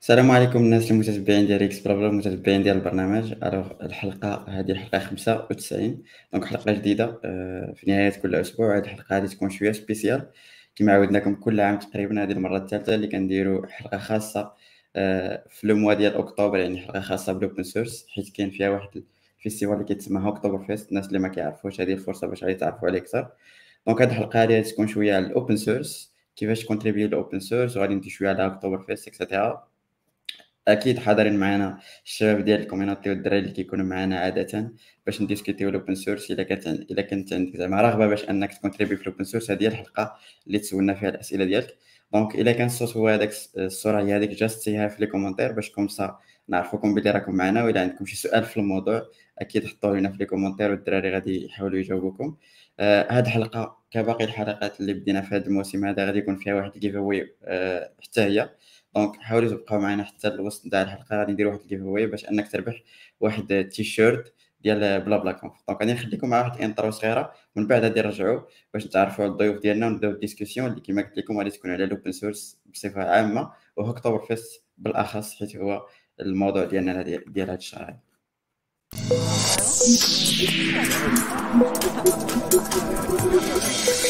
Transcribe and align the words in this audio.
السلام 0.00 0.30
عليكم 0.30 0.58
الناس 0.58 0.90
المتتبعين 0.90 1.46
ديال 1.46 1.62
GeeksBlaBla 1.62 2.06
المتتبعين 2.06 2.62
ديال 2.62 2.76
البرنامج. 2.76 3.34
Alors 3.42 3.72
الحلقة 3.82 4.44
هذه 4.48 4.70
الحلقة 4.70 4.98
95 4.98 6.02
donc 6.32 6.44
حلقة 6.44 6.72
جديدة 6.72 7.20
آه، 7.24 7.72
في 7.76 7.90
نهاية 7.90 8.10
كل 8.10 8.34
أسبوع. 8.34 8.76
هذه 8.76 8.84
الحلقة 8.84 9.14
غادي 9.14 9.28
تكون 9.28 9.50
شوية 9.50 9.72
spéciale. 9.72 10.30
كما 10.76 10.92
عودناكم 10.92 11.34
كل 11.34 11.60
عام 11.60 11.78
تقريبا 11.78 12.22
هذه 12.22 12.32
المرة 12.32 12.56
الثالثة 12.56 12.94
اللي 12.94 13.06
كنديروا 13.06 13.66
حلقة 13.66 13.98
خاصة 13.98 14.52
آه، 14.96 15.44
في 15.50 15.66
le 15.66 15.76
mois 15.76 15.94
ديال 15.94 16.14
أكتوبر 16.14 16.58
يعني 16.58 16.80
حلقة 16.80 17.00
خاصة 17.00 17.32
بال 17.32 17.42
open 17.42 17.62
source 17.62 18.06
حيت 18.08 18.28
كاين 18.36 18.50
فيها 18.50 18.70
واحد 18.70 19.02
festival 19.38 19.74
اللي 19.74 19.84
كيتسمى 19.84 20.28
Hacktoberfest. 20.28 20.88
الناس 20.88 21.06
اللي 21.06 21.18
ما 21.18 21.28
كيعرفوش 21.28 21.80
هذه 21.80 21.92
الفرصة 21.92 22.26
باش 22.26 22.42
يتعرفوا 22.42 22.88
عليه 22.88 22.98
أكثر. 22.98 23.28
donc 23.86 24.02
هذه 24.02 24.10
الحلقة 24.10 24.42
هذه 24.42 24.60
تكون 24.60 24.86
شوية 24.86 25.14
على 25.16 25.26
ال 25.26 25.32
open 25.32 25.56
source 25.56 26.15
كيفاش 26.36 26.64
contribuer 26.64 27.06
لل 27.06 27.17
open 27.17 27.40
source 27.40 27.76
وغادي 27.76 28.10
شوية 28.10 28.28
على 28.28 28.46
Hacktoberfest 28.46 28.78
et 28.78 29.08
cetera 29.08 29.68
أكيد 30.68 30.98
حاضرين 30.98 31.36
معنا 31.36 31.78
الشباب 32.04 32.44
ديال 32.44 32.60
ال 32.60 32.65
community 32.65 33.10
والدراري 33.10 33.38
اللي 33.38 33.50
كيكونوا 33.52 33.84
معنا 33.84 34.18
عادة 34.18 34.72
باش 35.06 35.22
نديسكوتيو 35.22 35.68
ال 35.68 35.73
open 35.73 35.94
source 35.94 36.30
إلا 36.30 36.42
كانت 36.42 36.66
إلا 36.66 37.02
كنت 37.02 37.32
عندك 37.32 37.56
زعما 37.56 37.82
رغبة 37.82 38.06
باش 38.06 38.24
أنك 38.30 38.54
تكونتريبي 38.54 38.96
في 38.96 39.02
ال 39.02 39.06
open 39.06 39.24
source 39.24 39.50
هذه 39.50 39.62
هي 39.62 39.66
الحلقة 39.68 40.16
اللي 40.46 40.58
تسولنا 40.58 40.94
فيها 40.94 41.08
الأسئلة 41.08 41.44
ديالك. 41.44 41.78
donc 42.12 42.34
إلا 42.34 42.52
كان 42.52 42.66
الصوت 42.66 42.96
هو 42.96 43.08
هذاك 43.08 43.32
الصورة 43.56 44.02
هي 44.02 44.16
هذيك 44.16 44.30
just 44.30 44.60
سيها 44.60 44.88
في 44.88 45.00
les 45.00 45.06
commentaires 45.06 45.52
باش 45.52 45.70
comme 45.70 46.04
ça 46.04 46.18
نعرفوكم 46.48 46.94
بلي 46.94 47.10
راكم 47.10 47.34
معنا 47.34 47.64
وإلا 47.64 47.80
عندكم 47.80 48.06
شي 48.06 48.16
سؤال 48.16 48.44
في 48.44 48.56
الموضوع 48.56 49.02
أكيد 49.38 49.66
حطوه 49.66 49.98
لنا 49.98 50.10
في 50.10 50.18
les 50.18 50.24
commentaires 50.24 50.70
والدراري 50.70 51.10
غادي 51.10 51.44
يحاولوا 51.46 51.78
يجاوبوكم. 51.78 52.36
آه 52.80 53.06
هاد 53.12 53.26
الحلقة 53.26 53.78
كباقي 53.90 54.24
الحلقات 54.24 54.80
اللي 54.80 54.92
بدينا 54.94 55.20
في 55.20 55.34
هذا 55.34 55.46
الموسم 55.46 55.84
هذا 55.84 56.06
غادي 56.06 56.18
يكون 56.18 56.36
فيها 56.36 56.54
واحد 56.54 56.74
ال 56.74 56.96
giveaway 56.96 57.36
آه 57.44 57.92
حتى 58.02 58.20
هي. 58.20 58.50
donc 58.96 59.16
حاولوا 59.16 59.50
تبقاو 59.50 59.80
معنا 59.80 60.04
حتى 60.04 60.28
الوسط 60.28 60.70
تاع 60.70 60.82
الحلقة 60.82 61.16
غادي 61.18 61.32
ندير 61.32 61.46
واحد 61.48 61.60
ال 61.60 61.82
giveaway 61.82 62.06
باش 62.06 62.24
أنك 62.28 62.52
تربح 62.52 62.82
واحد 63.20 63.68
تي 63.72 63.84
شيرت 63.84 64.34
ديال 64.60 65.00
BlaBlaConf. 65.00 65.52
donc 65.68 65.80
غادي 65.80 65.92
نخليكم 65.92 66.28
مع 66.28 66.38
واحد 66.40 66.60
intro 66.60 66.90
صغيرة 66.90 67.32
ومن 67.56 67.66
بعد 67.66 67.82
غادي 67.82 68.00
نرجعوا 68.02 68.40
باش 68.74 68.86
نتعرفوا 68.86 69.24
على 69.24 69.32
الضيوف 69.32 69.58
ديالنا 69.62 69.86
ونبداو 69.86 70.10
ال 70.10 70.15
discussion 70.15 70.66
اللي 70.70 70.80
كما 70.80 71.02
قلت 71.02 71.18
لكم 71.18 71.38
غادي 71.38 71.50
تكون 71.50 71.70
على 71.70 71.84
ال 71.84 71.90
open 71.90 72.12
source 72.12 72.60
بصفة 72.66 73.02
عامة 73.04 73.52
و 73.76 74.18
Hacktoberfest 74.26 74.64
بالأخص 74.78 75.34
حيت 75.34 75.56
هو 75.56 75.86
الموضوع 76.20 76.64
ديالنا 76.64 77.02
ديال, 77.02 77.32
ديال 77.32 77.46
هذا 77.50 77.58
الشهر. 77.58 77.96
Thank 78.92 79.10
you. 84.04 84.05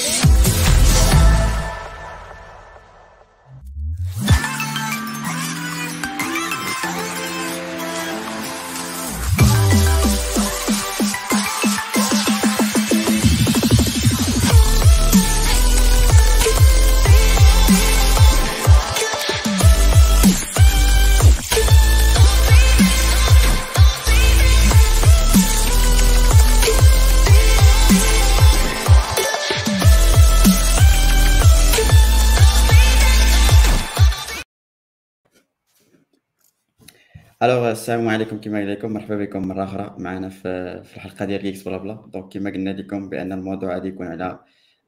Alors 37.46 37.70
السلام 37.70 38.08
عليكم 38.08 38.40
كما 38.40 38.60
قلت 38.60 38.78
لكم 38.78 38.92
مرحبا 38.92 39.16
بكم 39.16 39.48
مره 39.48 39.64
أخرى 39.64 39.94
معنا 39.98 40.28
في 40.28 40.82
في 40.84 40.96
الحلقة 40.96 41.24
ديال 41.24 41.42
GeeksBlaBla 41.42 42.10
donc 42.12 42.32
كما 42.32 42.50
قلنا 42.50 42.70
لكم 42.70 43.08
بان 43.08 43.32
الموضوع 43.32 43.74
غادي 43.74 43.88
يكون 43.88 44.06
على 44.06 44.40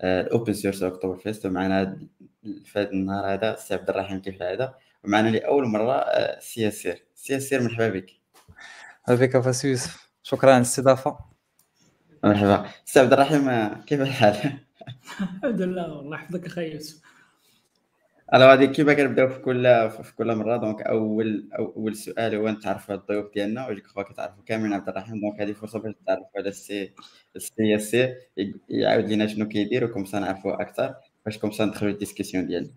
ال 0.02 0.52
open 0.52 0.82
source 0.82 1.16
Hacktoberfest 1.16 1.46
ومعنا 1.46 1.98
في 2.42 2.78
هذا 2.78 2.90
النهار 2.90 3.34
هذا 3.34 3.54
السي 3.54 3.74
عبد 3.74 3.90
الرحيم 3.90 4.20
كيف 4.20 4.36
العاده 4.36 4.74
ومعنا 5.04 5.28
لاول 5.28 5.66
مره 5.66 6.04
سي 6.40 6.70
سير 6.70 7.04
سي 7.14 7.40
سير 7.40 7.62
مرحبا 7.62 7.88
بك 7.88 8.10
مرحبا 9.08 9.26
بك 9.26 9.40
فاس 9.40 9.64
يوسف 9.64 10.10
شكرا 10.22 10.50
على 10.50 10.56
الاستضافه 10.56 11.18
مرحبا 12.24 12.66
سي 12.84 13.00
عبد 13.00 13.12
الرحيم 13.12 13.68
كيف 13.82 14.00
الحال 14.00 14.58
الحمد 15.20 15.62
لله 15.62 15.92
والله 15.92 16.16
يحفظك 16.16 16.46
أخي 16.46 16.72
يوسف 16.72 17.17
ألو 18.34 18.44
هذه 18.46 18.64
كيما 18.64 18.94
كنبداو 18.94 19.28
في 19.28 19.38
كل 19.38 19.90
في 19.90 20.14
كل 20.16 20.36
مرة. 20.36 20.56
donc 20.56 20.82
اول 20.82 21.48
أول 21.58 21.96
سؤال 21.96 22.34
هو 22.34 22.48
نتعرفوا 22.48 22.94
على 22.94 23.00
الضيوف 23.00 23.32
ديالنا؟ 23.34 23.68
وديك 23.68 23.86
خوا 23.86 24.02
كتعرفوا 24.02 24.42
كاملين. 24.46 24.72
عبد 24.72 24.88
الرحيم 24.88 25.20
donc 25.20 25.40
هذه 25.40 25.52
فرصة 25.52 25.78
باش 25.78 25.94
تعرفوا 26.06 26.26
على 26.36 26.48
السي 26.48 26.92
السي 27.36 27.74
السي 27.74 28.14
يعاود 28.68 29.04
لينا 29.04 29.26
شنو 29.26 29.48
كيدير 29.48 29.84
وكم 29.84 30.04
نعرفوا 30.20 30.62
أكثر 30.62 30.94
باش 31.24 31.38
كم 31.38 31.50
ندخلوا 31.60 31.92
ال 31.92 31.97
discussion 31.97 32.46
ديالنا. 32.46 32.70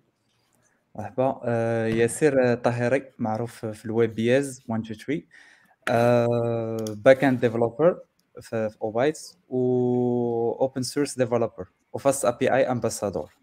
مرحبا. 0.96 1.40
آه 1.44 1.88
ياسر 1.88 2.56
طاهري 2.56 3.04
معروف 3.20 3.66
في 3.66 3.86
الويب 3.86 4.16
بياز 4.16 4.64
1 4.68 4.92
2 4.92 5.24
3 5.88 6.94
back-end 6.94 7.40
developer 7.40 8.00
في 8.42 8.76
اوبايتس 8.82 9.38
و 9.50 9.58
open 10.62 10.82
source 10.82 11.18
developer 11.18 11.63
و 11.63 11.68
FastAPI 11.94 12.54
ambassador 12.54 13.41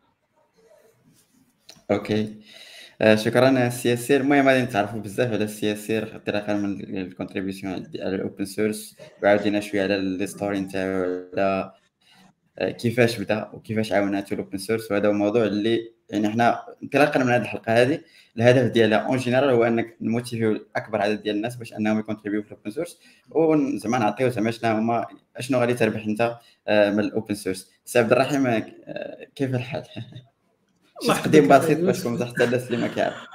okay 1.91 2.35
آه 3.01 3.15
شكرا 3.15 3.67
السي 3.67 3.94
ياسر 3.94 4.21
المهم 4.21 4.49
غادي 4.49 4.63
نتعرفوا 4.63 5.01
بزاف 5.01 5.33
على 5.33 5.45
السي 5.45 5.80
ياسر 5.80 6.15
انطلاقا 6.17 6.55
من 6.55 6.99
ال 6.99 7.04
contributions 7.04 7.73
على 7.73 8.15
ال 8.15 8.21
open 8.21 8.45
source 8.45 8.97
وعاودينا 9.23 9.61
شوية 9.61 9.83
على 9.83 9.97
ال 9.97 10.08
story 10.08 10.61
نتاعو 10.61 11.29
على 11.35 11.73
كيفاش 12.61 13.21
بدا 13.21 13.51
وكيفاش 13.53 13.93
عاوناتو 13.93 14.35
ال 14.35 14.40
open 14.40 14.59
source 14.59 14.93
وهذا 14.93 15.07
هو 15.09 15.11
الموضوع 15.11 15.45
اللي 15.45 15.93
يعني 16.11 16.29
حنا 16.29 16.65
انطلاقا 16.83 17.25
من 17.25 17.31
هذه 17.31 17.43
الحلقة 17.43 17.83
هذه 17.83 18.01
الهدف 18.37 18.73
ديالها 18.73 18.99
en 18.99 19.17
général 19.19 19.51
هو 19.51 19.65
انك 19.65 19.97
نmotiviو 20.01 20.67
اكبر 20.77 21.03
عدد 21.03 21.23
ديال 21.23 21.37
الناس 21.37 21.57
باش 21.57 21.73
انهم 21.73 21.99
يcontribuيو 21.99 22.43
في 22.43 22.53
ال 22.53 22.56
open 22.56 22.71
source 22.71 23.01
وزعما 23.31 23.99
نعطيو 23.99 24.29
زعما 24.29 24.51
شنو 24.51 24.71
هما 24.77 25.07
شنو 25.41 25.59
غادي 25.59 25.75
تربح 25.75 26.05
انت 26.05 26.39
من 26.69 27.01
ال 27.01 27.08
open 27.08 27.35
source 27.35 27.71
سي 27.85 27.99
عبد 27.99 28.13
الرحيم 28.13 28.65
كيف 29.35 29.55
الحال 29.55 29.83
تقديم 31.07 31.49
بسيط 31.49 31.79
باش 31.79 32.03
كون 32.03 32.25
حتى 32.25 32.45
الناس 32.45 32.67
اللي 32.67 32.77
ما 32.77 32.89
كيعرف 32.89 33.27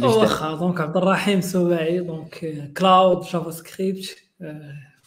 واخا 0.00 0.54
donc 0.54 0.80
عبد 0.80 0.96
الرحيم 0.96 1.40
سباعي 1.40 2.00
donc 2.00 2.72
cloud 2.76 3.20
JavaScript 3.20 4.16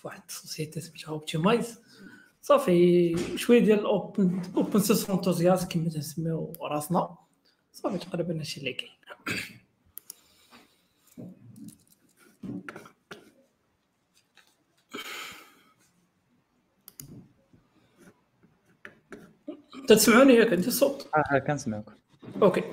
واحد 0.04 0.22
ال 0.30 0.36
société 0.36 0.82
سميتها 0.82 1.10
اوبتيمايز 1.10 1.80
صافي 2.42 3.16
شوية 3.38 3.60
ديال 3.60 3.80
ال 3.80 3.92
open 3.92 4.42
open 4.56 4.80
source 4.80 5.10
enthusiast 5.10 5.72
كما 5.72 5.90
تنسميو 5.90 6.54
راسنا. 6.62 7.16
صافي 7.74 7.98
تقريبا 7.98 8.40
هادشي 8.40 8.60
اللي 8.60 8.74
كاين. 8.74 8.92
تسمعوني 19.96 20.34
ياك 20.34 20.54
انت 20.54 20.68
الصوت 20.68 21.10
آه 21.16 21.38
كنسمعك 21.38 21.84
أوكي. 22.42 22.64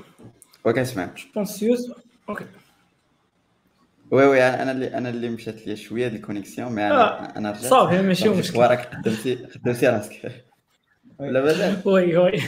وكنسمعك 0.64 1.16
جو 1.16 1.24
بونس 1.34 1.62
يوز 1.62 1.92
أوكي. 2.28 2.44
وي 4.10 4.26
وي 4.26 4.42
أنا 4.42 4.72
اللي 4.72 4.94
أنا 4.94 5.08
اللي 5.08 5.28
مشات 5.28 5.66
لي 5.66 5.76
شوية 5.76 6.08
ديال 6.08 6.20
الكونيكسيون 6.20 6.72
مي 6.72 6.86
أنا 6.86 7.38
أنا 7.38 7.50
رجعت. 7.50 7.64
صافي 7.64 8.02
ماشي 8.02 8.28
مشكل 8.28 8.58
راك 8.58 8.94
قدمتي 8.94 9.34
قدمتي 9.34 9.86
راسك. 9.88 10.44
لا 11.20 11.44
مازال 11.44 11.82
وي 11.84 12.16
وي. 12.16 12.42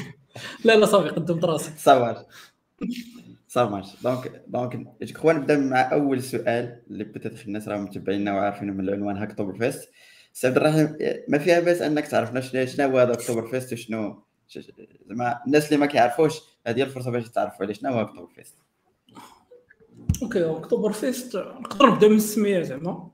لا 0.65 0.77
لا 0.77 0.87
صافي 0.87 1.09
قدمت 1.09 1.45
راسي 1.45 1.71
صافي 1.79 2.25
صافي 3.49 3.73
ماشي 3.73 3.97
دونك 4.03 4.43
دونك 4.47 4.77
جو 5.03 5.31
نبدأ 5.31 5.59
مع 5.59 5.93
أول 5.93 6.23
سؤال 6.23 6.83
اللي 6.91 7.05
بتات 7.05 7.47
الناس 7.47 7.69
راهم 7.69 7.85
متبعينا 7.85 8.33
وعارفين 8.35 8.73
من 8.73 8.81
العنوان 8.89 9.17
هاكتوبر 9.17 9.59
فيست 9.59 9.89
سي 10.33 10.47
عبد 10.47 10.57
الرحيم 10.57 10.97
ما 11.29 11.39
فيها 11.39 11.61
باس 11.61 11.83
أنك 11.83 12.07
تعرفنا 12.07 12.41
شنو 12.41 12.89
هو 12.91 12.99
هذا 12.99 13.13
اكتوبر 13.13 13.47
فيست 13.47 13.73
وشنو؟ 13.73 14.23
زعما 15.09 15.41
الناس 15.47 15.67
اللي 15.67 15.77
ما 15.77 15.87
كيعرفوش 15.87 16.35
هذه 16.67 16.83
الفرصة 16.83 17.11
باش 17.11 17.29
تعرفوا 17.29 17.65
على 17.65 17.75
شنو 17.75 17.91
هو 17.91 18.01
اكتوبر 18.01 18.29
فيست 18.35 18.55
okay 20.23 20.51
اكتوبر 20.51 20.93
فيست 20.93 21.37
نقدر 21.37 21.91
نبدأ 21.91 22.09
من 22.09 22.17
السميه 22.17 22.63
زعما. 22.63 23.11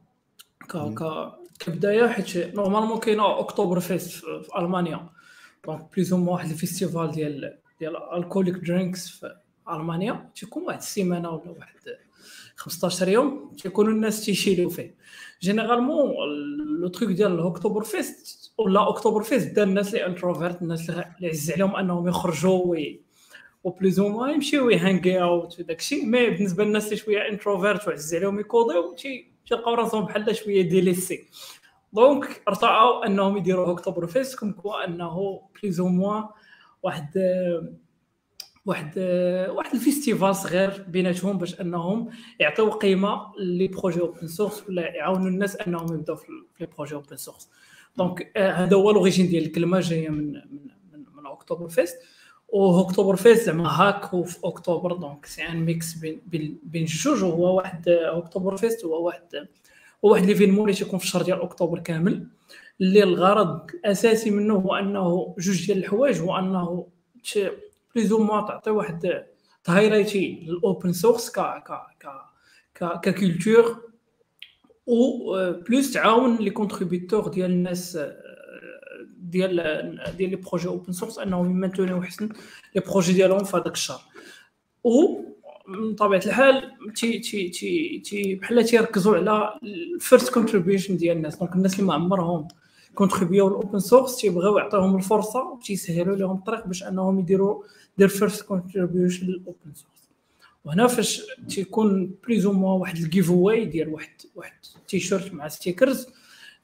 ك 0.69 0.77
ك 0.77 1.33
كبداية 1.59 2.07
حيت 2.07 2.37
normalement 2.37 2.99
كاينة 2.99 3.41
أكتوبر 3.41 3.81
فيست 3.81 4.11
في 4.11 4.59
ألمانيا. 4.59 5.09
donc 5.67 5.95
plus 5.95 6.20
ou 6.20 6.33
واحد 6.33 6.51
ال 6.51 6.57
festival 6.57 7.11
ديال 7.11 7.59
ديال 7.81 7.97
ال 7.97 8.03
alcoholic 8.03 8.55
drinks 8.55 9.09
في 9.09 9.37
ألمانيا. 9.71 10.31
تيكون 10.35 10.63
واحد 10.63 10.79
السيمانة 10.79 11.31
ولا 11.31 11.51
واحد 11.51 11.77
15 12.57 13.09
يوم 13.09 13.53
تيكونوا 13.63 13.93
الناس 13.93 14.25
تيشيلوا 14.25 14.71
فيه. 14.71 14.95
généralement 15.43 16.11
le 16.81 16.89
truc 16.89 17.11
ديال 17.11 17.41
اكتوبر 17.41 17.85
فيست 17.85 18.46
ولا 18.59 18.89
هاكتوبر 18.89 19.23
فيست 19.23 19.51
بدا 19.51 19.63
الناس 19.63 19.95
اللي 19.95 20.07
introverts 20.07 20.63
الناس 20.63 20.91
اللي 20.91 21.29
عز 21.29 21.51
عليهم 21.51 21.77
أنهم 21.77 22.09
يخرجوا 22.09 22.77
و 23.65 23.72
plus 23.72 24.01
ou 24.01 24.27
يمشيو 24.27 24.71
يhangي 24.71 25.23
out 25.23 25.61
وداكشي 25.61 26.05
mais 26.05 26.31
بالنسبة 26.31 26.65
للناس 26.65 26.85
اللي 26.85 26.97
شوية 26.97 27.29
introverts 27.29 27.89
وعزيز 27.89 28.15
عليهم 28.15 28.41
يcodiو 28.41 28.97
تيلقاو 29.49 29.75
راسهم 29.75 30.05
بحال 30.05 30.37
شوية 30.37 30.63
délaissés 30.63 31.29
donc 31.93 32.43
ارتأوا 32.49 33.07
انهم 33.07 33.37
يديروا 33.37 33.73
هاكتوبر 33.73 34.07
فيست 34.07 34.39
comme 34.39 34.53
quoi 34.53 34.85
أنه 34.85 35.41
plus 35.63 35.81
ou 35.81 35.89
moins 35.89 36.25
واحد 36.83 37.09
واحد 38.67 38.99
واحد 39.49 39.75
ال 39.75 39.82
festival 39.82 40.37
صغير 40.37 40.85
بيناتهم 40.89 41.39
باش 41.39 41.61
أنهم 41.61 42.11
يعطيو 42.41 42.71
قيمة 42.71 43.33
les 43.39 43.69
projets 43.69 44.01
open 44.01 44.27
source 44.27 44.69
ولا 44.69 44.97
يعاونوا 44.97 45.29
الناس 45.29 45.57
أنهم 45.57 45.95
يبداو 45.95 46.17
في 46.17 46.27
les 46.61 46.67
projets 46.67 46.95
open 46.95 47.17
source 47.17 47.49
donc 47.97 48.39
هذا 48.39 48.77
هو 48.77 48.91
l'origine 48.91 49.29
ديال 49.29 49.47
الكلمة 49.47 49.81
جاية 49.81 50.09
من 50.09 50.33
من 50.33 51.05
من, 51.17 51.27
اكتوبر 51.27 51.69
فيست 51.69 51.99
و 52.49 52.81
هاكتوبر 52.81 53.17
فيست 53.17 53.43
زعما 53.43 53.69
hack 53.69 54.05
هو 54.05 54.23
في 54.23 54.39
اكتوبر 54.45 54.93
donc 54.93 55.27
c'est 55.27 55.43
un 55.49 55.57
mix 55.57 55.95
بين 55.95 56.21
بين 56.27 56.59
بين 56.63 56.85
جوج. 56.85 57.23
وهو 57.25 57.57
واحد 57.57 57.89
هاكتوبر 57.89 58.57
فيست 58.57 58.85
هو 58.85 59.07
واحد 59.07 59.49
هو 60.05 60.11
واحد 60.13 60.25
l'événement 60.25 60.61
اللي 60.61 60.79
تيكون 60.79 60.99
في 60.99 61.05
الشهر 61.05 61.23
ديال 61.23 61.43
اكتوبر 61.43 61.79
كامل. 61.79 62.27
اللي 62.81 63.03
الغرض 63.03 63.71
الأساسي 63.71 64.31
منه 64.31 64.55
هو 64.55 64.75
أنه 64.75 65.35
جوج 65.39 65.67
ديال 65.67 65.79
الحوايج 65.79 66.21
هو 66.21 66.39
أنه 66.39 66.87
plus 67.95 68.13
ou 68.13 68.19
moins 68.23 68.41
تعطي 68.41 68.71
واحد 68.71 69.25
ت 69.65 69.72
highlighti 69.72 70.47
لل 70.47 70.62
open 70.62 70.93
source 70.93 71.31
ك 71.31 71.41
ك 71.41 71.71
ك 72.75 73.01
ك 73.01 73.11
culture 73.11 73.86
و 74.87 75.53
plus 75.53 75.93
تعاون 75.93 76.37
les 76.37 76.51
contributeurs 76.51 77.29
ديال 77.29 77.51
الناس 77.51 77.99
ديال 79.19 79.57
ديال 80.17 80.31
les 80.31 80.37
projets 80.37 80.69
open 80.69 80.93
source 80.93 81.19
انهم 81.19 81.51
يmaintenيو 81.51 82.03
حسن 82.03 82.29
les 82.75 82.81
projets 82.81 83.13
ديالهم 83.13 83.45
في 83.45 83.57
هذاك 83.57 83.73
الشهر 83.73 84.01
و 84.85 84.91
من 85.69 85.95
طبيعه 85.95 86.23
الحال 86.27 86.73
تي 86.95 87.19
تي 87.19 87.49
تي 87.49 87.99
تي 87.99 88.35
بحال 88.35 88.65
تيركزوا 88.65 89.17
على 89.17 89.59
ال 89.63 89.75
first 89.75 90.33
contribution 90.35 90.97
ديال 90.97 91.17
الناس 91.17 91.37
donc 91.39 91.55
الناس 91.55 91.75
اللي 91.75 91.87
ما 91.87 91.95
عمرهم 91.95 92.49
contribuيو 92.95 93.49
ال 93.49 93.55
open 93.55 93.79
source 93.79 94.17
تيبغيو 94.17 94.59
يعطيهم 94.59 94.97
الفرصة 94.97 95.53
وتيسهلوا 95.53 96.17
لهم 96.17 96.37
الطريق 96.37 96.67
باش 96.67 96.83
أنهم 96.83 97.19
يديروا 97.19 97.63
their 97.99 98.09
first 98.09 98.43
contribution 98.43 99.27
لل 99.27 99.43
open 99.43 99.75
source 99.75 99.96
وهنا 100.67 100.87
فاش 100.87 101.23
تيكون 101.49 102.15
plus 102.27 102.47
ou 102.47 102.53
moins 102.53 102.73
واحد 102.73 102.97
ال 102.97 103.31
giveaway 103.31 103.65
ديال 103.65 103.89
واحد 103.89 104.11
واحد 104.35 104.53
تيشيرت 104.89 105.35
مع 105.35 105.49
stickers 105.49 106.07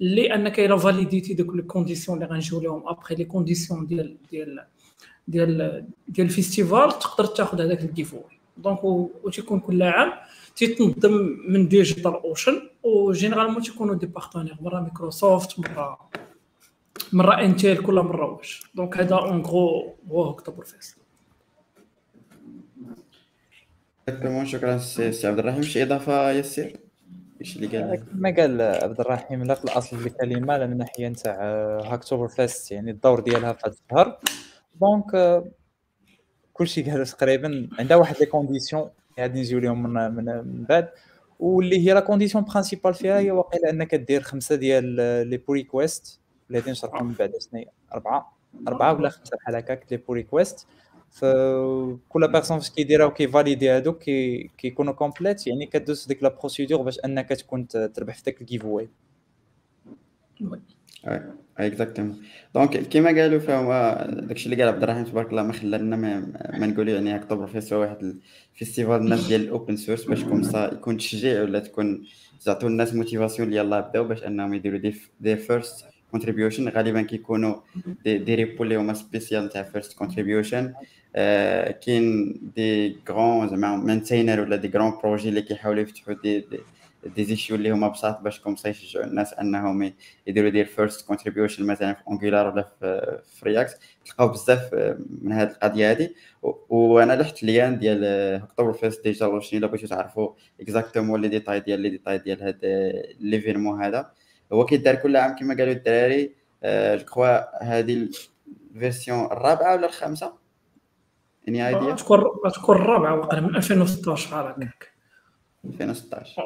اللي 0.01 0.35
انك 0.35 0.61
الا 0.61 0.77
validiti 0.77 1.35
دوك 1.35 1.55
les 1.57 1.63
conditions 1.63 2.23
اللي 2.23 2.35
غنجيو 2.35 2.61
لهم 2.61 2.89
après 2.89 3.15
les 3.15 3.25
conditions 3.25 3.87
ديال 3.87 4.17
ديال 4.31 4.65
ديال 5.29 5.87
ديال 6.09 6.27
ال 6.27 6.35
festival 6.35 6.99
تقدر 6.99 7.27
تاخذ 7.27 7.61
هذاك 7.61 7.81
ال 7.81 8.15
giveaway 8.15 8.39
donc 8.57 8.85
وتيكون 8.85 9.61
كل 9.61 9.83
عام 9.83 10.13
تيتنظم 10.57 11.37
من 11.49 11.69
ديجيتال 11.69 12.15
اوشن 12.15 12.69
و 12.83 12.89
généralement 12.89 13.63
تيكونوا 13.63 13.95
des 13.95 14.07
partenaires 14.07 14.57
مره 14.61 14.81
مايكروسوفت 14.81 15.59
مره 15.59 15.99
مره 17.13 17.41
انتيل 17.41 17.83
كل 17.83 17.95
مره 17.95 18.33
واش 18.33 18.63
donc 18.75 18.97
هذا 18.97 19.15
en 19.15 19.41
gros 19.41 19.95
هو 20.11 20.31
اكتوبر 20.31 20.65
شكرا 24.45 24.79
سي 24.79 25.27
عبد 25.27 25.39
الرحيم. 25.39 25.63
شي 25.63 25.83
إضافة 25.83 26.31
ياسر؟ 26.31 26.73
إيش 27.41 27.57
اللي 27.57 27.67
قال؟ 27.67 28.05
ما 28.15 28.35
قال 28.37 28.61
عبد 28.61 29.01
الرحيم 29.01 29.43
لا 29.45 29.55
في 29.55 29.65
الاصل 29.65 29.97
الكلمة 29.97 30.67
من 30.67 30.77
ناحيه 30.77 31.09
نتاع 31.09 31.35
هاكتوبر 31.85 32.29
فيست 32.29 32.73
يعني 32.73 32.91
الدور 32.91 33.21
ديالها 33.21 33.53
في 33.53 33.61
هذا 33.67 33.75
الشهر. 33.91 34.19
donc 34.81 35.43
كلشي 36.53 36.83
قالوا 36.83 37.05
تقريبا 37.05 37.69
عندها 37.79 37.97
واحد 37.97 38.17
les 38.21 38.27
conditions 38.27 38.91
غادي 39.21 39.41
نجيو 39.41 39.59
لهم 39.59 39.83
من, 39.83 40.15
من, 40.15 40.65
بعد. 40.69 40.89
واللي 41.41 41.87
هي 41.87 41.93
la 41.95 42.01
condition 42.01 42.45
principale 42.45 42.95
فيها 42.95 43.19
هي 43.19 43.31
واقيلا 43.31 43.71
إنك 43.71 43.95
دير 43.95 44.23
خمسة 44.23 44.55
ديال 44.55 44.85
les 45.29 45.37
pull 45.37 45.53
requests 45.53 46.21
اللي 46.49 46.59
غادي 46.59 46.71
نشرحهم 46.71 47.07
من 47.07 47.15
بعد 47.19 47.33
شنو 47.41 47.65
أربعة. 47.95 48.37
أربعة 48.69 48.93
ولا 48.95 49.09
خمسة 49.09 49.37
بحال 49.37 49.57
هكاك 49.57 49.87
les 49.91 49.97
pull 49.97 50.13
requests. 50.13 50.67
فكل 51.13 52.29
personne 52.33 52.59
فاش 52.59 52.71
كيديرها 52.71 53.07
وكيvalidi 53.07 53.71
هادوك 53.71 54.03
كيكونوا 54.59 54.93
complets 54.93 55.47
يعني 55.47 55.67
كدوز 55.67 56.07
ديك 56.07 56.23
la 56.23 56.29
procédure 56.29 56.83
باش 56.83 56.99
أنك 57.05 57.29
تكون 57.29 57.69
تربح 57.69 58.15
في 58.15 58.23
داك 58.23 58.41
ال 58.41 58.65
giveaway 58.65 58.89
exactement 61.59 62.23
donc 62.55 62.77
كيما 62.77 63.21
قالوا 63.21 63.39
فهو 63.39 63.97
داكشي 64.11 64.47
اللي 64.47 64.63
قال 64.63 64.75
عبد 64.75 64.83
الرحيم 64.83 65.05
تبارك 65.05 65.31
الله 65.31 65.43
ما 65.43 65.53
خلانا 65.53 65.97
ما, 65.97 66.21
ما 66.59 66.67
نقولوا 66.67 66.95
يعني 66.95 67.17
هاكتوبر 67.17 67.47
فيست 67.47 67.73
هو 67.73 67.81
واحد 67.81 68.17
ال 68.55 68.60
festival 68.60 68.97
الناس 68.97 69.27
ديال 69.27 69.41
ال 69.41 69.48
open 69.48 69.77
source 69.77 70.05
باش 70.05 70.25
comme 70.25 70.43
ça 70.43 70.71
يكون 70.73 70.97
تشجيع 70.97 71.43
ولا 71.43 71.59
تكون 71.59 72.05
تعطوا 72.45 72.69
الناس 72.69 72.95
motivation 72.95 73.49
اللي 73.49 73.61
يلاه 73.61 73.81
بداو 73.81 74.05
باش 74.05 74.23
أنهم 74.23 74.55
يديروا 74.55 74.79
des, 74.79 74.95
des 75.21 75.37
first 75.37 75.85
contributions 76.13 76.69
غالبا 76.69 77.03
كيكونوا 77.03 77.55
des, 78.05 78.19
des 78.19 78.35
repos 78.35 78.63
اللي 78.65 78.77
هما 78.77 78.95
spécial 78.95 79.49
تاع 79.49 79.63
first 79.63 79.99
contribution 79.99 80.75
كاين 81.87 82.35
des 82.57 82.97
grands 83.09 83.49
زعما 83.49 83.77
maintainers 83.77 84.41
ولا 84.41 84.57
des 84.57 84.69
grands 84.69 84.93
projets 85.03 85.29
اللي 85.29 85.43
كيحاولوا 85.43 85.83
يفتحوا 85.83 86.15
دي, 86.23 86.41
دي 86.41 86.61
دي 87.17 87.25
زيشيو 87.25 87.57
اللي 87.57 87.71
هما 87.71 87.89
بساط 87.89 88.21
باش 88.21 88.41
comme 88.41 88.57
ça 88.57 88.69
يشجعوا 88.69 89.07
الناس 89.07 89.35
أنهم 89.35 89.93
يديروا 90.27 90.51
their 90.51 90.65
first 90.65 91.07
contribution 91.07 91.67
مثلا 91.67 91.95
في 91.95 92.01
انجولار 92.11 92.53
ولا 92.53 92.63
في 93.23 93.45
رياكت 93.45 93.79
تلقاو 94.05 94.29
بزاف 94.29 94.75
من 95.23 95.33
هذه 95.33 95.51
القضية 95.51 95.91
هذه 95.91 96.11
وأنا 96.69 97.13
لحت 97.13 97.43
lien 97.43 97.79
ديال 97.79 98.05
Hacktoberfest 98.43 99.05
déjà 99.05 99.27
واش 99.27 99.55
إلا 99.55 99.67
بغيتو 99.67 99.87
تعرفوا 99.87 100.31
exactement 100.61 101.21
les 101.21 101.29
détails 101.29 101.61
ديال 101.61 101.81
les 101.81 101.91
détails 101.91 102.19
ديال 102.19 102.43
هذا 102.43 102.57
l'événement 103.21 103.85
هذا. 103.85 104.11
هو 104.53 104.65
كيدار 104.65 104.95
كل 104.95 105.17
عام 105.17 105.37
كما 105.37 105.55
قالوا 105.57 105.73
الدراري 105.73 106.35
je 106.99 107.05
crois 107.05 107.65
هذه 107.65 108.09
ال 108.73 108.79
version 108.79 109.25
الرابعة 109.25 109.75
ولا 109.77 109.87
الخامسة؟ 109.87 110.33
يعني 111.45 111.69
ايديا 111.69 111.95
تكون 111.95 112.25
تكون 112.55 112.77
الرابعة 112.77 113.15
واقيلا 113.15 113.43
من 113.43 113.57
2016 113.57 114.51
هكاك. 114.51 114.93
2016 115.65 116.43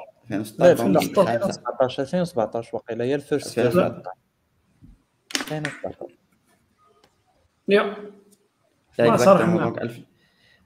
2017 0.70 2.02
2017 2.02 2.76
وقيلا 2.76 3.04
هي 3.04 3.14
ال 3.14 3.22
first 3.22 3.58
2017 3.58 4.12
Yeah. 7.68 7.96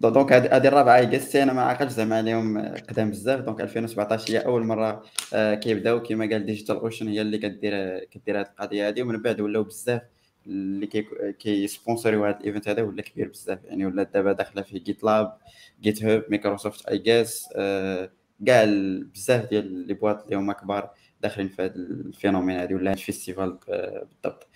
Donc 0.01 0.33
هذه 0.33 0.69
الرابعه 0.69 0.99
يقسي 0.99 1.43
أنا 1.43 1.53
ما 1.53 1.63
عقلتش 1.63 1.93
زعما 1.93 2.17
عليهم 2.17 2.59
قدام 2.89 3.11
بزاف 3.11 3.41
donc 3.41 3.61
2017 3.61 4.33
هي 4.33 4.39
اول 4.39 4.65
مره 4.65 5.03
كيبداو 5.55 6.03
كما 6.03 6.29
قال 6.31 6.47
DigitalOcean 6.47 7.09
هي 7.09 7.21
اللي 7.21 7.39
كدير 7.39 7.99
كدير 7.99 8.41
هذه 8.41 8.47
القضية 8.47 8.89
هذه 8.89 9.03
ومن 9.03 9.23
بعد 9.23 9.41
ولاو 9.41 9.63
بزاف 9.63 10.03
اللي 10.47 10.87
كي 10.87 11.07
كيسبونسوريو 11.39 12.25
هذا 12.25 12.37
ال 12.37 12.42
event 12.42 12.69
هذا 12.69 12.83
ولا 12.83 13.03
كبير 13.03 13.29
بزاف 13.29 13.59
يعني 13.65 13.87
ولا 13.87 14.03
دابا 14.03 14.33
داخله 14.33 14.63
فيه 14.63 14.85
GitLab 14.85 15.37
GitHub 15.83 16.25
Microsoft 16.29 16.89
اي 16.89 16.99
جاس 16.99 17.49
كاع 18.47 18.65
بزاف 19.15 19.51
ديال 19.51 19.87
les 19.87 19.95
boîtes 19.95 20.25
اللي 20.25 20.37
هما 20.37 20.53
كبار 20.53 20.91
داخلين 21.23 21.49
في 21.49 21.63
هذا 21.63 21.75
ال 21.77 21.85
phénomène 21.85 22.57
هذه 22.57 22.75
ولا 22.75 22.93
ال 22.93 23.00
festival 23.00 23.59
بالضبط 23.69 24.49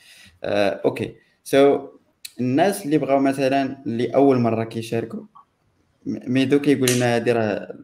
OK 0.85 1.17
so 1.45 1.89
الناس 2.41 2.85
اللي 2.85 2.99
بغاو 2.99 3.19
مثلا 3.19 3.83
اللي 3.87 4.15
أول 4.15 4.39
مرة 4.41 4.65
كيشاركوا 4.65 5.21
ميدو 6.07 6.61
كيقول 6.61 6.89
لنا 6.97 7.17
هذه 7.17 7.33
راه 7.33 7.75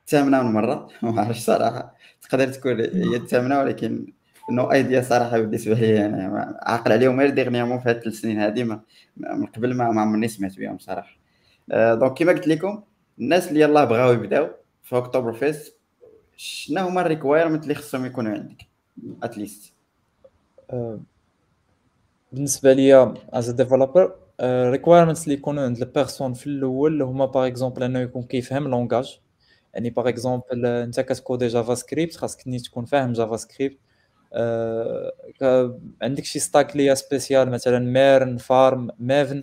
الثامنة 0.00 0.42
من 0.42 0.52
مرة. 0.52 0.88
ما 1.02 1.20
عرفتش 1.22 1.38
صراحة. 1.38 1.94
تقدر 2.22 2.48
تكون 2.52 2.80
هي 2.80 3.16
الثامنة 3.16 3.58
ولكن 3.58 4.12
no 4.50 4.72
idea 4.72 5.02
صراحة 5.02 5.38
بالنسبة 5.38 5.74
لي 5.74 6.06
أنا 6.06 6.58
عاقل 6.62 6.92
عليهم 6.92 7.20
غير 7.20 7.30
dernièrement 7.30 7.78
في 7.78 7.88
هاد 7.88 7.96
الثلاث 7.96 8.14
سنين 8.14 8.40
هذه 8.40 8.64
من 9.16 9.46
قبل 9.46 9.74
ما 9.74 9.84
عمرني 9.84 10.28
سمعت 10.28 10.58
بهم 10.58 10.78
صراحة. 10.78 11.16
donc 11.70 12.14
كيما 12.14 12.32
قلت 12.32 12.48
لكم 12.48 12.82
الناس 13.18 13.48
اللي 13.48 13.60
يلاه 13.60 13.84
بغاو 13.84 14.12
يبداو 14.12 14.48
في 14.82 14.96
Hacktoberfest 14.98 15.74
شنو 16.36 16.88
هما 16.88 17.00
ال 17.00 17.05
requirements 17.05 17.62
اللي 17.62 17.74
خصهم 17.74 18.06
يكونوا 18.06 18.32
عندك؟ 18.32 18.56
At 19.22 19.36
least 19.36 19.72
أه، 20.70 21.00
بالنسبة 22.32 22.72
ليا 22.72 23.14
as 23.32 23.50
developer 23.50 24.14
requirements 24.44 25.24
اللي 25.24 25.34
يكونوا 25.34 25.62
عند 25.64 25.78
ال 25.82 25.88
personne 25.88 26.32
في 26.34 26.46
الأول 26.46 27.02
هما 27.02 27.26
par 27.26 27.46
exemple 27.46 27.82
أنه 27.82 27.98
يكون 28.00 28.22
كيفهم 28.22 28.68
langage 28.68 29.20
يعني 29.74 29.90
par 29.90 30.08
exemple 30.08 30.66
أنت 30.66 31.00
كتكودي 31.00 31.46
JavaScript 31.48 32.16
خاصك 32.16 32.48
ني 32.48 32.58
تكون 32.58 32.84
فاهم 32.84 33.12
JavaScript 33.12 33.78
أه 34.32 35.12
عندك 36.02 36.24
شي 36.24 36.38
stack 36.38 36.76
اللي 36.76 36.94
spéciale 36.94 37.50
مثلا 37.50 37.78
MERN 37.78 38.36
FARM 38.36 38.88
MEVN 38.98 39.42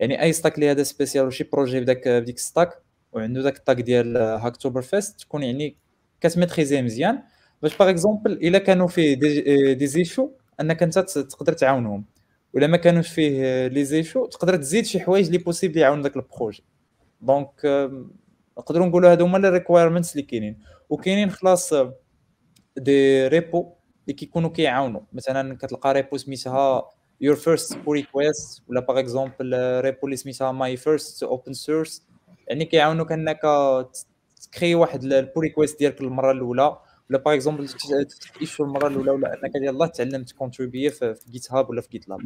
يعني 0.00 0.22
أي 0.22 0.32
stack 0.32 0.54
اللي 0.56 0.70
هذا 0.70 0.82
spécial 0.82 1.26
وشي 1.26 1.44
projet 1.44 1.80
بداك 1.80 2.08
بديك 2.08 2.38
stack 2.38 2.82
وعنده 3.12 3.42
داك 3.42 3.56
ال 3.56 3.62
tag 3.62 3.80
ديال 3.80 4.16
Hacktoberfest 4.16 5.20
تكون 5.20 5.42
يعني 5.42 5.76
كتميتريزي 6.20 6.82
مزيان. 6.82 7.22
باش 7.62 7.78
par 7.78 7.90
exemple 7.90 8.32
إلا 8.32 8.58
كانوا 8.58 8.88
فيه 8.88 9.14
des, 9.14 9.74
des 9.74 9.86
issues 9.86 10.30
أنك 10.60 10.82
أنت 10.82 10.98
تقدر 10.98 11.52
تعاونهم. 11.52 12.04
ولا 12.54 12.66
ما 12.66 12.76
كانوش 12.76 13.08
فيه 13.08 13.66
les 13.66 13.84
issues 13.84 14.26
تقدر 14.26 14.56
تزيد 14.56 14.84
شي 14.84 15.00
حوايج 15.00 15.26
اللي 15.26 15.38
possible 15.38 15.78
يعاون 15.78 16.02
داك 16.02 16.16
ال 16.16 16.23
projet 16.23 16.64
donc 17.20 17.50
نقدروا 18.58 18.86
نقولوا 18.86 19.12
هادو 19.12 19.24
هما 19.24 19.38
les 19.38 19.48
requirements 19.48 20.12
اللي 20.12 20.22
كاينين. 20.22 20.58
وكاينين 20.90 21.30
خلاص 21.30 21.74
des 22.76 23.28
repos 23.28 23.72
اللي 24.04 24.14
كيكونوا 24.14 24.50
كيعاونوا 24.50 25.00
مثلا 25.12 25.56
كتلقى 25.56 25.92
repo 25.92 26.16
سميتها 26.16 26.90
your 27.24 27.36
first 27.36 27.74
request 27.74 28.60
ولا 28.68 28.80
par 28.80 28.98
exemple 28.98 29.80
repo 29.80 30.06
اللي 30.06 30.16
سميتها 30.16 30.52
my 30.52 30.78
first 30.78 31.26
open 31.28 31.52
source. 31.52 32.02
يعني 32.48 32.64
كيعاونوك 32.64 33.12
أنك 33.12 33.40
تكري 34.42 34.74
واحد 34.74 35.04
ال 35.04 35.12
pull 35.12 35.42
request 35.44 35.78
ديالك 35.78 36.00
المره 36.00 36.32
الأولى. 36.32 36.78
ولا 37.10 37.18
par 37.18 37.34
exemple 37.34 37.68
issue 38.40 38.64
المره 38.64 38.88
الاولى 38.88 39.10
ولا 39.10 39.34
انك 39.34 39.54
يلاه 39.54 39.86
تعلمت 39.86 40.32
كونتريبي 40.32 40.90
في 40.90 41.14
GitHub 41.30 41.70
ولا 41.70 41.80
في 41.80 41.88
GitLab 41.88 42.20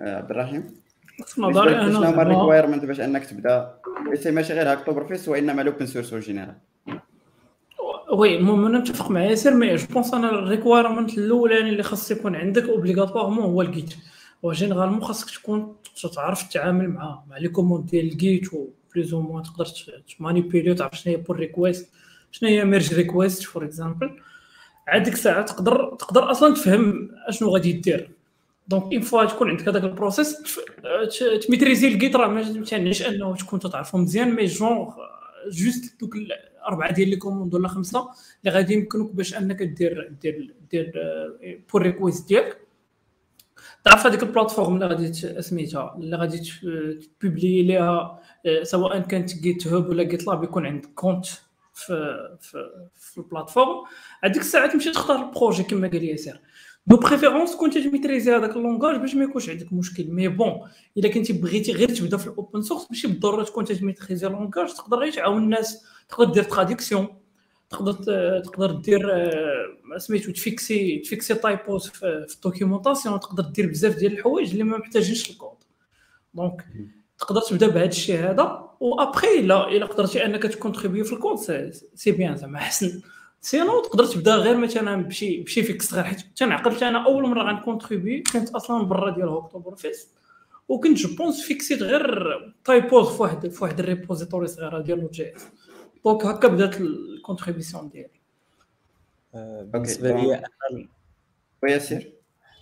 عبد 0.00 0.30
الرحيم 0.30 0.74
شنو 1.26 1.48
هما 1.48 2.22
ال 2.22 2.27
requirements 2.27 2.84
باش 2.84 3.00
انك 3.00 3.26
تبدا. 3.26 3.78
ماشي 4.26 4.52
غير 4.52 4.72
Hacktoberfest 4.72 5.28
وإنما 5.28 5.62
ال 5.62 5.67
open 5.67 5.86
source 5.86 6.14
général 6.14 6.54
Oui 8.12 8.36
المهم 8.36 8.66
أنا 8.66 8.78
متفق 8.78 9.10
مع 9.10 9.20
ياسر 9.20 9.54
mais 9.54 9.74
je 9.74 9.86
pense 9.90 10.14
أنا 10.14 10.30
ال 10.30 10.37
requirement 10.37 11.18
الأولاني 11.18 11.70
اللي 11.70 11.82
خاص 11.82 12.10
يكون 12.10 12.36
عندك 12.36 12.62
obligatoirement 12.62 13.44
هو 13.44 13.62
ال 13.62 13.70
Git 13.70 13.94
و 14.42 14.47
généralement 14.47 15.00
خاصك 15.00 15.40
تكون 15.40 15.76
تعرف 16.14 16.48
تتعامل 16.48 16.88
مع 16.88 17.22
مع 17.30 17.38
les 17.38 17.48
commandes 17.48 17.86
ديال 17.86 18.12
ال 18.12 18.23
Git 18.23 18.54
و 18.54 18.66
plus 18.94 19.14
ou 19.14 19.20
moins 19.20 19.42
تقدر 19.42 19.66
تمانيبيلي 20.18 20.70
وتعرف 20.70 20.94
شنو 20.94 21.12
هي 21.12 21.20
pull 21.20 21.36
request 21.36 21.90
شنو 22.32 22.48
هي 22.48 22.64
merge 22.64 22.94
request 22.94 23.42
for 23.42 23.64
example 23.64 24.20
عاد 24.88 25.02
ديك 25.02 25.14
الساعة 25.14 25.42
تقدر 25.42 25.96
تقدر 25.98 26.30
أصلا 26.30 26.54
تفهم 26.54 27.10
اشنو 27.26 27.48
غادي 27.48 27.72
دير 27.72 28.10
donc 28.68 28.92
une 28.92 29.00
fois 29.00 29.24
تكون 29.24 29.50
عندك 29.50 29.68
هذاك 29.68 29.84
ال 29.84 29.93
process 29.93 30.58
تميتريزي 31.46 31.88
ال 31.88 31.95
Git 31.95 32.16
راه 32.16 32.28
ما 32.28 32.64
تعنيش 32.64 33.02
انه 33.02 33.36
تكون 33.36 33.60
تعرفو 33.60 33.98
مزيان 33.98 34.34
mais 34.34 34.44
genre 34.44 34.90
juste 35.50 36.00
دوك 36.00 36.16
الاربعه 36.16 36.92
ديال 36.92 37.08
les 37.08 37.16
commandes 37.16 37.54
ولا 37.54 37.68
خمسه 37.68 38.08
اللي 38.44 38.56
غادي 38.56 38.74
يمكنوك 38.74 39.12
باش 39.12 39.34
انك 39.34 39.62
دير 39.62 40.12
دير 40.22 40.54
دير 40.70 40.92
pull 41.72 41.82
request 41.82 42.28
ديالك 42.28 42.58
تعرف 43.84 44.06
هذيك 44.06 44.22
ال 44.22 44.27
plateforme 44.27 44.74
اللي 44.74 44.86
غادي 44.86 45.12
سميتها 45.42 45.96
اللي 45.98 46.16
غادي 46.16 46.52
تبوبلي 47.20 47.62
ليها 47.62 48.20
سواء 48.62 49.00
كانت 49.00 49.34
GitHub 49.34 49.88
ولا 49.88 50.02
GitLab 50.02 50.44
يكون 50.44 50.66
عندك 50.66 50.88
compte 50.94 51.26
في 51.74 52.18
في 52.40 52.70
في 52.94 53.18
ال 53.18 53.24
plateforme. 53.24 53.84
هذيك 54.24 54.36
الساعة 54.36 54.72
تمشي 54.72 54.90
تختار 54.90 55.28
ال 55.28 55.33
projet 55.33 55.62
كما 55.62 55.88
قال 55.88 56.04
ياسر. 56.04 56.40
de 56.86 56.96
préférence 56.96 57.56
كنت 57.56 57.78
تميتريزي 57.78 58.36
هذاك 58.36 58.56
ال 58.56 58.62
langage 58.62 59.00
باش 59.00 59.14
ما 59.14 59.24
يكونش 59.24 59.50
عندك 59.50 59.72
مشكل. 59.72 60.04
mais 60.10 60.28
bon 60.28 60.60
إلا 60.96 61.08
كنتي 61.08 61.32
بغيتي 61.32 61.72
غير 61.72 61.88
تبدا 61.88 62.16
في 62.16 62.26
ال 62.26 62.33
open 62.33 62.62
source 62.62 62.86
ماشي 62.90 63.08
بالضرورة 63.08 63.44
تكون 63.44 63.64
تميتريزي 63.64 64.26
ال 64.26 64.32
langage 64.32 64.74
تقدر 64.74 64.98
غير 64.98 65.12
تعاون 65.12 65.42
الناس. 65.42 65.84
تقدر 66.08 66.32
دير 66.32 66.42
traduction 66.42 67.08
تقدر 67.70 67.92
تقدر 68.40 68.70
دير 68.70 69.10
آه، 69.12 69.98
سميتو 69.98 70.32
تفيكسي 70.32 70.98
تفيكسي 70.98 71.34
typos 71.34 71.88
في 71.88 72.26
ال 72.34 72.40
documentation 72.40 73.20
تقدر 73.20 73.42
دير 73.42 73.66
بزاف 73.66 73.96
ديال 73.96 74.12
الحوايج 74.12 74.50
اللي 74.50 74.64
ما 74.64 74.78
محتاجينش 74.78 75.30
ال 75.30 75.35
code 75.35 75.56
donc 76.34 76.66
تقدر 77.18 77.40
تبدا 77.40 77.66
بهذا 77.68 77.84
الشيء 77.88 78.18
هذا 78.30 78.68
وابخي 78.80 79.38
الا 79.40 79.68
الا 79.68 79.86
قدرتي 79.86 80.24
انك 80.24 80.42
تكونتريبيو 80.42 81.04
في 81.04 81.12
ال 81.12 81.17
code 81.17 81.36
c'- 81.94 82.12
bien 82.12 82.36
زعما 82.36 82.58
حسن. 82.58 83.02
sinon 83.40 83.82
تقدر 83.82 84.04
تبدا 84.06 84.34
غير 84.34 84.56
مثلا 84.56 85.02
بشي 85.04 85.40
بشي 85.42 85.62
fix 85.62 85.90
صغير 85.90 86.04
حيت 86.04 86.20
تنعقل 86.36 86.84
أنا 86.84 87.04
اول 87.06 87.28
مره 87.28 87.42
غنكونتريبي 87.42 88.22
كنت 88.32 88.50
أصلا 88.50 88.82
برا 88.82 89.10
ديال 89.10 89.28
Hacktoberfest 89.28 90.08
وكنت 90.68 90.96
je 90.98 91.16
pense 91.16 91.42
فيكسيت 91.42 91.82
غير 91.82 92.04
typos 92.64 93.08
في 93.08 93.22
واحد 93.22 93.48
في 93.48 93.64
واحد 93.64 93.78
ال 93.80 93.86
repository 93.86 94.46
صغيره 94.46 94.78
ديال 94.80 95.00
Node.js 95.00 95.42
donc 96.04 96.24
هكا 96.26 96.48
بدات 96.48 96.80
ال 96.80 96.88
contribution 96.88 97.88
ديالي. 97.88 98.10
آه، 99.34 99.62
بالنسبة 99.62 100.10
لي 100.12 100.34
أنا 100.34 100.86
وياسر؟ 101.62 102.04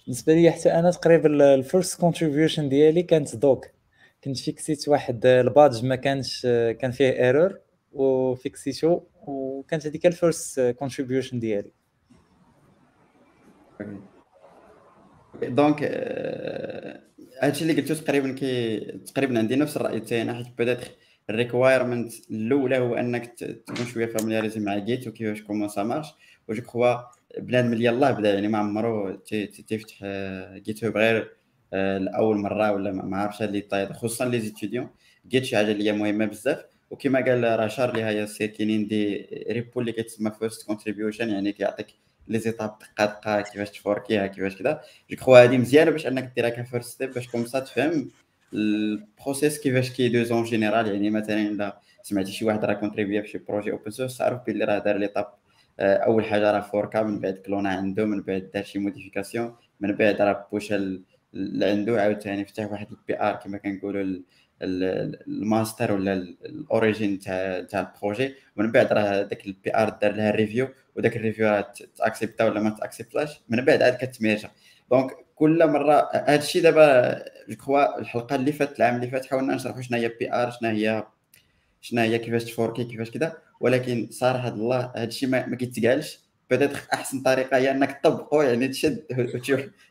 بالنسبة 0.06 0.34
لي 0.34 0.50
حتى 0.50 0.72
أنا 0.72 0.90
تقريبا 0.90 1.54
ال 1.54 1.62
first 1.62 2.00
contribution 2.00 2.68
ديالي 2.68 3.02
كانت 3.02 3.36
دوك 3.36 3.66
كنت 4.26 4.38
فيكسيت 4.38 4.88
واحد 4.88 5.26
البادج 5.26 5.85
ما 5.85 5.97
كانش 5.97 6.42
كان 6.80 6.90
فيه 6.90 7.11
error 7.11 7.58
وفيكسيتو 7.92 9.00
وكانت 9.26 9.87
هذيك 9.87 10.06
ال 10.06 10.15
first 10.15 10.61
contribution 10.61 11.38
ديالي. 11.38 11.71
donc 15.42 15.76
آه، 15.83 17.00
هادشي 17.42 17.62
اللي 17.62 17.80
قلتو 17.83 17.95
تقريبا 17.95 18.33
كي 18.33 18.80
تقريبا 18.80 19.38
عندي 19.38 19.56
نفس 19.56 19.76
الرأي 19.76 20.00
تاعنا 20.00 20.35
حيت 20.35 20.47
بدات 20.59 20.85
ال 21.30 21.37
requirement 21.37 22.12
الأولى 22.30 22.78
هو 22.78 22.95
أنك 22.95 23.26
تكون 23.66 23.87
شوية 23.87 24.06
familiarisé 24.06 24.61
مع 24.61 24.78
Git 24.78 25.08
وكيفاش 25.09 25.42
comment 25.42 25.68
ça 25.68 25.82
marche 25.82 26.06
و 26.49 26.53
je 26.53 26.62
crois 26.62 26.94
بنادم 27.38 27.73
اللي 27.73 27.85
يلاه 27.85 28.11
بدا 28.11 28.35
يعني 28.35 28.49
ما 28.49 28.59
عمرو 28.59 29.14
تي- 29.16 29.47
تي- 29.47 29.62
تيفتح 29.62 29.97
GitHub 30.56 30.96
غير 30.97 31.16
آه، 31.23 31.28
لأول 31.73 32.37
مرة 32.37 32.73
ولا 32.73 32.92
ما 32.92 33.16
عرفش 33.16 33.42
اللي 33.42 33.61
طايد. 33.61 33.92
خصوصا 33.92 34.25
les 34.25 34.40
étudiants. 34.40 34.88
Git 35.28 35.44
شي 35.44 35.56
حاجة 35.56 35.73
اللي 35.73 35.85
هي 35.85 35.92
مهمة 35.92 36.25
بزاف. 36.25 36.64
وكما 36.90 37.25
قال 37.25 37.61
رشار 37.61 37.90
اللي 37.90 38.04
هي 38.04 38.26
سير 38.26 38.49
كاينين 38.49 38.87
des 38.87 39.28
repos 39.50 39.80
اللي 39.80 39.92
كتسمى 39.92 40.30
first 40.30 40.66
contribution 40.66 41.28
يعني 41.28 41.52
كيعطيك 41.52 41.87
les 42.28 42.38
étapes 42.38 42.75
دقه 42.78 43.04
دقه 43.06 43.40
كيفاش 43.40 43.70
تفوركيها 43.70 44.26
كيفاش 44.26 44.56
كذا 44.56 44.80
je 45.11 45.16
crois 45.16 45.44
هذه 45.44 45.58
مزيانة 45.58 45.90
باش 45.90 46.06
أنك 46.06 46.32
ديرها 46.37 46.49
ك 46.50 46.57
first 46.57 46.90
step 46.90 47.12
باش 47.12 47.28
comme 47.28 47.46
ça 47.46 47.58
تفهم 47.58 48.11
ال 48.52 48.66
process 48.66 49.61
كيفاش 49.61 49.90
كيدوز 49.90 50.32
en 50.32 50.44
général 50.44 50.87
يعني 50.87 51.11
مثلا 51.11 51.42
إلا 51.42 51.80
سمعتي 52.02 52.32
شي 52.32 52.44
واحد 52.44 52.64
راه 52.64 52.75
كونتريبيا 52.75 53.23
في 53.23 53.28
شي 53.28 53.38
projet 53.38 53.73
open 53.73 53.90
source 53.90 54.18
تعرف 54.18 54.40
بلي 54.46 54.64
راه 54.64 54.78
دار 54.78 54.96
les 54.96 55.06
étapes 55.06 55.26
أول 55.80 56.25
حاجة 56.25 56.50
راه 56.50 56.61
فوركا 56.61 57.02
من 57.02 57.20
بعد 57.20 57.35
كلونا 57.35 57.68
عنده 57.70 58.04
من 58.04 58.23
بعد 58.23 58.50
دار 58.54 58.64
شي 58.64 58.78
modification 58.78 59.56
من 59.80 59.92
بعد 59.92 60.20
راه 60.23 60.46
بوشا 60.52 61.00
ل- 61.37 61.59
لعندو 61.61 61.97
عاوتاني 61.97 62.45
فتح 62.45 62.73
واحد 62.73 62.87
ال 62.90 63.20
PR 63.20 63.35
كما 63.35 63.59
كنقولوا 63.59 64.02
ال- 64.02 64.25
ال- 64.62 65.23
الماستر 65.28 65.93
ولا 65.93 66.12
ال- 66.12 66.37
ال 66.44 66.55
origin 66.55 67.18
تاع 67.19 67.61
تاع 67.61 67.81
ال 67.80 67.87
projet. 67.87 68.35
ومن 68.57 68.73
بعد 68.73 68.93
راه 68.93 69.23
داك 69.23 69.47
ال 69.46 69.76
PR 69.76 69.88
دار 69.88 70.12
لها 70.12 70.31
review 70.30 70.68
وداك 70.97 71.16
ال 71.16 71.21
review 71.21 71.46
راه 71.49 71.73
تاكسبتا 71.97 72.45
ولا 72.45 72.61
ما 72.61 72.71
تاكسبتاش 72.71 73.40
من 73.49 73.64
بعد 73.64 73.83
عاد 73.83 73.97
كتميرجا 74.05 74.50
donc 74.90 75.11
كل 75.35 75.66
مرة 75.71 76.11
هذا 76.14 76.35
الشيء 76.43 76.62
دابا 76.62 77.14
je 77.49 77.56
crois 77.56 77.99
الحلقة 77.99 78.37
اللي 78.37 78.52
فاتت 78.52 78.78
العام 78.78 78.97
اللي 78.97 79.07
فات 79.11 79.26
حاولنا 79.26 79.55
نشرحوا 79.55 79.83
شنو 79.83 79.99
هي 79.99 80.09
PR 80.08 80.50
شنو 80.50 80.71
هي 80.71 81.05
شنو 81.81 82.00
هي 82.00 82.19
كيفاش 82.19 82.45
تفوركي 82.45 82.85
كيفاش 82.85 83.11
كذا 83.11 83.37
ولكن 83.61 84.09
صراحة 84.11 84.49
الله 84.49 84.93
هذا 84.97 85.05
الشيء 85.05 85.28
ما, 85.28 85.47
ما 85.47 85.57
كيتقالش. 85.57 86.21
بدات 86.50 86.71
أحسن 86.95 87.21
طريقة 87.23 87.57
هي 87.57 87.71
إنك 87.71 88.00
تطبقه 88.02 88.45
يعني 88.45 88.69
تشد 88.69 89.05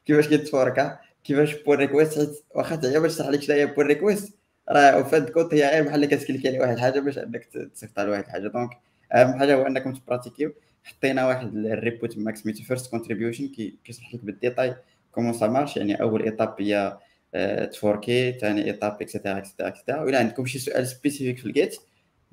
كيفاش 0.05 0.27
كيتفوركا 0.27 0.99
كيفاش 1.25 1.63
pull 1.63 1.79
request 1.79 2.45
واخا 2.55 2.75
تعيا 2.75 2.99
باش 2.99 3.15
تشرح 3.15 3.29
لك 3.29 3.51
هي 3.51 3.65
pull 3.65 3.85
request 3.85 4.37
راه 4.69 5.01
هاد 5.01 5.27
الكود 5.27 5.53
هي 5.53 5.69
غير 5.69 5.83
بحال 5.83 6.05
كتكليكي 6.05 6.47
على 6.47 6.59
واحد 6.59 6.73
الحاجة 6.73 6.99
باش 6.99 7.17
انك 7.17 7.45
تصيفط 7.45 7.99
على 7.99 8.09
واحد 8.09 8.23
الحاجة. 8.23 8.47
donc 8.47 8.69
أهم 9.13 9.39
حاجة 9.39 9.55
هو 9.55 9.67
انكم 9.67 9.93
تبراتيكيو 9.93 10.53
حطينا 10.83 11.27
واحد 11.27 11.55
ال 11.55 11.65
repo 11.65 12.05
تماك 12.05 12.35
سميتو 12.35 12.63
first 12.63 12.91
contribution 12.91 13.47
كيشرح 13.83 14.13
لك 14.13 14.25
بال 14.25 14.38
détail 14.38 14.75
comment 15.11 15.33
ça 15.33 15.47
marche 15.47 15.77
يعني 15.77 16.01
أول 16.01 16.23
étape 16.23 16.55
هي 16.59 16.97
آه، 17.35 17.65
تفوركي 17.65 18.31
ثاني 18.31 18.65
étape 18.65 19.01
et 19.01 19.10
cetera 19.10 19.37
et 19.37 19.45
cetera 19.45 19.67
et 19.67 19.76
cetera 19.76 20.01
ولا 20.01 20.19
عندكم 20.19 20.45
شي 20.45 20.59
سؤال 20.59 20.87
spécifique 20.87 21.37
في 21.37 21.45
ال 21.45 21.53
Git 21.53 21.77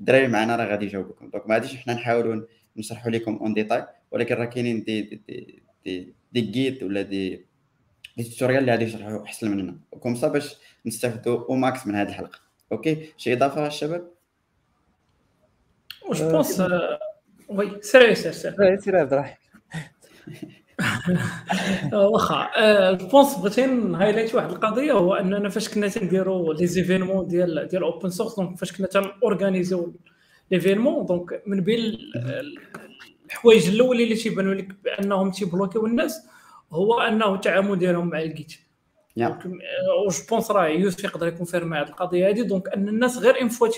الدراري 0.00 0.28
معنا 0.28 0.56
راه 0.56 0.64
غادي 0.64 0.86
يجاوبوكم 0.86 1.30
donc 1.30 1.48
ما 1.48 1.54
غاديش 1.54 1.76
حنا 1.76 1.94
نحاولوا 1.94 2.46
نشرحوا 2.76 3.10
لكم 3.10 3.36
en 3.36 3.54
détail 3.54 3.86
ولكن 4.10 4.34
راه 4.34 4.44
كاينين 4.44 4.84
دي 4.84 5.02
دي 5.02 5.22
دي, 5.28 5.62
دي, 5.84 6.14
دي 6.32 6.40
جيد 6.40 6.82
ولا 6.82 7.02
دي 7.02 7.46
دي 8.16 8.24
توتوريال 8.24 8.58
اللي 8.60 8.72
غادي 8.72 8.84
يشرحوا 8.84 9.24
أحسن 9.24 9.50
مننا. 9.50 9.76
و 9.92 9.96
comme 9.96 10.14
ça 10.14 10.28
باش 10.28 10.54
نستافدوا 10.86 11.44
au 11.48 11.54
max 11.54 11.86
من 11.86 11.94
هذه 11.94 12.08
الحلقة. 12.08 12.38
okay؟ 12.72 13.12
شي 13.16 13.32
إضافة 13.32 13.66
الشباب 13.66 14.08
je 16.12 16.30
pense 16.30 16.62
oui 17.48 17.82
سير 17.82 18.14
سير 18.14 18.32
سير 18.32 18.80
سير 18.80 18.96
عبد 18.96 19.12
الرحيم 19.12 19.36
واخا 21.92 22.92
je 22.92 23.06
pense 23.06 23.34
بغيت 23.34 23.60
ن 23.60 23.68
highlight 23.68 24.34
واحد 24.34 24.50
القضية 24.50 24.92
هو 24.92 25.14
أننا 25.14 25.48
فاش 25.48 25.68
كنا 25.68 25.88
تنديروا 25.88 26.54
les 26.54 26.66
événements 26.66 27.26
ديال 27.28 27.68
ديال 27.68 27.82
open 27.82 28.10
source 28.10 28.36
donc 28.36 28.58
فاش 28.58 28.72
كنا 28.72 28.86
تنورغانيزيو 28.86 29.94
l'événement 30.50 31.06
donc 31.06 31.42
من 31.46 31.60
بين 31.60 31.78
ال- 31.78 32.58
الحوايج 33.26 33.68
الأولين 33.68 34.04
اللي 34.04 34.16
تيبانوا 34.16 34.54
لك 34.54 34.68
بأنهم 34.84 35.30
تيبلوكيو 35.30 35.86
الناس 35.86 36.26
هو 36.72 37.00
انه 37.00 37.34
التعامل 37.34 37.78
ديالهم 37.78 38.08
مع 38.08 38.20
ال 38.22 38.30
Git 38.30 38.52
يا. 39.16 39.38
و 40.06 40.10
je 40.10 40.18
pense 40.30 40.50
راه 40.50 40.66
يوسف 40.66 41.04
يقدر 41.04 41.26
يكونفيرمي 41.26 41.76
هذه 41.76 41.88
القضية 41.88 42.28
هذه 42.28 42.42
donc 42.42 42.68
أن 42.68 42.88
الناس 42.88 43.18
غير 43.18 43.40
une 43.40 43.48
fois 43.48 43.68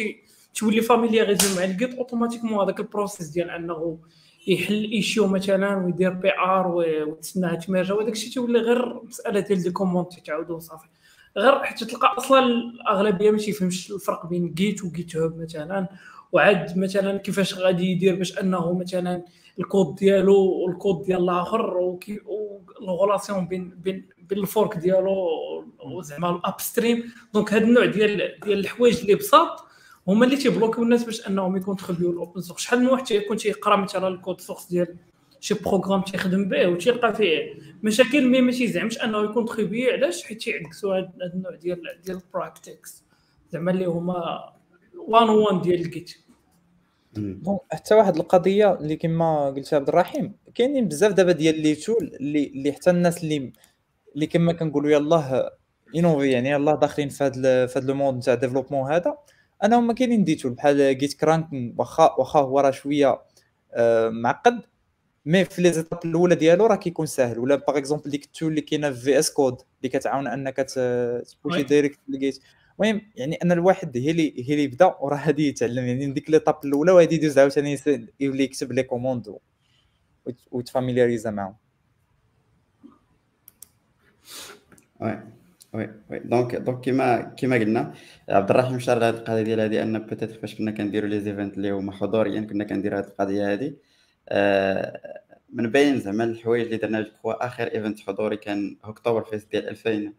تولي 0.54 0.80
فاميلياريزي 0.80 1.58
مع 1.58 1.64
ال 1.64 1.72
Git 1.72 1.94
automatiquement 1.94 2.60
هذاك 2.60 2.80
ال 2.80 2.86
process 2.86 3.28
ديال 3.28 3.50
أنه 3.50 3.98
يحل 4.46 4.84
issue 4.84 5.26
مثلا 5.26 5.76
ويدير 5.76 6.10
PR 6.10 6.66
وتسناها 7.06 7.54
تميرجا 7.54 7.94
وهذاك 7.94 8.12
الشيء 8.12 8.32
تولي 8.32 8.58
غير 8.58 9.02
مسألة 9.02 9.40
ديال 9.40 9.62
des 9.62 9.70
commandes 9.70 10.20
تعاودوا 10.26 10.58
صافي. 10.58 10.86
غير 11.36 11.64
حتى 11.64 11.84
تلقى 11.84 12.14
أصلا 12.18 12.38
الأغلبية 12.38 13.30
ما 13.30 13.38
تيفهمش 13.38 13.90
الفرق 13.90 14.26
بين 14.26 14.54
Git 14.54 14.84
و 14.84 15.16
GitHub 15.16 15.38
مثلا. 15.38 15.88
وعاد 16.34 16.78
مثلا 16.78 17.18
كيفاش 17.18 17.54
غادي 17.54 17.90
يدير 17.90 18.14
باش 18.14 18.38
أنه 18.38 18.72
مثلا 18.72 19.22
الكود 19.58 19.94
ديالو 19.94 20.36
والكود 20.36 21.02
ديال 21.02 21.22
الآخر 21.22 21.96
وال 22.80 22.93
relation 22.93 23.46
بين 23.46 23.68
بين 23.68 24.08
بين 24.28 24.38
ال 24.38 24.46
fork 24.46 24.76
ديالو 24.76 25.28
وزعما 25.84 26.30
ال 26.30 26.60
upstream 26.60 27.12
donc 27.34 27.52
هذا 27.52 27.64
النوع 27.64 27.84
ديال 27.86 28.40
ديال 28.44 28.58
الحوايج 28.58 29.00
اللي 29.00 29.14
بساط 29.14 29.64
هما 30.08 30.24
اللي 30.24 30.36
تيبلوكيو 30.36 30.84
الناس 30.84 31.04
باش 31.04 31.26
أنهم 31.26 31.56
يكونتريبيو 31.56 32.10
ال 32.10 32.16
open 32.16 32.40
source. 32.40 32.60
شحال 32.60 32.80
من 32.80 32.86
واحد 32.86 33.04
تيكون 33.04 33.36
تيقرا 33.36 33.76
مثلا 33.76 34.08
ال 34.08 34.14
code 34.14 34.40
source 34.40 34.66
ديال 34.66 34.96
شي 35.40 35.54
programme 35.54 36.02
تيخدم 36.02 36.48
به 36.48 36.66
وتيلقى 36.66 37.14
فيه. 37.14 37.54
مشاكل 37.82 38.28
mais 38.28 38.40
ما 38.40 38.52
تيزعمش 38.52 38.98
أنه 38.98 39.24
يكونتريبيو 39.24 39.90
علاش؟ 39.90 40.24
حيت 40.24 40.42
تيعكسوا 40.42 40.96
هذا 40.96 41.32
النوع 41.34 41.54
ديال 41.54 41.82
ديال 42.04 42.16
ال 42.16 42.25
practices 42.25 43.04
زعما 43.52 43.70
اللي 43.70 43.84
هما 43.84 44.52
one 45.08 45.28
one 45.28 45.60
ديال 45.60 45.80
ال 45.80 45.91
Git 45.91 46.23
bon 47.18 47.58
حتى 47.72 47.94
واحد 47.94 48.16
القضية 48.16 48.72
اللي 48.72 48.96
كما 48.96 49.50
قلت 49.50 49.74
عبد 49.74 49.88
الرحيم 49.88 50.36
كاينين 50.54 50.88
بزاف 50.88 51.12
دابا 51.12 51.32
ديال 51.32 51.60
les 51.60 51.74
tools 51.74 52.16
اللي 52.20 52.46
اللي 52.46 52.72
حتى 52.72 52.90
الناس 52.90 53.24
اللي 53.24 53.52
اللي 54.14 54.26
كما 54.26 54.52
كنقولوا 54.52 54.90
يلاه 54.90 55.50
un 55.96 56.05
novice 56.05 56.30
يعني 56.30 56.50
يلاه 56.50 56.76
داخلين 56.76 57.08
في 57.08 57.24
هذا 57.24 57.66
في 57.66 57.78
هذا 57.78 57.86
le 57.86 57.94
monde 57.94 58.22
تاع 58.22 58.34
développement 58.34 58.92
هذا. 58.92 59.18
أنا 59.62 59.78
هما 59.78 59.92
كاينين 59.94 60.24
des 60.24 60.34
tools 60.34 60.52
بحال 60.52 60.98
GitKraken 60.98 61.48
واخا 61.78 62.14
واخا 62.18 62.40
هو 62.40 62.60
راه 62.60 62.70
شوية 62.70 63.22
آه، 63.74 64.08
معقد 64.08 64.60
mais 65.26 65.44
في 65.44 65.62
les 65.62 65.72
étapes 65.72 66.00
الأولى 66.04 66.34
ديالو 66.34 66.66
راه 66.66 66.76
كيكون 66.76 67.06
ساهل. 67.06 67.38
ولا 67.38 67.56
par 67.56 67.78
exemple 67.78 68.10
ديك 68.10 68.24
ال 68.24 68.28
tools 68.28 68.48
اللي 68.50 68.60
كاينة 68.60 68.90
في 68.90 69.00
في 69.00 69.18
VS 69.18 69.30
Code 69.30 69.54
اللي 69.78 69.88
كتعاون 69.88 70.26
أنك 70.26 70.56
تبوشي 70.56 71.62
direct 71.62 71.98
ل 72.08 72.16
Git 72.16 72.40
المهم 72.80 73.02
يعني 73.16 73.36
أن 73.36 73.52
الواحد 73.52 73.96
هي 73.96 74.10
اللي 74.10 74.34
هي 74.48 74.52
اللي 74.52 74.64
يبدأ 74.64 74.86
وراه 75.00 75.26
غادي 75.26 75.48
يتعلم. 75.48 75.84
يعني 75.84 76.12
ديك 76.12 76.30
l'étape 76.30 76.58
الأولى 76.64 76.92
وغادي 76.92 77.14
يدوز 77.14 77.38
عاوتاني 77.38 77.78
يولي 78.20 78.44
يكتب 78.44 78.72
les 78.72 78.82
commandes 78.82 79.38
وتفاميلياريزا 80.50 81.30
معاهم. 81.30 81.56
oui 85.00 85.18
oui 85.74 85.90
oui. 86.10 86.18
donc 86.18 86.54
donc 86.54 86.80
كيما 86.80 87.22
كيما 87.22 87.56
قلنا 87.56 87.94
عبد 88.28 88.50
الرحيم 88.50 88.78
شار 88.78 88.96
هذه 88.98 89.10
القضية 89.10 89.42
ديال 89.42 89.60
هذه 89.60 89.82
أن 89.82 89.98
peut-être 89.98 90.30
فاش 90.30 90.54
كنا 90.54 90.70
كنديروا 90.70 91.08
les 91.08 91.20
events 91.20 91.56
اللي 91.56 91.70
هما 91.70 91.92
حضوريا 91.92 92.40
كنا 92.40 92.64
كنديروا 92.64 92.98
هذه 92.98 93.06
القضية 93.06 93.52
هذه 93.52 93.74
آه، 94.28 95.22
من 95.52 95.70
بين 95.70 96.00
زعما 96.00 96.24
الحوايج 96.24 96.64
اللي 96.64 96.76
درنا 96.76 97.00
جو 97.00 97.30
آخر 97.30 97.64
event 97.66 98.00
حضوري 98.00 98.36
كان 98.36 98.76
Hacktoberfest 98.84 99.50
ديال 99.50 99.68
2000 99.68 100.12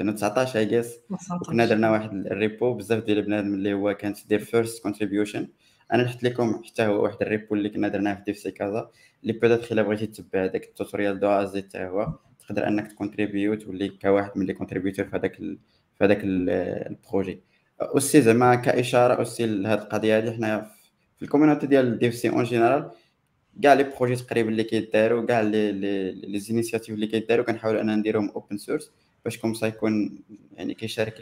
2019 0.00 0.58
اي 0.58 0.64
جيس 0.64 1.00
وكنا 1.42 1.66
درنا 1.66 1.90
واحد 1.90 2.26
ال 2.26 2.36
repo 2.36 2.74
بزاف 2.74 3.04
ديال 3.04 3.22
بنادم 3.22 3.54
اللي 3.54 3.72
هو 3.74 3.94
كانت 3.94 4.28
دير 4.28 4.38
first 4.38 4.82
contribution 4.82 5.48
أنا 5.92 6.02
نحط 6.02 6.22
لكم 6.22 6.62
حتى 6.64 6.82
هو 6.86 7.02
واحد 7.02 7.16
ال 7.22 7.28
repo 7.28 7.54
اللي 7.54 7.68
كنا 7.68 7.88
درناه 7.88 8.14
في 8.14 8.22
DevC 8.26 8.50
Casa 8.50 8.90
اللي 9.22 9.32
peut-être 9.32 9.72
الا 9.72 9.82
بغيتي 9.82 10.06
تتبع 10.06 10.46
داك 10.46 10.64
ال 10.64 10.70
tutorial 10.70 11.20
de 11.20 11.28
A 11.28 11.39
à 11.39 11.51
Z 11.51 11.62
حتى 11.62 11.78
هو 11.78 12.12
تقدر 12.46 12.68
أنك 12.68 12.92
تكونتريبيو 12.92 13.54
تولي 13.54 13.88
كواحد 13.88 14.30
من 14.36 14.46
les 14.46 14.52
contributeurs 14.54 15.04
في 15.04 15.16
هذاك 15.16 15.36
في 15.36 16.04
هذاك 16.04 16.20
ال 16.24 16.38
projet. 16.38 17.40
aussi 17.82 18.22
زعما 18.22 18.54
كإشارة 18.54 19.14
aussi 19.14 19.46
لهاد 19.46 19.80
القضية 19.80 20.18
هذه 20.18 20.32
حنا 20.36 20.70
في 21.16 21.22
ال 21.24 21.28
community 21.28 21.66
ديال 21.66 21.98
DevC 21.98 22.28
en 22.30 22.44
général 22.44 22.90
كاع 23.62 23.72
les 23.74 23.82
projets 23.84 24.16
تقريبا 24.16 24.48
اللي 24.50 24.64
كيداروا 24.64 25.26
كاع 25.26 25.40
les 25.40 25.72
les 26.12 26.38
initiatives 26.38 26.94
اللي 26.94 27.06
كيداروا 27.06 27.44
كنحاولوا 27.44 27.80
اننا 27.80 27.96
نديرهم 27.96 28.30
open 28.30 28.56
source 28.58 28.90
باش 29.24 29.38
comme 29.38 29.54
ça 29.54 29.66
يكون 29.66 30.18
يعني 30.52 30.74
كيشارك 30.74 31.14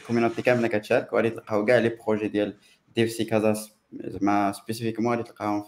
ال 0.00 0.04
community 0.04 0.42
كامله 0.42 0.68
كتشارك 0.68 1.12
وغادي 1.12 1.30
تلقاو 1.30 1.64
كاع 1.64 1.78
les 1.78 1.88
projets 1.88 2.28
ديال 2.28 2.54
DevC 2.96 3.24
Casa 3.24 3.54
زعما 3.92 4.52
spécifiquement 4.52 5.10
غادي 5.16 5.22
تلقاهم 5.22 5.64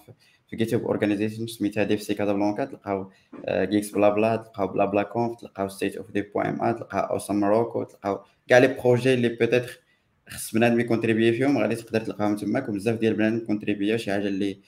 في 0.50 0.56
GitHub 0.56 0.84
organization 0.84 1.46
سميتها 1.46 1.84
DevC 1.84 2.14
Casablanca 2.14 2.64
تلقاو 2.64 3.10
Geeksblabla 3.48 4.36
تلقاو 4.36 4.66
BlaBlaConf 4.66 5.40
تلقاو 5.40 5.68
State 5.68 5.96
of 5.96 6.10
Dev 6.10 6.26
point 6.34 6.46
ma 6.46 6.72
تلقاو 6.72 7.00
Awesome 7.00 7.40
Morocco 7.40 7.82
تلقاو 7.82 8.20
كاع 8.48 8.58
les 8.58 8.66
projets 8.68 9.14
اللي 9.14 9.28
peut-être 9.28 9.80
خص 10.28 10.54
بنادم 10.54 10.80
يكونتريبي 10.80 11.32
فيهم. 11.32 11.58
غادي 11.58 11.74
تقدر 11.74 12.00
تلقاهم 12.00 12.36
تماك 12.36 12.68
وبزاف 12.68 12.98
ديال 12.98 13.14
بنادم 13.14 13.46
كونتريبيو 13.46 13.96
شي 13.96 14.12
حاجة 14.12 14.28
اللي 14.28 14.58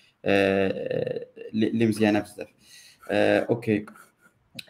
اللي 1.55 1.87
مزيانة 1.87 2.21
بزاف. 2.21 2.49
okay. 3.11 3.87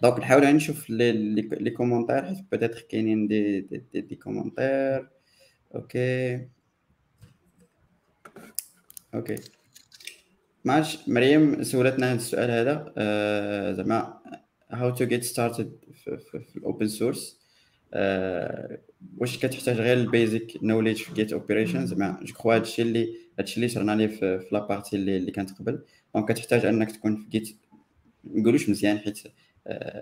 donc 0.02 0.18
نحاول 0.18 0.42
يعني 0.42 0.56
نشوف 0.56 0.90
les 0.90 1.12
les 1.42 1.70
commentaires 1.70 2.24
حيت 2.24 2.38
peut-être 2.52 2.80
كاينين 2.80 3.26
des 3.28 3.60
des, 3.60 4.00
des, 4.00 4.16
commentaires 4.16 5.08
okay 5.74 6.48
okay 9.14 9.36
ماش 10.64 11.08
مريم 11.08 11.62
سولتنا 11.62 12.06
هذا 12.06 12.16
السؤال 12.16 12.50
هذا. 12.50 12.92
آه 12.98 13.72
زعما 13.72 14.18
how 14.70 14.90
to 14.90 15.04
get 15.04 15.24
started 15.24 15.72
في 16.30 16.56
ال 16.56 16.62
open 16.62 16.88
source 16.88 17.42
واش 19.18 19.38
كتحتاج 19.38 19.76
غير 19.76 19.96
ال 19.96 20.05
basic 20.05 20.52
knowledge 20.62 20.98
في 21.02 21.14
Git 21.14 21.32
operations 21.32 21.86
زعما 21.86 22.20
je 22.22 22.34
crois 22.34 22.54
هادشي 22.54 22.82
اللي 22.82 23.14
هادشي 23.38 23.56
اللي 23.56 23.68
شرنا 23.68 23.92
ليه 23.92 24.06
في, 24.06 24.38
في 24.40 24.46
la 24.52 24.63
partie 24.63 24.96
اللي, 24.96 25.16
اللي 25.16 25.30
كانت 25.30 25.58
قبل. 25.58 25.82
donc 26.14 26.32
كتحتاج 26.32 26.64
أنك 26.64 26.90
تكون 26.92 27.16
في 27.16 27.28
Git 27.30 27.56
نقولوش 28.24 28.68
مزيان 28.68 28.98
حيت 28.98 29.26
آه، 29.26 29.30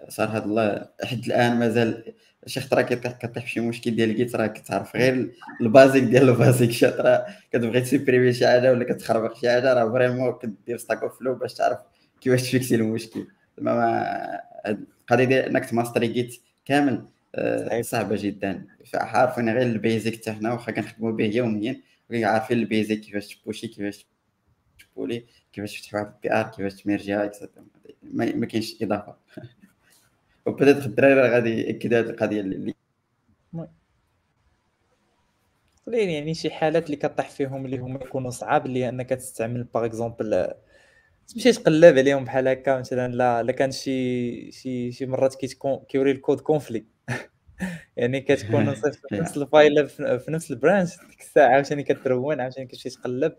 صار 0.09 0.29
هاد 0.29 0.45
الله 0.45 0.89
حد 1.05 1.25
الآن 1.27 1.57
مازال 1.59 2.15
شي 2.47 2.61
خطرة 2.61 2.83
كطيح 2.83 3.45
في 3.45 3.51
شي 3.51 3.61
مشكل 3.61 3.97
ديال 3.97 4.11
ال 4.11 4.17
Git 4.17 4.37
راه 4.37 4.47
كتعرف 4.47 4.97
غير 4.97 5.31
ال 5.61 5.68
basic 5.68 6.05
ديال 6.05 6.29
ال 6.29 6.35
basic. 6.35 6.71
شي 6.71 6.89
خطرة 6.89 7.27
كتبغي 7.53 7.81
تسيبريمي 7.81 8.33
شي 8.33 8.47
حاجة 8.47 8.71
ولا 8.73 8.85
كتخربق 8.85 9.37
شي 9.41 9.51
حاجة 9.51 9.75
راه 9.75 9.93
vraiment 9.93 10.39
كدير 10.43 10.77
Stack 10.77 11.03
Overflow 11.03 11.35
باش 11.35 11.55
تعرف 11.55 11.79
كيفاش 12.21 12.43
تفيكسي 12.43 12.75
المشكل. 12.75 13.27
زعما 13.59 14.41
القضية 14.67 15.25
ديال 15.25 15.45
إنك 15.45 15.65
تماستري 15.65 16.07
Git 16.07 16.41
كامل 16.65 17.05
آه، 17.35 17.83
صعبة 17.83 18.17
جدا. 18.23 18.67
عارفين 18.95 19.49
غير 19.49 19.63
ال 19.63 19.72
basic 19.72 20.17
تاعنا 20.25 20.53
واخا 20.53 20.73
كنخدموا 20.73 21.13
به 21.13 21.25
يوميا 21.25 21.81
عارفين 22.13 22.59
البيزك 22.59 23.01
كيفاش 23.01 23.37
تبوشي 23.37 23.67
كيفاش 23.69 24.07
تبولي 25.01 25.25
كيفاش 25.53 25.81
تفتح 25.81 25.95
واحد 25.95 26.07
البي 26.07 26.33
ار 26.33 26.49
كيفاش 26.49 26.83
تميرجيها 26.83 27.31
ما 28.03 28.47
كاينش 28.47 28.83
إضافة. 28.83 29.17
وبدات 30.47 30.87
الدراري 30.87 31.21
غادي 31.21 31.61
ياكد 31.61 31.95
هذه 31.95 32.11
القضية 32.11 32.41
اللي 32.41 32.75
يعني 35.87 36.35
شي 36.35 36.51
حالات 36.51 36.87
اللي 36.87 36.97
كطيح 36.97 37.31
فيهم 37.31 37.65
اللي 37.65 37.79
هما 37.79 38.01
يكونوا 38.05 38.31
صعاب 38.31 38.67
اللي 38.67 38.89
إنك 38.89 39.11
تستعمل 39.11 39.65
باغ 39.65 39.85
اكزومبل 39.85 40.55
تمشي 41.29 41.53
تقلب 41.53 41.99
عليهم 41.99 42.25
بحال 42.25 42.49
هكا 42.49 42.79
مثلا 42.79 43.13
لا 43.13 43.43
لا 43.43 43.53
كان 43.53 43.71
شي 43.71 44.53
شي 44.53 44.93
شي 44.93 45.07
مرات 45.07 45.35
كيوري 45.89 46.11
الكود 46.11 46.41
كونفلي 46.41 46.85
يعني 47.97 48.21
كتكون 48.21 48.75
في 48.75 48.91
نفس 49.13 49.37
ال 49.43 49.52
file 49.52 49.89
في 49.89 50.25
نفس 50.29 50.51
ال 50.51 50.56
branch 50.56 50.91
ديك 51.11 51.21
الساعة 51.21 51.49
عاوتاني 51.49 51.83
كترون 51.83 52.41
عاوتاني 52.41 52.67
كتمشي 52.67 52.91
تقلب. 52.91 53.33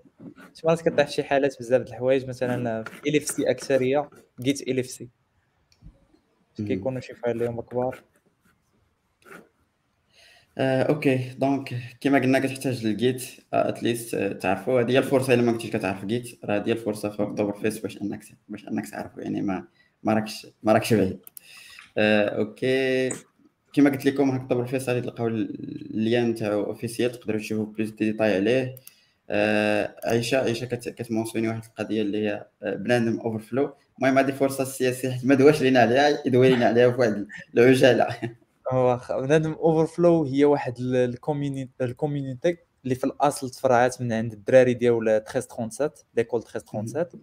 شي 0.54 0.62
مرات 0.68 0.82
كطيح 0.82 1.08
شي 1.08 1.24
حالات 1.24 1.60
بزاف 1.60 1.82
د 1.82 1.88
الحوايج 1.88 2.26
مثلا 2.26 2.84
في 2.84 3.10
LFS 3.10 3.52
أكثرية 3.52 4.10
Git 4.42 4.62
LFS 4.68 5.10
كيكونوا 6.58 7.02
شي 7.02 7.14
files 7.14 7.44
اللي 7.44 7.62
كبار. 7.62 8.04
آه، 10.58 10.84
OK. 10.84 11.30
donc 11.38 11.74
كما 12.02 12.20
قلنا 12.20 12.40
كتحتاج 12.40 12.86
لل 12.86 13.01
Git 13.01 13.24
at 13.54 13.72
least 13.72 14.16
تعرفوا 14.16 14.82
هذه 14.82 14.92
هي 14.92 14.98
الفرصة 14.98 15.34
إلا 15.34 15.42
ما 15.42 15.52
كنتيش 15.52 15.70
كتعرف 15.70 16.06
Git 16.06 16.40
راه 16.46 16.58
هذه 16.58 16.72
الفرصة 16.72 17.10
في 17.10 17.24
Hacktoberfest 17.24 17.80
باش 17.80 18.02
إنك 18.02 18.24
باش 18.50 18.68
إنك 18.68 18.90
تعرفوا 18.90 19.22
يعني 19.22 19.42
ما 19.42 19.68
ما 20.04 20.14
راكش 20.14 20.48
ما 20.64 20.74
راكش 20.74 20.94
بعيد. 20.94 21.20
آه، 21.98 22.26
OK. 22.30 23.10
كما 23.74 23.90
قلت 23.90 24.06
لكم 24.06 24.66
fest 24.66 24.90
غادي 24.90 25.02
تلقاو 25.02 25.28
le 25.28 25.64
lien 25.64 26.36
تاعو 26.36 26.64
officiel 26.64 27.12
تقدروا 27.12 27.40
تشوفوا 27.40 27.74
plus 27.74 27.90
détails 27.90 28.36
عليه. 28.36 28.76
آه 29.30 29.96
عيشه 30.06 30.38
عيشه 30.38 30.66
كتمونسيوني 30.66 31.48
واحد 31.48 31.64
القضية 31.64 32.02
اللي 32.02 32.28
هي 32.28 32.46
بنادم 32.64 33.20
Overflow 33.20 33.74
المهم 33.98 34.18
هذه 34.18 34.32
فرصة 34.32 34.62
السياسيه 34.62 35.10
حيت 35.12 35.26
ما 35.26 35.36
دواش 35.36 35.62
لينا 35.62 35.80
عليها 35.80 36.22
يدوي 36.26 36.50
لينا 36.50 36.66
عليها 36.66 36.92
في 36.92 36.98
واحد 36.98 37.28
العجالة. 37.54 38.08
هو 38.72 39.02
بنادم 39.10 39.52
Overflow 39.52 40.24
هي 40.24 40.46
واحد 40.46 40.74
ال 41.82 41.89
community 41.89 42.58
اللي 42.84 42.96
في 42.96 43.04
الأصل 43.04 43.50
تفرعات 43.50 44.02
من 44.02 44.14
عند 44.14 44.34
الدراري 44.34 44.74
ديال 44.74 45.10
1337 45.10 46.06
l'école 46.18 46.40
1337 46.42 47.22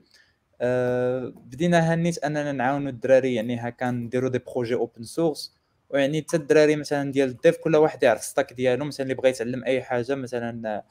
أه 0.61 1.33
بدينا 1.37 1.95
هنيت 1.95 2.19
أننا 2.19 2.53
نعاونوا 2.53 2.91
الدراري 2.91 3.35
يعني 3.35 3.57
هكا 3.57 3.91
نديروا 3.91 4.31
des 4.31 4.38
projets 4.38 4.75
open 4.75 5.03
source 5.03 5.58
ويعني 5.90 6.22
حتى 6.22 6.37
الدراري 6.37 6.77
مثلا 6.77 7.12
ديال 7.12 7.29
ال 7.29 7.36
dev 7.36 7.57
كل 7.57 7.77
واحد 7.77 8.03
يعرف 8.03 8.24
stack 8.25 8.53
ديالو 8.53 8.85
مثلا 8.85 9.05
اللي 9.05 9.14
بغى 9.14 9.29
يتعلم 9.31 9.64
أي 9.64 9.83
حاجة 9.83 10.14
مثلا 10.14 10.83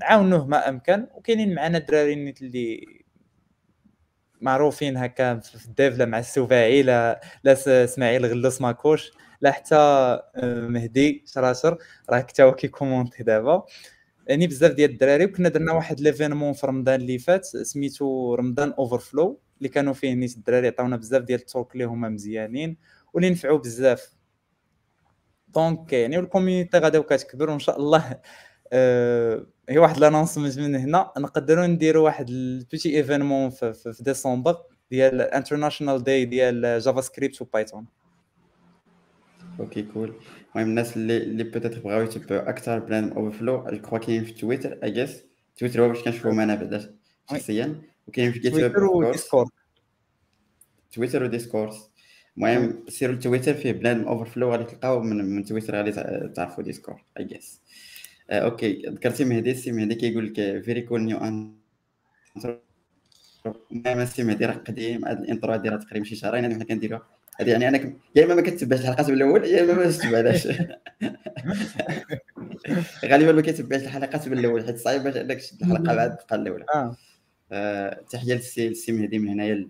نعاونوه 0.00 0.46
ما 0.46 0.68
أمكن. 0.68 1.06
وكاينين 1.14 1.54
معنا 1.54 1.78
الدراري 1.78 2.34
اللي 2.42 2.86
معروفين 4.40 4.96
هكا 4.96 5.38
في 5.38 5.66
ال 5.66 5.74
dev 5.74 5.98
لا 5.98 6.04
مع 6.04 6.18
السباعي 6.18 6.82
لا 6.82 7.20
لا 7.44 7.84
إسماعيل 7.84 8.26
غلوس 8.26 8.60
ماكوش 8.60 9.12
لا 9.40 9.50
حتى 9.52 9.74
آه، 9.74 10.68
مهدي 10.68 11.24
شراشر. 11.26 11.78
راه 12.10 12.18
حتى 12.18 12.42
هو 12.42 12.54
كيكومونتي 12.54 13.22
دابا. 13.22 13.64
يعني 14.26 14.46
بزاف 14.46 14.72
ديال 14.72 14.90
الدراري. 14.90 15.24
وكنا 15.24 15.48
درنا 15.48 15.72
واحد 15.72 16.00
l'événement 16.00 16.52
في 16.52 16.66
رمضان 16.66 17.00
اللي 17.00 17.18
فات 17.18 17.44
سميتو 17.46 18.34
رمضان 18.34 18.72
Overflow 18.72 19.40
اللي 19.58 19.68
كانوا 19.68 19.92
فيه 19.92 20.14
نيت 20.14 20.36
الدراري 20.36 20.66
عطاونا 20.68 20.96
بزاف 20.96 21.22
ديال 21.22 21.40
ال 21.40 21.45
talks 21.45 21.72
اللي 21.74 21.84
هما 21.84 22.08
مزيانين. 22.08 22.76
واللي 23.16 23.30
نفعوا 23.30 23.58
بزاف. 23.58 24.12
donc 25.48 25.92
يعني 25.92 26.18
ال 26.18 26.24
community 26.24 26.78
غادا 26.78 27.00
كتكبر 27.00 27.50
وإن 27.50 27.58
شاء 27.58 27.78
الله 27.80 28.20
آه 28.72 29.46
هي 29.68 29.78
واحد 29.78 29.98
l'annoncement 29.98 30.58
من 30.58 30.74
هنا. 30.74 31.12
نقدروا 31.18 31.66
نديروا 31.66 32.04
واحد 32.04 32.28
ال 32.28 32.39
petit 32.39 32.96
événement 32.96 33.50
في, 33.50 33.72
في, 33.72 33.92
في 33.92 34.02
ديسمبر 34.02 34.56
ديال 34.90 35.20
international 35.20 36.04
day 36.04 36.24
ديال 36.24 36.80
JavaScript 36.80 37.00
و 37.00 37.42
Python 37.42 37.86
OK 39.60 39.82
cool 39.82 40.14
المهم 40.54 40.68
الناس 40.68 40.96
اللي 40.96 41.16
اللي 41.16 41.44
peut-être 41.44 41.80
بغاو 41.80 42.02
يتبعوا 42.02 42.48
أكثر 42.48 42.78
بلان 42.78 43.12
اوفر 43.12 43.38
فلو 43.38 43.64
جو 43.70 43.78
كخوا 43.78 43.98
كاين 43.98 44.24
في 44.24 44.32
Twitter 44.32 44.78
I 44.82 44.90
guess 44.90 45.22
Twitter 45.56 45.84
هو 45.84 45.88
باش 45.88 46.02
كنشوفهم 46.02 46.40
أنا 46.40 46.54
بعدا 46.54 46.96
شخصيا 47.30 47.82
وكاين 48.06 48.32
في 48.32 48.38
جيت 48.38 48.52
Twitter 48.52 48.84
و 48.84 48.92
Discord 48.92 49.48
Twitter 50.92 51.22
و 51.22 51.28
Discord 51.28 51.72
المهم 52.36 52.84
سيروا 52.88 53.14
لتويتر 53.14 53.54
فيه 53.54 53.72
بنادم 53.72 54.04
Overflow 54.04 54.52
غادي 54.52 54.64
تلقاو 54.64 55.00
من, 55.00 55.24
من 55.24 55.44
تويتر 55.44 55.76
غادي 55.76 55.92
تعرفوا 56.28 56.64
Discord 56.64 56.98
I 57.18 57.24
guess 57.24 57.60
OK 58.30 58.82
ذكرتي 58.86 59.24
مهدي 59.24 59.50
السي 59.50 59.72
مهدي 59.72 59.94
كيقول 59.94 60.26
لك 60.26 60.62
very 60.64 60.82
cool 60.82 61.02
new 61.02 61.18
المهم 63.72 64.00
السي 64.00 64.24
مهدي 64.24 64.46
راه 64.46 64.54
قديم 64.54 65.04
هاد 65.04 65.20
ال 65.20 65.25
intro 65.25 65.52
هادي 65.52 65.68
راه 65.68 65.76
تقريبا 65.76 66.04
شي 66.04 66.16
شهرين 66.16 66.54
حنا 66.54 66.64
كنديروها 66.64 67.06
هذه 67.40 67.50
يعني 67.50 67.68
أنا 67.68 67.92
يا 68.14 68.24
إما 68.24 68.34
ما 68.34 68.42
كتبعش 68.42 68.80
الحلقات 68.80 69.08
من 69.08 69.14
الأول 69.14 69.44
يا 69.44 69.62
إما 69.62 69.74
ما 69.74 69.90
تتبعهاش 69.90 70.46
غالبا 73.10 73.32
ما 73.32 73.42
كتبعش 73.42 73.82
الحلقات 73.82 74.28
من 74.28 74.38
الأول 74.38 74.66
حيت 74.66 74.78
صعيب 74.78 75.02
باش 75.02 75.16
انك 75.16 75.36
تشد 75.36 75.62
الحلقة 75.62 75.94
بعد 75.94 76.16
تبقى 76.16 76.36
الاولى 76.36 76.64
آه, 76.74 76.96
آه، 77.52 78.00
تحية 78.10 78.34
للسي 78.34 78.92
مهدي 78.92 79.18
من 79.18 79.28
هنايا 79.28 79.68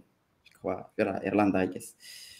في 0.63 1.21
إيرلندا 1.25 1.65
guess 1.65 1.97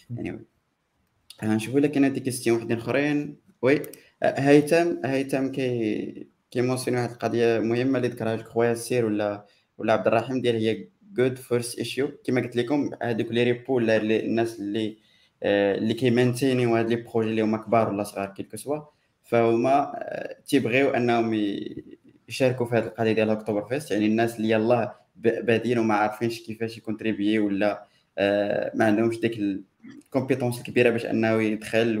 يعني 0.09 1.55
نشوفوا 1.55 1.79
لك 1.79 1.91
كاين 1.91 2.13
des 2.13 2.19
questions 2.19 2.57
وحدين 2.57 2.77
أخرين. 2.77 3.37
oui 3.61 3.81
هيثم 4.23 5.05
هيثم 5.05 5.51
كي 5.51 6.27
كيمونسيوني 6.51 6.99
واحد 6.99 7.11
القضية 7.11 7.59
مهمة 7.59 7.97
اللي 7.97 8.07
ذكرها 8.09 8.37
خويا 8.37 8.71
السير 8.71 9.05
ولا 9.05 9.45
ولا 9.77 9.93
عبد 9.93 10.07
الرحيم 10.07 10.41
ديال 10.41 10.55
هي 10.55 10.87
good 11.13 11.37
first 11.37 11.79
issue 11.79 12.11
كما 12.23 12.41
قلت 12.41 12.55
لكم 12.55 12.89
هذوك 13.03 13.31
les 13.31 13.43
repos 13.43 13.75
ولا 13.75 13.97
الناس 13.97 14.59
اللي 14.59 14.97
آه، 15.43 15.75
اللي 15.77 15.93
كيمانتينيو 15.93 16.75
هاد 16.75 16.89
les 16.89 16.95
projets 16.95 17.29
اللي 17.29 17.41
هما 17.41 17.57
كبار 17.57 17.89
ولا 17.89 18.03
صغار 18.03 18.27
quel 18.29 18.45
que 18.45 18.57
soit. 18.57 18.79
فهما 19.23 19.93
آه، 19.95 20.37
تيبغيو 20.47 20.89
أنهم 20.89 21.33
يشاركوا 22.29 22.65
في 22.65 22.75
هذه 22.75 22.85
القضية 22.85 23.11
ديال 23.11 23.29
Hacktoberfest 23.29 23.91
يعني 23.91 24.05
الناس 24.05 24.37
اللي 24.37 24.49
يلاه 24.49 24.95
بادين 25.15 25.79
وما 25.79 25.93
عارفينش 25.95 26.41
كيفاش 26.41 26.77
يكونتريبيي 26.77 27.39
ولا 27.39 27.87
آه، 28.17 28.71
ما 28.75 28.85
عندهمش 28.85 29.19
ديك 29.19 29.39
ال 29.85 29.91
compétence 29.91 30.57
الكبيره 30.57 30.89
باش 30.89 31.05
أنه 31.05 31.41
يدخل 31.41 31.97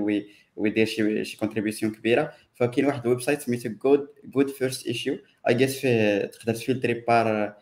ويدير 0.55 0.85
شي 0.85 1.25
شي 1.25 1.37
contribution 1.37 1.91
كبيرة. 1.91 2.33
فكاين 2.55 2.85
واحد 2.85 3.01
ال 3.01 3.21
website 3.21 3.41
سميتو 3.41 3.69
good 3.69 4.07
good 4.25 4.49
first 4.49 4.87
issue 4.87 5.17
I 5.47 5.53
guess 5.53 5.79
فيه 5.79 6.25
تقدر 6.25 6.53
تفلتري 6.53 6.93
par 6.93 7.53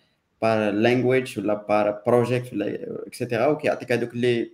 par 0.42 0.72
language 0.72 1.40
ولا 1.40 1.54
par 1.54 2.02
project 2.08 2.54
ولا 2.54 2.88
etcetera 3.08 3.48
وكيعطيك 3.48 3.92
هذوك 3.92 4.16
les 4.16 4.52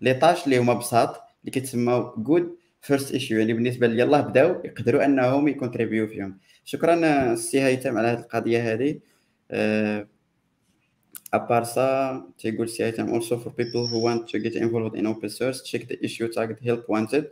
les 0.00 0.14
tâches 0.14 0.44
اللي 0.44 0.58
هما 0.58 0.74
بساط 0.74 1.08
اللي 1.40 1.50
كيتسموا 1.52 2.12
good 2.16 2.56
first 2.82 3.12
issue 3.12 3.38
يعني 3.38 3.52
بالنسبة 3.52 3.86
لي 3.86 4.02
يلاه 4.02 4.20
بداو 4.20 4.62
يقدروا 4.64 5.04
أنهم 5.04 5.48
يكونتريبيو 5.48 6.06
فيهم. 6.06 6.38
شكرا 6.64 7.34
سي 7.34 7.60
هيثم 7.62 7.98
على 7.98 8.08
هذه 8.08 8.18
القضية 8.18 8.72
هذه 8.72 9.00
à 11.34 11.40
part 11.40 11.64
ça 11.64 12.22
تيقول 12.38 12.68
سي 12.68 12.84
هيثم 12.84 13.20
also 13.20 13.34
for 13.34 13.50
people 13.50 13.86
who 13.86 13.98
want 13.98 14.28
to 14.28 14.38
get 14.38 14.54
involved 14.54 14.96
in 14.96 15.06
open 15.06 15.28
source 15.28 15.62
check 15.62 15.88
the 15.88 16.04
issue 16.04 16.28
tagged 16.28 16.60
help 16.68 16.88
wanted 16.88 17.24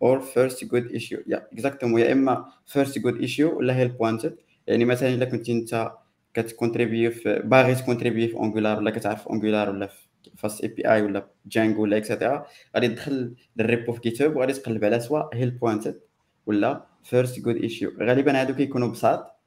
or 0.00 0.20
first 0.20 0.68
good 0.68 0.90
issue. 0.92 1.18
يا 1.26 1.46
exactement 1.52 2.00
يا 2.00 2.12
اما 2.12 2.44
first 2.66 2.98
good 2.98 3.22
issue 3.22 3.40
ولا 3.40 3.84
help 3.84 3.92
wanted. 3.92 4.32
يعني 4.66 4.84
مثلا 4.84 5.08
الا 5.08 5.24
كنت 5.24 5.48
انت 5.48 5.92
كتكونتريبيو 6.34 7.10
في 7.10 7.42
باغي 7.44 7.74
تكونتريبيو 7.74 8.28
في 8.28 8.36
Angular 8.36 8.78
ولا 8.78 8.90
كتعرف 8.90 9.28
Angular 9.28 9.70
ولا 9.70 9.86
في 9.86 9.96
FastAPI 10.36 11.02
ولا 11.02 11.26
Django 11.46 11.82
ولا 11.82 11.96
etcetera 11.96 12.46
غادي 12.76 12.88
تدخل 12.88 13.34
لل 13.56 13.68
repo 13.68 13.92
في 13.92 14.00
GitHub 14.00 14.36
وغادي 14.36 14.52
تقلب 14.52 14.84
على 14.84 15.00
سواء 15.00 15.30
help 15.34 15.50
wanted 15.50 16.00
ولا 16.46 16.86
first 17.04 17.40
good 17.40 17.56
issue 17.56 17.92
غالبا 18.00 18.40
هادو 18.40 18.54
كيكونوا 18.54 18.88
بساط 18.88 19.39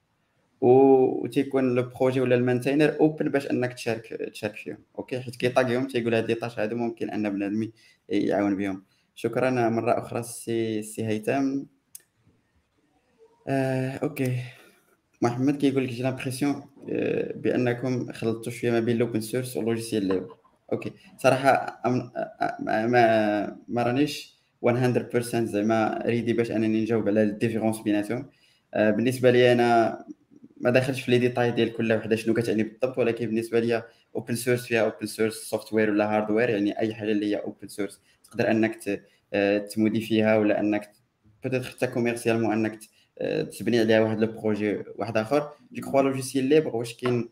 و 0.64 1.28
تيكون 1.28 1.76
le 1.76 1.84
projet 1.84 2.22
ولا 2.22 2.36
ال 2.36 2.41
maintainer 2.41 3.00
open 3.00 3.30
باش 3.30 3.52
أنك 3.52 3.74
تشارك 3.74 4.08
تشارك 4.34 4.56
فيهم. 4.56 4.78
OK؟ 4.98 5.20
حيت 5.20 5.36
كيطاقيهم 5.36 5.88
تيقول 5.88 6.16
هاد 6.16 6.28
les 6.28 6.36
tâches 6.36 6.60
هادو 6.60 6.76
ممكن 6.76 7.10
أن 7.10 7.30
بنادم 7.30 7.72
يعاون 8.10 8.58
بهم 8.58 8.84
شكرا 9.16 9.70
مرة 9.70 10.00
أخرى 10.00 10.24
سي 10.24 10.84
سي 10.84 11.06
هيثم. 11.08 11.64
آه، 13.48 13.92
OK. 13.92 14.38
محمد 15.22 15.58
كيقول 15.58 15.84
لك 15.84 15.90
j'ai 15.90 16.04
l'impression 16.04 16.62
آه، 16.90 17.34
بأنكم 17.36 18.12
خلطتوا 18.12 18.52
شوية 18.52 18.72
ما 18.72 18.80
بين 18.80 18.98
l'open 18.98 19.22
source 19.22 19.58
و 19.58 19.62
ال 19.62 19.67
logiciel 19.67 20.06
libre 20.06 20.38
OK. 20.74 20.92
صراحة 21.18 21.82
ما 22.60 23.58
ما 23.68 23.84
رانيش 23.84 24.34
100% 24.62 25.46
زعما 25.46 26.04
ready 26.06 26.34
باش 26.34 26.52
أنني 26.52 26.82
نجاوب 26.82 27.08
على 27.08 27.24
ال 27.24 27.29
différence 27.29 27.82
بيناتهم. 27.82 28.30
آه، 28.74 28.92
بالنسبة 28.92 29.32
لي 29.32 29.52
أنا 29.52 30.00
ما 30.64 30.70
داخلش 30.70 31.02
في 31.02 31.12
les 31.12 31.18
détails 31.18 31.52
ديال 31.52 31.74
كل 31.74 31.94
وحدة 31.94 32.16
شنو 32.16 32.34
كتعني 32.34 32.64
بالضبط 32.64 32.98
ولكن 32.98 33.26
بالنسبة 33.26 33.60
لي 33.60 33.84
open 34.16 34.36
source 34.36 34.66
فيها 34.66 34.82
open 34.82 35.06
source 35.08 35.34
software 35.34 35.90
ولا 35.90 36.16
hardware 36.16 36.50
يعني 36.50 36.80
أي 36.80 36.94
حاجة 36.94 37.12
اللي 37.12 37.26
هي 37.26 37.36
open 37.36 37.68
source 37.68 38.02
تقدر 38.24 38.52
أنك 38.52 39.02
آه، 39.34 39.58
تموديفيها 39.58 40.38
ولا 40.38 40.60
أنك 40.60 40.92
peut-être 41.44 41.70
حتى 41.70 41.88
commercialement 41.88 42.54
أنك 42.54 42.80
آه، 43.20 43.42
تبني 43.42 43.80
عليها 43.80 44.00
واحد 44.00 44.20
le 44.20 44.28
projet 44.28 44.84
واحد 44.96 45.18
آخر. 45.18 45.52
je 45.72 45.82
crois 45.82 46.02
logiciel 46.02 46.46
libre 46.46 46.76
واش 46.76 46.94
كاين 46.94 47.30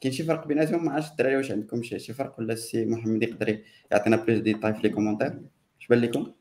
كاين 0.00 0.14
شي 0.14 0.22
فرق 0.22 0.46
بيناتهم؟ 0.46 0.84
ما 0.84 0.92
عرفتش 0.92 1.10
الدراري 1.10 1.36
واش 1.36 1.50
عندكم 1.50 1.82
شي, 1.82 1.98
شي 1.98 2.12
فرق 2.12 2.38
ولا 2.38 2.52
السي 2.52 2.84
محمد 2.84 3.22
يقدر 3.22 3.58
يعطينا 3.92 4.16
plus 4.16 4.38
détails 4.38 4.74
في 4.74 4.82
les 4.82 4.88
commentaires 4.88 5.40
اش 5.80 5.86
بان 5.86 5.98
لكم؟ 5.98 6.32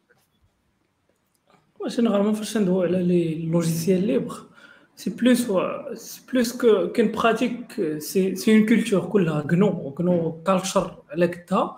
généralement 1.87 2.33
فاش 2.33 2.57
ندويو 2.57 2.81
على 2.81 3.03
les 3.03 3.45
logiciels 3.45 4.07
libres 4.07 4.52
c'est 4.95 5.09
plus 5.09 5.47
c'est 5.93 6.21
plus 6.33 6.57
que 6.61 6.87
كاين 6.87 7.11
pratique 7.11 7.73
c'est 7.97 8.35
c'est 8.35 8.53
une 8.55 8.65
culture 8.65 9.05
كلها 9.05 9.41
GNU 9.41 9.91
GNU 9.91 10.41
culture 10.45 10.95
على 11.09 11.25
قدها 11.25 11.77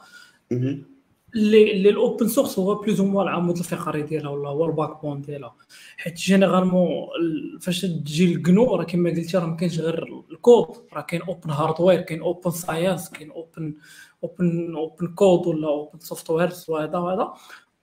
اللي 1.35 1.71
اللي 1.71 1.89
ال 1.89 1.97
open 1.97 2.27
source 2.27 2.59
هو 2.59 2.75
plus 2.75 2.99
ou 2.99 3.05
moins 3.05 3.27
العمود 3.27 3.57
الفقري 3.57 4.01
ديالها 4.01 4.29
ولا 4.29 4.49
هو 4.49 4.65
ال 4.65 5.01
backbone 5.01 5.21
ديالها 5.21 5.55
حيت 5.97 6.13
généralement 6.15 6.89
فاش 7.61 7.81
تجي 7.81 8.33
ال 8.35 8.45
GNU 8.45 8.75
راه 8.75 8.83
كما 8.83 9.09
قلتي 9.09 9.37
راه 9.37 9.45
ما 9.45 9.55
كاينش 9.55 9.79
غير 9.79 10.23
الكود 10.31 10.67
راه 10.93 11.01
كاين 11.01 11.21
open 11.21 11.49
hardware 11.49 12.01
كاين 12.01 12.21
open 12.21 12.51
science 12.51 13.09
كاين 13.09 13.31
open 13.31 13.73
open 14.23 14.75
open 14.75 15.07
code 15.07 15.47
ولا 15.47 15.67
open 15.67 15.99
software 15.99 16.49
وهذا 16.67 16.97
وهذا 16.97 17.33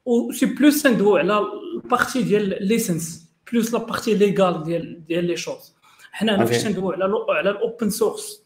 و 0.05 0.33
c'est 0.33 0.47
plus 0.47 0.87
ندوي 0.87 1.21
على 1.21 1.41
ال 1.85 1.90
partie 1.90 2.23
ديال 2.23 2.67
licence 2.69 3.22
plus 3.53 3.75
la 3.75 3.79
partie 3.79 4.15
légale 4.15 4.63
ديال 4.63 5.07
ديال 5.07 5.25
les 5.25 5.37
choses 5.37 5.75
حنا 6.13 6.37
هنا 6.37 6.45
فاش 6.45 6.67
ندوي 6.67 6.95
على 6.95 7.15
على 7.29 7.51
ال 7.51 7.59
open 7.59 7.91
source 7.91 8.45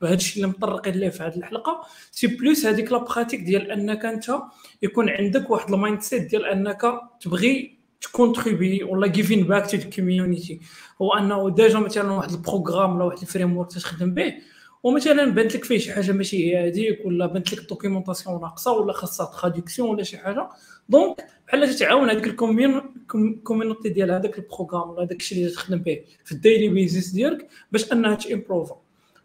بهذا 0.00 0.14
الشيء 0.14 0.44
اللي 0.44 0.56
مطرقين 0.56 0.94
ليه 0.94 1.08
في 1.08 1.22
هذه 1.22 1.36
الحلقة 1.36 1.82
c'est 2.10 2.26
plus 2.26 2.66
هذيك 2.66 2.92
la 2.92 2.98
pratique 2.98 3.40
ديال 3.40 3.70
انك 3.70 4.04
انت 4.04 4.38
يكون 4.82 5.08
عندك 5.08 5.50
واحد 5.50 5.72
ال 5.72 6.00
mindset 6.00 6.30
ديال 6.30 6.44
انك 6.44 6.82
تبغي 7.20 7.78
ت 8.00 8.08
contribuer 8.08 8.84
ولا 8.84 9.06
giving 9.06 9.44
back 9.44 9.70
to 9.70 9.76
ال 9.76 9.84
community 9.84 10.60
هو 11.02 11.12
انه 11.12 11.50
déjà 11.50 11.78
مثلا 11.78 12.12
واحد 12.12 12.30
ال 12.30 12.37
programme 12.37 12.96
ولا 12.96 13.04
واحد 13.04 13.18
ال 13.18 13.56
framework 13.56 13.72
تخدم 13.72 14.14
به 14.14 14.34
ومثلا 14.82 15.24
بانت 15.30 15.56
لك 15.56 15.64
فيه 15.64 15.78
شي 15.78 15.92
حاجة 15.92 16.12
ماشي 16.12 16.56
هي 16.56 16.68
هذيك 16.68 17.06
ولا 17.06 17.26
بانت 17.26 17.52
لك 17.52 17.58
ال 17.58 17.64
documentation 17.64 18.40
ناقصة 18.40 18.72
ولا 18.72 18.92
خاصها 18.92 19.26
traduction 19.26 19.88
ولا 19.90 20.02
شي 20.02 20.18
حاجة. 20.18 20.48
donc 20.88 21.26
بحال 21.46 21.74
تتعاون 21.74 22.10
هذيك 22.10 22.26
ال 22.26 22.42
community 22.42 23.88
ديال 23.88 24.10
هذاك 24.10 24.38
ال 24.38 24.43
programme 24.43 24.90
ولا 24.90 25.02
هذاك 25.02 25.20
الشيء 25.20 25.38
اللي 25.38 25.50
تخدم 25.50 25.78
به 25.78 26.00
في 26.24 26.32
ال 26.32 26.38
daily 26.38 26.68
basis 26.68 27.10
ديالك 27.10 27.48
باش 27.72 27.92
أنها 27.92 28.14
ت 28.14 28.21
improva. 28.21 28.76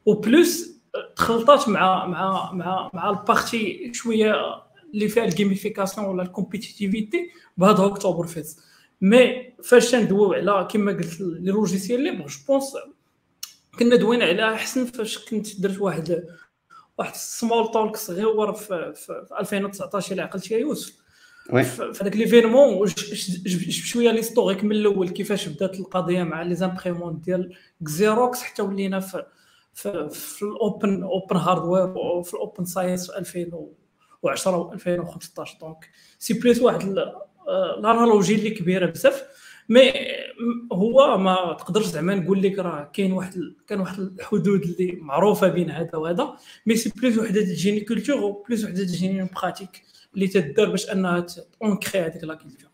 و 0.05 0.19
plus 0.19 0.73
تخلطات 1.15 1.69
مع 1.69 2.05
مع 2.05 2.51
مع 2.51 2.89
مع 2.93 3.09
ال 3.09 3.21
partie 3.21 3.91
شوية 3.93 4.35
اللي 4.93 5.07
فيها 5.07 5.25
ال 5.25 5.32
gamification 5.32 6.07
ولا 6.07 6.23
ال 6.23 6.31
compétitivité 6.31 7.29
بهذا 7.57 7.85
Hacktoberfest 7.85 8.55
mais 9.01 9.53
فاش 9.63 9.95
ندويو 9.95 10.33
على 10.33 10.67
كما 10.71 10.91
قلت 10.91 11.21
لي 11.21 11.51
logiciel 11.51 12.01
libre 12.01 12.27
je 12.27 12.37
pense 12.47 12.73
كنا 13.79 13.95
دوينا 13.95 14.25
على 14.25 14.53
احسن 14.53 14.85
فاش 14.85 15.25
كنت 15.29 15.61
درت 15.61 15.79
واحد 15.81 16.25
واحد 16.97 17.15
small 17.15 17.71
talk 17.71 17.95
صغير 17.95 18.53
في, 18.53 18.93
في 18.95 19.25
2019 19.39 20.13
إلى 20.13 20.21
عقلت 20.21 20.51
يا 20.51 20.57
يوسف. 20.57 21.03
في 21.65 22.03
هذاك 22.03 22.15
l'événement 22.15 22.87
شوية 23.69 24.11
l'historique 24.11 24.63
من 24.63 24.71
الأول 24.71 25.09
كيفاش 25.09 25.47
بدات 25.47 25.79
القضية 25.79 26.23
مع 26.23 26.41
les 26.41 26.55
imprimantes 26.55 27.21
ديال 27.21 27.55
Xerox 27.85 28.41
حتى 28.41 28.61
ولينا 28.61 28.99
في 28.99 29.25
في, 29.73 30.09
في 30.09 30.41
ال 30.43 30.55
open 30.55 31.03
open 31.03 31.35
hardware 31.35 31.97
وفي 31.97 32.33
ال 32.33 32.40
open 32.40 32.65
science 32.65 33.11
في 33.11 33.17
2010 33.17 34.57
و 34.57 34.73
2015 34.73 35.57
donc 35.61 35.89
c'est 36.19 36.33
plus 36.33 36.61
واحد 36.61 36.95
ال 37.79 37.86
analogie 37.86 38.35
اللي 38.35 38.49
كبيرة 38.49 38.85
بزاف. 38.85 39.23
mais 39.69 39.93
هو 40.71 41.17
ما 41.17 41.57
تقدرش 41.59 41.85
زعما 41.85 42.15
نقول 42.15 42.41
لك 42.41 42.59
راه 42.59 42.91
كاين 42.93 43.11
واحد 43.11 43.53
كان 43.67 43.79
واحد 43.79 43.99
الحدود 43.99 44.61
اللي 44.61 44.91
معروفة 45.01 45.47
بين 45.47 45.71
هذا 45.71 45.95
وهذا 45.95 46.33
mais 46.65 46.75
c'est 46.75 46.93
plus 46.95 47.17
وحدة 47.17 47.41
تجيني 47.41 47.79
culture 47.79 48.23
و 48.23 48.43
plus 48.47 48.65
وحدة 48.65 48.83
تجيني 48.83 49.29
pratique 49.35 49.83
اللي 50.15 50.27
تدار 50.27 50.69
باش 50.69 50.89
أنها 50.91 51.25
ancrer 51.63 52.01
هذيك 52.01 52.23
la 52.23 52.35
culture 52.35 52.73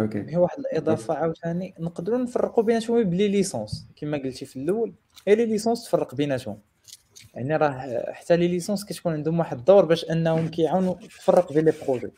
OK 0.00 0.24
هي 0.28 0.36
واحد 0.36 0.58
الإضافة 0.58 1.14
عاوتاني 1.14 1.74
نقدروا 1.78 2.18
نفرقوا 2.18 2.64
بيناتهم 2.64 3.02
ب 3.02 3.09
les 3.09 3.28
licences 3.28 3.86
كما 3.96 4.18
قلتي 4.18 4.46
في 4.46 4.56
الأول 4.56 4.92
هي 5.28 5.34
les 5.34 5.46
licences 5.46 5.84
تفرق 5.84 6.14
بيناتهم. 6.14 6.58
يعني 7.34 7.56
راه 7.56 8.04
حتى 8.12 8.36
les 8.36 8.48
licences 8.48 8.84
كتكون 8.84 9.12
عندهم 9.12 9.38
واحد 9.38 9.58
الدور 9.58 9.84
باش 9.84 10.10
أنهم 10.10 10.48
كيعاونوا 10.48 10.94
تفرق 10.94 11.52
بين 11.52 11.64
les 11.64 11.72
projets 11.86 12.10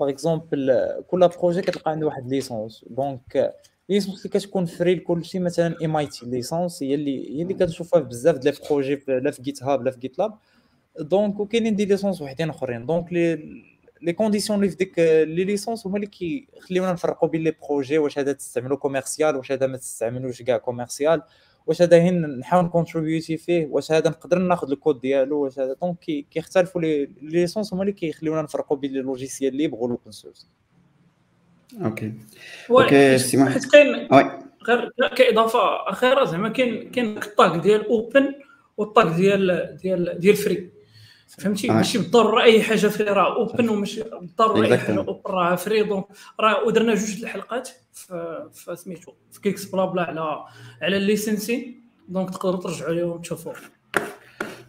par 0.00 0.08
exemple 0.08 0.88
كل 1.08 1.28
projet 1.28 1.62
كتلقى 1.62 1.90
عنده 1.90 2.06
واحد 2.06 2.28
licence. 2.28 2.84
donc 2.90 3.54
licence 3.88 4.26
اللي 4.26 4.28
كتكون 4.38 4.64
free 4.64 4.94
لكلشي 4.94 5.38
مثلا 5.38 5.76
MIT 5.84 6.26
licence 6.26 6.82
هي 6.82 6.94
اللي 6.94 7.38
هي 7.38 7.42
اللي 7.42 7.54
كتشوفها 7.54 8.00
في 8.00 8.06
بزاف 8.06 8.38
ديال 8.38 8.54
ال 8.62 8.67
projets 8.67 9.02
لا 9.08 9.30
في 9.30 9.42
GitHub 9.42 9.82
لا 9.82 9.90
في 9.90 10.00
GitLab 10.00 10.34
donc 11.00 11.40
وكاينين 11.40 11.76
des 11.76 11.84
licences 11.84 12.22
وحدين 12.22 12.50
آخرين. 12.50 12.86
donc 12.86 13.12
les 13.12 13.62
les 14.02 14.12
conditions 14.12 14.58
اللي 14.58 14.70
في 14.70 14.76
ديك 14.76 14.98
les 15.28 15.44
licences 15.44 15.86
هما 15.86 15.96
اللي 15.96 16.06
كيخليونا 16.06 16.92
نفرقوا 16.92 17.28
بين 17.28 17.44
les 17.44 17.54
projets 17.68 17.98
واش 17.98 18.18
هذا 18.18 18.32
تستعملو 18.32 18.76
commercial 18.76 19.36
واش 19.36 19.52
هذا 19.52 19.66
ما 19.66 19.76
تستعملوش 19.76 20.42
كاع 20.42 20.56
commercial 20.56 21.22
واش 21.66 21.82
هذا 21.82 21.96
هين 22.02 22.38
نحاول 22.38 22.64
ن 22.64 22.70
contributer 22.70 23.36
فيه 23.36 23.66
واش 23.66 23.92
هذا 23.92 24.10
نقدر 24.10 24.38
ناخذ 24.38 24.70
الكود 24.70 25.00
ديالو 25.00 25.38
واش 25.44 25.58
هذا. 25.58 25.76
donc 25.82 25.98
كيختلفوا 26.30 26.80
les 26.80 27.08
licences 27.22 27.74
هما 27.74 27.82
اللي 27.82 27.92
كيخليونا 27.92 28.42
نفرقوا 28.42 28.76
بين 28.76 28.92
les 28.92 29.00
logiciels 29.00 29.56
libres 29.56 29.76
وال 29.76 29.87
open 29.87 30.10
source 30.10 30.48
OK 31.80 32.12
OK 32.70 33.18
سي 33.18 33.44
حيت 33.44 33.72
كاين 33.72 34.08
غير 34.68 34.90
كإضافة 35.16 35.90
أخيرة 35.90 36.24
زعما 36.24 36.48
كاين 36.48 36.90
كاين 36.90 37.18
ال 37.18 37.27
tag 37.27 37.56
ديال 37.56 37.88
open 37.88 38.34
وال 38.76 38.92
tag 38.92 39.16
ديال 39.16 39.76
ديال 39.82 40.18
ديال 40.18 40.36
free 40.36 40.71
فهمتي؟ 41.38 41.70
آه. 41.70 41.72
ماشي 41.72 41.98
بالضروره 41.98 42.42
أي 42.42 42.62
حاجة 42.62 42.86
free 42.86 43.04
راه 43.04 43.36
open 43.36 43.68
وماشي 43.68 44.02
بالضروره 44.02 44.66
أي 44.66 44.78
حاجة 44.78 44.98
open 44.98 45.20
راه 45.26 45.54
free 45.54 45.82
donc 45.82 46.04
راه 46.40 46.64
ودرنا 46.66 46.94
جوج 46.94 47.22
الحلقات 47.22 47.68
في 48.52 48.76
سميتو 48.76 49.12
في 49.32 49.40
Geeksblabla 49.40 50.02
على 50.02 50.44
على 50.82 50.96
ال 50.96 51.05
licences 51.05 51.76
donc 52.08 52.30
تقدروا 52.30 52.60
ترجعوا 52.60 52.92
لهم 52.92 53.20
تشوفوا 53.20 53.52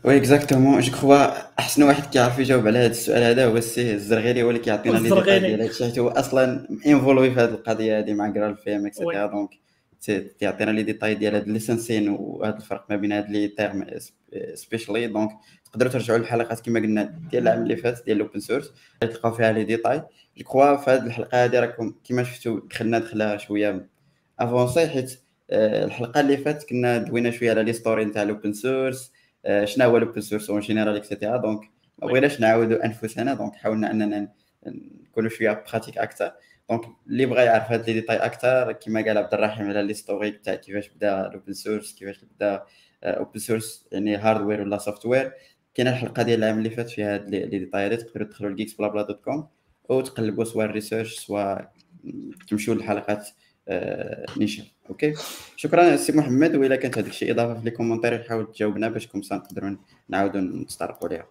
oui 0.04 0.18
exactement 0.18 0.82
je 0.82 0.92
crois 0.92 1.60
أحسن 1.60 1.84
واحد 1.84 2.06
كيعرف 2.06 2.40
يجاوب 2.40 2.68
على 2.68 2.80
هذا 2.80 2.88
السؤال 2.92 3.24
هذا 3.24 3.46
هو 3.46 3.58
السي 3.58 3.94
الزرغيري 3.94 4.44
هو 4.44 4.50
اللي 4.50 4.60
كيعطينا 4.60 4.98
les 4.98 5.10
détails 5.10 5.40
ديال 5.40 5.62
هادشي 5.62 5.86
حيت 5.86 6.00
هو 6.00 6.10
أصلا 6.10 6.68
involved 6.88 7.32
في 7.32 7.40
هذه 7.40 7.50
القضية 7.50 8.00
هذه 8.00 8.14
مع 8.14 8.28
جرال 8.28 8.58
فيم 8.58 8.86
et 8.86 8.96
cetera 8.96 9.26
donc 9.26 9.50
تيعطينا 10.12 10.72
les 10.72 10.84
détails 10.84 11.16
ديال 11.16 11.36
هاد 11.36 11.48
ال 11.48 11.54
licensing 11.54 12.10
وهذا 12.10 12.56
الفرق 12.56 12.86
ما 12.90 12.96
بين 12.96 13.12
هاد 13.12 13.30
les 13.30 13.48
termes 13.48 13.86
spéciaux 14.54 15.08
donc 15.08 15.32
تقدروا 15.66 15.92
ترجعوا 15.92 16.20
للحلقات 16.20 16.60
كما 16.60 16.80
قلنا 16.80 17.04
ديال 17.32 17.44
العام 17.44 17.64
اللي 17.64 17.76
فات 17.76 18.06
ديال 18.06 18.18
ال 18.18 18.22
open 18.22 18.40
source 18.40 18.72
تلقاو 19.02 19.32
فيها 19.32 19.52
les 19.52 19.64
détails. 19.64 20.04
je 20.38 20.44
crois 20.44 20.76
في 20.78 20.92
هذه 20.92 21.06
الحلقة 21.06 21.46
هذه 21.46 21.60
راكم 21.60 21.96
كما 22.04 22.24
شفتوا 22.24 22.60
دخلنا 22.70 23.00
دخله 23.00 23.38
شوية 23.38 23.88
avancée 24.40 24.88
حيت 24.88 25.20
آه، 25.50 25.86
الحلقة 25.86 26.20
اللي 26.20 26.38
فاتت 26.38 26.70
كنا 26.70 26.98
دوينا 26.98 27.32
شوية 27.32 27.52
على 27.52 27.64
l'histoire 27.64 28.06
نتاع 28.06 28.24
ال 28.24 28.30
open 28.30 28.54
source 28.54 29.12
شنو 29.64 29.86
هو 29.86 29.98
ال 29.98 30.02
open 30.02 30.22
source 30.22 30.50
en 30.50 30.60
général 30.60 30.96
et 30.96 31.06
cetera 31.06 31.38
donc 31.38 31.62
ما 31.98 32.08
بغيناش 32.08 32.42
نعاودوا 32.42 32.86
أنفسنا. 32.86 33.34
donc 33.34 33.56
حاولنا 33.56 33.92
أننا 33.92 34.28
نكونوا 34.66 35.30
شوية 35.30 35.64
pratique 35.70 35.98
أكثر. 35.98 36.32
donc 36.70 36.82
اللي 37.08 37.26
بغى 37.26 37.46
يعرف 37.46 37.72
هاد 37.72 37.88
les 37.88 37.94
détails 37.94 38.16
أكثر 38.18 38.72
كما 38.72 39.02
قال 39.02 39.18
عبد 39.18 39.34
الرحيم 39.34 39.70
على 39.70 39.84
l'histoire 39.84 40.32
تاع 40.32 40.56
كيفاش 40.56 40.90
بدا 40.90 41.28
ال 41.28 41.33
open 41.33 41.54
source 41.54 41.96
كيفاش 41.96 42.20
بدا 42.24 42.64
open 43.04 43.40
source 43.40 43.88
يعني 43.92 44.16
hardware 44.16 44.62
ولا 44.62 44.78
software 44.78 45.32
كاينة 45.74 45.92
الحلقة 45.92 46.24
ديال 46.24 46.40
العام 46.40 46.58
اللي 46.58 46.70
فات 46.70 46.90
فيها 46.90 47.14
هاد 47.14 47.30
les 47.30 47.46
détails 47.46 47.95
ات 47.95 48.02
تقدروا 48.02 48.28
تدخلوا 48.28 48.50
ل 48.52 48.74
Geeksblabla 48.74 49.02
dot 49.02 49.24
com 49.24 49.48
أو 49.90 50.02
تقلبوا 50.02 50.44
سواء 50.44 50.66
ال 50.66 50.71
research 50.71 51.16
سواء 51.20 51.72
تمشوا 52.50 52.76
للحلقات 52.76 53.30
آه 53.68 54.26
نيشان. 54.38 54.66
OK؟ 54.90 55.14
شكرا 55.56 55.96
سي 55.96 56.12
محمد 56.12 56.56
وإلا 56.56 56.76
كانت 56.76 56.98
هذيك 56.98 57.10
الشيء 57.12 57.32
إضافة 57.32 57.60
في 57.60 57.66
les 57.66 57.72
commentaires 57.72 58.24
حاول 58.24 58.52
تجاوبنا 58.52 58.90
باش 58.90 59.08
comme 59.08 59.28
ça 59.28 59.36
نقدروا 59.36 59.76
نعاودوا 60.10 60.42
نسترقوا 60.42 61.08
عليها 61.08 61.28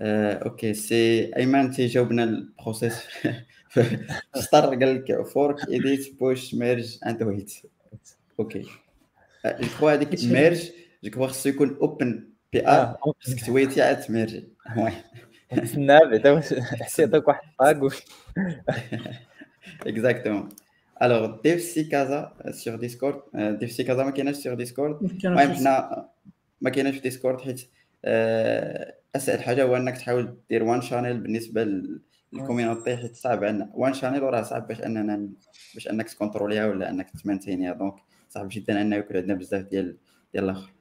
آه 0.00 0.34
أوكي 0.34 0.74
سي 0.74 1.30
أيمن 1.36 1.70
تيجاوبنا 1.70 2.24
البروسيس 2.24 2.94
ستار 4.34 4.64
قال 4.64 4.94
لك 4.94 5.22
فورك 5.22 5.68
ايديت 5.68 6.18
بوش 6.20 6.54
ميرج 6.54 6.98
اند 7.06 7.22
ويت 7.22 7.52
أوكي. 8.40 8.66
جو 9.46 9.68
كخوا 9.68 9.92
هذيك 9.92 10.24
ميرج 10.24 10.70
جو 11.04 11.10
كخوا 11.10 11.26
خصو 11.26 11.48
يكون 11.48 11.76
اوبن 11.80 12.28
بي 12.52 12.68
ار 12.68 12.96
باسكو 13.26 13.46
تويتي 13.46 13.82
عاد 13.82 14.00
تميرجي 14.00 14.48
نستنى 15.52 15.98
بعدا 15.98 16.40
حسيتك 16.60 17.28
واحد 17.28 17.48
طاق 17.58 17.92
اكزاكتومون 19.86 20.48
الوغ 21.02 21.40
ديف 21.42 21.60
سي 21.60 21.84
كازا 21.84 22.32
سيغ 22.50 22.76
ديسكورد 22.76 23.22
ديف 23.58 23.72
سي 23.72 23.84
كازا 23.84 24.04
ما 24.04 24.10
كايناش 24.10 24.36
سيغ 24.36 24.54
ديسكورد 24.54 25.10
المهم 25.24 25.52
حنا 25.52 26.08
ما 26.60 26.70
كايناش 26.70 26.94
في 26.94 27.00
Discord 27.00 27.40
حيت 27.40 27.60
أسهل 29.16 29.42
حاجة 29.42 29.62
هو 29.62 29.76
إنك 29.76 29.96
تحاول 29.98 30.36
دير 30.50 30.62
one 30.62 30.80
channel 30.82 31.20
بالنسبة 31.20 31.64
لل 32.34 32.45
community 32.45 32.96
حيت 32.96 33.16
صعب 33.16 33.44
عندنا 33.44 33.70
one 33.74 33.94
channel 33.94 34.22
وراه 34.22 34.42
صعب 34.42 34.68
باش 34.68 34.80
أننا 34.80 35.28
باش 35.74 35.88
أنك 35.88 36.10
ت 36.10 36.15
contrôler 36.15 36.57
يها 36.57 36.66
ولا 36.66 36.90
أنك 36.90 37.10
ت 37.10 37.15
maintenir 37.15 37.58
يها. 37.58 37.72
donc 37.72 37.94
صعب 38.30 38.48
جدا 38.50 38.80
انه 38.80 38.96
يكون 38.96 39.16
عندنا 39.16 39.34
بزاف 39.34 39.62
ديال 39.64 39.96
ديال 40.32 40.44
الآخر. 40.44 40.72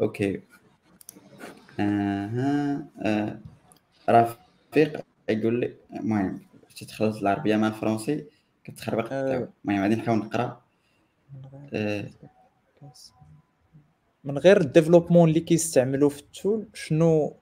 OK. 0.00 0.40
أها. 1.80 2.86
آه. 3.02 3.38
رفيق 4.08 5.04
يقول 5.28 5.60
لي 5.60 5.74
المهم 5.96 6.40
تخلط 6.88 7.16
العربية 7.16 7.56
مع 7.56 7.68
الفرنسي 7.68 8.24
كتخربق 8.64 9.12
المهم 9.12 9.82
غادي 9.82 9.94
نحاول 9.94 10.18
نقرأ. 10.18 10.60
من 14.24 14.38
غير 14.38 14.60
ال 14.60 14.65
développement 14.65 15.28
اللي 15.28 15.40
كيستعملوا 15.40 16.08
في 16.10 16.20
ال 16.20 16.29
tool 16.29 16.66
شنو 16.74 17.36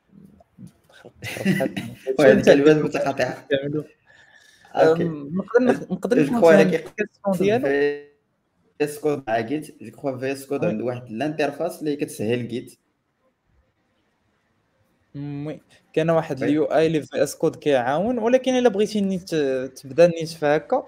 هذه 2.20 2.42
كلمات 2.44 2.76
متقاطعة. 2.76 3.48
نقدر 4.76 5.86
نقدر 5.90 6.22
نفهم 6.22 7.32
ديالو؟ 7.32 8.12
VS 8.78 8.98
Code 8.98 9.22
مع 9.28 9.40
Git 9.40 9.82
je 9.82 9.90
crois 9.90 10.18
VS 10.18 10.46
Code 10.46 10.64
عنده 10.64 10.84
واحد 10.84 11.02
ال 11.02 11.10
interface 11.10 11.80
اللي 11.80 11.96
كتسهل 11.96 12.48
Git 12.48 12.78
oui. 15.16 15.60
كان 15.92 16.10
واحد 16.10 16.42
ال 16.42 16.64
UI 16.64 16.86
اللي 16.86 17.02
VS 17.02 17.36
Code 17.36 17.56
كيعاون 17.56 18.18
ولكن 18.18 18.54
إلا 18.54 18.68
بغيتي 18.68 19.00
نيت 19.00 19.34
تبدا 19.76 20.06
نيت 20.06 20.28
في 20.28 20.46
هكا 20.46 20.86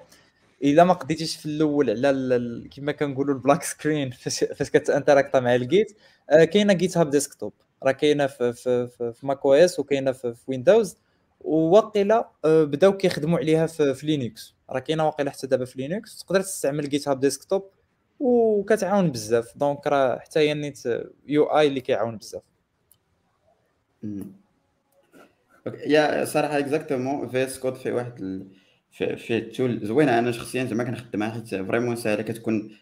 إلا 0.64 0.84
ما 0.84 0.94
قديتيش 0.94 1.36
في 1.36 1.46
الأول 1.46 1.90
على 1.90 2.68
كما 2.76 2.92
كنقولوا 2.92 3.34
ال 3.34 3.39
black 3.39 3.62
screen 3.62 4.10
فاش 4.10 4.70
كت 4.70 4.83
interacta 4.83 5.40
مع 5.40 5.54
ال 5.54 5.65
Git 5.65 5.96
آه 6.30 6.44
كاينة 6.44 6.72
GitHub 6.72 7.10
Desktop 7.10 7.52
راه 7.84 7.92
كاينة 7.92 8.26
في 8.26 8.52
في 8.52 8.86
في, 8.86 9.12
في 9.12 9.26
macOS 9.26 9.80
وكاينه 9.80 10.12
في, 10.12 10.34
في 10.34 10.42
Windows 10.48 10.96
وواقيلا 11.40 12.30
آه 12.44 12.64
بداو 12.64 12.96
كيخدموا 12.96 13.38
عليها 13.38 13.66
في, 13.66 13.94
في 13.94 14.06
Linux 14.06 14.54
راه 14.70 14.78
كاينة 14.78 15.06
واقيلا 15.06 15.30
حتى 15.30 15.46
دابا 15.46 15.64
في 15.64 15.78
Linux 15.78 16.18
تقدر 16.18 16.40
تستعمل 16.40 16.88
GitHub 16.88 17.20
Desktop 17.20 17.70
وكتعاون 18.20 19.10
بزاف. 19.10 19.56
donc 19.56 19.86
راه 19.86 20.18
حتى 20.18 20.40
هي 20.40 20.54
نيت 20.54 20.82
UI 21.26 21.66
اللي 21.66 21.80
كيعاون 21.80 22.16
بزاف. 22.16 22.42
يا 25.86 26.24
صراحة 26.24 26.58
exactement 26.58 27.28
VS 27.28 27.58
Code 27.58 27.74
في 27.74 27.92
واحد. 27.92 28.46
في, 28.90 29.16
في 29.16 29.78
زوينه 29.82 30.18
أنا 30.18 30.32
شخصيا 30.32 30.64
زعما 30.64 30.84
كنخدمها 30.84 31.30
حيت 31.30 31.48
vraiment 31.54 31.96
ساهله 31.96 32.22
كتكون 32.22 32.76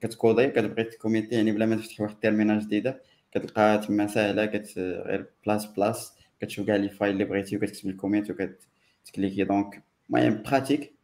كتكودي 0.00 0.48
كتبغي 0.48 0.84
تكوميتي 0.84 1.34
يعني 1.34 1.52
بلا 1.52 1.66
ما 1.66 1.76
تفتح 1.76 2.00
واحد 2.00 2.14
ال 2.14 2.19
terminal 2.19 2.60
جديده 2.60 3.00
كتلقاها 3.32 3.76
تما 3.76 4.06
ساهله 4.06 4.46
كت 4.46 4.78
غير 4.78 5.26
plus 5.46 5.66
plus 5.66 6.12
كتشوف 6.40 6.66
كاع 6.66 6.76
les 6.76 6.88
files 6.88 7.12
اللي 7.12 7.24
بغيتي 7.24 7.56
وكتكتب 7.56 7.88
ال 7.88 7.94
commit 7.94 8.30
وكتكليكي. 8.30 9.44
donc 9.44 9.82
المهم 10.10 10.42
pratique 10.42 10.94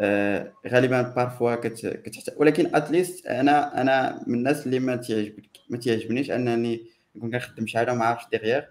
آه 0.00 0.52
غالبا 0.68 1.02
parfois 1.02 1.54
كتحتاج. 1.54 2.34
ولكن 2.36 2.76
at 2.76 2.90
least 2.90 3.26
أنا 3.26 3.80
أنا 3.80 4.24
من 4.26 4.34
الناس 4.34 4.66
اللي 4.66 4.78
ما 4.78 5.00
ما 5.70 5.78
تعجبنيش 5.78 6.30
أنني 6.30 6.86
نكون 7.16 7.30
كنخدم 7.30 7.66
شحال 7.66 7.90
وما 7.90 8.04
عارفش 8.04 8.24
derrière 8.30 8.62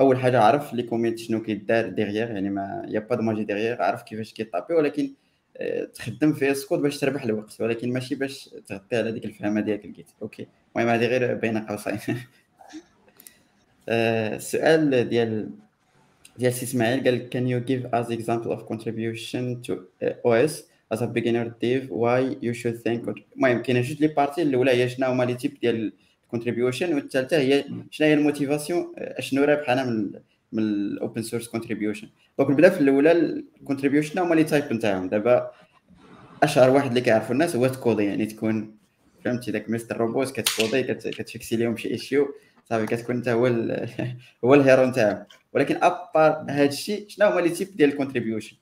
أول 0.00 0.18
حاجة 0.18 0.40
عرف 0.40 0.74
les 0.74 0.82
commits 0.82 1.18
شنو 1.18 1.42
كيدار 1.42 1.88
derrière 1.88 2.30
يعني 2.30 2.50
mais 2.50 2.84
y 2.88 3.00
a 3.00 3.04
pas 3.04 3.16
de 3.16 3.22
magie 3.22 3.44
derrière 3.44 3.82
عرف 3.82 4.02
كيفاش 4.02 4.32
كيطابي. 4.32 4.74
ولكن 4.74 5.10
آه، 5.56 5.84
تخدم 5.84 6.32
في 6.32 6.50
VS 6.50 6.59
Code 6.59 6.78
باش 6.82 6.98
تربح 6.98 7.22
الوقت. 7.22 7.60
ولكن 7.60 7.92
ماشي 7.92 8.14
باش 8.14 8.50
تغطي 8.66 8.96
على 8.96 9.12
ديك 9.12 9.24
الفهمة 9.24 9.60
ديالك 9.60 9.84
ال 9.84 9.90
Git 9.90 10.10
OK 10.22 10.46
المهم 10.76 10.88
هذه 10.88 11.06
غير 11.06 11.34
بين 11.34 11.58
قوسين. 11.58 11.98
السؤال 13.90 15.08
ديال 15.08 15.50
ديال 16.38 16.52
سي 16.52 16.64
اسماعيل 16.64 17.04
قال 17.04 17.28
can 17.30 17.46
you 17.46 17.68
give 17.70 17.94
us 17.94 18.10
example 18.10 18.52
of 18.52 18.66
contribution 18.72 19.62
to 19.66 19.72
OS 20.24 20.52
as 20.94 21.02
a 21.02 21.06
beginner 21.06 21.46
dev 21.62 21.88
why 21.90 22.36
you 22.40 22.54
should 22.54 22.76
think 22.82 23.08
المهم 23.36 23.62
كاينة 23.62 23.80
جوج 23.80 24.00
les 24.00 24.08
parties 24.08 24.42
الاولى 24.42 24.70
هي 24.70 24.88
شنو 24.88 25.06
هما 25.06 25.24
les 25.24 25.34
types 25.34 25.60
ديال 25.60 25.92
ال 26.24 26.29
contribution 26.29 26.94
والثانية 26.94 27.38
هي 27.38 27.64
شنو 27.90 28.06
هي 28.06 28.14
ال 28.14 28.21
motivation 28.21 28.92
شنو 29.18 29.44
رابح 29.44 29.70
أنا 29.70 29.84
من 29.84 30.12
من 30.52 30.62
ال 30.62 30.74
open 30.74 31.22
source 31.22 31.48
contribution 31.48 32.08
donc 32.38 32.50
نبدا 32.50 32.68
في 32.68 32.80
الاولى 32.80 33.12
ال 33.12 33.20
contribution 33.20 34.18
هما 34.18 34.34
les 34.34 34.44
types 34.44 34.72
نتاعهم 34.72 35.08
دابا 35.08 35.50
أشهر 36.42 36.70
واحد 36.70 36.88
اللي 36.88 37.00
كيعرفوا 37.00 37.32
الناس 37.32 37.56
هو 37.56 37.66
تكودي 37.66 38.04
يعني 38.04 38.26
تكون 38.26 38.76
فهمتي؟ 39.24 39.50
داك 39.50 39.70
Mr. 39.70 39.96
Robot 39.96 40.40
كتكودي 40.40 40.82
كتفيكسي 40.94 41.56
لهم 41.56 41.76
شي 41.76 41.90
issue 41.90 42.34
صافي 42.70 42.86
كتكون 42.86 43.16
انت 43.16 43.28
هو 43.28 43.46
هو 44.44 44.54
ال 44.54 44.60
hero 44.60 44.84
نتاعهم 44.84 45.26
ولكن 45.52 45.76
à 45.76 45.90
part 45.90 46.44
هذا 46.48 46.64
الشيء 46.64 47.08
شنو 47.08 47.26
هما 47.26 47.40
les 47.40 47.48
types 47.48 47.76
ديال 47.76 47.90
ال 47.90 47.95
contribution 47.95 48.56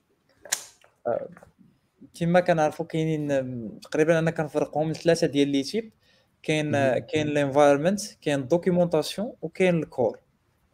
كما 2.14 2.40
كنعرفوا 2.40 2.86
كاينين 2.86 3.80
تقريبا 3.80 4.18
أنا 4.18 4.30
كنفرقهم 4.30 4.90
لثلاثة 4.90 5.26
ديال 5.26 5.48
les 5.48 5.62
types. 5.62 5.92
كاين 6.42 6.72
كاين 6.98 7.28
ال 7.28 7.34
environment 7.34 8.00
كاين 8.22 8.40
ال 8.40 8.47
documentation 8.47 9.32
وكاين 9.42 9.82
ال 9.82 9.88
core. 9.88 10.18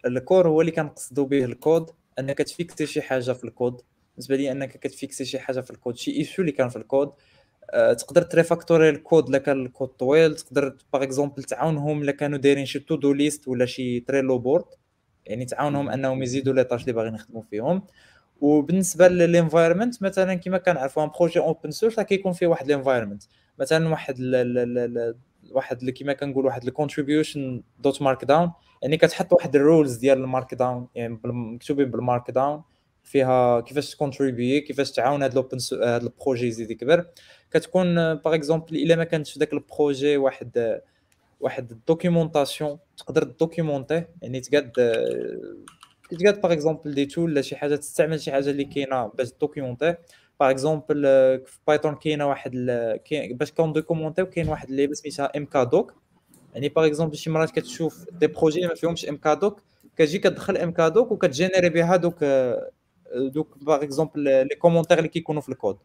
ال 0.06 0.15
core 0.15 0.48
هو 0.48 0.60
اللي 0.60 0.72
كنقصدوا 0.72 1.26
به 1.26 1.44
الكود 1.44 1.90
أنك 2.18 2.38
تفيكسي 2.38 2.86
شي 2.86 3.02
حاجة 3.02 3.32
في 3.32 3.44
الكود. 3.44 3.80
بالنسبة 4.14 4.36
لي 4.36 4.52
أنك 4.52 4.76
كتفيكسي 4.76 5.24
شي 5.24 5.38
حاجة 5.38 5.60
في 5.60 5.70
الكود 5.70 5.96
شي 5.96 6.10
issue 6.10 6.42
اللي 6.42 6.52
كان 6.52 6.68
في 6.68 6.76
الكود. 6.76 7.08
أه 7.08 7.14
تقدر 7.72 8.22
تريفاكتوري 8.22 8.88
الكود 8.88 9.28
إلا 9.28 9.38
كان 9.38 9.66
الكود 9.66 9.88
طويل 9.88 10.34
تقدر 10.34 10.76
par 10.92 11.02
exemple 11.02 11.42
تعاونهم 11.42 12.02
إلا 12.02 12.12
كانوا 12.12 12.38
دايرين 12.38 12.66
شي 12.66 12.78
to-do 12.78 13.12
list 13.12 13.48
ولا 13.48 13.66
شي 13.66 14.00
Trello 14.00 14.38
board 14.38 14.64
يعني 15.26 15.44
تعاونهم 15.44 15.88
أنهم 15.88 16.22
يزيدوا 16.22 16.52
les 16.54 16.64
tâches 16.64 16.80
اللي 16.80 16.92
باغيين 16.92 17.14
يخدموا 17.14 17.42
فيهم. 17.42 17.82
وبالنسبة 18.40 19.08
لل 19.08 19.23
environment 19.23 20.02
مثلا 20.02 20.34
كما 20.34 20.58
كنعرفوا 20.58 21.04
un 21.04 21.10
projet 21.18 21.38
open 21.38 21.70
source 21.70 22.00
كيكون 22.00 22.32
فيه 22.32 22.46
واحد 22.46 22.66
ال 22.66 22.71
environment 22.71 23.22
مثلا 23.58 23.88
واحد 23.88 24.18
واحد 25.50 25.80
اللي 25.80 25.92
كما 25.92 26.12
كنقول 26.12 26.46
واحد 26.46 26.64
ال 26.64 27.62
contribution 27.78 28.02
dot 28.02 28.24
markdown 28.24 28.52
يعني 28.82 28.96
كتحط 28.96 29.32
واحد 29.32 29.56
ال 29.56 29.63
rules 29.63 29.96
ديال 29.96 30.18
ال 30.18 30.54
markdown 30.54 30.88
يعني 30.94 31.20
مكتوبين 31.24 31.90
بال 31.90 32.30
markdown 32.30 32.62
فيها 33.04 33.60
كيفاش 33.60 33.90
تكونتريبي 33.90 34.60
كيفاش 34.60 34.92
تعاون 34.92 35.22
هذا 35.22 35.32
ال 35.32 35.38
open 35.38 35.58
هذا 35.72 35.96
ال 35.96 36.03
projet 36.03 36.46
يزيد 36.46 36.70
يكبر 36.70 37.06
كتكون 37.50 37.94
par 38.14 38.34
exemple 38.34 38.76
إلا 38.76 38.96
ما 38.96 39.04
كانش 39.04 39.32
في 39.32 39.52
ال 39.52 39.61
projet 39.61 40.16
واحد 40.16 40.80
واحد 41.40 41.70
ال 41.70 41.78
documentation 41.78 42.78
تقدر 42.96 43.22
دوكيومونتي 43.24 44.04
يعني 44.22 44.40
تقاد 44.40 44.72
تقاد 46.10 46.40
par 46.40 46.52
exemple 46.52 46.94
des 46.94 47.06
tools 47.06 47.30
ولا 47.30 47.42
شي 47.42 47.56
حاجة 47.56 47.76
تستعمل 47.76 48.20
شي 48.20 48.32
حاجة 48.32 48.50
اللي 48.50 48.64
كاينة 48.64 49.06
باش 49.06 49.28
دوكيومونتي 49.40 49.94
par 50.40 50.50
exemple 50.50 51.02
في 51.46 51.58
Python 51.66 51.94
كاينة 51.94 52.28
واحد 52.28 52.50
باش 53.30 53.52
كون 53.52 53.72
دوكيومونتي 53.72 54.24
كاين 54.24 54.48
واحد 54.48 54.70
اللعبة 54.70 54.92
سميتها 54.92 55.36
MkDocs 55.36 55.94
يعني 56.54 56.68
par 56.68 56.86
exemple 56.86 57.16
شي 57.16 57.30
مرات 57.30 57.50
كتشوف 57.50 58.06
des 58.12 58.26
projets 58.26 58.66
ما 58.66 58.74
فيهمش 58.74 59.08
MkDocs 59.08 59.62
كتجي 59.96 60.18
كتدخل 60.18 60.56
MkDocs 60.56 61.12
وكتجينيري 61.12 61.68
بها 61.68 61.96
دوك 61.96 62.24
دوك 63.14 63.58
par 63.64 63.82
exemple 63.82 64.20
les 64.22 64.54
commentaires 64.58 64.98
اللي 64.98 65.08
كيكونوا 65.08 65.42
في 65.42 65.48
الكود 65.48 65.78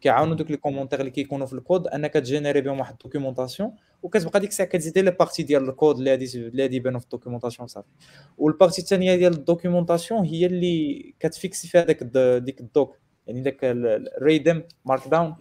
كيعاونوا 0.00 0.34
دوك 0.34 0.50
les 0.50 0.56
commentaires 0.56 1.00
اللي 1.00 1.10
كيكونوا 1.10 1.46
في 1.46 1.52
الكود 1.52 1.86
انك 1.86 2.12
تجينيري 2.12 2.60
بهم 2.60 2.78
واحد 2.78 2.92
ال 2.92 2.98
documentation 2.98 3.72
وكتبقى 4.02 4.40
ديك 4.40 4.50
الساعة 4.50 4.68
كتزيد 4.68 4.98
les 4.98 5.10
parties 5.10 5.42
ديال 5.42 5.68
الكود 5.68 5.96
اللي 5.98 6.10
غادي 6.10 6.38
اللي 6.38 6.62
غادي 6.62 6.76
يبانوا 6.76 7.00
في 7.00 7.04
ال 7.04 7.09
documentation 7.09 7.68
صافي 7.68 7.88
وال 8.38 8.49
partie 8.49 8.82
الثانية 8.82 9.16
ديال 9.16 9.32
ال 9.32 9.39
documentation 9.39 10.24
هي 10.24 10.46
اللي 10.46 11.14
كتفيكسي 11.20 11.68
فيها 11.68 11.84
داك 11.84 12.02
ديك 12.44 12.60
ال 12.60 12.69
doc 12.69 12.96
يعني 13.26 13.40
داك 13.40 13.58
ال 13.62 14.62
README 14.84 15.08
markdown 15.08 15.34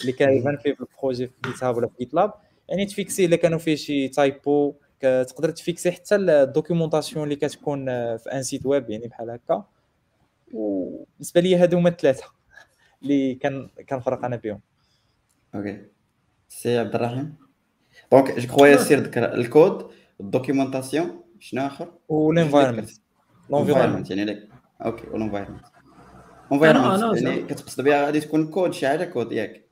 اللي 0.00 0.12
كيبان 0.12 0.56
فيه 0.56 0.72
في 0.74 0.80
ال 0.80 0.87
projet 0.87 1.26
في 1.26 1.32
GitHub 1.46 1.76
ولا 1.76 1.86
في 1.86 1.94
GitLab 2.00 2.32
يعني 2.68 2.86
تفيكسي 2.86 3.24
الا 3.24 3.36
كانوا 3.36 3.58
فيه 3.58 3.74
شي 3.74 4.08
typo 4.08 4.74
تقدر 5.00 5.50
تفيكسي 5.50 5.92
حتى 5.92 6.14
ال 6.16 6.24
documentation 6.24 7.24
اللي 7.24 7.36
كتكون 7.36 7.86
في 8.16 8.32
un 8.32 8.42
site 8.42 8.66
web 8.66 8.90
يعني 8.90 9.08
بحال 9.08 9.30
هكا 9.30 9.64
وبالنسبة 10.52 11.40
لي 11.40 11.56
هادو 11.56 11.78
هما 11.78 11.88
الثلاثه 11.88 12.24
اللي 13.02 13.34
كان 13.34 13.70
كنفرق 13.88 14.24
أنا 14.24 14.36
بهم 14.36 14.60
OK 15.54 15.86
سي 16.48 16.78
عبد 16.78 16.94
الرحيم 16.94 17.34
donc 18.12 18.38
je 18.38 18.48
crois 18.48 18.66
ياسير 18.66 18.98
ذكر 18.98 19.34
ال 19.34 19.45
code 19.45 19.90
ال 20.20 20.27
documentation 20.27 21.22
شنو 21.40 21.66
آخر؟ 21.66 21.92
وال 22.08 22.21
environment 22.21 22.90
ال 23.50 23.55
environment 23.55 24.10
يعني 24.10 24.24
لك. 24.24 24.48
OK 24.84 25.06
وال 25.06 25.15
environment 25.15 25.64
environment 26.52 27.22
يعني 27.22 27.42
كتقصد 27.42 27.84
بها 27.84 28.04
غادي 28.04 28.20
تكون 28.20 28.46
كود 28.46 28.72
شي 28.72 28.88
حاجة 28.88 29.04
كود 29.04 29.32
ياك 29.32 29.68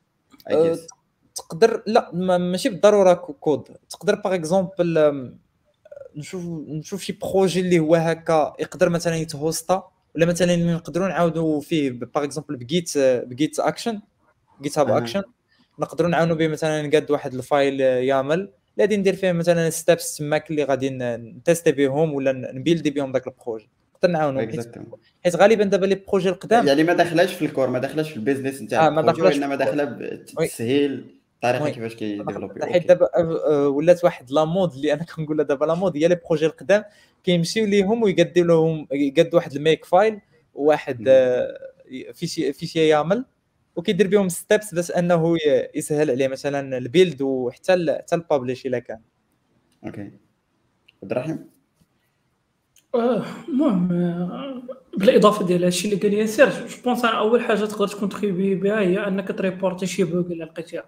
تقدر 1.34 1.82
لا 1.86 2.10
ماشي 2.38 2.68
بالضرورة 2.68 3.14
كود 3.14 3.62
تقدر 3.90 4.14
par 4.14 4.34
exemple 4.34 5.10
نشوف 6.16 6.44
نشوف 6.68 7.02
شي 7.02 7.12
projet 7.12 7.60
اللي 7.60 7.78
هو 7.78 7.94
هكا 7.94 8.54
يقدر 8.60 8.88
مثلا 8.88 9.16
يتهوستا. 9.16 9.90
ولا 10.16 10.26
مثلا 10.26 10.56
نقدروا 10.56 11.08
نعاودوا 11.08 11.60
فيه 11.60 11.90
par 11.90 12.24
exemple 12.24 12.56
ب 12.56 12.65
Git 12.65 12.92
ب 12.98 13.14
Git 13.14 13.60
action 13.60 14.00
GitHub 14.62 14.90
action 14.90 15.22
نقدروا 15.78 16.10
نعاونوا 16.10 16.36
به 16.36 16.48
مثلا 16.48 16.82
نقاد 16.82 17.10
واحد 17.10 17.34
ال 17.34 17.43
file 17.43 17.80
YAML. 17.80 18.50
غادي 18.80 18.96
ندير 18.96 19.16
فيه 19.16 19.32
مثلا 19.32 19.70
steps 19.70 20.16
تماك 20.16 20.50
اللي 20.50 20.64
غادي 20.64 20.90
نتيستي 20.90 21.72
بهم 21.72 22.14
ولا 22.14 22.32
نبيلدي 22.32 22.90
بهم 22.90 23.12
ذاك 23.12 23.26
ال 23.26 23.31
projet. 23.32 23.68
نقدر 23.94 24.10
نعاونوا 24.10 24.42
حيت 25.24 25.36
غالبا 25.36 25.64
دابا 25.64 25.86
les 25.86 25.94
projets 25.94 26.28
القدام. 26.28 26.66
يعني 26.66 26.84
ما 26.84 26.92
داخلاش 26.92 27.34
في 27.34 27.44
ال 27.44 27.49
core 27.49 27.70
ما 27.70 27.78
داخلاش 27.78 28.10
في 28.10 28.16
ال 28.16 28.21
business 28.21 28.62
نتاع 28.62 28.86
آه 28.86 28.90
ما 28.90 29.02
داخلاش 29.02 29.36
انما 29.36 29.54
داخلة 29.54 29.84
بتسهيل. 29.84 31.19
الطريقة 31.44 31.70
كيفاش 31.70 31.94
كيديفلوبي. 31.94 32.66
حيت 32.66 32.88
دابا 32.88 33.18
ولات 33.66 34.04
واحد 34.04 34.30
la 34.30 34.44
mode 34.44 34.72
اللي 34.72 34.92
أنا 34.92 35.04
كنقولها 35.04 35.44
دابا 35.44 35.64
la 35.64 35.74
mode 35.74 35.96
هي 35.96 36.08
les 36.08 36.20
projets 36.28 36.46
القدام 36.46 36.84
كيمشيو 37.24 37.66
ليهم 37.66 38.02
ويقدوا 38.02 38.44
لهم 38.44 38.86
يقدوا 38.92 39.34
واحد 39.34 39.52
ال 39.52 39.84
Makefile 39.84 40.20
واحد 40.54 41.08
fichier 42.14 42.52
fichier 42.52 42.88
YAML 42.88 43.24
وكيدير 43.76 44.06
بهم 44.06 44.28
steps 44.28 44.74
باش 44.74 44.90
أنه 44.90 45.36
يسهل 45.74 46.10
عليه 46.10 46.28
مثلا 46.28 46.78
ال 46.78 46.86
build 46.86 47.22
وحتى 47.22 47.72
حتى 47.72 48.14
ال 48.14 48.21
publish 48.21 48.66
إلا 48.66 48.78
كان. 48.78 49.00
OK. 49.86 50.10
عبد 51.02 51.12
الرحيم؟ 51.12 51.50
المهم 53.48 53.88
بالاضافه 54.98 55.46
ديال 55.46 55.64
هادشي 55.64 55.88
اللي 55.88 56.00
قال 56.00 56.14
ياسر 56.14 56.66
je 56.66 56.82
pense 56.84 57.04
أول 57.04 57.40
حاجة 57.40 57.64
تقدر 57.64 57.88
تكونتريبي 57.88 58.54
بها 58.54 58.80
هي 58.80 58.98
أنك 59.08 59.28
تريبورتي 59.28 59.86
شي 59.86 60.04
bug 60.04 60.20
إلا 60.20 60.44
لقيتيها. 60.44 60.84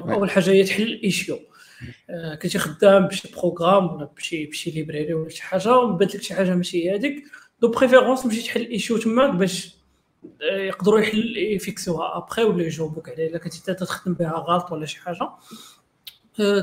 donc 0.00 0.14
أول 0.14 0.30
حاجة 0.30 0.50
هي 0.50 0.64
تحل 0.64 0.82
ال 0.82 0.91
issue 0.91 1.38
كنتي 2.42 2.58
خدام 2.58 3.06
بشي 3.06 3.28
programme 3.36 3.94
ولا 3.94 4.10
بشي 4.16 4.46
بشي 4.46 4.70
library 4.70 5.14
ولا 5.14 5.28
شي 5.28 5.42
حاجة 5.42 5.76
وبانت 5.76 6.14
لك 6.14 6.22
شي 6.22 6.34
حاجة 6.34 6.54
ماشي 6.54 6.90
هذيك 6.90 7.24
de 7.60 7.68
préférence 7.68 8.22
تمشي 8.22 8.42
تحل 8.42 8.60
ال 8.60 8.66
issue 8.66 8.96
تماك 8.98 9.34
باش 9.34 9.76
يقدروا 10.40 11.00
يحل 11.00 11.36
يفيكسوها. 11.36 12.16
ابخي 12.16 12.44
ولا 12.44 12.64
يجاوبوك 12.64 13.08
عليها. 13.08 13.28
إلا 13.28 13.38
كنتي 13.38 13.74
تخدم 13.74 14.14
بها 14.14 14.32
غلط 14.32 14.72
ولا 14.72 14.86
شي 14.86 15.00
حاجة 15.00 15.30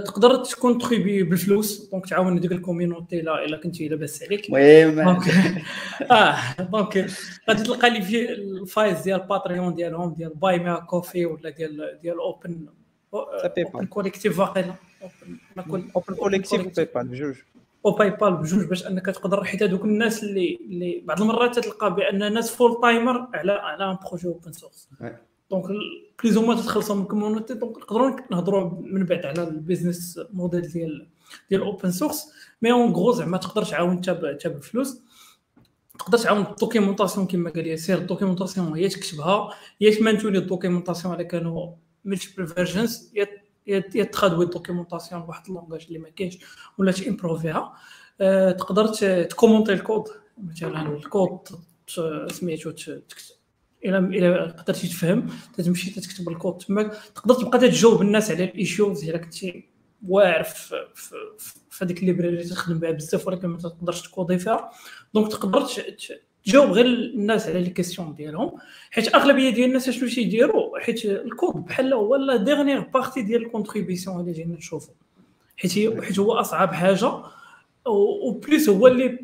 تقدر 0.05 0.43
تكونتريبي 0.43 1.23
بالفلوس. 1.23 1.89
donc 1.89 2.09
تعاون 2.09 2.39
ديك 2.39 2.51
ال 2.51 2.58
community 2.58 3.21
لا 3.21 3.45
إلا 3.45 3.57
كنتي 3.57 3.87
لاباس 3.87 4.23
عليك. 4.23 4.49
المهم 4.49 4.99
آه 6.11 6.37
donc 6.59 7.07
غادي 7.49 7.63
تلقى 7.63 7.89
لي 7.89 8.01
في 8.01 8.31
الفايز 8.31 9.01
ديال 9.01 9.19
Patreon 9.19 9.73
ديالهم 9.73 10.13
ديال 10.13 10.33
Buy 10.35 10.59
Me 10.59 10.75
a 10.75 10.82
Coffee 10.82 11.25
ولا 11.25 11.49
ديال 11.49 11.99
ديال 12.01 12.19
Open 12.19 12.67
Open 13.13 13.85
Collective 13.85 14.39
واقيلا. 14.39 14.73
Open 15.95 16.15
Collective 16.15 16.61
و 16.61 16.85
PayPal 16.95 17.07
بجوج 17.07 17.35
و 17.83 18.09
PayPal 18.09 18.33
بجوج 18.37 18.65
باش 18.65 18.87
أنك 18.87 19.05
تقدر 19.05 19.43
حيت 19.43 19.63
هذوك 19.63 19.85
الناس 19.85 20.23
اللي 20.23 20.59
اللي 20.65 21.03
بعض 21.05 21.21
المرات 21.21 21.59
تلقى 21.59 21.95
بأن 21.95 22.33
ناس 22.33 22.51
full 22.55 22.81
timer 22.81 23.27
على 23.33 23.51
على 23.51 23.91
un 23.91 23.97
projet 24.07 24.27
open 24.27 24.51
source 24.51 24.89
donc 25.51 25.65
please 26.23 26.37
ما 26.37 26.55
تتخلصوا 26.55 26.95
من 26.95 27.01
ال 27.01 27.06
community 27.06 27.53
donc 27.53 27.77
نقدروا 27.77 28.11
نهضروا 28.31 28.71
من 28.81 29.05
بعد 29.05 29.25
على 29.25 29.43
ال 29.43 29.51
business 29.51 30.19
model 30.33 30.61
ديال 30.61 31.07
ديال 31.49 31.61
ال 31.61 31.67
open 31.67 31.91
source 31.91 32.33
mais 32.61 32.71
en 32.71 32.91
gros 32.91 33.11
زعما 33.11 33.37
تقدر 33.37 33.63
تعاون 33.63 33.91
انت 33.91 34.09
بالفلوس 34.47 35.01
تقدر 35.99 36.17
تعاون 36.17 36.41
ال 36.41 36.47
documentation 36.47 37.27
كما 37.27 37.49
قال 37.49 37.67
ياسير. 37.67 37.97
ال 37.97 38.03
documentation 38.03 38.73
هي 38.75 38.89
تكتبها. 38.89 39.53
هي 39.81 39.91
تمانتوني 39.91 40.37
ال 40.37 40.43
documentation 40.43 41.13
على 41.13 41.23
كانوا 41.23 41.73
multiple 42.05 42.47
versions 42.47 43.11
يا 43.65 44.03
تترادوي 44.03 44.45
ال 44.45 44.51
documentation 44.51 45.21
بواحد 45.21 45.47
ال 45.47 45.52
langage 45.52 45.85
اللي 45.87 45.99
ما 45.99 46.09
كاينش 46.09 46.37
ولا 46.77 46.91
تيمبروفيها 46.91 47.73
آه، 48.21 48.51
تقدر 48.51 48.87
تكومونتي 49.23 49.73
الكود. 49.73 50.03
مثلا 50.37 50.95
الكود 50.95 51.39
سميتو 52.31 52.73
إلى 53.85 53.97
إلى 53.97 54.45
قدرتي 54.45 54.87
تفهم 54.87 55.27
تمشي 55.57 56.01
تكتب 56.01 56.29
الكود 56.29 56.57
تماك 56.57 56.93
تقدر 57.15 57.33
تبقى 57.33 57.59
تجاوب 57.59 58.01
الناس 58.01 58.31
على 58.31 58.43
ال 58.43 58.53
issues 58.53 59.09
الا 59.09 59.17
كنتي 59.17 59.69
واعر 60.07 60.43
في 60.43 60.75
هذيك 61.81 61.99
ال 61.99 62.03
library 62.03 62.29
اللي 62.29 62.43
تخدم 62.43 62.79
بها 62.79 62.91
بزاف 62.91 63.27
ولكن 63.27 63.47
ما 63.47 63.57
تقدرش 63.57 64.01
ت 64.01 64.09
codي 64.09 64.39
فيها. 64.39 64.71
donc 65.13 65.31
تقدر 65.31 65.65
تجاوب 66.45 66.71
غير 66.71 66.85
الناس 66.85 67.47
على 67.47 67.61
les 67.61 67.69
questions 67.69 68.15
ديالهم 68.15 68.51
حيت 68.91 69.15
أغلبية 69.15 69.49
ديال 69.49 69.67
الناس 69.67 69.89
شنو 69.89 70.09
تيديروا؟ 70.09 70.79
حيت 70.79 71.05
الكود 71.05 71.55
بحال 71.55 71.93
هو 71.93 72.15
la 72.15 72.35
dernière 72.35 72.83
partie 72.93 73.21
ديال 73.21 73.45
ال 73.45 73.51
contribution 73.51 74.19
اللي 74.19 74.31
جينا 74.31 74.55
نشوفوا. 74.55 74.93
حيت 75.57 76.03
حيت 76.03 76.19
هو 76.19 76.33
أصعب 76.33 76.73
حاجة 76.73 77.11
و 77.87 78.04
plus 78.04 78.69
هو 78.69 78.87
اللي 78.87 79.19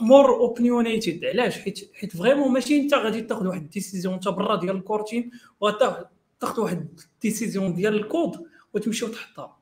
مور 0.00 0.30
opinionated 0.30 1.24
علاش؟ 1.24 1.58
حيت 1.58 1.90
حيت 1.94 2.16
vraiment 2.16 2.52
ماشي 2.52 2.80
أنت 2.80 2.94
غادي 2.94 3.20
تاخذ 3.20 3.46
واحد 3.46 3.62
ال 3.62 3.68
décision 3.68 4.14
أنت 4.14 4.28
برا 4.28 4.56
ديال 4.56 4.76
ال 4.76 4.83
curtain 4.83 5.30
وتاخذ 5.60 6.60
واحد 6.60 6.88
ال 7.14 7.21
décision 7.21 7.74
ديال 7.74 7.94
الكود 7.94 8.46
وتمشي 8.74 9.04
وتحطها 9.04 9.56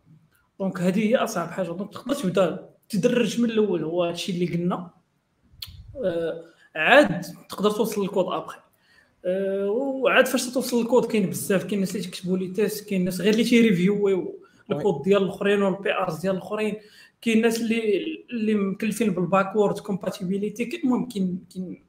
donc 0.60 0.80
هذه 0.80 1.08
هي 1.08 1.16
أصعب 1.16 1.48
حاجة. 1.48 1.66
donc 1.66 1.92
تقدر 1.92 2.14
تبدا 2.14 2.68
تدرج 2.88 3.40
من 3.40 3.50
الأول. 3.50 3.84
هو 3.84 4.04
هادشي 4.04 4.32
اللي 4.32 4.46
قلنا. 4.46 4.90
آه 6.04 6.51
عاد 6.76 7.24
تقدر 7.48 7.70
توصل 7.70 8.02
لل 8.02 8.10
code 8.10 8.26
après. 8.26 8.58
آه 9.24 9.70
وعاد 9.70 10.26
فاش 10.26 10.46
توصل 10.46 10.80
للكود 10.80 11.04
كاين 11.04 11.30
بزاف 11.30 11.62
كاين 11.64 11.74
الناس 11.74 11.96
اللي 11.96 12.06
تكتبوا 12.06 12.38
les 12.38 12.48
tests 12.48 12.88
كاين 12.88 13.00
الناس 13.00 13.20
غير 13.20 13.32
اللي 13.32 13.44
تي 13.44 13.68
review 13.68 14.38
الكود 14.70 15.02
ديال 15.02 15.22
الاخرين 15.22 15.62
وال 15.62 15.94
PRs 15.94 16.18
ديال 16.18 16.34
الاخرين. 16.34 16.76
كاين 17.22 17.36
الناس 17.36 17.60
اللي 17.60 18.04
اللي 18.30 18.54
مكلفين 18.54 19.10
بال 19.10 19.24
backward 19.24 19.78
compatibility 19.78 20.80
المهم 20.84 21.08
كاين 21.08 21.44
كاين 21.54 21.84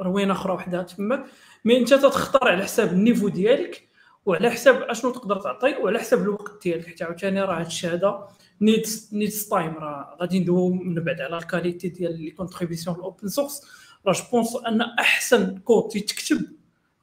روينه 0.00 0.32
أخرى 0.32 0.52
وحده 0.52 0.82
تماك 0.82 1.24
mais 1.64 1.78
أنت 1.78 1.94
تختار 1.94 2.48
على 2.48 2.64
حساب 2.64 2.92
ال 2.92 2.97
niveau 2.97 3.28
ديالك 3.28 3.88
وعلى 4.26 4.50
حساب 4.50 4.82
أشنو 4.82 5.10
تقدر 5.10 5.36
تعطي 5.40 5.74
وعلى 5.76 5.98
حساب 5.98 6.22
الوقت 6.22 6.62
ديالك. 6.62 6.86
حتى 6.86 7.04
عاوتاني 7.04 7.42
راه 7.42 7.60
هاد 7.60 7.66
الشي 7.66 7.96
هذا 7.96 8.18
needs 8.60 9.10
needs 9.12 9.48
time 9.48 9.74
راه 9.74 10.16
غادي 10.20 10.40
ندويو 10.40 10.68
من 10.68 10.94
بعد 10.94 11.20
على 11.20 11.36
ال 11.38 11.44
qualité 11.44 11.88
ديال 11.88 12.20
les 12.20 12.30
contributions 12.30 12.96
ال 12.96 13.02
open 13.02 13.28
source 13.28 13.62
راه 14.06 14.12
je 14.12 14.22
pense 14.32 14.56
أن 14.56 14.80
أحسن 14.80 15.58
كود 15.58 15.88
تيتكتب 15.88 16.46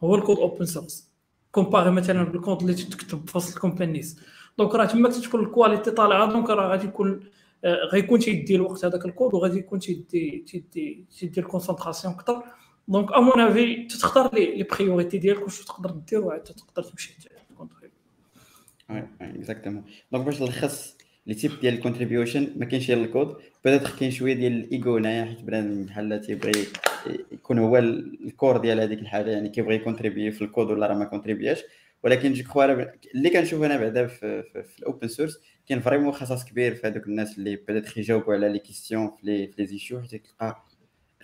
هو 0.03 0.15
ال 0.15 0.20
code 0.20 0.37
open 0.37 0.65
source 0.65 1.11
comparé 1.51 1.91
مثلا 1.91 2.23
بالكود 2.23 2.61
اللي 2.61 2.73
تكتب 2.73 3.29
في 3.29 3.37
وسط 3.37 3.55
ال 3.55 3.62
companies 3.62 4.19
donc 4.57 4.75
راه 4.75 4.85
تما 4.85 5.09
تكون 5.09 5.43
ال 5.45 5.51
qualité 5.51 5.91
طالعة 5.91 6.31
donc 6.31 6.49
راه 6.49 6.67
غادي 6.67 6.87
يكون 6.87 7.23
آه، 7.63 7.75
غيكون 7.93 8.19
تيدي 8.19 8.55
الوقت 8.55 8.85
هذاك 8.85 9.05
الكود 9.05 9.33
وغادي 9.33 9.57
يكون 9.59 9.79
تيدي 9.79 10.43
تيدي 10.47 11.05
تيدي 11.19 11.39
ال 11.39 11.45
concentration 11.45 12.13
أكثر. 12.13 12.43
donc 12.87 13.13
à 13.13 13.20
mon 13.20 13.39
avis 13.39 13.87
تختار 13.87 14.35
les 14.35 14.63
priorités 14.63 15.17
ديالك 15.17 15.41
واش 15.43 15.65
تقدر 15.65 15.91
دير 15.91 16.21
وعاد 16.21 16.43
تقدر 16.43 16.83
تمشي 16.83 17.17
تكونتريبي 17.49 17.93
exactement 19.21 19.83
donc 20.11 20.25
باش 20.25 20.41
نلخص 20.41 20.97
les 21.27 21.33
types 21.33 21.59
ديال 21.61 21.73
ال 21.73 21.80
contribution 21.80 22.53
ما 22.57 22.65
كاينش 22.65 22.91
غير 22.91 23.03
ال 23.03 23.09
code. 23.09 23.35
peut-être 23.65 23.89
كاين 23.99 24.11
شوية 24.11 24.33
ديال 24.33 24.53
الايجو 24.53 24.97
هنايا 24.97 25.25
حيت 25.25 25.41
بنادم 25.41 25.85
بحال 25.85 26.21
تيبغي 26.21 26.65
يكون 27.31 27.59
هو 27.59 27.77
ال 27.77 27.93
core 27.93 28.57
ديال 28.57 28.79
هذيك 28.79 28.99
الحاجة 28.99 29.29
يعني 29.29 29.49
كيبغي 29.49 29.75
يكونتريبي 29.75 30.31
في 30.31 30.41
الكود 30.41 30.71
ولا 30.71 30.87
راه 30.87 30.93
ما 30.93 31.05
كونتريبياش 31.05 31.63
ولكن 32.03 32.33
je 32.33 32.43
crois 32.43 32.65
اللي 33.15 33.29
كنشوف 33.29 33.63
أنا 33.63 33.77
بعدا 33.77 34.07
في, 34.07 34.43
في, 34.43 34.63
في 34.63 34.79
ال 34.79 34.85
open 34.85 35.07
source 35.07 35.39
كاين 35.67 35.79
vraiment 35.79 36.11
خصاص 36.11 36.45
كبير 36.45 36.75
في 36.75 36.87
هذوك 36.87 37.07
الناس 37.07 37.37
اللي 37.37 37.55
peut-être 37.55 37.99
يجاوبوا 37.99 38.33
على 38.33 38.49
les 38.49 38.59
questions 38.59 39.09
في 39.09 39.17
les 39.23 39.47
في 39.47 39.53
les 39.57 39.67
issues 39.67 40.01
حيت 40.01 40.25
تلقى 40.25 40.63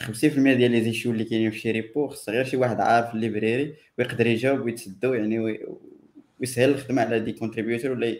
50% 0.01 0.09
ديال 0.35 0.71
les 0.71 0.81
issues 0.81 1.11
اللي 1.11 1.23
كاينين 1.23 1.51
في 1.51 1.59
شي 1.59 1.71
repo 1.71 2.07
خص 2.07 2.29
غير 2.29 2.45
شي 2.45 2.57
واحد 2.57 2.79
عارف 2.79 3.13
ال 3.13 3.21
library 3.21 3.75
ويقدر 3.97 4.27
يجاوب 4.27 4.59
ويتسدو 4.59 5.13
يعني 5.13 5.39
ويسهل 6.39 6.69
الخدمه 6.69 7.01
على 7.01 7.19
des 7.19 7.31
contributeurs 7.31 7.91
ولا 7.91 8.15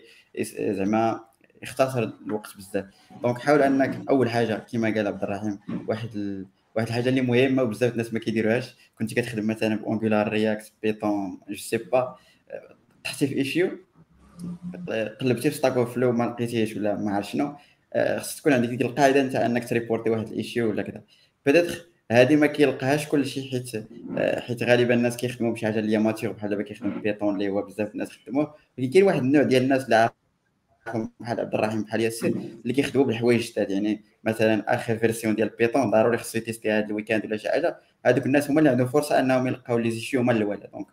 زعما 0.52 1.27
يختصر 1.62 2.10
الوقت 2.26 2.56
بزاف. 2.56 2.84
donc 3.22 3.38
حاول 3.38 3.62
أنك 3.62 4.10
أول 4.10 4.30
حاجة 4.30 4.66
كما 4.72 4.94
قال 4.94 5.06
عبد 5.06 5.22
الرحيم 5.22 5.58
واحد 5.88 6.08
ال... 6.14 6.46
واحد 6.76 6.86
الحاجة 6.86 7.08
اللي 7.08 7.20
مهمة 7.20 7.62
وبزاف 7.62 7.92
الناس 7.92 8.12
ما 8.12 8.18
كيديروهاش. 8.18 8.76
كنت 8.98 9.14
كتخدم 9.14 9.46
مثلا 9.46 9.76
ب 9.76 9.82
Angular 9.82 10.28
React 10.28 10.72
Python 10.82 11.40
je 11.48 11.56
sais 11.56 11.76
pas 11.76 12.16
طحتي 13.04 13.26
في 13.26 13.34
issue 13.34 13.70
قلبتي 15.20 15.50
في 15.50 15.56
Stack 15.56 15.76
Overflow 15.76 16.12
ما 16.12 16.24
لقيتيهش 16.24 16.76
ولا 16.76 16.94
ما 16.94 17.14
عرف 17.14 17.30
شنو 17.30 17.56
آه، 17.92 18.18
خص 18.18 18.36
تكون 18.36 18.52
عندك 18.52 18.68
ديك 18.68 18.82
القاعدة 18.82 19.22
نتاع 19.22 19.46
إنك 19.46 19.68
ت 19.68 19.73
reportي 19.73 20.10
واحد 20.10 20.26
ال 20.26 20.33
issue 20.33 20.70
ولا 20.70 20.82
كذا. 20.82 21.02
peut-être 21.46 21.88
هذه 22.10 22.36
ما 22.36 22.46
كيلقاهاش 22.46 23.08
كل 23.08 23.26
شيء 23.26 23.50
حيت 23.50 23.86
حيت 24.18 24.62
غالبا 24.62 24.94
الناس 24.94 25.16
كيخدموا 25.16 25.52
بشي 25.52 25.66
حاجة 25.66 25.78
اللي 25.78 25.92
هي 25.92 25.98
mature 25.98 26.32
بحال 26.32 26.50
دابا 26.50 26.62
كيخدموا 26.62 27.00
ب 27.00 27.05
Python 27.05 27.34
اللي 27.34 27.48
هو 27.48 27.62
بزاف 27.62 27.92
الناس 27.92 28.10
خدموه. 28.10 28.54
ولكن 28.78 28.90
كاين 28.90 29.04
واحد 29.04 29.22
النوع 29.22 29.42
ديال 29.42 29.62
الناس 29.62 29.84
اللي 29.84 30.10
بحال 30.96 31.40
عبد 31.40 31.54
الرحيم 31.54 31.82
بحال 31.82 32.00
ياسر 32.00 32.26
اللي 32.26 32.72
كيخدموا 32.72 33.06
بالحوايج 33.06 33.52
جداد 33.52 33.70
يعني 33.70 34.04
مثلا 34.24 34.74
آخر 34.74 34.98
فيرسيون 34.98 35.34
ديال 35.34 35.48
بيتون 35.48 35.90
ضروري 35.90 36.18
خصو 36.18 36.38
يتيستي 36.38 36.70
هذا 36.70 36.86
الويكاند 36.86 37.24
ولا 37.24 37.36
شي 37.36 37.48
حاجة. 37.48 37.78
هذوك 38.06 38.26
الناس 38.26 38.50
هما 38.50 38.58
اللي 38.58 38.70
عندهم 38.70 38.86
فرصة 38.86 39.20
أنهم 39.20 39.46
يلقاو 39.46 39.78
لي 39.78 39.90
زيشيو 39.90 40.20
هما 40.20 40.32
الأول 40.32 40.60
دونك 40.72 40.86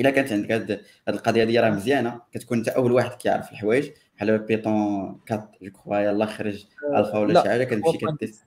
إلا 0.00 0.10
كانت 0.10 0.32
عندك 0.32 0.52
هاد 0.52 0.80
القضية 1.08 1.44
دي 1.44 1.60
راه 1.60 1.70
مزيانة. 1.70 2.20
كتكون 2.32 2.58
أنت 2.58 2.68
أول 2.68 2.92
واحد 2.92 3.10
كيعرف 3.10 3.52
الحوايج. 3.52 3.90
بحال 4.16 4.38
بيتون 4.38 4.72
4 5.30 5.52
جو 5.62 5.70
كخوا 5.70 5.96
يلاه 5.96 6.26
خرج 6.26 6.64
ألفا 6.96 7.18
ولا 7.18 7.42
شي 7.42 7.48
حاجة 7.48 7.64
كتمشي 7.64 7.98
كتيست 8.16 8.44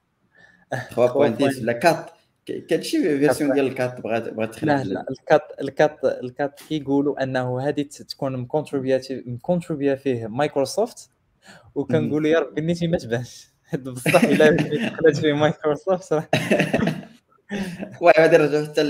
3.10 0.74 1.16
ولا 1.16 1.80
4 1.86 2.17
كان 2.52 2.82
شي 2.82 3.18
فيرسيون 3.20 3.54
ديال 3.54 3.68
الكات 3.68 4.02
بغات 4.02 4.34
بغات 4.34 4.54
تخلع 4.56 4.82
لا 4.82 4.84
لا 4.84 5.06
الكات 5.10 5.42
الكات 5.62 6.06
الكات 6.06 6.60
كيقولوا 6.70 7.24
أنه 7.24 7.62
هذه 7.62 7.82
تكون 7.82 8.38
مكونتريبياتي 8.38 9.24
مكونتريبيا 9.26 9.96
فيه 9.96 10.28
مايكروسوفت 10.28 11.10
وكنقولوا 11.76 12.30
يا 12.30 12.40
ربي 12.40 12.62
نيتي 12.62 12.88
ما 12.88 12.98
تبانش. 12.98 13.48
بصح 13.80 14.24
إلا 14.24 14.50
دخلت 14.50 15.18
فيه 15.18 15.34
مايكروسوفت 15.34 16.14
راه 16.14 16.28
غادي 18.20 18.38
نرجعو 18.38 18.66
حتى 18.66 18.82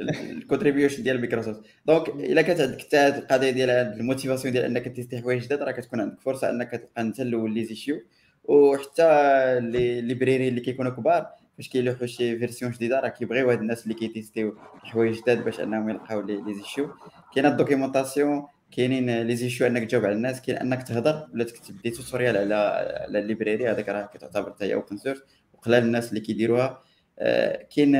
ال 0.00 0.08
contribution 0.08 1.02
ديال 1.02 1.20
مايكروسوفت. 1.20 1.60
donc 1.86 2.08
إلا 2.08 2.42
كانت 2.42 2.60
عندك 2.60 2.80
حتى 2.80 2.96
هذه 2.96 3.18
القضية 3.18 3.50
ديال 3.50 3.70
ال 3.70 3.78
motivation 3.78 4.52
ديال 4.52 4.64
أنك 4.64 4.96
ت 4.96 5.00
testي 5.00 5.20
حوايج 5.20 5.42
جداد 5.42 5.62
راه 5.62 5.72
كتكون 5.72 6.00
عندك 6.00 6.20
فرصة 6.20 6.50
أنك 6.50 6.70
تبقى 6.70 7.02
أنت 7.02 7.20
الأول 7.20 7.54
les 7.54 7.64
issues 7.64 8.02
وحتى 8.44 9.60
les 9.60 10.00
libraries 10.00 10.48
اللي 10.48 10.60
كيكونوا 10.60 10.92
كبار 10.92 11.45
فاش 11.56 11.68
كيلوحوا 11.68 12.06
شي 12.06 12.38
version 12.38 12.70
جديدة 12.70 13.00
راه 13.00 13.08
كيبغيو 13.08 13.50
هاد 13.50 13.60
الناس 13.60 13.82
اللي 13.82 13.94
كي 13.94 14.09
testيو 14.09 14.56
حوايج 14.82 15.20
جداد 15.20 15.44
باش 15.44 15.60
أنهم 15.60 15.88
يلقاو 15.88 16.20
les 16.20 16.54
issues 16.54 16.90
كاينة 17.34 17.48
ال 17.48 17.55
documentation 17.55 18.46
كاينين 18.70 19.22
les 19.22 19.36
issues 19.36 19.66
أنك 19.66 19.84
تجاوب 19.84 20.04
على 20.04 20.14
الناس 20.14 20.42
كاين 20.42 20.56
أنك 20.58 20.82
تهضر 20.82 21.28
ولا 21.34 21.44
تكتب 21.44 21.82
des 21.82 21.90
tutorials 21.90 22.36
على 22.36 22.54
على 22.54 23.18
ال 23.18 23.24
library 23.24 23.70
هذاك 23.70 23.88
راه 23.88 24.06
كتعتبر 24.06 24.50
حتى 24.50 24.64
هي 24.64 24.74
open 24.74 24.96
source 24.96 25.22
وقلال 25.54 25.82
الناس 25.82 26.08
اللي 26.08 26.20
كيديروها 26.20 26.80
آه، 27.18 27.66
كاين 27.76 27.96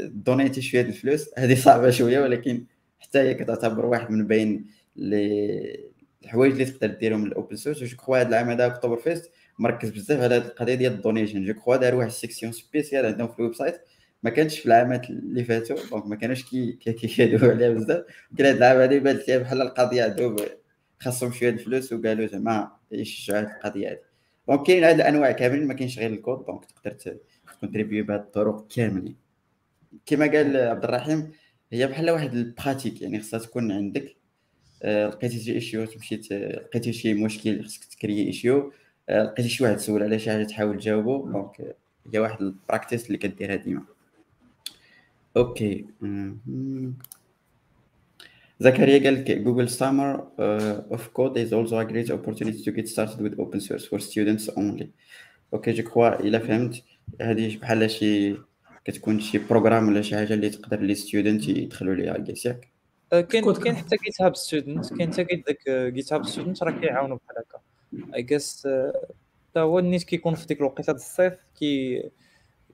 donati 0.00 0.62
شوية 0.62 0.80
الفلوس. 0.82 1.30
هذه 1.38 1.54
صعبة 1.54 1.90
شوية 1.90 2.20
ولكن 2.20 2.66
حتى 3.00 3.18
هي 3.18 3.34
كتعتبر 3.34 3.86
واحد 3.86 4.10
من 4.10 4.26
بين 4.26 4.66
الحوايج 4.96 6.52
اللي 6.52 6.64
تقدر 6.64 6.94
ديرهم 6.94 7.24
ال 7.24 7.30
open 7.30 7.56
source 7.56 7.78
je 7.78 7.96
crois 7.96 8.18
هذا 8.18 8.28
العام 8.28 8.50
هذا 8.50 8.66
Hacktoberfest 8.66 9.30
مركز 9.60 9.90
بزاف 9.90 10.20
على 10.20 10.34
هذه 10.34 10.46
القضية 10.46 10.74
ديال 10.74 10.92
ال 10.92 10.97
donation. 10.97 11.44
je 11.44 11.54
crois 11.54 11.76
داروا 11.76 11.98
واحد 11.98 12.10
ال 12.10 12.15
section 12.15 12.52
spéciale 12.52 13.06
عندهم 13.06 13.28
في 13.28 13.38
ال 13.38 13.54
website 13.54 13.80
ما 14.22 14.30
كانش 14.30 14.58
في 14.58 14.66
العامات 14.66 15.10
اللي 15.10 15.44
فاتوا 15.44 15.76
donc 15.90 16.06
ما 16.06 16.16
كانوش 16.16 16.44
كيدويو 16.44 17.50
عليها 17.50 17.70
بزاف. 17.70 18.04
كان 18.38 18.46
هذا 18.46 18.58
العام 18.58 18.80
هذا 18.80 18.94
يبان 18.94 19.20
لي 19.28 19.38
بحال 19.38 19.62
القضية 19.62 20.04
عندهم 20.04 20.36
خاصهم 21.00 21.32
شوية 21.32 21.50
الفلوس 21.50 21.92
وقالوا 21.92 22.26
زعما 22.26 22.72
يشجعوا 22.92 23.40
هذه 23.40 23.56
القضية 23.56 23.88
هذه 23.88 23.98
donc 24.48 24.66
كاين 24.66 24.84
هاد 24.84 24.94
الأنواع 24.94 25.30
كاملين 25.32 25.66
ما 25.66 25.74
كاينش 25.74 25.98
غير 25.98 26.10
ال 26.10 26.17
code 26.17 26.44
donc 26.46 26.64
تقدر 26.64 27.16
ت 27.56 27.61
contribuو 27.61 28.04
بهذه 28.04 28.20
الطرق 28.20 28.66
كاملين. 28.68 29.16
كما 30.06 30.26
قال 30.26 30.56
عبد 30.56 30.84
الرحيم 30.84 31.30
هي 31.72 31.86
بحال 31.86 32.10
واحد 32.10 32.34
ال 32.34 32.42
pratique 32.42 33.02
يعني 33.02 33.20
خصها 33.20 33.40
تكون 33.40 33.72
عندك. 33.72 34.16
آه، 34.82 35.08
لقيتي 35.08 35.38
شي 35.40 35.52
issue 35.52 35.84
تمشي 35.84 36.16
لقيتي 36.16 36.92
شي 36.92 37.14
مشكل 37.14 37.64
خصك 37.64 37.84
تكري 37.84 38.26
issue 38.26 38.72
لقيتي 39.10 39.48
شي 39.48 39.64
واحد 39.64 39.76
تسول 39.76 40.02
على 40.02 40.18
شي 40.18 40.30
حاجة 40.30 40.44
تحاول 40.44 40.78
تجاوبو 40.78 41.26
donc 41.26 41.76
هي 42.14 42.18
واحد 42.18 42.40
ال 42.40 42.47
practice 42.47 43.06
اللي 43.06 43.18
كديرها 43.18 43.56
ديما. 43.56 43.82
okay. 45.36 45.86
زكريا 48.60 49.04
قال 49.04 49.14
لك 49.14 49.30
Google 49.30 49.68
Summer 49.68 50.26
of 50.38 51.08
Code 51.08 51.38
is 51.38 51.52
also 51.52 51.72
a 51.72 51.92
great 51.92 52.10
opportunity 52.12 52.64
to 52.64 52.72
get 52.72 52.88
started 52.88 53.20
with 53.20 53.40
open 53.40 53.60
source 53.60 53.84
for 53.84 53.98
students 53.98 54.50
only. 54.56 54.86
okay 55.54 55.72
je 55.72 55.82
crois 55.82 56.20
الا 56.20 56.38
فهمت 56.38 56.82
هذه 57.20 57.58
بحال 57.58 57.90
شي 57.90 58.36
كتكون 58.84 59.20
شي 59.20 59.38
programme 59.38 59.88
ولا 59.88 60.02
شي 60.02 60.16
حاجة 60.16 60.34
اللي 60.34 60.50
تقدر 60.50 60.80
les 60.80 60.94
students 60.94 61.48
يدخلوا 61.48 61.94
ليها 61.94 62.24
ياك؟ 62.46 62.68
كاين 63.10 63.52
كاين 63.54 63.76
حتى 63.76 63.96
GitHub 64.04 64.36
Student 64.36 64.94
كاين 64.94 65.12
حتى 65.12 65.22
داك 65.22 65.68
GitHub 65.68 66.26
Student 66.26 66.62
راه 66.62 66.70
كيعاونوا 66.70 67.16
بحال 67.16 67.38
هكا. 67.38 67.58
اي 68.14 68.22
جيس 68.22 68.68
حتى 69.50 69.60
هو 69.60 69.78
النيت 69.78 70.02
كيكون 70.02 70.34
في 70.34 70.46
ديك 70.46 70.58
الوقيتة 70.58 70.90
الصيف 70.90 71.34
كي 71.58 72.02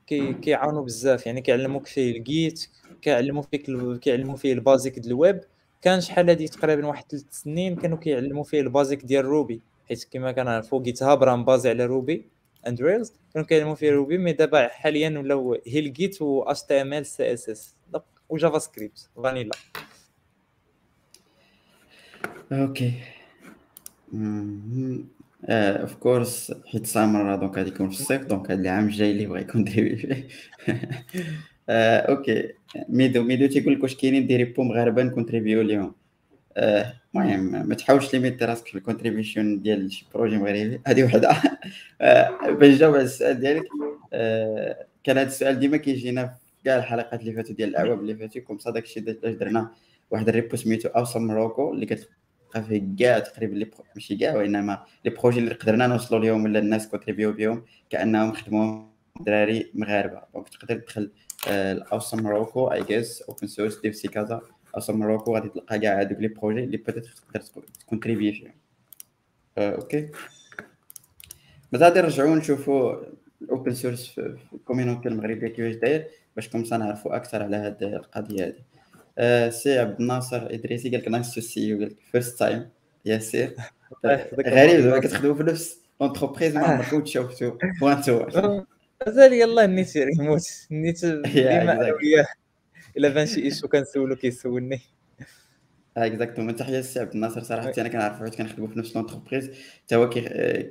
كي 0.06 0.34
كيعاونوا 0.34 0.84
بزاف. 0.84 1.26
يعني 1.26 1.40
كيعلموك 1.40 1.86
فيه 1.86 2.16
ال 2.16 2.29
Git 2.29 2.68
كيعلموا 3.02 3.42
فيك 3.42 3.66
كيعلموا 4.00 4.36
فيه 4.36 4.52
ال 4.52 4.59
basics 4.59 4.98
ديال 4.98 5.12
الويب. 5.12 5.40
كان 5.82 6.00
شحال 6.00 6.28
هادي 6.28 6.48
تقريبا 6.48 6.86
واحد 6.86 7.04
ثلاث 7.10 7.24
سنين 7.30 7.76
كانوا 7.76 7.98
كيعلموا 7.98 8.44
فيه 8.44 8.60
ال 8.60 8.67
basics 8.67 9.04
ديال 9.04 9.24
Ruby. 9.24 9.60
حيت 9.88 10.04
كما 10.10 10.32
كنعرفوا 10.32 10.82
GitHub 10.82 11.22
راه 11.22 11.36
مbasي 11.36 11.68
على 11.68 11.84
Ruby 11.84 12.24
and 12.66 12.82
Rails 12.82 13.12
كانوا 13.34 13.46
كيعلموا 13.46 13.74
فيه 13.74 13.90
Ruby 13.90 14.18
mais 14.18 14.32
دابا 14.32 14.68
حاليا 14.68 15.18
ولاو 15.18 15.58
هيل 15.66 15.92
جيت 15.92 16.22
و 16.22 16.42
اتش 16.42 16.62
تي 16.62 16.80
ام 16.80 16.92
ال 16.92 17.06
سي 17.06 17.32
اس 17.32 17.48
اس 17.48 17.76
وجافا 18.28 18.58
سكريبت 18.58 19.08
فانيلا 19.16 19.56
okay 22.52 22.92
of 25.48 25.94
course 25.94 26.54
حيت 26.66 26.86
summer 26.86 27.36
donc 27.36 27.56
غادي 27.56 27.68
يكون 27.68 27.88
في 27.90 28.00
الصيف 28.00 28.22
donc 28.22 28.50
هاد 28.50 28.60
العام 28.60 28.84
الجاي 28.84 29.10
اللي 29.10 29.26
بغا 29.26 29.38
ي 29.38 29.44
contribuي 29.44 29.96
فيه 29.96 30.28
okay 31.68 32.52
ميدو 32.88 33.22
ميدو 33.22 33.46
تيقول 33.46 33.74
لك 33.74 33.82
واش 33.82 33.96
كاينين 33.96 34.26
des 34.26 34.36
repos 34.36 34.62
مغاربه 34.62 35.02
ن 35.02 35.08
contribuو 35.08 35.62
ليهم 35.62 35.94
المهم 36.58 37.68
ما 37.68 37.74
تحاولش 37.74 38.14
limiter 38.14 38.44
راسك 38.44 38.66
في 38.66 38.74
ال 38.74 38.81
contribution 38.81 39.62
ديال 39.62 39.92
شي 39.92 40.06
projet 40.14 40.36
مغربي 40.36 40.80
هذه 40.86 41.04
وحده 41.04 41.28
باش 42.48 42.74
نجاوب 42.74 42.94
على 42.94 43.04
السؤال 43.04 43.40
ديالك 43.40 43.64
كان 45.04 45.18
هذا 45.18 45.26
السؤال 45.26 45.58
ديما 45.58 45.76
كيجينا 45.76 46.26
في 46.26 46.64
كاع 46.64 46.76
الحلقات 46.76 47.20
اللي 47.20 47.32
فاتوا 47.32 47.54
ديال 47.54 47.68
الاعوام 47.68 48.00
اللي 48.00 48.14
فاتوا 48.14 48.42
comme 48.42 48.58
ça 48.58 48.70
داكشي 48.70 49.00
درنا 49.00 49.70
واحد 50.10 50.28
ال 50.28 50.34
repo 50.34 50.56
سميتو 50.56 50.88
Awesome 50.88 51.22
Morocco 51.22 51.72
اللي 51.72 51.86
كتلقى 51.86 52.10
فيه 52.52 52.96
كاع 52.98 53.18
تقريبا 53.18 53.54
les 53.54 53.70
ماشي 53.94 54.16
كاع 54.16 54.36
وإنما 54.36 54.84
les 55.04 55.10
projets 55.10 55.38
اللي 55.38 55.54
قدرنا 55.54 55.86
نوصلوا 55.86 56.20
ليهم 56.20 56.44
ولا 56.44 56.58
الناس 56.58 56.88
contribuer 56.88 57.32
بهم 57.32 57.64
كأنهم 57.90 58.32
خدموا 58.32 58.86
دراري 59.20 59.70
مغاربة. 59.74 60.22
donc 60.34 60.48
تقدر 60.48 60.74
تدخل 60.76 61.10
ال 61.48 61.58
Awesome 61.58 62.22
Morocco 62.22 62.72
geeks 62.72 63.22
open 63.22 63.46
source 63.46 63.80
DevC 63.80 64.08
كذا 64.08 64.40
Awesome 64.74 64.98
Morocco 64.98 65.34
غادي 65.34 65.48
تلقى 65.48 65.78
كاع 65.78 66.00
هذوك 66.00 66.18
les 66.18 66.28
projets 66.28 66.64
اللي 66.64 66.76
peut-être 66.76 67.06
تقدر 67.06 67.40
ت 67.80 67.85
contribuer 67.85 68.32
فيهم. 68.32 68.52
okay 69.58 70.10
بس 71.72 71.80
غادي 71.80 72.00
نرجعوا 72.00 72.36
نشوفوا 72.36 72.94
ال 73.42 73.49
open 73.49 73.74
source 73.74 74.06
في 74.06 74.36
ال 74.52 74.58
community 74.58 75.08
المغربية 75.08 75.48
كيفاش 75.48 75.74
داير 75.74 76.08
باش 76.36 76.48
كم 76.48 76.62
نعرفوا 76.78 77.16
أكثر 77.16 77.42
على 77.42 77.56
هذه 77.56 77.96
القضية 77.96 78.44
هذه 78.44 78.54
آه 78.54 78.75
سي 79.50 79.78
عبد 79.78 80.00
الناصر 80.00 80.46
إدريسي 80.50 80.90
قال 80.90 81.00
لك 81.00 81.08
nice 81.08 81.34
to 81.34 81.40
see 81.40 81.68
you 81.68 81.78
قال 81.78 81.86
لك 81.86 81.96
first 82.12 82.38
time 82.38 82.68
ياسر 83.04 83.50
غريب 84.46 84.80
زعما 84.80 84.98
كتخدموا 84.98 85.34
في 85.34 85.42
نفس 85.42 85.80
l'entreprise 86.00 86.56
ما 86.56 86.66
عمركم 86.66 87.00
تشوفتوا 87.00 87.52
bientôt 87.80 88.26
مازال 89.06 89.32
يلاه 89.32 89.64
النيت 89.64 89.96
يموت 89.96 90.42
النيت 90.70 91.04
ديما 91.34 91.92
إلا 92.96 93.08
بان 93.08 93.26
شي 93.26 93.42
issue 93.42 93.68
كنسولو 93.68 94.16
كيسولني. 94.16 94.80
exactement 95.96 96.56
تحيه 96.56 96.76
للسي 96.76 97.00
عبد 97.00 97.14
الناصر 97.14 97.42
صراحة 97.42 97.72
أنا 97.78 97.88
كنعرف 97.88 98.18
حيت 98.18 98.34
كنخدموا 98.34 98.68
في 98.68 98.78
نفس 98.78 98.96
l'entreprise 98.96 99.50
حتى 99.84 99.96
هو 99.96 100.10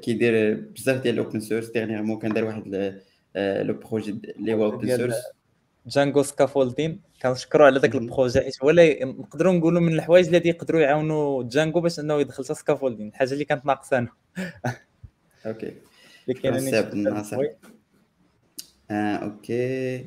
كيدير 0.02 0.54
بزاف 0.76 1.02
ديال 1.02 1.14
ال 1.20 1.24
open 1.24 1.40
source 1.40 1.70
dernièrement 1.70 2.20
كان 2.20 2.34
دار 2.34 2.44
واحد 2.44 3.02
le 3.36 3.74
projet 3.74 4.22
اللي 4.38 4.54
هو 4.54 4.66
open 4.66 4.98
source 4.98 5.16
Django 5.88 6.24
scaffolding. 6.24 7.02
كنشكروا 7.22 7.66
على 7.66 7.80
ذاك 7.80 7.96
ال 7.96 8.02
projet 8.02 8.42
حيت 8.42 8.64
هو 8.64 8.72
نقدروا 9.02 9.54
نقولوا 9.54 9.82
من 9.82 9.94
الحوايج 9.94 10.26
اللي 10.26 10.50
يقدروا 10.50 10.82
يعاونوا 10.82 11.44
Django 11.44 11.82
باش 11.82 12.00
انه 12.00 12.20
يدخل 12.22 12.46
scaffolding. 12.46 13.08
الحاجة 13.08 13.34
اللي 13.34 13.46
كانت 13.46 13.66
ناقصانا 13.66 14.08
okay. 15.46 15.74
اللي 16.28 16.40
كاينة 16.42 16.58
آه، 18.92 19.16
okay. 19.16 20.06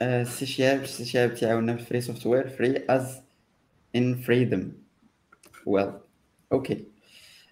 آه، 0.00 0.22
سي 0.24 0.46
شهاب 0.46 0.86
سي 0.86 1.04
شهاب 1.04 1.34
تيعاوننا 1.34 1.76
في 1.76 1.84
free 1.84 2.00
software 2.00 2.48
free 2.48 2.84
as 2.90 3.20
in 3.96 4.14
freedom 4.16 4.72
well 5.66 5.92
okay. 6.52 6.84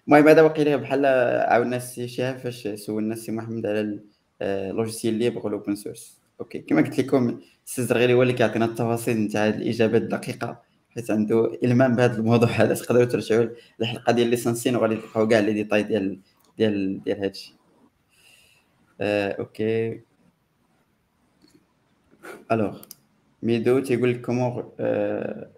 المهم 0.09 0.27
هذا 0.27 0.41
واقيلا 0.41 0.75
بحال 0.75 1.05
عاودنا 1.49 1.77
السي 1.77 2.07
شهاب 2.07 2.37
فاش 2.37 2.67
سولنا 2.67 3.13
السي 3.13 3.31
محمد 3.31 3.65
على 3.65 3.99
ال 4.41 4.49
logiciel 4.49 5.13
libre 5.13 5.45
وال 5.45 5.55
open 5.55 5.75
source 5.75 6.19
okay 6.39 6.59
كما 6.59 6.81
قلت 6.81 6.99
لكم 6.99 7.39
السي 7.65 7.83
زرغيري 7.83 8.13
هو 8.13 8.21
اللي 8.21 8.33
كيعطينا 8.33 8.65
التفاصيل 8.65 9.17
نتاع 9.17 9.47
الإجابات 9.47 10.01
الدقيقة 10.01 10.61
حيت 10.89 11.11
عنده 11.11 11.59
إلمام 11.63 11.95
بهذا 11.95 12.17
الموضوع 12.17 12.49
هذا 12.49 12.73
تقدروا 12.73 13.05
ترجعوا 13.05 13.49
للحلقة 13.79 14.13
ديال 14.13 14.27
licensing 14.27 14.75
وغادي 14.75 14.95
تلقاو 14.95 15.27
كاع 15.27 15.39
les 15.39 15.53
détails 15.53 15.83
ديال 15.83 16.19
ديال 16.57 17.03
ديال 17.03 17.23
هادشي 17.23 17.55
آه، 19.01 19.31
okay. 19.39 20.01
الوغ 22.51 22.81
ميدو 23.43 23.79
تيقول 23.79 24.11
لك 24.11 24.21
comment 24.21 24.71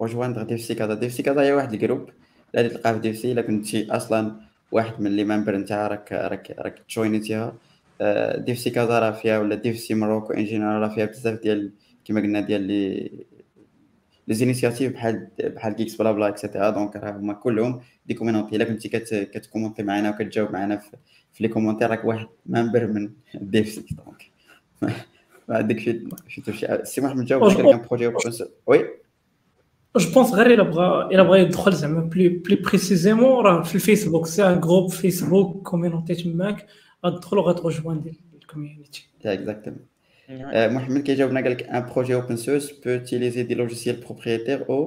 rejoindre 0.01 0.43
DevC 0.43 0.75
كذا 0.75 0.93
DevC 0.93 1.23
كذا 1.23 1.41
هي 1.41 1.53
واحد 1.53 1.73
ال 1.73 1.79
groupe 1.79 2.09
اللي 2.55 2.69
تلقاه 2.69 2.99
في 2.99 3.13
سي 3.13 3.31
إلا 3.31 3.41
كنتي 3.41 3.91
أصلا 3.91 4.35
واحد 4.71 5.01
من 5.01 5.15
les 5.15 5.23
membres 5.23 5.57
نتاعها 5.57 5.87
راك 5.87 6.11
راك 6.11 6.55
راك 6.59 6.79
ت 6.89 6.97
joinيتيها 6.97 7.55
DevC 8.38 8.69
كذا 8.69 8.99
راه 8.99 9.11
فيها 9.11 9.39
ولا 9.39 9.55
DevC 9.55 9.93
Morocco 9.93 10.34
en 10.34 10.45
général 10.45 10.82
راه 10.81 10.87
فيها 10.87 11.05
بزاف 11.05 11.41
ديال 11.41 11.71
كما 12.05 12.21
قلنا 12.21 12.39
ديال 12.39 12.61
les 12.61 13.11
les 14.27 14.34
initiatives 14.34 14.93
بحال 14.93 15.27
بحال 15.39 15.73
geeks 15.73 15.95
blabla 15.95 16.11
et 16.11 16.27
cetera 16.27 16.69
donc 16.69 16.95
راه 16.95 17.11
هما 17.11 17.33
كلهم 17.33 17.81
des 18.05 18.13
communautés 18.13 18.55
إلا 18.55 18.65
كنتي 18.65 18.89
كت 19.25 19.36
commenter 19.36 19.84
معنا 19.83 20.09
وكتجاوب 20.09 20.51
معنا 20.51 20.77
في, 20.77 20.89
في 21.33 21.43
les 21.43 21.49
commentaires 21.49 21.89
راك 21.89 22.05
واحد 22.05 22.27
membre 22.45 22.88
من 22.87 23.09
DevC. 23.34 23.86
donc 23.91 24.32
ما 25.49 25.57
عندك 25.57 25.79
شي 25.79 26.01
شي 26.27 26.85
سي 26.85 27.01
محمد 27.01 27.25
جاوب 27.25 27.53
كان 27.53 27.81
projet 27.91 28.13
oui 28.67 29.00
je 29.97 30.13
pense 30.13 30.34
غير 30.33 30.53
الا 30.53 30.63
بغا 30.63 31.09
الا 31.11 31.23
بغا 31.23 31.37
يدخل 31.37 31.73
زعما 31.73 32.01
بلي 32.01 32.29
بلي 32.29 32.55
précisément 32.55 33.45
راه 33.45 33.63
في 33.63 33.75
الفيسبوك 33.75 34.25
c'est 34.25 34.43
un 34.43 34.59
groupe 34.59 34.89
Facebook 34.89 35.67
community 35.67 36.15
تماك 36.15 36.67
غتدخلوا 37.05 37.43
غت 37.43 37.54
rejoindre 37.54 38.03
ال 38.41 38.48
community 38.48 39.09
exactement 39.25 39.91
محمد 40.75 41.03
كيجاوبنا 41.03 41.41
un 41.79 41.81
projet 41.81 42.15
open 42.15 42.37
source 42.37 42.67
peut 42.83 42.95
utiliser 42.95 43.43
des 43.43 43.55
logiciels 43.55 43.99
propriétaires 43.99 44.63
ou 44.69 44.81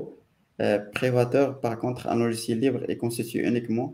privateurs. 0.95 1.61
Par 1.61 1.79
contre, 1.79 2.03
un 2.09 2.17
logiciel 2.17 2.61
libre 2.61 2.81
est 2.89 2.97
constitué 2.97 3.41
uniquement 3.47 3.89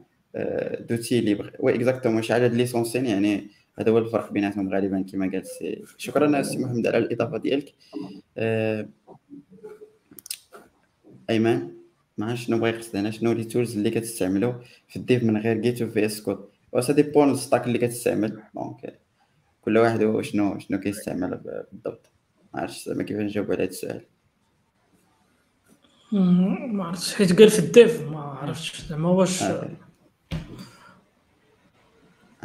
d'outils 0.87 1.21
libres. 1.21 1.51
Oui, 1.59 1.73
exactement. 1.73 2.21
شحال 2.21 2.43
هاد 2.43 2.55
licensing 2.55 3.07
يعني 3.07 3.47
هذا 3.79 3.91
هو 3.91 3.99
الفرق 3.99 4.33
بيناتهم 4.33 4.75
غالبا 4.75 5.05
كما 5.13 5.31
قال 5.33 5.47
سي 5.47 5.83
شكرا 5.99 6.43
سي 6.43 6.59
محمد 6.59 6.87
على 6.87 6.99
الاضافه 6.99 7.39
ديالك 7.39 7.75
أيمن 11.31 11.71
ما 12.19 12.35
شنو 12.35 12.59
بغا 12.59 12.69
يقصد 12.69 12.97
هنا 12.97 13.11
شنو 13.11 13.33
les 13.33 13.45
tools 13.45 13.77
اللي 13.77 13.91
كتستعملوا 13.91 14.53
في 14.89 14.97
ال 14.97 15.03
dev 15.03 15.23
من 15.23 15.37
غير 15.37 15.57
Git 15.57 15.76
و 15.76 15.83
VS 15.83 16.21
Code 16.23 16.49
و 16.73 16.80
ça 16.80 16.93
dépend 16.93 17.31
ال 17.31 17.37
stack 17.37 17.67
اللي 17.67 17.79
كتستعمل 17.79 18.43
donc 18.55 19.01
كل 19.63 19.79
واحد 19.79 20.03
هو 20.03 20.23
شنو 20.23 20.59
شنو 20.59 20.81
كيستعمل 20.81 21.41
بالضبط 21.73 22.11
ما 22.55 22.61
عرفتش 22.61 22.85
زعما 22.85 23.03
كيفاش 23.03 23.23
نجاوب 23.23 23.53
على 23.53 23.63
هذا 23.63 23.71
السؤال 23.71 24.01
ما 26.13 26.85
عرفتش 26.85 27.15
حيت 27.15 27.39
قال 27.39 27.51
في 27.51 27.59
ال 27.59 27.71
dev 27.71 28.09
ما 28.09 28.21
عرفتش 28.21 28.83
زعما 28.83 29.09
واش 29.09 29.43
آه. 29.43 29.69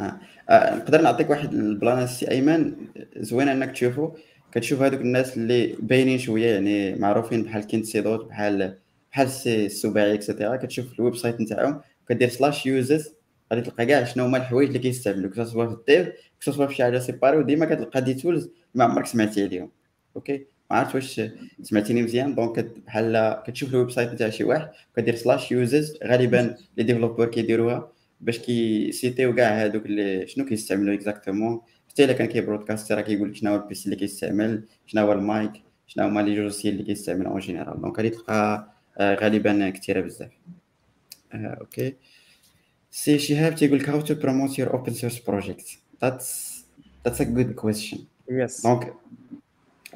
آه. 0.00 0.20
آه. 0.50 0.76
نقدر 0.76 1.02
نعطيك 1.02 1.30
واحد 1.30 1.54
ال 1.54 1.64
plan 1.64 2.06
سي 2.06 2.30
أيمن 2.30 2.76
زوين 3.16 3.48
أنك 3.48 3.70
تشوفو 3.70 4.10
كتشوف 4.52 4.82
هذوك 4.82 5.00
الناس 5.00 5.36
اللي 5.36 5.76
باينين 5.80 6.18
شوية 6.18 6.54
يعني 6.54 6.94
معروفين 6.94 7.42
بحال 7.42 7.64
Kent 7.66 7.84
C. 7.84 7.97
Dodds 7.97 8.28
بحال 8.28 8.78
بحال 9.12 9.30
سي 9.30 9.66
السباعي 9.66 10.14
et 10.14 10.24
cetera 10.24 10.56
كتشوف 10.56 10.92
ال 10.92 11.16
website 11.16 11.40
نتاعهم 11.40 11.80
كدير 12.08 12.28
slash 12.28 12.66
uses 12.66 13.14
غادي 13.52 13.62
تلقى 13.64 13.86
كاع 13.86 14.04
شنو 14.04 14.24
هما 14.24 14.38
الحوايج 14.38 14.68
اللي 14.68 14.78
كيستعملوا 14.78 15.30
كسوا 15.30 15.66
في 15.66 15.72
الديف 15.72 16.08
كسوا 16.40 16.66
في 16.66 16.74
شي 16.74 16.82
حاجة 16.84 16.98
séparée 16.98 17.36
وديما 17.36 17.66
كتلقى 17.66 18.00
des 18.02 18.14
tools 18.14 18.50
ما 18.74 18.84
عمرك 18.84 19.06
سمعتي 19.06 19.42
عليهم. 19.44 19.70
okay 20.16 20.46
ما 20.70 20.76
عرفت 20.76 20.94
واش 20.94 21.20
سمعتيني 21.62 22.02
مزيان. 22.02 22.34
donc 22.34 22.58
بحال 22.86 23.42
كتشوف 23.46 23.70
ال 23.70 23.90
website 23.90 24.12
نتاع 24.12 24.28
شي 24.30 24.44
واحد 24.44 24.68
كدير 24.96 25.14
slash 25.14 25.52
uses 25.52 25.98
غالبا 26.04 26.56
les 26.76 26.84
développeurs 26.84 27.26
كيديروها 27.26 27.92
باش 28.20 28.38
كي 28.38 28.62
citerو 28.62 29.34
كاع 29.34 29.64
هادوك 29.64 29.86
اللي 29.86 30.26
شنو 30.26 30.44
كيستعملوا 30.44 30.94
exactement 30.94 31.60
حتى 31.96 32.04
الا 32.04 32.12
كان 32.12 32.26
كي 32.26 32.38
broadcast 32.38 32.92
راه 32.92 33.00
كيقول 33.00 33.28
لك 33.28 33.36
شنو 33.36 33.50
هو 33.50 33.56
ال 33.56 33.65
PC 33.65 33.84
اللي 33.84 33.96
كيستعمل 33.96 34.62
شنو 34.86 35.02
هو 35.02 35.12
المايك 35.12 35.52
شنو 35.86 36.06
هما 36.06 36.20
les 36.20 36.36
logiciels 36.36 36.74
اللي 36.74 36.84
كيستعمل 36.84 37.26
en 37.26 37.40
général 37.40 37.80
donc 37.80 37.96
غادي 37.96 38.10
تلقى 38.10 38.68
غالبا 39.00 39.70
كثيره 39.70 40.00
بزاف. 40.00 40.30
okay. 41.34 41.94
سي 42.90 43.18
شهاب 43.18 43.54
تيقول 43.54 43.78
لك 43.78 43.90
how 43.90 44.06
to 44.06 44.12
promote 44.22 44.56
your 44.56 44.76
open 44.76 44.92
source 44.92 45.18
project. 45.30 45.76
That's 46.02 46.52
that's 47.06 47.20
a 47.20 47.24
good 47.24 47.56
question. 47.64 47.98
Yes. 48.30 48.62
donc 48.62 48.94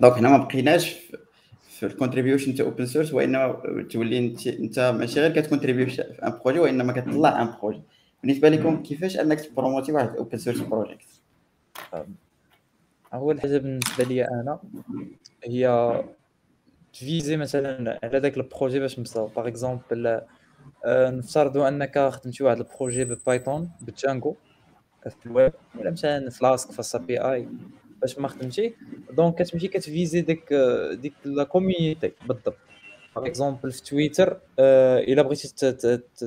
donc 0.00 0.12
هنا 0.12 0.28
ما 0.28 0.36
بقيناش 0.36 0.96
في 1.68 1.86
ال 1.86 1.91
contribution 1.91 2.54
تاع 2.54 2.66
open 2.66 2.86
source 2.86 3.12
وإنما 3.14 3.86
تولي 3.90 4.18
انت 4.18 4.46
انت 4.46 4.94
ماشي 4.98 5.20
غير 5.20 5.40
كت 5.40 5.48
contribuer 5.48 5.86
في 5.86 6.02
un 6.02 6.38
projet 6.44 6.58
وإنما 6.58 6.92
كتطلع 6.92 7.42
un 7.42 7.54
projet 7.62 7.80
بالنسبة 8.22 8.48
لكم 8.48 8.82
كيفاش 8.82 9.16
أنك 9.16 9.40
ت 9.40 9.46
promoter 9.46 9.92
واحد 9.92 10.16
open 10.16 10.38
source 10.38 10.58
project 10.58 11.19
أول 13.14 13.40
حاجة 13.40 13.58
بالنسبة 13.58 14.04
لي 14.04 14.24
أنا 14.24 14.58
هي 15.44 15.94
ت 16.92 16.99
viser 16.99 17.36
مثلا 17.36 18.00
على 18.02 18.20
داك 18.20 18.36
ال 18.36 18.42
projet 18.42 18.80
باش 18.80 18.98
نبصاو 18.98 19.26
par 19.26 19.48
exemple 19.48 20.20
نفترضوا 20.86 21.68
أنك 21.68 21.98
خدمتي 21.98 22.44
واحد 22.44 22.58
البروجي 22.58 23.04
ببايثون 23.04 23.70
بجانجو 23.80 24.34
في 25.08 25.26
الويب 25.26 25.52
ولا 25.78 25.90
مثلا 25.90 26.30
Flask 26.30 26.82
API 26.82 27.48
باش 28.00 28.18
ما 28.18 28.28
خدمتي 28.28 28.74
donc 29.12 29.42
كتمشي 29.42 29.68
كت 29.68 29.83
viser 29.83 30.20
ديك 30.20 30.54
ديك 30.92 31.12
la 31.24 31.44
community 31.44 32.12
بالضبط. 32.26 32.56
par 33.16 33.26
exemple 33.26 33.72
في 33.72 33.82
تويتر 33.82 34.40
إلا 34.58 35.22
بغيتي 35.22 35.72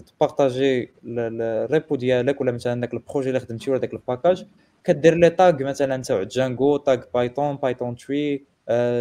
ت 0.01 0.11
partager 0.11 0.89
ال 1.05 1.23
repo 1.23 1.95
ديالك 1.95 2.41
ولا 2.41 2.51
مثلا 2.51 2.81
داك 2.81 2.93
ال 2.93 2.98
projet 2.98 3.27
اللي 3.27 3.39
خدمتي 3.39 3.71
ولا 3.71 3.79
داك 3.79 3.93
ال 3.93 4.00
package 4.00 4.45
كدير 4.83 5.15
les 5.15 5.29
tags 5.29 5.63
مثلا 5.63 6.01
تاع 6.03 6.23
جانجو 6.23 6.77
تاغ 6.77 7.01
بايثون 7.13 7.55
بايثون 7.55 7.95
تري 7.95 8.45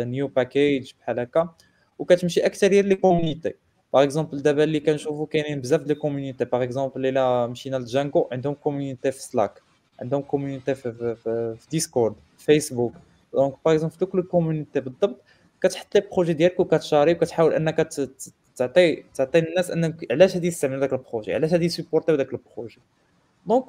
نيو 0.04 0.28
باكيج 0.28 0.92
بحال 1.00 1.20
هكا. 1.20 1.54
وكتمشي 1.98 2.46
أكثر 2.46 2.68
les 2.68 2.94
community 2.94 3.54
par 3.92 4.02
exemple 4.02 4.42
دابا 4.42 4.64
اللي 4.64 4.80
كنشوفو 4.80 5.26
كاينين 5.26 5.60
بزاف 5.60 5.82
ديال 5.82 5.98
community 5.98 6.44
par 6.44 6.62
exemple 6.62 7.06
إلا 7.06 7.46
مشينا 7.46 7.76
ل 7.76 7.84
Django 7.84 8.28
عندهم 8.32 8.54
community 8.54 9.12
في 9.12 9.22
Slack 9.22 9.62
عندهم 10.00 10.22
community 10.22 10.74
في, 10.74 10.92
في, 10.92 11.14
في, 11.14 11.56
في 11.58 11.66
Discord 11.70 12.14
فيسبوك 12.38 12.92
donc 13.34 13.54
par 13.64 13.74
exemple 13.74 13.92
في 13.92 13.98
دوك 13.98 14.14
ال 14.14 14.21
community 14.21 14.80
بالضبط 14.80 15.22
كتحط 15.62 15.94
les 15.94 16.02
projets 16.12 16.32
ديالك 16.32 16.60
وكتشاري 16.60 17.12
وكتحاول 17.12 17.52
أنك 17.54 17.76
تعطي 18.56 19.04
تعطي 19.14 19.38
الناس 19.38 19.70
أنك 19.70 20.06
علاش 20.10 20.34
غادي 20.34 20.46
يستعملوا 20.46 20.80
داك 20.80 20.92
ال 20.92 20.98
projet 20.98 21.34
علاش 21.34 21.52
غادي 21.52 21.64
ي 21.64 21.69
supporterو 21.69 22.16
داك 22.16 22.32
ال 22.32 22.39
projet 22.39 22.78
Donc 23.46 23.64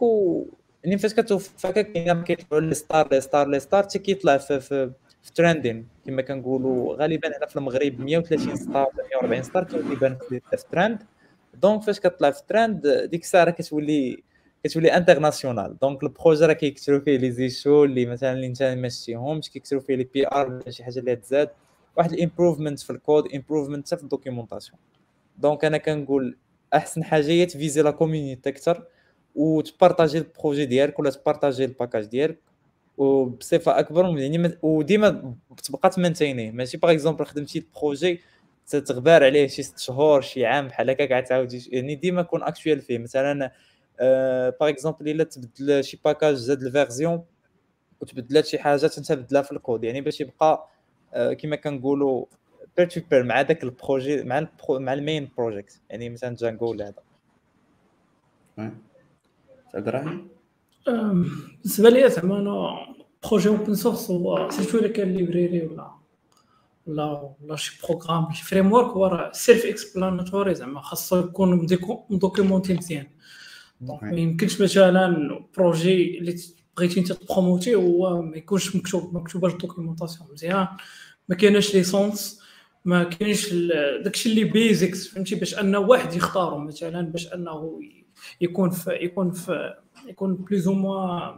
يعني 0.84 0.98
فاش 0.98 1.14
كتوقف 1.14 1.66
هكا 1.66 1.82
كاين 1.82 2.24
كيطلعوا 2.24 2.62
les 2.64 2.74
stars 2.76 3.08
les 3.12 3.22
stars 3.22 3.48
les 3.48 3.60
stars 3.60 3.84
حتى 3.84 4.00
كيطلع 4.00 4.38
في 4.38 4.60
في 4.60 4.92
في 5.24 5.34
trending 5.34 5.88
كما 6.06 6.22
كنقولوا. 6.22 6.96
غالبا 6.96 7.38
هنا 7.38 7.46
في 7.48 7.56
المغرب 7.56 8.00
130 8.00 8.56
stars 8.56 8.88
140 9.12 9.44
stars 9.44 9.64
كيبان 9.64 10.18
في 10.30 10.42
trend 10.72 11.00
donc 11.62 11.82
فاش 11.84 12.00
كطلع 12.00 12.32
في 12.32 12.42
ترند 12.48 12.88
ديك 13.12 13.22
الساعة 13.24 13.50
كتولي 13.50 14.24
كتولي 14.64 14.98
international 14.98 15.78
donc 15.82 16.04
ال 16.04 16.10
projet 16.10 16.46
راه 16.46 16.54
كيكثروا 16.54 17.00
فيه 17.00 17.18
les 17.18 17.32
issues 17.32 17.84
اللي 17.84 18.06
مثلا 18.06 18.34
اللي 18.34 18.48
انت 18.48 18.64
ما 18.64 18.90
شتيهمش 18.90 19.50
كيكثروا 19.50 19.82
فيه 19.82 19.96
les 19.96 20.04
PR 20.14 20.48
ولا 20.52 20.70
شي 20.72 20.84
حاجة 20.84 21.00
اللي 21.00 21.16
تزاد. 21.16 21.50
واحد 21.98 22.14
ال 22.14 22.19
improvement 22.19 22.80
في 22.80 22.90
ال 22.90 22.98
code 22.98 23.34
improvement 23.36 23.88
حتى 23.88 23.98
في 23.98 24.04
ال 24.04 24.09
documentation 24.09 24.80
Donc 25.38 25.66
أنا 25.66 25.78
كنقول 25.78 26.38
أحسن 26.74 27.04
حاجة 27.04 27.28
هي 27.28 27.46
تفيزي 27.46 27.82
la 27.82 27.92
communauté 27.92 28.50
أكثر 28.50 28.84
وتبارطاجي 29.36 30.18
ال 30.18 30.25
projet 30.25 30.66
ديالك 30.66 31.00
ولا 31.00 31.10
تبارطاجي 31.10 31.66
ال 31.66 31.71
package 31.71 32.06
ديالك 32.06 32.38
وبصفه 32.98 33.80
اكبر 33.80 34.18
يعني 34.20 34.58
وديما 34.62 35.36
تبقى 35.64 35.90
تمنتينيه 35.90 36.52
ماشي 36.52 36.78
par 36.78 36.92
exemple 36.92 37.26
خدمتي 37.26 37.60
ال 37.60 37.69
projet 37.69 38.22
تغبار 38.68 39.24
عليه 39.24 39.48
شي 39.48 39.64
ست 39.64 39.80
شهور 39.80 40.22
شي 40.22 40.46
عام 40.46 40.68
بحال 40.68 40.90
هكاك 40.90 41.12
عاد 41.12 41.24
تعاودي 41.24 41.70
يعني 41.72 41.96
ديما 41.96 42.22
كون 42.22 42.44
actuel 42.44 42.82
فيه 42.82 42.98
مثلا 42.98 43.52
par 44.60 44.70
exemple 44.70 45.10
الا 45.10 45.24
تبدل 45.24 45.84
شي 45.84 46.00
package 46.06 46.36
زاد 46.36 46.64
ال 46.64 46.71
version 46.71 47.24
وتبدلات 48.02 48.46
شي 48.46 48.60
حاجات 48.60 48.98
انت 48.98 49.12
بدلها 49.12 49.42
في 49.42 49.52
الكود 49.52 49.84
يعني 49.84 50.02
باش 50.02 50.22
يبقى 50.22 50.70
كما 51.40 51.56
كنقولوا 51.56 52.26
peer 52.78 52.86
to 52.90 53.02
peer 53.12 53.24
مع 53.24 53.42
داك 53.42 53.64
ال 53.64 53.72
projet 53.72 54.24
مع 54.24 54.40
ال 54.40 54.50
pro 54.50 54.80
مع 54.80 54.94
ال 54.94 55.01
main 55.01 55.30
project 55.38 55.82
يعني 55.90 56.10
مثلا 56.10 56.36
Django 56.36 56.66
ولا 56.72 56.88
هذا 56.88 56.94
إبراهيم؟ 59.76 60.28
بالنسبة 60.88 61.90
لي 61.90 62.10
زعما 62.10 62.40
أنا 62.40 62.78
projet 63.30 63.50
open 63.50 63.76
source 63.76 64.12
هو 64.12 64.50
surtout 64.50 64.78
إلا 64.78 64.88
كان 64.88 65.14
library 65.14 65.62
ولا 65.62 65.92
ولا 66.88 67.34
ولا 67.42 67.56
شي 67.56 67.80
programme 67.84 68.32
شي 68.32 68.44
framework 68.44 68.88
هو 68.88 69.06
راه 69.06 69.32
self 69.32 69.66
explanatory 69.66 70.56
زعما 70.56 70.82
خاصو 70.82 71.20
يكون 71.20 71.68
مدوكيمونتي 72.10 72.74
مزيان. 72.74 73.08
donc 73.82 74.04
ما 74.04 74.16
يمكنش 74.20 74.62
مثلا 74.62 75.40
projet 75.58 76.18
اللي 76.20 76.36
بغيتي 76.78 77.00
أنت 77.00 77.12
تبروموتي 77.12 77.76
هو 77.76 78.22
ما 78.22 78.38
يكونش 78.38 78.76
مكتوب 78.76 79.16
مكتوبه 79.16 79.48
ال 79.48 79.54
documentation 79.54 80.30
مزيان. 80.34 80.68
ما 81.30 81.36
كايناش 81.36 81.76
licence 81.76 82.42
ما 82.86 83.04
كاينش 83.04 83.54
داكشي 84.04 84.30
اللي 84.30 84.44
basics 84.44 85.08
فهمتي؟ 85.08 85.36
باش 85.36 85.60
ان 85.60 85.76
واحد 85.76 86.14
يختارو 86.14 86.58
مثلا 86.58 87.02
باش 87.02 87.34
أنه 87.34 87.80
يكون 88.42 88.70
في 88.70 88.92
يكون 88.92 89.32
في 89.32 89.74
يكون 90.08 90.36
plus 90.36 90.68
ou 90.68 90.74
moins 90.74 91.32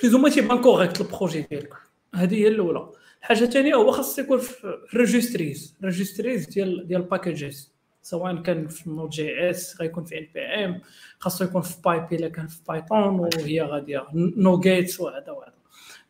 plus 0.00 0.14
ou 0.14 0.20
moins 0.20 0.28
تيبان 0.28 0.60
correct 0.62 1.00
ال 1.00 1.06
projet 1.06 1.42
ديالك. 1.42 1.74
هذه 2.14 2.34
هي 2.34 2.48
الأولى. 2.48 2.88
الحاجة 3.20 3.44
الثانية 3.44 3.74
هو 3.74 3.90
خاص 3.90 4.18
يكون 4.18 4.38
في 4.38 4.78
registries 4.94 5.76
registries 5.84 6.46
ديال 6.46 6.88
ديال 6.88 7.00
ال 7.00 7.08
packages 7.08 7.74
سواء 8.02 8.42
كان 8.42 8.68
في 8.68 8.90
Node.js 8.90 9.80
غيكون 9.80 10.04
في 10.04 10.18
npm 10.18 10.80
خاصو 11.18 11.44
يكون 11.44 11.62
في 11.62 11.76
بايب 11.84 12.12
إلا 12.12 12.28
كان 12.28 12.46
في 12.46 12.60
بايثون 12.68 13.20
وهي 13.20 13.62
غادية. 13.62 14.06
نو 14.14 14.60
جيتس 14.60 15.00
وهذا 15.00 15.30
وهذا. 15.30 15.54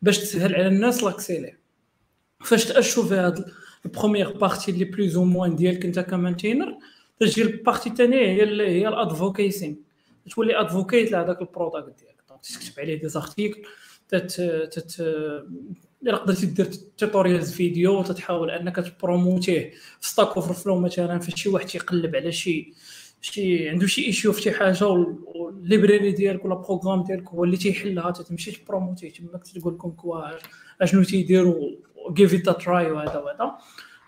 باش 0.01 0.19
تسهل 0.19 0.55
على 0.55 0.67
الناس 0.67 1.03
لاكسي 1.03 1.39
ليه 1.39 1.59
فاش 2.39 2.65
تاشو 2.65 3.03
في 3.03 3.13
هاد 3.13 3.45
البروميير 3.85 4.37
بارتي 4.37 4.71
اللي 4.71 4.85
بلوز 4.85 5.17
أو 5.17 5.23
موان 5.23 5.55
ديالك 5.55 5.85
أنت 5.85 5.99
كمانتينر 5.99 6.77
تجي 7.19 7.41
البارتي 7.41 7.89
الثانية 7.89 8.17
هي 8.17 8.41
هي 8.61 8.87
الادفوكيسين 8.87 9.83
تولي 10.35 10.59
أدفوكيت 10.59 11.11
لهذاك 11.11 11.41
البرودكت 11.41 11.99
ديالك. 11.99 12.15
دونك 12.29 12.41
تكتب 12.41 12.79
عليه 12.79 12.99
دي 13.01 13.09
زارتيكل 13.09 13.61
تت 14.09 14.41
تت 14.71 14.99
إلا 16.03 16.17
قدرتي 16.17 16.45
دير 16.45 16.65
توتوريالز 16.97 17.51
فيديو 17.53 18.03
تتحاول 18.03 18.51
أنك 18.51 18.75
تبروموتيه 18.75 19.71
في 19.99 20.09
ستاك 20.09 20.27
اوفر 20.27 20.53
فلو 20.53 20.79
مثلا 20.79 21.19
فاش 21.19 21.41
شي 21.41 21.49
واحد 21.49 21.65
تيقلب 21.65 22.15
على 22.15 22.31
شي 22.31 22.73
شي 23.21 23.69
عنده 23.69 23.87
شي 23.87 24.05
issue 24.05 24.31
في 24.31 24.41
شي 24.41 24.51
حاجة 24.51 24.87
وال 24.87 25.15
library 25.15 26.11
ديالك 26.11 26.45
ولا 26.45 26.55
programme 26.55 27.03
ديالك 27.03 27.29
هو 27.29 27.43
اللي 27.43 27.57
تيحلها 27.57 28.11
تمشي 28.11 28.51
تبروموتيه. 28.51 29.13
تماك 29.13 29.43
تقول 29.43 29.73
لكم 29.73 29.91
quoi 29.91 30.21
أشنو 30.81 31.03
تيديروا 31.03 31.71
give 32.11 32.33
it 32.33 32.61
try 32.61 32.91
وهذا 32.91 33.19
وهذا. 33.19 33.57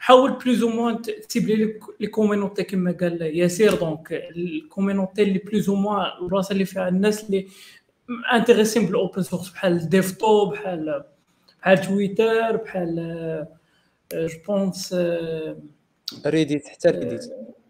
حاول 0.07 0.31
plus 0.31 0.63
ou 0.63 0.69
moins 0.69 1.01
تسيب 1.01 1.47
les 1.47 1.79
les 1.99 2.07
communautés 2.07 2.63
كما 2.63 2.91
قال 2.91 3.21
ياسير. 3.21 3.75
donc 3.75 4.07
ال 4.11 4.21
communauté 4.21 5.23
اللي 5.23 5.39
plus 5.39 5.69
ou 5.69 5.75
moins 5.75 6.05
البلاصه 6.21 6.51
اللي 6.53 6.65
فيها 6.65 6.87
الناس 6.87 7.23
اللي 7.25 7.47
intéressés 8.33 8.85
بال 8.85 8.98
open 8.98 9.23
source 9.23 9.49
بحال 9.49 9.89
dev.to 9.89 10.45
بحال 10.49 11.03
بحال 11.61 11.77
تويتر 11.81 12.55
بحال 12.55 13.47
je 14.13 14.27
pense 14.47 14.95
ريديت 16.25 16.67
حتى 16.67 16.89
ريديت. 16.89 17.25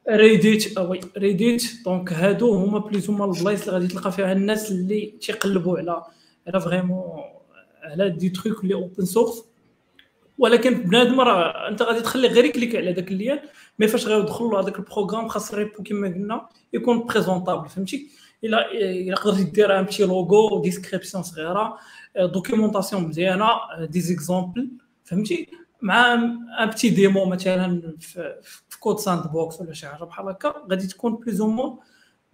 ريديت 0.10 0.78
وي 0.80 1.00
ريديت. 1.18 1.64
دونك 1.86 2.14
هادو 2.14 2.54
هما 2.54 2.80
plus 2.80 3.10
هما 3.10 3.26
البلايص 3.26 3.62
اللي 3.62 3.72
غادي 3.74 3.88
تلقى 3.88 4.12
فيها 4.12 4.32
الناس 4.32 4.72
اللي 4.72 5.06
تيقلبوا 5.22 5.78
على 5.78 6.04
على 6.48 6.62
vraiment 6.62 7.20
على 7.84 8.10
des 8.10 8.30
trucs 8.30 8.64
اللي 8.64 8.74
open 8.74 9.06
source 9.06 9.44
ولكن 10.38 10.74
بنادم 10.74 11.22
راه 11.22 11.68
انت 11.70 11.82
غادي 11.82 12.02
تخلي 12.02 12.28
غير 12.28 12.48
clic 12.48 12.76
على 12.76 12.94
داك 12.94 13.12
ال 13.12 13.17
lien 13.17 13.40
mais 13.80 13.88
فاش 13.88 14.06
غيدخل 14.08 14.46
له 14.46 14.60
هذاك 14.60 14.80
ال 14.80 14.84
programme 14.84 15.28
خاص 15.28 15.54
repo 15.54 15.84
كما 15.84 16.08
قلنا 16.08 16.50
يكون 16.74 17.06
présentable 17.06 17.70
فهمتي؟ 17.70 18.08
الا 18.44 18.72
إلا 18.72 19.16
قدرتي 19.16 19.44
دير 19.44 19.80
un 19.80 19.84
petit 19.84 20.04
logo 20.06 20.62
description 20.62 21.24
صغيرة 21.24 21.78
documentation 22.18 23.04
مزيانة 23.04 23.50
des 23.86 24.02
exemples 24.02 24.70
فهمتي؟ 25.04 25.48
مع 25.82 26.14
un 26.14 26.70
petit 26.70 26.90
démo 26.90 27.26
مثلا 27.26 27.96
في, 28.00 28.34
CodeSandbox 28.80 29.62
ولا 29.62 29.74
شي 29.74 29.88
حاجة 29.88 30.04
بحال 30.04 30.30
هكا 30.30 30.66
غادي 30.72 30.88
تكون 30.88 31.16
plus 31.16 31.42
ou 31.42 31.48
moins 31.48 31.80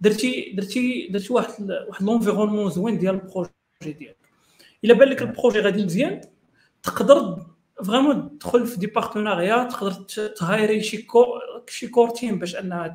درتي 0.00 0.52
درتي 0.56 1.08
درتي 1.10 1.32
واحد 1.32 1.70
واحد 1.88 2.02
l'environnement 2.02 2.70
زوين 2.70 2.98
ديال 2.98 3.14
ال 3.14 3.19
projet 3.19 3.50
ديالك. 3.82 4.16
إلا 4.84 4.94
بان 4.94 5.08
لك 5.08 5.22
ال 5.22 5.27
projet 5.27 5.60
غادي 5.60 5.84
مزيان 5.84 6.20
تقدر 6.82 7.46
vraiment 7.82 8.38
تدخل 8.38 8.66
في 8.66 8.78
des 8.78 8.86
partenariats 8.86 9.64
تقدر 9.64 9.92
تهايري 10.28 10.82
شي 10.82 11.02
co 11.02 11.26
شي 11.68 11.88
core 11.88 12.10
team 12.10 12.38
باش 12.38 12.56
انها 12.56 12.92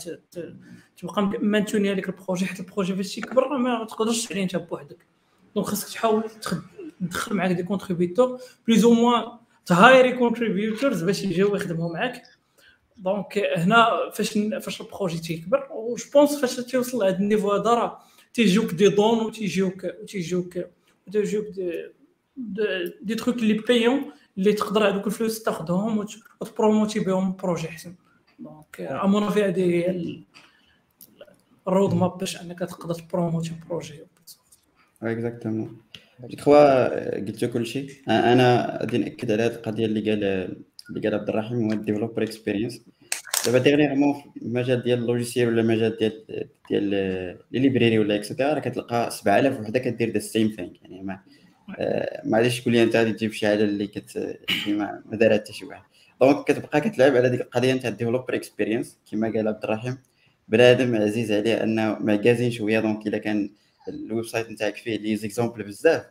تبقى 0.98 1.32
مانتوني 1.42 1.94
لك 1.94 2.10
ال 2.10 2.15
projet 2.15 2.46
حيت 2.46 2.60
ال 2.60 2.65
projet 2.65 2.96
فاش 2.96 3.16
تيكبر 3.16 3.58
ما 3.58 3.86
تقدرش 3.86 4.32
عليه 4.32 4.44
انت 4.44 4.56
بوحدك 4.56 4.98
donc 5.56 5.68
خاصك 5.68 5.94
تحاول 5.94 6.24
تدخل 7.02 7.36
معاك 7.36 7.52
des 7.52 7.64
contributeurs 7.64 8.40
plus 8.68 8.86
ou 8.86 8.92
moins 8.94 9.24
تهايري 9.66 10.14
contributors 10.14 11.04
باش 11.04 11.24
يجيو 11.24 11.56
يخدموا 11.56 11.94
معاك 11.94 12.24
donc 12.98 13.38
هنا 13.58 14.10
فاش 14.14 14.38
فاش 14.62 14.82
ال 14.82 14.87
projet 14.87 15.18
تيكبر 15.20 15.68
و 15.72 15.96
je 15.96 16.06
pense 16.14 16.36
فاش 16.42 16.56
تيوصل 16.56 16.98
لهذا 16.98 17.18
ال 17.18 17.23
niveau 17.23 17.52
هذا 17.52 17.74
راه 17.74 18.00
تيجيوك 18.34 18.72
des 18.72 18.90
dons 18.90 19.20
وتيجيوك 19.20 19.84
وتيجيوك 20.02 20.54
وتيجيوك 21.08 21.46
des 21.46 21.84
des 23.02 23.16
trucs 23.16 23.38
اللي 23.38 23.54
payants 23.54 24.12
اللي 24.40 24.54
تقدر 24.54 24.90
هذوك 24.90 25.08
الفلوس 25.08 25.44
تاخذهم 25.44 26.06
وتبروموتي 26.42 27.00
بهم 27.00 27.36
projet 27.36 27.68
احسن 27.68 27.96
donc 28.40 28.82
à 28.82 28.88
mon 28.88 29.06
avis 29.06 29.30
هذه 29.30 29.62
هي 29.62 30.06
ال 31.68 31.94
roadmap 31.94 32.18
باش 32.18 32.42
أنك 32.42 32.60
تقدر 32.60 32.94
تبروموتي 32.94 33.52
projet. 33.70 34.04
Exactement 35.04 35.78
جو 36.20 36.38
كخوا 36.38 37.16
قلت 37.16 37.46
كل 37.46 37.66
شيء. 37.66 37.90
أنا 38.08 38.78
غادي 38.82 38.98
نأكد 38.98 39.32
على 39.32 39.44
هذه 39.44 39.52
القضية 39.52 39.86
اللي 39.86 40.10
قال 40.10 40.24
اللي 40.90 41.02
قال 41.04 41.14
عبد 41.14 41.30
الرحيم 41.30 41.66
هو 41.66 41.72
ال 41.72 41.77
developer 41.77 42.24
experience 42.24 42.82
دابا 43.46 43.58
dernièrement 43.58 44.14
في 44.14 44.42
المجال 44.42 44.84
ديال 44.84 45.00
ال 45.00 45.05
logiciel 45.05 45.48
ولا 45.48 45.62
المجال 45.62 45.98
ديال 45.98 46.26
ديال 46.70 46.84
les 47.52 47.60
libraries 47.60 48.00
ولا 48.00 48.16
et 48.16 48.25
cetera 48.25 48.54
راه 48.54 48.60
كتلقى 48.60 49.12
7000 49.12 49.60
وحدة 49.60 49.80
كدير 49.80 50.10
the 50.10 50.20
same 50.20 50.48
thing 50.56 50.82
يعني 50.82 51.04
ما 51.04 51.20
ما 52.24 52.38
غاديش 52.38 52.62
تقول 52.62 52.74
لي 52.74 52.84
أنت 52.84 52.96
غادي 52.96 53.14
تجيب 53.14 53.32
شي 53.32 53.48
حاجة 53.48 53.64
اللي 53.64 53.88
كت 53.88 54.16
اللي 54.16 54.78
ما 54.78 55.02
دارها 55.12 55.38
حتى 55.38 55.54
شي 55.54 55.66
واحد. 55.66 55.84
donc 56.22 56.48
كتبقى 56.48 56.82
كتلعب 56.82 57.16
على 57.16 57.30
ديك 57.30 57.42
القضية 57.42 57.74
نتاع 57.74 57.90
ال 57.90 57.94
developer 57.94 58.36
experience 58.36 58.98
كما 59.12 59.28
قال 59.28 59.48
عبد 59.48 59.64
الرحيم. 59.64 59.98
بنادم 60.48 60.96
عزيز 60.96 61.32
عليه 61.32 61.64
انه 61.64 61.98
معكازين 62.00 62.52
شوية 62.52 62.80
donc 62.80 63.08
إلا 63.08 63.18
كان 63.18 63.50
ال 63.88 64.26
website 64.26 64.50
نتاعك 64.50 64.76
فيه 64.76 64.98
les 64.98 65.16
exemples 65.16 65.64
بزاف 65.64 66.04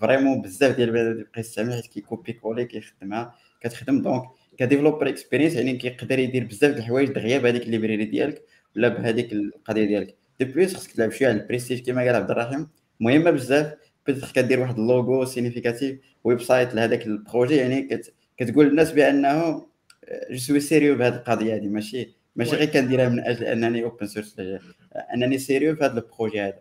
vraiment 0.00 0.42
بزاف 0.42 0.76
ديال 0.76 0.88
البنادم 0.88 1.20
يبقى 1.20 1.40
يستعمل 1.40 1.72
حيت 1.72 1.86
كي 1.86 1.97
copier 1.97 2.32
coller 2.32 2.64
كيخدمها 2.64 3.34
كتخدم. 3.60 4.02
donc 4.02 4.22
ك 4.58 4.63
developer 4.63 5.08
experience 5.08 5.54
يعني 5.54 5.76
كيقدر 5.76 6.18
يدير 6.18 6.44
بزاف 6.44 6.74
د 6.74 6.78
الحوايج 6.78 7.08
دغيا 7.08 7.38
بهذيك 7.38 7.62
ال 7.62 7.67
library 7.67 8.04
ديالك 8.04 8.42
ولا 8.76 8.88
بهذيك 8.88 9.32
القضية 9.32 9.84
ديالك. 9.84 10.14
de 10.40 10.46
plus 10.46 10.76
خصك 10.76 10.92
تلعب 10.92 11.10
شوية 11.10 11.28
على 11.28 11.40
البريستيج 11.40 11.86
كما 11.86 12.02
قال 12.02 12.14
عبد 12.14 12.30
الرحيم. 12.30 12.68
مهمة 13.00 13.30
بزاف. 13.30 13.74
بيتر 14.06 14.32
كدير 14.34 14.60
واحد 14.60 14.78
ال 14.78 15.24
logo 15.24 15.98
significatif 16.24 16.42
website 16.42 16.74
لهذاك 16.74 17.06
ال 17.06 17.13
projet 17.13 17.56
يعني 17.56 17.82
كت 17.82 18.14
كتقول 18.36 18.66
للناس 18.66 18.92
بأنه 18.92 19.66
je 20.30 20.38
suis 20.38 20.60
sérieux 20.60 20.96
بهذه 20.96 21.14
القضية 21.14 21.54
هذه 21.54 21.68
ماشي 21.68 22.14
ماشي 22.36 22.56
غير 22.56 22.68
كنديرها 22.68 23.08
من 23.08 23.20
أجل 23.20 23.44
أنني 23.44 23.84
open 23.84 24.06
source 24.06 24.36
أنني 25.14 25.38
sérieux 25.38 25.76
في 25.76 25.84
هذا 25.84 25.98
ال 25.98 26.04
projet 26.04 26.40
هذا. 26.40 26.58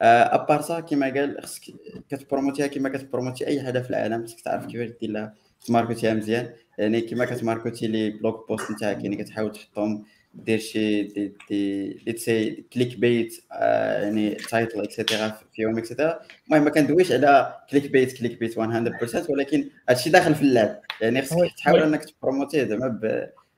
à 0.00 0.12
part 0.12 0.60
ça 0.60 0.80
كما 0.80 1.06
قال 1.06 1.42
خصك 1.42 1.62
كتبروموتيها 2.08 2.66
كما 2.66 2.88
كتبروموتي 2.88 3.46
أي 3.46 3.62
حاجة 3.62 3.78
في 3.78 3.90
العالم. 3.90 4.26
خصك 4.26 4.40
تعرف 4.40 4.66
كيفاش 4.66 4.90
دير 5.00 5.10
لها 5.10 5.34
تماركتيها 5.66 6.14
مزيان. 6.14 6.52
يعني 6.78 7.00
كما 7.00 7.24
كتماركتي 7.24 7.86
les 7.86 8.10
blog 8.10 8.48
posts 8.48 8.70
نتاعك 8.70 9.04
يعني 9.04 9.16
كتحاول 9.16 9.52
تحطهم 9.52 10.04
دير 10.34 10.58
شي 10.58 11.02
des 11.02 11.32
des 11.50 11.88
let's 12.06 12.24
say 12.24 12.64
clickbait 12.72 13.44
يعني 13.50 14.34
title 14.34 14.80
et 14.80 14.95
cetera 14.95 15.40
فيهم 15.52 15.78
et 15.78 15.88
cetera 15.88 16.20
المهم 16.46 16.64
ما 16.64 16.70
كندويش 16.70 17.12
على 17.12 17.56
clickbait 17.70 18.18
clickbait 18.18 18.54
100% 18.58 19.30
ولكن 19.30 19.70
هادشي 19.88 20.10
داخل 20.10 20.34
في 20.34 20.42
اللعب. 20.42 20.80
يعني 21.00 21.22
خصك 21.22 21.54
تحاول 21.56 21.82
انك 21.82 22.04
تبروموتيه 22.04 22.64
زعما 22.64 23.00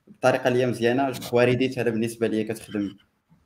بطريقة 0.07 0.49
اللي 0.49 0.65
هي 0.65 0.73
je 1.13 1.21
crois 1.21 1.45
Reddit 1.45 1.79
هذا 1.79 1.91
بالنسبة 1.91 2.27
ليا 2.27 2.43
كتخدم 2.43 2.97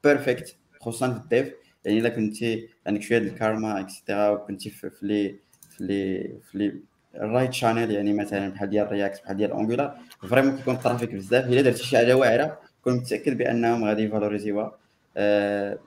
perfect 0.04 0.56
خصوصا 0.80 1.12
في 1.12 1.20
ال 1.20 1.28
dev 1.28 1.52
يعني 1.84 1.98
إلا 1.98 2.08
كنتي 2.08 2.68
عندك 2.86 3.02
شوية 3.02 3.18
ديال 3.18 3.32
ال 3.32 3.40
karma 3.40 3.80
et 3.80 3.92
cetera 3.92 4.28
وكنتي 4.28 4.70
في 4.70 4.90
les 5.02 5.36
في 5.70 5.84
les 5.84 6.34
في 6.50 6.58
les 6.58 6.80
ال 7.14 7.21
right 7.21 7.52
channel 7.52 7.90
يعني 7.90 8.12
مثلا 8.12 8.48
بحال 8.48 8.70
ديال 8.70 8.92
React 8.92 9.22
بحال 9.22 9.36
ديال 9.36 9.52
Angular 9.52 9.98
vraiment 10.30 10.56
كيكون 10.56 10.74
ال 10.74 10.80
trafic 10.80 11.14
بزاف. 11.14 11.46
إلا 11.46 11.62
درتي 11.62 11.84
شي 11.84 11.96
حاجة 11.96 12.16
واعرة 12.16 12.58
كون 12.84 12.94
متأكد 12.96 13.38
بأنهم 13.38 13.84
غادي 13.84 14.02
ي 14.02 14.09
valoriser 14.09 14.66
وها 14.66 14.78
آه 15.16 15.78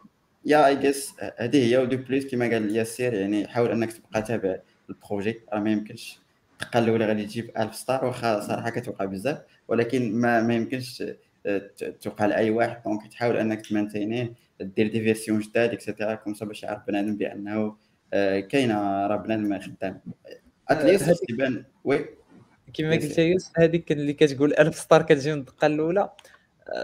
يا 0.46 0.68
I 0.68 0.76
guess 0.76 1.14
هذه 1.38 1.70
هي 1.72 1.78
و 1.78 1.84
de 1.84 1.98
plus 1.98 2.28
كما 2.32 2.50
قال 2.50 2.76
ياسر 2.76 3.14
يعني 3.14 3.48
حاول 3.48 3.72
أنك 3.72 3.94
تبقى 3.94 4.22
تابع 4.22 4.56
ال 4.90 4.96
projet. 4.96 5.42
راه 5.54 5.60
ما 5.60 5.72
يمكنش. 5.72 6.20
تقال 6.60 6.90
ولا 6.90 7.06
غادي 7.06 7.26
تجيب 7.26 7.52
1000 7.58 7.76
star 7.76 8.06
واخا 8.06 8.40
صراحة 8.40 8.70
كتوقع 8.70 9.06
بزاف. 9.06 9.42
ولكن 9.68 10.12
ما 10.16 10.42
ما 10.42 10.56
يمكنش 10.56 11.04
توقع 12.02 12.26
لأي 12.26 12.50
واحد. 12.50 12.84
donc 12.86 13.08
تحاول 13.08 13.38
أنك 13.38 13.66
ت 13.68 13.73
maintenir 13.73 14.23
يه 14.23 14.34
دير 14.62 14.88
des 14.88 15.02
versions 15.02 15.40
جداد 15.40 15.72
et 15.72 15.83
cetera 15.83 16.16
comme 16.16 16.34
ça 16.34 16.46
باش 16.46 16.64
يعرف 16.64 16.82
بنادم 16.88 17.18
بأنه 17.18 17.76
آه، 18.14 18.40
كاينة 18.40 19.08
راه 19.08 19.16
بنادم 19.16 19.60
خدام. 19.60 20.02
at 20.70 20.85
least 20.85 21.24
تبان 21.30 21.64
oui. 21.84 22.06
كما 22.74 22.92
قلت 22.92 23.18
يوسف 23.20 23.52
هذيك 23.58 23.92
اللي 23.92 24.14
كتقول 24.14 24.54
1000 24.60 24.76
star 24.80 25.02
كتجي 25.02 25.34
من 25.34 25.40
الدقة 25.40 25.68
الأولى. 25.68 26.00
آه، 26.02 26.16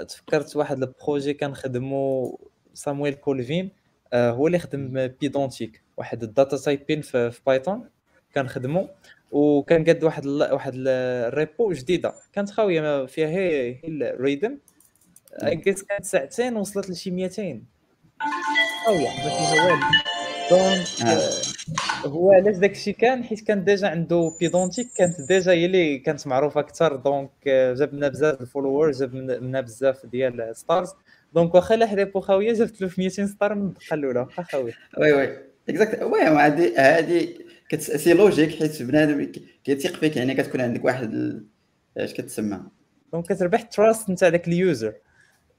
تفكرت 0.08 0.56
واحد 0.56 0.84
ال 0.84 0.91
projet 0.91 1.34
كنخدمو 1.34 2.40
Samuel 2.74 3.14
Colvin 3.14 3.72
آه، 4.14 4.32
هو 4.32 4.48
اللي 4.48 4.60
خدم 4.60 5.08
Pydantic 5.08 5.82
واحد 5.98 6.24
ال 6.24 6.31
data 6.31 6.58
typing 6.58 7.02
في 7.02 7.32
Python 7.48 7.90
كنخدمو 8.36 8.90
وكان 9.32 9.84
قد 9.84 10.04
واحد 10.04 10.26
واحد 10.28 10.74
ال 10.76 10.95
repo 10.95 11.72
جديدة. 11.74 12.14
كانت 12.34 12.50
خاوية 12.50 13.06
فيها 13.06 13.28
هي 13.28 13.72
هي 13.72 13.80
ال 13.86 13.96
README 13.96 14.58
كانت 15.42 16.06
ساعتين 16.06 16.56
وصلت 16.58 16.90
لشي 16.90 17.12
200 17.12 17.62
خاوية 18.86 19.08
ما 19.08 19.30
فيها 19.30 19.66
والو. 19.66 19.86
donc 20.50 20.88
آه. 21.12 21.30
هو 22.06 22.32
علاش 22.32 22.56
داك 22.58 22.72
الشيء 22.72 22.94
كان؟ 22.96 23.24
حيت 23.24 23.42
كان 23.42 23.64
déjà 23.64 23.88
عنده 23.88 24.32
Pydantic 24.40 24.88
كانت 24.98 25.22
déjà 25.22 25.52
هي 25.52 25.66
اللي 25.66 25.98
كانت 25.98 26.28
معروفة 26.28 26.60
أكثر. 26.60 26.96
donc 26.96 27.30
جاب 27.48 27.94
لنا 27.94 28.08
بزاف 28.08 28.42
ال 28.42 28.48
followers 28.48 29.04
جاب 29.04 29.16
لنا 29.16 29.62
بزاف 29.62 30.06
ديال 30.06 30.56
stars 30.56 30.90
donc 31.34 31.56
واخا 31.56 31.76
لا 31.76 31.96
جبت 32.54 32.82
له 32.82 32.88
في 32.88 33.02
200 33.02 33.26
star 33.26 33.56
من 33.56 33.68
الدقه 33.68 33.94
الأولى. 33.94 34.20
واخا 34.20 34.44
خاويه 34.44 34.74
oui 34.98 35.14
oui. 35.14 35.38
exact 35.70 36.02
oui 36.02 36.22
هذه 36.22 36.74
هذه 36.78 37.28
c'est 37.78 38.14
logique 38.14 38.50
حيت 38.50 38.84
بنادم 38.84 39.32
كيثيق 39.64 39.96
فيك 39.96 40.18
يعني 40.18 40.34
كتكون 40.34 40.62
عندك 40.62 40.86
واحد 40.86 41.44
اش 41.98 42.14
كتسمى؟ 42.14 42.60
donc 43.14 43.26
كتربح 43.26 43.62
trust 43.62 44.10
نتاع 44.10 44.30
داك 44.30 44.48
ال 44.48 44.57
user 44.57 44.94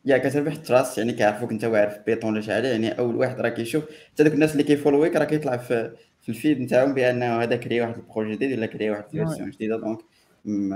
يا 0.06 0.18
كتربح 0.18 0.52
ال 0.52 0.60
trust 0.60 0.98
يعني 0.98 1.12
كيعرفوك 1.12 1.50
انت 1.52 1.64
واعر 1.64 1.90
في 1.90 1.98
Python 2.06 2.32
ولا 2.32 2.40
شي 2.40 2.52
حاجة 2.52 2.66
يعني 2.66 2.98
أول 2.98 3.16
واحد 3.16 3.40
راه 3.40 3.48
كيشوف 3.48 3.84
حتى 4.12 4.24
دوك 4.24 4.32
الناس 4.32 4.52
اللي 4.52 4.62
كي 4.62 4.73
follow 4.73 5.06
يك 5.06 5.16
راه 5.16 5.24
كيطلع 5.24 5.56
في 5.56 5.96
في 6.22 6.28
ال 6.28 6.35
feed 6.35 6.60
نتاعهم 6.60 6.94
بانه 6.94 7.42
هذا 7.42 7.56
créer 7.56 7.80
واحد 7.80 7.94
ال 7.94 8.00
projet 8.00 8.32
جديد 8.36 8.58
ولا 8.58 8.66
créer 8.66 8.90
واحد 8.90 9.04
ال 9.04 9.10
version 9.10 9.50
جديدة 9.50 9.76
donc 9.76 9.98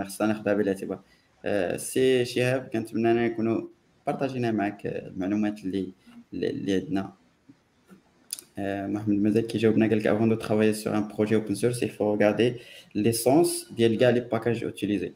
خصنا 0.06 0.26
ناخذها 0.26 0.54
بالاعتبار 0.54 1.00
آه، 1.44 1.76
سي 1.76 2.24
شهاب 2.24 2.68
كنتمنى 2.72 3.10
ان 3.10 3.24
نكونوا 3.24 3.68
partager 4.06 4.45
نا 4.45 4.50
معك 4.50 4.86
المعلومات 4.86 5.64
اللي 5.64 5.92
اللي 6.32 6.74
عندنا. 6.74 7.12
آه، 8.58 8.86
محمد 8.86 9.14
مازال 9.14 9.46
كيجاوبنا 9.46 9.86
قال 9.88 9.98
لك 9.98 10.06
avant 10.06 10.28
de 10.28 10.34
travailler 10.34 10.72
sur 10.72 10.96
un 10.98 11.08
projet 11.08 11.34
open 11.34 11.54
source 11.54 11.84
il 11.84 11.88
faut 11.88 12.16
regarder 12.18 12.52
licence 12.98 13.74
ديال 13.74 13.98
كاع 13.98 14.10
les 14.10 14.20
packages 14.20 14.64
utilisés 14.64 15.12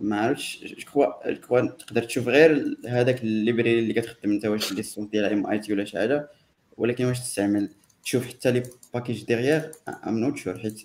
ما 0.00 0.20
عرفتش 0.20 0.84
quoi 0.92 1.34
quoi 1.34 1.60
تقدر 1.60 2.02
تشوف 2.02 2.28
غير 2.28 2.76
هذاك 2.86 3.22
ال 3.22 3.29
library 3.29 3.78
اللي 3.78 3.92
كتخدم 3.92 4.30
انت 4.30 4.46
واش 4.46 4.72
licence 4.72 5.08
ديال 5.10 5.24
MIT 5.24 5.72
ولا 5.72 5.84
شي 5.84 5.98
حاجة 5.98 6.28
ولكن 6.76 7.04
واش 7.04 7.20
تستعمل؟ 7.20 7.68
تشوف 8.02 8.28
حتى 8.28 8.50
les 8.50 8.62
packages 8.94 9.24
derrière 9.24 9.72
I'm 10.06 10.18
not 10.18 10.36
sure 10.36 10.58
حيت 10.58 10.82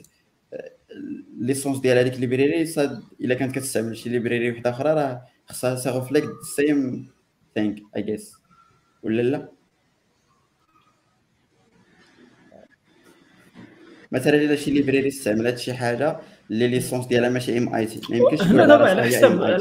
licence 1.39 1.79
ديال 1.79 1.97
هذيك 1.97 2.13
ال 2.13 2.21
library 2.21 2.73
إلا 3.21 3.35
كانت 3.35 3.55
كتستعمل 3.55 3.97
شي 3.97 4.09
library 4.09 4.51
وحدة 4.51 4.69
أخرى 4.69 4.93
راه 4.93 5.25
خصها 5.45 5.75
ça 5.75 5.99
reflect 5.99 6.29
same 6.55 7.09
thing 7.55 7.83
I 7.95 8.01
guess 8.01 8.33
ولا 9.03 9.21
لا؟ 9.21 9.49
مثلا 14.11 14.35
إلا 14.35 14.55
شي 14.55 14.71
ليبراري 14.71 15.07
استعملت 15.07 15.57
شي 15.57 15.73
حاجة 15.73 16.19
اللي 16.51 16.67
licence 16.67 17.05
ديالها 17.05 17.29
ماشي 17.29 17.57
MIT 17.57 18.01
ما 18.09 18.17
يمكنش 18.17 18.41
لا 18.41 18.67
لا 18.67 18.89
على 18.89 19.03
حسب 19.03 19.39
لا. 19.41 19.57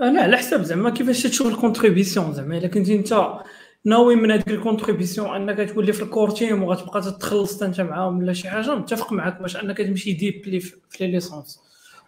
لا 0.00 0.22
على 0.22 0.36
حسب 0.36 0.62
زعما 0.62 0.90
كيفاش 0.90 1.22
تشوف 1.22 1.46
ال 1.46 1.53
contribution 1.53 2.32
زعما. 2.32 2.58
إلا 2.58 2.68
كنتي 2.68 2.94
أنت 2.94 3.32
ناوي 3.84 4.16
من 4.16 4.30
هذيك 4.30 4.48
ال 4.48 4.55
contribution 4.55 5.36
أنك 5.36 5.70
تولي 5.70 5.92
في 5.92 6.02
ال 6.02 6.08
core 6.08 6.30
team 6.30 6.62
وغتبقى 6.62 7.00
تتخلص 7.00 7.62
أنت 7.62 7.80
معاهم 7.80 8.18
ولا 8.18 8.32
شي 8.32 8.48
حاجة 8.48 8.74
متفق 8.74 9.12
معاك 9.12 9.40
باش 9.42 9.56
أنك 9.56 9.78
تمشي 9.78 10.12
dépendre 10.12 10.60
في 10.60 10.76
les 11.00 11.06
licences 11.10 11.60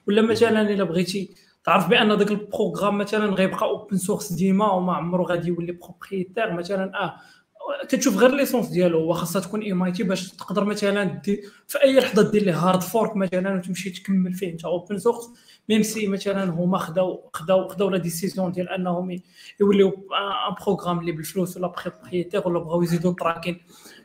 ولا 0.08 0.22
مثلا 0.22 0.61
إلا 0.70 0.84
بغيتي 0.84 1.30
تعرف 1.64 1.88
بأن 1.88 2.16
داك 2.18 2.30
ال 2.30 2.37
programme 2.37 2.98
مثلا 2.98 3.26
غيبقى 3.26 3.62
open 3.66 3.96
source 3.96 4.32
ديما 4.32 4.72
وما 4.72 4.94
عمرو 4.94 5.24
غادي 5.24 5.48
يولي 5.48 5.72
propriétaire 5.72 6.53
مثلا 6.52 7.02
آه 7.04 7.14
كتشوف 7.88 8.16
غير 8.16 8.34
licence 8.34 8.68
ديالو 8.68 8.98
هو 8.98 9.12
خاصها 9.12 9.40
تكون 9.42 9.70
MIT 9.70 10.03
باش 10.02 10.28
تقدر 10.32 10.64
مثلا 10.64 11.22
في 11.68 11.82
أي 11.84 12.00
لحظة 12.00 12.30
دير 12.30 12.42
ليه 12.42 12.58
hard 12.59 12.82
fork 12.82 13.16
مثلا 13.16 13.56
وتمشي 13.56 13.90
تكمل 13.90 14.32
فيه 14.32 14.52
أنت 14.52 14.64
open 14.64 14.98
source 14.98 15.30
même 15.68 15.82
si 15.82 16.07
مثلا 16.06 16.44
هما 16.44 16.78
خداو 16.78 17.30
خداو 17.34 17.68
خداو 17.68 17.90
la 17.90 17.98
décision 17.98 18.53
ديال 18.52 18.68
أنهم 18.68 19.20
يوليو 19.60 19.88
un 20.48 20.55
programme 20.64 20.98
اللي 20.98 21.12
بالفلوس 21.12 21.56
ولا 21.56 21.66
propriétaire 21.66 22.48
ولا 22.48 22.58
بغاو 22.58 22.82
يزيدوا 22.82 23.10
ال 23.11 23.16
tracking 23.16 23.61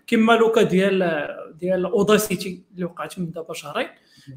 كما 0.07 0.33
le 0.33 0.45
cas 0.45 0.61
ديال 0.61 1.27
ديال 1.59 1.85
Audacity 1.85 2.63
اللي 2.73 2.85
وقعت 2.85 3.19
من 3.19 3.31
دابا 3.31 3.53
شهرين. 3.53 3.87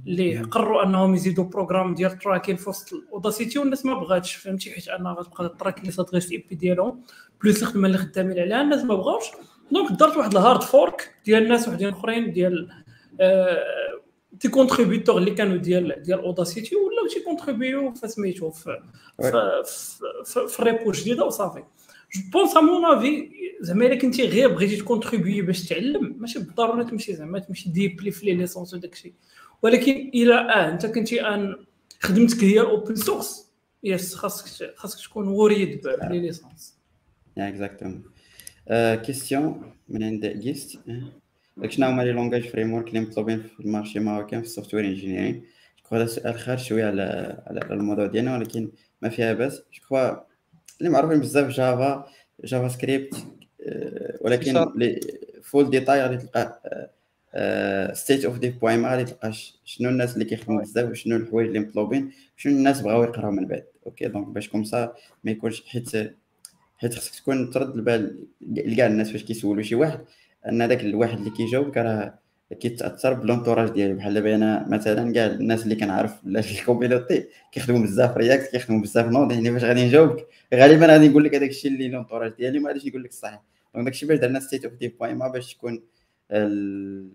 اللي 0.07 0.39
قرروا 0.39 0.85
أنهم 0.85 1.15
يزيدوا 1.15 1.45
programme 1.45 1.95
ديال 1.95 2.19
tracking 2.19 2.57
في 2.57 2.69
وسط 2.71 2.93
ال 2.93 3.00
Audacity 3.00 3.59
والناس 3.59 3.87
ما 3.87 3.95
بغاتش 3.95 4.35
فهمتي؟ 4.35 4.71
حيت 4.71 4.89
انها 4.89 5.13
غتبقى 5.13 5.47
ال 5.47 5.51
tracking 5.51 5.81
اللي 5.81 5.93
صادغي 5.93 6.21
في 6.21 6.37
pays 6.37 6.55
ديالهم. 6.55 7.03
plus 7.43 7.63
الخدمة 7.63 7.87
اللي 7.87 7.99
خدامين 7.99 8.39
عليها 8.39 8.63
الناس 8.63 8.85
ما 8.85 8.95
بغاوش. 8.95 9.25
donc 9.73 9.93
درت 9.93 10.17
واحد 10.17 10.37
ال 10.37 10.42
hard 10.42 10.63
fork 10.63 11.15
ديال 11.25 11.43
الناس 11.43 11.69
وحدين 11.69 11.89
أخرين 11.89 12.33
ديال 12.33 12.69
des 14.41 14.49
contributeurs 14.49 15.19
اللي 15.19 15.31
كانوا 15.31 15.57
ديال 15.57 16.03
ديال 16.03 16.21
Audacity 16.21 16.77
ولاو 16.77 17.07
تي 17.07 17.21
contribuer 17.21 17.82
يو 17.82 17.95
فسميتو 17.95 18.51
في 18.51 18.79
في, 19.23 19.63
في, 20.25 20.49
في 20.49 20.61
ال 20.61 20.67
repo 20.67 20.91
جديدة 20.91 21.25
وصافي. 21.25 21.63
je 22.15 22.21
pense 22.33 22.57
à 22.57 22.61
mon 22.61 22.85
avis 22.85 23.31
زعما 23.61 23.87
إلا 23.87 23.95
كنتي 23.95 24.27
غير 24.27 24.49
بغيتي 24.49 24.77
ت 24.77 24.83
contribuer 24.83 25.43
باش 25.43 25.69
تعلم 25.69 26.17
ماشي 26.19 26.39
بالضرورة 26.39 26.83
تمشي 26.83 27.15
زعما 27.15 27.39
تمشي 27.39 27.71
dépendre 27.71 28.11
في 28.11 28.27
les 28.27 28.35
licences 28.35 28.75
وداك 28.75 28.93
الشيء 28.93 29.13
ولكن 29.63 30.11
إلى 30.15 30.35
آه 30.35 30.69
أنت 30.73 30.87
كنتي 30.87 31.23
أن 31.29 31.57
خدمتك 32.01 32.45
هي 32.45 32.61
ال 32.61 32.68
open 32.68 32.95
source 32.95 33.49
yes 33.85 34.15
خاصك 34.15 34.75
خاصك 34.77 35.09
تكون 35.09 35.29
worried 35.29 35.81
بلي 36.03 36.21
licence 36.21 36.79
exactement 37.39 38.03
question 39.07 39.73
من 39.89 40.03
عند 40.03 40.27
juste 40.27 40.79
شنو 41.69 41.87
هما 41.87 42.03
les 42.03 42.13
langages 42.13 42.43
framework 42.43 42.89
اللي 42.89 43.01
مطلوبين 43.01 43.43
في 43.43 43.61
ال 43.61 43.66
marché 43.66 44.01
marocain 44.01 44.41
في 44.41 44.47
ال 44.47 44.51
software 44.51 44.85
engineering 44.85 45.45
هذا 45.93 46.07
سؤال 46.07 46.39
خارج 46.39 46.59
شوية 46.59 46.85
على 46.85 47.37
على 47.47 47.75
الموضوع 47.75 48.07
ديالنا 48.07 48.37
ولكن 48.37 48.71
ما 49.03 49.09
فيها 49.09 49.33
باس 49.33 49.63
je 49.91 49.97
اللي 50.81 50.91
معروفين 50.91 51.21
بزاف 51.21 51.49
Java 51.49 52.07
JavaScript 52.45 53.15
ولكن 54.21 54.67
full 55.43 55.71
details 55.71 56.03
غادي 56.03 56.17
تلقى 56.17 56.61
State 57.93 58.25
of 58.25 58.39
Dev 58.39 58.59
point 58.59 58.87
غادي 58.87 59.05
تلقى 59.05 59.33
شنو 59.65 59.89
الناس 59.89 60.15
اللي 60.15 60.25
كيخدموا 60.25 60.63
بزاف 60.63 60.91
وشنو 60.91 61.17
الحوايج 61.17 61.47
اللي 61.49 61.61
مطلوبين 61.61 62.13
شنو 62.37 62.53
الناس 62.53 62.81
بغاو 62.81 63.03
يقراو 63.03 63.31
من 63.31 63.47
بعد. 63.47 63.65
okay 63.87 64.09
donc 64.09 64.27
باش 64.27 64.49
comme 64.49 64.65
ça 64.65 64.93
ما 65.25 65.31
يكونش 65.31 65.63
حيت 65.67 66.15
حيت 66.79 66.95
خصك 66.95 67.15
تكون 67.15 67.51
ترد 67.51 67.75
البال 67.75 68.27
لكاع 68.41 68.87
الناس 68.87 69.11
فاش 69.11 69.25
كيسولوا 69.25 69.63
شي 69.63 69.75
واحد 69.75 70.01
أن 70.49 70.63
هذاك 70.63 70.81
الواحد 70.81 71.19
اللي 71.19 71.31
كيجاوبك 71.31 71.77
راه 71.77 72.19
كيتأثر 72.61 73.15
ب 73.15 73.19
l'entourage 73.19 73.71
ديالو. 73.71 73.95
بحال 73.95 74.15
دابا 74.15 74.35
أنا 74.35 74.67
مثلا 74.69 75.13
كاع 75.13 75.27
الناس 75.27 75.65
اللي 75.65 75.75
كنعرف 75.75 76.21
في 76.21 76.61
ال 76.61 76.67
community 76.67 77.27
كيخدموا 77.53 77.81
بزاف 77.81 78.17
React 78.17 78.51
كيخدموا 78.51 78.81
بزاف 78.81 79.07
Node 79.07 79.33
يعني 79.33 79.53
فاش 79.53 79.65
غادي 79.65 79.87
نجاوبك 79.87 80.27
غالبا 80.55 80.87
غادي 80.87 81.09
نقول 81.09 81.25
لك 81.25 81.35
هذاك 81.35 81.51
الشيء 81.51 81.71
اللي 81.71 81.89
l'entourage 81.89 82.33
ديالي 82.39 82.59
ما 82.59 82.69
غاديش 82.69 82.87
نقول 82.87 83.03
لك 83.03 83.11
الصح 83.11 83.43
donc 83.75 83.85
داك 83.85 83.95
الشيء 83.95 84.09
باش 84.09 84.19
درنا 84.19 84.41
State 84.41 84.65
of 84.65 84.75
Dev 84.75 84.89
point 84.89 85.15
ma 85.15 85.29
باش 85.29 85.55
تكون 85.55 85.83
ال... 86.33 87.13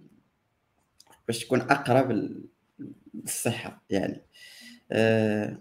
باش 1.27 1.45
تكون 1.45 1.61
أقرب 1.61 2.31
للصحه 3.13 3.83
يعني. 3.89 4.21
أه... 4.91 5.59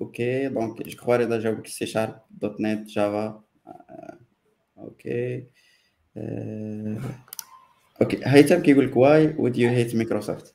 okay 0.00 0.48
donc 0.48 0.82
je 0.82 0.96
crois 0.96 1.16
رضا 1.16 1.38
جاوبك 1.38 1.66
سي 1.66 1.86
شارب 1.86 2.20
.NET 2.30 2.86
Java 2.86 3.42
أه... 3.66 4.18
okay. 4.78 5.46
أه... 6.16 6.98
okay 8.02 8.20
هيثم 8.24 8.62
كيقول 8.62 8.86
لك 8.86 8.96
why 8.96 9.34
would 9.38 9.58
you 9.58 9.70
hate 9.70 9.94
Microsoft 9.94 10.54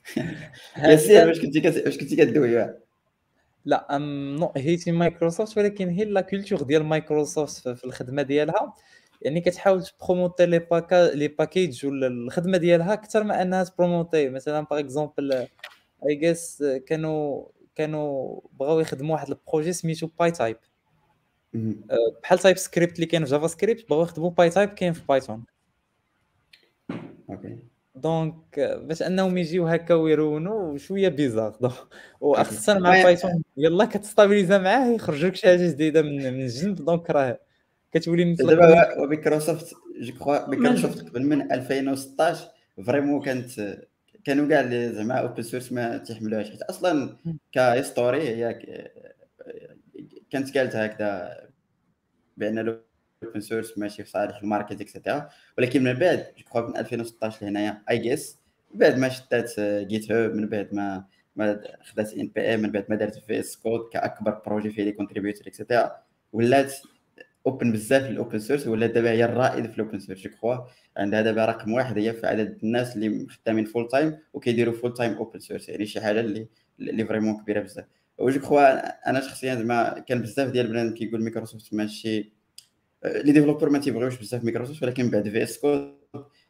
ياسين 0.77 1.27
واش 1.27 1.41
كنتي 1.41 1.83
واش 1.86 1.97
كنتي 1.97 2.15
كدوي؟ 2.15 2.75
لا 3.65 3.95
I'm 3.95 4.36
not 4.36 4.53
hating 4.57 4.91
Microsoft 4.91 5.57
ولكن 5.57 5.89
هي 5.89 6.05
la 6.05 6.22
culture 6.22 6.61
ديال 6.61 6.83
مايكروسوفت 6.83 7.69
في 7.69 7.86
الخدمة 7.86 8.21
ديالها. 8.21 8.73
يعني 9.22 9.41
كتحاول 9.41 9.84
ت 9.84 9.89
promouvoir 9.89 10.45
les 10.45 10.59
packa 10.59 11.16
les 11.16 11.28
packages 11.28 11.86
ولا 11.86 12.07
الخدمة 12.07 12.57
ديالها 12.57 12.93
أكثر 12.93 13.24
ما 13.24 13.41
أنها 13.41 13.63
ت 13.63 13.69
promouvoir. 13.69 14.30
مثلا 14.30 14.66
par 14.72 14.80
exemple 14.80 15.47
I 16.09 16.16
guess 16.16 16.63
كانوا 16.88 17.45
كانوا 17.76 18.41
بغاو 18.59 18.80
يخدموا 18.80 19.16
واحد 19.16 19.30
ال 19.30 19.36
projet 19.36 19.74
سميتو 19.74 20.09
PyType 20.20 20.57
بحال 22.24 22.39
TypeScript 22.39 22.95
اللي 22.95 23.05
كاين 23.05 23.26
في 23.26 23.32
JavaScript 23.32 23.89
بغاو 23.89 24.03
يخدموا 24.03 24.30
PyType 24.30 24.70
كاين 24.70 24.93
في 24.93 25.01
Python 25.09 25.43
OK. 27.30 27.57
Donc 27.95 28.59
باش 28.59 29.01
أنهم 29.01 29.38
يجيو 29.38 29.68
هكا 29.68 29.93
ويرونوا 29.93 30.78
شوية 30.78 31.09
bizarre 31.09 31.74
وخصوصا 32.22 32.80
مع 32.80 33.03
Python 33.03 33.43
يلا 33.57 33.86
كتستابيليزا 33.86 34.57
معاه 34.57 34.88
يخرج 34.88 35.26
لك 35.26 35.36
شي 35.36 35.47
حاجة 35.47 35.68
جديدة 35.68 36.01
من 36.01 36.34
من 36.34 36.41
الجنب 36.41 36.86
دونك 36.86 37.09
راه 37.09 37.39
كتولي 37.91 38.25
مثل 38.25 38.47
دابا 38.47 39.05
مايكروسوفت 39.05 39.75
جو 39.99 40.13
كخوا 40.13 40.47
مايكروسوفت 40.47 41.09
قبل 41.09 41.25
من 41.25 41.51
2016 41.51 42.47
vraiment 42.86 43.22
كانت 43.21 43.77
كانوا 44.23 44.49
كاع 44.49 44.59
اللي 44.59 44.91
زعما 44.91 45.13
open 45.13 45.43
source 45.43 45.72
ما 45.71 45.97
تيحملوهاش. 45.97 46.49
حيت 46.49 46.61
أصلا 46.61 47.17
ك 47.51 47.60
history 47.60 48.22
هي 48.21 48.53
كانت 50.29 50.57
قالت 50.57 50.75
هكذا 50.75 51.39
بأن 52.38 52.59
ال 52.59 52.76
open 52.76 53.39
source 53.39 53.78
ماشي 53.77 54.03
في 54.03 54.09
صالح 54.09 54.38
ال 54.38 54.44
market 54.44 54.82
et 54.82 54.93
cetera 54.93 55.30
ولكن 55.57 55.83
من 55.83 55.93
بعد 55.93 56.25
جو 56.38 56.67
من 56.67 56.77
2016 56.77 57.45
لهنايا 57.45 57.81
I 57.89 57.97
guess 57.97 58.39
من 58.73 58.79
بعد 58.79 58.97
ما 58.97 59.09
شدات 59.09 59.59
GitHub 59.59 60.36
من 60.36 60.49
بعد 60.49 60.69
ما 60.73 61.05
ما 61.36 61.61
خدات 61.83 62.13
npm 62.13 62.59
من 62.59 62.71
بعد 62.71 62.86
ما 62.89 62.95
دارت 62.95 63.17
VS 63.18 63.57
Code 63.57 63.89
كأكبر 63.91 64.41
projet 64.45 64.70
فيه 64.69 64.83
les 64.84 64.91
contributeurs 64.91 65.47
et 65.47 65.59
cetera 65.59 65.91
ولات 66.33 66.73
open 67.47 67.72
بزاف 67.72 68.10
ال 68.09 68.16
open 68.16 68.39
source 68.39 68.68
ولات 68.68 68.91
دابا 68.91 69.12
هي 69.12 69.26
الرائد 69.26 69.72
في 69.72 69.78
ال 69.78 69.82
open 69.82 69.99
source 69.99 70.20
je 70.20 70.30
crois 70.30 70.57
عندها 70.98 71.22
دابا 71.22 71.46
رقم 71.46 71.74
واحد 71.74 71.98
هي 71.98 72.14
في 72.14 72.28
عدد 72.28 72.60
الناس 72.64 72.96
اللي 72.96 73.28
خدامين 73.30 73.66
full 73.66 73.88
time 73.88 74.18
وكيديروا 74.34 74.74
full 74.74 74.93
time 74.93 75.13
open 75.13 75.39
source 75.39 75.70
يعني 75.70 75.86
شي 75.86 76.02
حاجة 76.02 76.20
اللي 76.20 76.48
اللي 76.80 77.06
vraiment 77.05 77.38
كبيرة 77.38 77.62
بزاف. 77.62 77.86
و 78.18 78.25
je 78.25 78.39
crois 78.39 79.09
أنا 79.10 79.22
شخصيا 79.22 79.56
زعما 79.56 80.00
كان 80.00 80.22
بزاف 80.22 80.52
ديال 80.52 80.66
البنات 80.66 80.93
كيقول 80.93 81.24
مايكروسوفت 81.24 81.74
ماشي 81.74 82.32
les 83.05 83.32
développeurs 83.32 83.70
ما 83.70 83.80
تيبغيوش 83.80 84.20
بزاف 84.20 84.43
مايكروسوفت 84.43 84.84
ولكن 84.84 85.10
بعد 85.10 85.30
VS 85.30 85.57
Code 85.57 85.95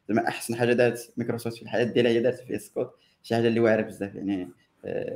زعما 0.09 0.27
أحسن 0.27 0.55
حاجة 0.55 0.73
دارت 0.73 1.13
مايكروسوفت 1.17 1.57
في 1.57 1.63
الحياة 1.63 1.83
ديالها 1.83 2.11
هي 2.11 2.19
دارت 2.19 2.39
VS 2.39 2.69
Code 2.69 2.89
شي 3.23 3.35
حاجة 3.35 3.47
اللي 3.47 3.59
واعرة 3.59 3.81
بزاف. 3.81 4.15
يعني 4.15 4.49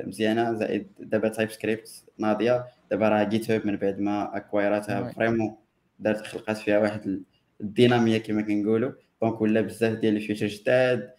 مزيانة. 0.06 0.54
زائد 0.54 0.86
دابا 1.00 1.28
TypeScript 1.28 2.04
ناضية. 2.18 2.66
دابا 2.90 3.08
راه 3.08 3.24
GitHub 3.24 3.66
من 3.66 3.76
بعد 3.76 4.00
ما 4.00 4.36
اكوايراتها 4.36 5.12
vraiment 5.12 5.56
دارت 6.00 6.26
خلقات 6.26 6.56
فيها 6.56 6.78
واحد 6.78 7.22
ال 7.60 7.66
dynamique 7.66 8.18
كما 8.18 8.42
كنقولوا. 8.42 8.92
donc 9.22 9.40
ولا 9.40 9.60
بزاف 9.60 9.98
ديال 9.98 10.16
ال 10.16 10.19
features 10.19 10.46
جداد 10.46 11.10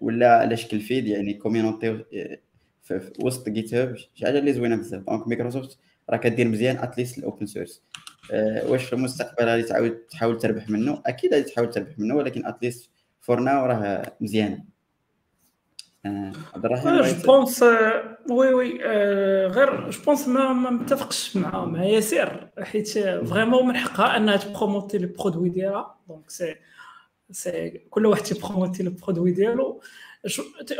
ولا 0.00 0.36
على 0.38 0.56
شكل 0.56 0.80
feed 0.80 1.06
يعني 1.06 1.34
كوميونيتي 1.34 2.04
في 2.82 3.12
وسط 3.20 3.48
GitHub 3.48 3.96
شي 3.96 4.26
حاجة 4.26 4.38
اللي 4.38 4.52
زوينة 4.52 4.76
بزاف. 4.76 5.02
donc 5.02 5.28
Microsoft 5.28 5.78
راه 6.10 6.16
كدير 6.16 6.48
مزيان 6.48 6.76
at 6.76 6.88
least 6.88 7.18
ال 7.18 7.24
open 7.24 7.46
source 7.46 7.82
واش 8.66 8.84
في 8.84 8.92
المستقبل 8.92 9.44
غادي 9.48 9.62
تعاود 9.62 9.90
تحاول 9.90 10.38
تربح 10.38 10.70
منه؟ 10.70 11.02
أكيد 11.06 11.34
غادي 11.34 11.44
تحاول 11.44 11.70
تربح 11.70 11.98
منه 11.98 12.14
ولكن 12.14 12.46
at 12.46 12.59
least 12.59 12.90
for 13.20 13.40
now 13.40 13.66
راه 13.66 14.12
مزيانه 14.20 14.64
عبد 16.54 16.64
الرحمن 16.64 17.02
جو 17.02 17.26
بونس 17.26 17.62
وي 18.30 18.54
وي 18.54 18.82
غير 19.46 19.90
جو 19.90 20.02
بونس 20.06 20.28
ما 20.28 20.52
ما 20.52 20.70
متفقش 20.70 21.36
مع 21.36 21.64
مع 21.64 21.84
ياسير 21.84 22.48
حيت 22.62 22.88
vraiment 22.98 23.66
من 23.66 23.76
حقها 23.76 24.16
أنها 24.16 24.36
تبروموتي 24.36 24.98
les 24.98 25.06
produits 25.06 25.48
ديالها. 25.48 25.94
donc 26.08 26.30
c'est 26.30 26.54
c'est 27.30 27.70
كل 27.90 28.06
واحد 28.06 28.22
تيبروموتي 28.22 28.82
le 28.82 28.90
produit 28.90 29.30
ديالو. 29.30 29.80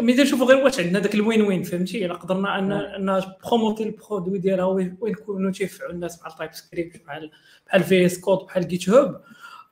ملي 0.00 0.22
نشوفوا 0.22 0.46
غير 0.46 0.64
واش 0.64 0.80
عندنا 0.80 0.98
داك 0.98 1.14
ال 1.14 1.42
win-win 1.42 1.62
فهمتي؟ 1.62 2.06
إلا 2.06 2.14
قدرنا 2.14 2.58
أن 2.58 2.72
ان 2.72 3.22
بروموتي 3.46 3.82
ال 3.82 3.89
produit 3.89 4.38
ديالها 4.38 4.64
وين 4.64 4.96
يكونوا 5.02 5.50
تينفعوا 5.50 5.90
الناس 5.90 6.16
بحال 6.16 6.36
TypeScript 6.36 7.04
بحال 7.04 7.30
بحال 7.66 7.82
VS 7.82 8.20
Code 8.20 8.38
بحال 8.38 8.68
GitHub 8.68 9.20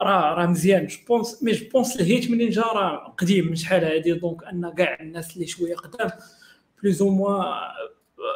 راه 0.03 0.35
راه 0.35 0.47
مزيان. 0.47 0.87
je 0.87 0.99
pense 1.09 1.43
mais 1.43 1.53
je 1.53 1.69
pense 1.73 1.97
ال 1.97 2.03
hate 2.03 2.31
منين 2.31 2.51
جا 2.51 2.63
راه 2.63 3.15
قديم 3.19 3.49
من 3.49 3.57
شحال 3.57 3.85
هادي. 3.85 4.13
donc 4.13 4.45
أن 4.45 4.73
كاع 4.79 5.01
الناس 5.01 5.35
اللي 5.35 5.47
شوية 5.47 5.75
قدام 5.75 6.11
plus 6.83 7.03
ou 7.03 7.09
moins 7.09 7.45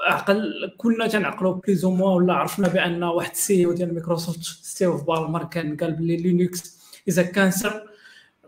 عقل 0.06 0.72
كلنا 0.76 1.06
تنعقلوا 1.06 1.54
plus 1.54 1.84
ou 1.84 1.90
moins 1.90 2.10
ولا 2.10 2.34
عرفنا 2.34 2.68
بأن 2.68 3.02
واحد 3.02 3.30
ال 3.30 3.41
CEO 3.41 3.74
ديال 3.74 3.94
مايكروسوفت 3.94 4.42
ستيف 4.42 5.02
بالمر 5.02 5.44
كان 5.44 5.76
قال 5.76 5.92
بلي 5.92 6.16
Linux 6.16 6.78
is 7.08 7.22
a 7.22 7.32
cancer 7.32 7.90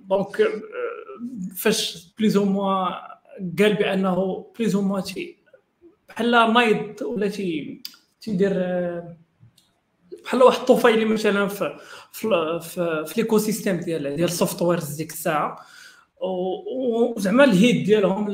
donc 0.00 0.48
فاش 1.56 2.08
plus 2.18 2.36
ou 2.36 2.44
moins 2.44 2.88
قال 3.58 3.74
بأنه 3.74 4.46
plus 4.58 4.74
ou 4.74 4.82
moins 4.82 5.02
بحال 6.08 6.30
نايض 6.30 7.02
ولا 7.02 7.28
تي 7.28 7.82
تيدير 8.20 8.52
بحال 10.24 10.42
واحد 10.42 10.58
الطفيلي 10.58 11.04
مثلا 11.04 11.46
في 11.48 11.78
في, 12.12 13.14
l'écosystème 13.16 13.76
ديال 13.76 14.16
ديال 14.16 14.28
ال 14.28 14.62
softwares 14.62 14.94
ديك 14.94 15.10
الساعة. 15.10 15.56
وزعما 17.16 17.44
ال 17.44 17.52
hate 17.52 17.84
ديالهم 17.84 18.30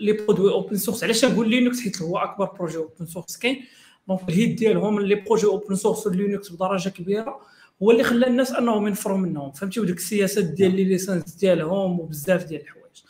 les 0.00 0.12
produits 0.12 0.52
open 0.52 0.76
source 0.76 1.04
علاش 1.04 1.24
نقول 1.24 1.50
Linux 1.50 1.80
حيت 1.80 2.02
هو 2.02 2.18
أكبر 2.18 2.44
projet 2.44 2.76
open 2.76 3.06
source 3.06 3.36
كاين. 3.36 3.64
donc 4.08 4.20
ال 4.28 4.34
hate 4.34 4.56
ديالهم 4.56 5.00
les 5.00 5.14
projets 5.14 5.46
open 5.46 5.74
source 5.74 6.06
Linux 6.06 6.48
بدرجة 6.48 6.88
كبيرة 6.88 7.40
هو 7.82 7.90
اللي 7.90 8.04
خلى 8.04 8.26
الناس 8.26 8.52
أنهم 8.52 8.86
ينفروا 8.86 9.18
منهم. 9.18 9.52
فهمتي؟ 9.52 9.80
وديك 9.80 9.96
السياسات 9.96 10.44
ديال 10.44 10.76
les 10.76 10.84
licences 10.84 11.34
ديالهم 11.34 12.00
وبزاف 12.00 12.44
ديال 12.44 12.60
الحوايج. 12.60 13.02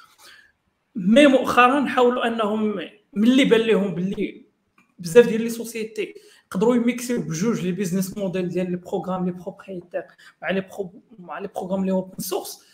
mais 0.95 1.26
مؤخرا 1.27 1.87
حاولوا 1.87 2.27
أنهم 2.27 2.81
ملي 3.12 3.45
بان 3.45 3.61
لهم 3.61 3.95
باللي 3.95 4.45
بزاف 4.99 5.29
ديال 5.29 5.43
les 5.43 5.51
sociétés 5.51 6.14
يقدروا 6.53 6.74
يميكسيو 6.74 7.22
بجوج 7.22 7.61
les 7.61 7.72
business 7.72 8.18
models 8.18 8.49
ديال 8.48 8.70
les 8.70 8.76
programmes 8.76 9.24
les 9.26 9.32
propriétaires 9.32 10.05
مع 10.42 10.50
les 10.51 10.64
مع 11.18 11.38
les 11.38 11.49
programmes 11.49 11.84
les 11.84 11.90
open 11.90 12.18
source 12.18 12.64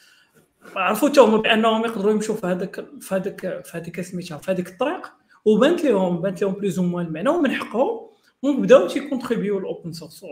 عرفوا 0.77 1.09
حتى 1.09 1.21
هما 1.21 1.37
بأنهم 1.37 1.85
يقدروا 1.85 2.13
يمشوا 2.13 2.35
في 2.35 2.47
هذاك 2.47 2.85
في 3.01 3.15
هذاك 3.15 3.65
في 3.65 3.79
هذيك 3.79 4.01
سميتها 4.01 4.39
في 4.39 4.51
هذيك 4.51 4.69
الطريق 4.69 5.13
وبانت 5.45 5.85
لهم 5.85 6.21
بانت 6.21 6.43
لهم 6.43 6.53
plus 6.53 6.81
ou 6.81 6.88
moins 6.88 7.07
المعنى 7.07 7.29
ومن 7.29 7.51
حقهم 7.51 8.09
وبداو 8.43 8.87
تيكونتريبيو 8.87 9.59
ال 9.59 9.65
open 9.65 9.93
source 9.93 10.25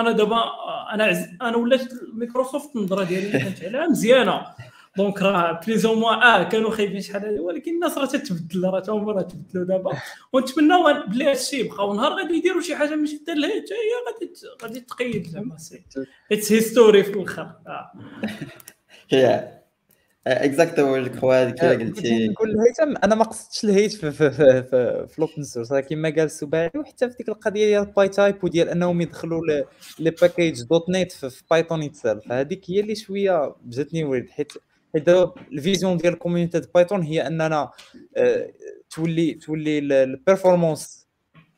أنا 0.00 0.12
دابا 0.12 0.42
أنا 0.92 1.04
عز... 1.04 1.28
أنا 1.42 1.56
ولات 1.56 1.88
مايكروسوفت 2.12 2.76
النظرة 2.76 3.04
ديالي 3.04 3.26
اللي 3.26 3.38
كانت 3.38 3.64
عليها 3.64 3.86
مزيانة. 3.86 4.46
donc 4.96 5.22
راه 5.22 5.60
plus 5.66 5.86
ou 5.86 5.94
moins 5.94 6.22
آه 6.22 6.42
كانوا 6.42 6.70
خايبين 6.70 7.00
شحال 7.00 7.24
هذه 7.24 7.40
ولكن 7.40 7.74
الناس 7.74 7.98
راه 7.98 8.06
تتبدل 8.06 8.64
راه 8.64 8.84
هما 8.88 9.12
راه 9.12 9.22
تبدلوا 9.22 9.64
دابا. 9.64 9.90
ونتمناو 10.32 11.04
بلي 11.08 11.30
هادشي 11.30 11.56
يبقاو 11.56 11.94
نهار 11.94 12.12
غادي 12.12 12.34
يديروا 12.34 12.60
شي 12.60 12.76
حاجة 12.76 12.94
ماشي 12.94 13.22
دار 13.26 13.36
لها 13.36 13.50
حتى 13.50 13.74
هي 13.74 14.12
غادي 14.12 14.32
غادي 14.62 14.80
تقيد 14.80 15.26
زعما. 15.26 15.56
c'est 15.56 15.84
it's 16.32 16.52
history 16.52 17.02
في 17.02 17.10
الآخر 17.10 17.42
آه. 17.66 17.92
هي 19.10 19.52
exactement 20.26 20.96
je 20.96 21.10
crois 21.10 21.42
هذيك 21.42 21.64
اللي 21.64 21.84
قلتي. 21.84 22.28
نقول 22.28 22.50
الهيثم 22.50 22.96
أنا 23.04 23.14
ما 23.14 23.24
قصدتش 23.24 23.64
الهيت 23.64 23.92
في 23.92 24.10
في 24.10 24.30
في, 24.30 24.62
في, 24.62 25.06
في 25.08 25.18
الاوبن 25.18 25.42
سورس 25.42 25.74
كما 25.74 26.08
قال 26.08 26.20
السباعي 26.20 26.70
وحتى 26.76 27.10
في 27.10 27.16
ديك 27.16 27.28
القضية 27.28 27.66
ديال 27.66 27.84
باي 27.84 28.08
تايب 28.08 28.44
وديال 28.44 28.68
أنهم 28.68 29.00
يدخلوا 29.00 29.40
لي 29.98 30.10
باكيج 30.10 30.62
دوت 30.62 30.88
نيت 30.88 31.12
في 31.12 31.42
بايثون 31.50 31.82
يتسال 31.82 32.20
هذيك 32.30 32.70
هي 32.70 32.80
اللي 32.80 32.94
شوية 32.94 33.54
جاتني 33.64 34.04
ورد 34.04 34.30
حيت 34.30 34.52
حيت 34.92 35.08
الفيزيون 35.52 35.96
ديال 35.96 36.12
الكوميونيتي 36.12 36.60
ديال 36.60 36.70
بايثون 36.74 37.02
هي 37.02 37.26
أننا 37.26 37.70
آه، 38.16 38.52
تولي 38.90 39.34
تولي 39.34 39.78
البيرفورمانس 39.78 41.08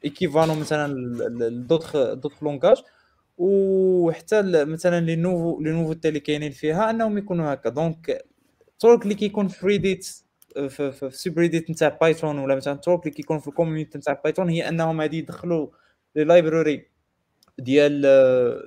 ايكيفالون 0.05 0.61
مثلا 0.61 0.95
دوطخ 1.49 2.13
دوطخ 2.13 2.43
لونغاج 2.43 2.83
وحتى 3.39 4.43
مثلا 4.65 5.01
لي 5.01 5.17
نوفو 5.17 5.61
لي 5.61 5.71
نوفو 5.71 5.95
اللي 6.05 6.21
كاينين 6.21 6.51
فيها 6.51 6.91
أنهم 6.91 7.19
يكونوا 7.19 7.53
هكا. 7.53 7.71
دونك 7.71 8.25
الطرق 8.69 9.03
اللي 9.03 9.15
كيكون 9.15 9.49
في 9.49 9.67
Reddit 9.67 10.25
في, 10.69 10.93
في 10.93 11.31
نتاع 11.71 11.99
Python 12.01 12.39
ولا 12.39 12.55
مثلا 12.55 12.75
الطرق 12.75 13.01
اللي 13.01 13.11
كيكون 13.11 13.39
في 13.39 13.49
ال 13.49 13.54
community 13.54 13.99
نتاع 13.99 14.21
Python 14.25 14.49
هي 14.49 14.69
أنهم 14.69 15.01
غادي 15.01 15.19
يدخلوا 15.19 15.69
les 16.17 16.25
libraries 16.25 16.91
ديال 17.59 18.03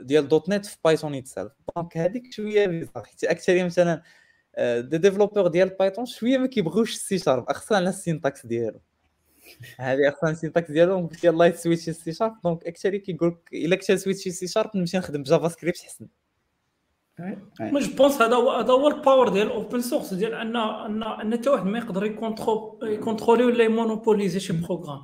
ديال 0.05 0.27
.NET 0.27 0.65
في 0.65 0.77
Python 0.85 1.15
itself 1.15 1.49
donc 1.75 1.97
هذيك 1.97 2.23
شوية 2.31 2.65
bizarre 2.65 3.03
حيت 3.03 3.23
أكثر 3.23 3.65
مثلا 3.65 4.01
des 4.59 4.97
développeurs 4.97 5.47
ديال 5.47 5.69
Python 5.69 6.05
شوية 6.05 6.37
ما 6.37 6.47
كيبغوش 6.47 6.93
السي 6.93 7.17
شارب 7.17 7.49
أخصنا 7.49 7.77
على 7.77 7.89
ال 7.89 7.96
syntaxe 7.96 8.45
ديالو. 8.45 8.79
هذه 9.77 10.09
أصلا 10.09 10.29
السينتاكس 10.29 10.71
ديالهم 10.71 11.07
قلت 11.07 11.23
يلاه 11.23 11.51
سويتش 11.51 11.89
سي 11.89 12.13
شارب 12.13 12.35
دونك 12.43 12.67
أكثر 12.67 12.97
كيقول 12.97 13.29
لك 13.29 13.53
إلا 13.53 13.75
كنت 13.75 13.91
سويتش 13.91 14.27
سي 14.27 14.47
شارب 14.47 14.77
نمشي 14.77 14.97
نخدم 14.97 15.21
ب 15.23 15.47
JavaScript 15.47 15.77
حسن 15.77 16.07
mais 17.59 17.79
je 17.79 17.95
pense 17.95 18.21
هذا 18.21 18.35
هو 18.35 18.51
هذا 18.51 18.73
هو 18.73 18.87
ال 18.87 18.94
power 18.94 19.29
ديال 19.29 19.47
ال 19.47 19.54
open 19.54 19.81
source 19.81 20.13
ديال 20.13 20.33
ان 20.33 20.55
ان 20.55 21.03
أن 21.03 21.37
حتى 21.37 21.49
واحد 21.49 21.65
ما 21.65 21.77
يقدر 21.77 22.05
يكونترولي 22.83 23.43
ولا 23.43 23.63
يمونوبوليزي 23.63 24.39
شي 24.39 24.53
programme 24.53 25.01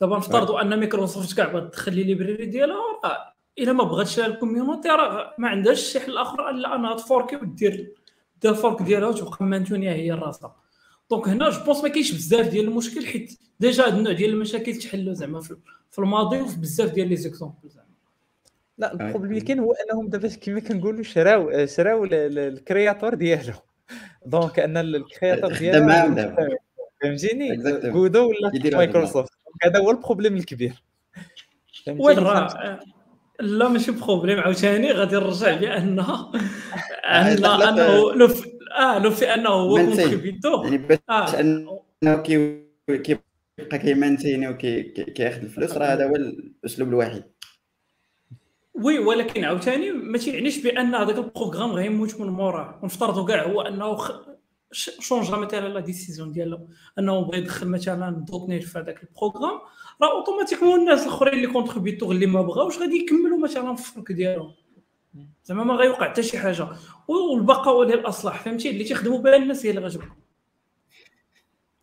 دابا 0.00 0.16
نفترضوا 0.16 0.60
أن 0.62 0.78
مايكروسوفت 0.78 1.36
كاع 1.36 1.48
بغات 1.48 1.62
تدخل 1.62 1.94
les 1.94 2.02
libraries 2.02 2.46
ديالها 2.46 2.76
راه 3.04 3.34
إلا 3.58 3.72
ما 3.72 3.84
بغاتش 3.84 4.20
ال 4.20 4.27
community 4.27 4.88
راه 4.88 5.34
ما 5.38 5.48
عندهاش 5.48 5.80
شي 5.80 6.00
حل 6.00 6.18
اخر 6.18 6.50
إلا 6.50 6.74
أنها 6.74 6.96
تفوركي 6.96 7.36
ودير 7.36 7.94
دير 8.42 8.54
fork 8.54 8.82
ديالها 8.82 9.08
وتبقى 9.08 9.44
مانتونيا 9.44 9.92
هي 9.92 10.12
راسها 10.12 10.56
donc 11.10 11.28
هنا 11.28 11.50
je 11.50 11.64
pense 11.64 11.82
ما 11.82 11.88
كاينش 11.88 12.12
بزاف 12.12 12.48
ديال 12.48 12.64
المشكل 12.64 13.06
حيت 13.06 13.38
déjà 13.60 13.86
هاد 13.86 13.94
النوع 13.94 14.12
ديال 14.12 14.30
المشاكل 14.30 14.74
تحلوا 14.74 15.14
زعما 15.14 15.40
في 15.90 15.98
الماضي 15.98 16.40
وفي 16.40 16.60
بزاف 16.60 16.92
ديال 16.92 17.08
les 17.08 17.16
exemples 17.16 17.68
زعما. 17.68 17.86
لا 18.78 18.92
ال 18.92 18.96
problème 18.96 19.30
اللي 19.32 19.40
كاين 19.40 19.58
هو 19.58 19.72
أنهم 19.72 20.08
دابا 20.08 20.28
كما 20.28 20.60
كنقولوا 20.60 21.02
شراو 21.02 21.66
شراو 21.66 22.04
ال 22.04 22.16
créateur 22.16 23.14
ديالو 23.14 23.52
donc 24.26 24.58
أن 24.58 24.76
ال 24.76 24.84
créateur 24.84 25.52
ديالو 25.52 26.36
فهمتيني؟ 27.02 27.56
Guido 27.90 28.28
ولا 28.28 28.76
مايكروسوفت 28.76 29.32
هذا. 29.64 29.78
هو 29.78 29.90
ال 29.90 29.95
problème 29.95 30.36
الكبير. 30.36 30.82
وين 31.88 32.18
راه؟ 32.18 32.80
لا 33.42 33.68
ماشي 33.68 33.92
problème 33.92 34.38
عاوتاني 34.38 34.92
غادي 34.92 35.16
نرجع 35.16 35.56
بانه 35.56 36.32
انه 37.04 37.68
أنه 37.68 38.12
لو 38.12 38.28
في 38.28 38.52
آه 38.78 38.98
لو 38.98 39.10
في 39.10 39.34
أنه 39.34 39.48
هو 39.48 39.76
contributeur 39.76 40.64
يعني 40.64 40.78
باش 40.78 40.98
آه. 41.10 41.40
أنه 41.40 41.82
كيبقى 42.86 43.78
كيمانتيني 43.78 44.48
وكياخذ 44.48 45.42
الفلوس 45.42 45.72
راه 45.72 45.86
هذا 45.86 46.08
هو 46.08 46.16
الأسلوب 46.16 46.88
الوحيد. 46.88 47.22
oui 48.74 48.98
ولكن 48.98 49.44
عاوتاني 49.44 49.92
ما 49.92 50.18
تيعنيش 50.18 50.62
بأن 50.62 50.94
هذاك 50.94 51.18
ال 51.18 51.23
programme 51.23 51.72
غيموت 51.72 52.20
من 52.20 52.26
موراه 52.26 52.80
ونفترضوا 52.82 53.26
كاع 53.26 53.46
هو 53.46 53.60
أنه 53.60 53.94
خ... 53.94 54.12
changea 54.72 55.36
مثلا 55.36 55.68
la 55.68 55.80
décision 55.80 56.32
ديالو 56.32 56.68
أنه 56.98 57.20
بغى 57.20 57.38
يدخل 57.38 57.68
مثلا 57.68 58.24
dot 58.28 58.48
net 58.48 58.62
في 58.64 58.78
هذاك 58.78 59.02
ال 59.02 59.07
programme. 59.07 59.58
راه 60.02 60.18
automatiquement 60.18 60.80
الناس 60.80 61.02
الاخرين 61.02 61.34
اللي 61.34 61.46
contributeurs 61.46 62.10
اللي 62.10 62.26
ما 62.26 62.42
بغاوش 62.42 62.78
غادي 62.78 62.96
يكملوا 62.96 63.38
مثلا 63.38 63.74
في 63.74 63.88
ال 63.88 63.93
fork 63.93 64.12
ديالهم. 64.12 64.54
زعما 65.44 65.64
ما 65.64 65.74
غيوقع 65.74 66.10
حتى 66.10 66.22
شي 66.22 66.38
حاجة. 66.38 66.68
والبقاء 67.08 67.84
ديال 67.84 67.98
الاصلاح 67.98 68.44
فهمتي؟ 68.44 68.70
اللي 68.70 68.84
تيخدموا 68.84 69.18
بها 69.18 69.36
الناس 69.36 69.66
هي 69.66 69.70
اللي 69.70 69.80
غتبقى. 69.80 70.16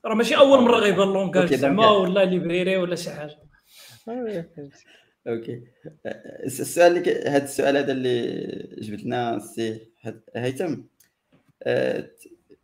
راه 0.06 0.16
ماشي 0.16 0.38
أول 0.38 0.60
مرة 0.62 0.78
غيبان 0.78 1.14
langage 1.14 1.54
زعما 1.54 1.90
ولا 1.92 2.26
library 2.26 2.78
ولا 2.78 2.96
شي 2.96 3.10
حاجة. 3.10 3.38
okay. 5.28 5.64
السؤال 6.46 6.98
اللي 6.98 7.24
هذا 7.28 7.44
السؤال 7.44 7.78
هذا 7.78 7.92
اللي 7.92 8.78
جبت 8.82 9.04
لنا 9.04 9.36
السي 9.36 9.88
هيثم. 10.36 10.76
أه... 11.64 12.10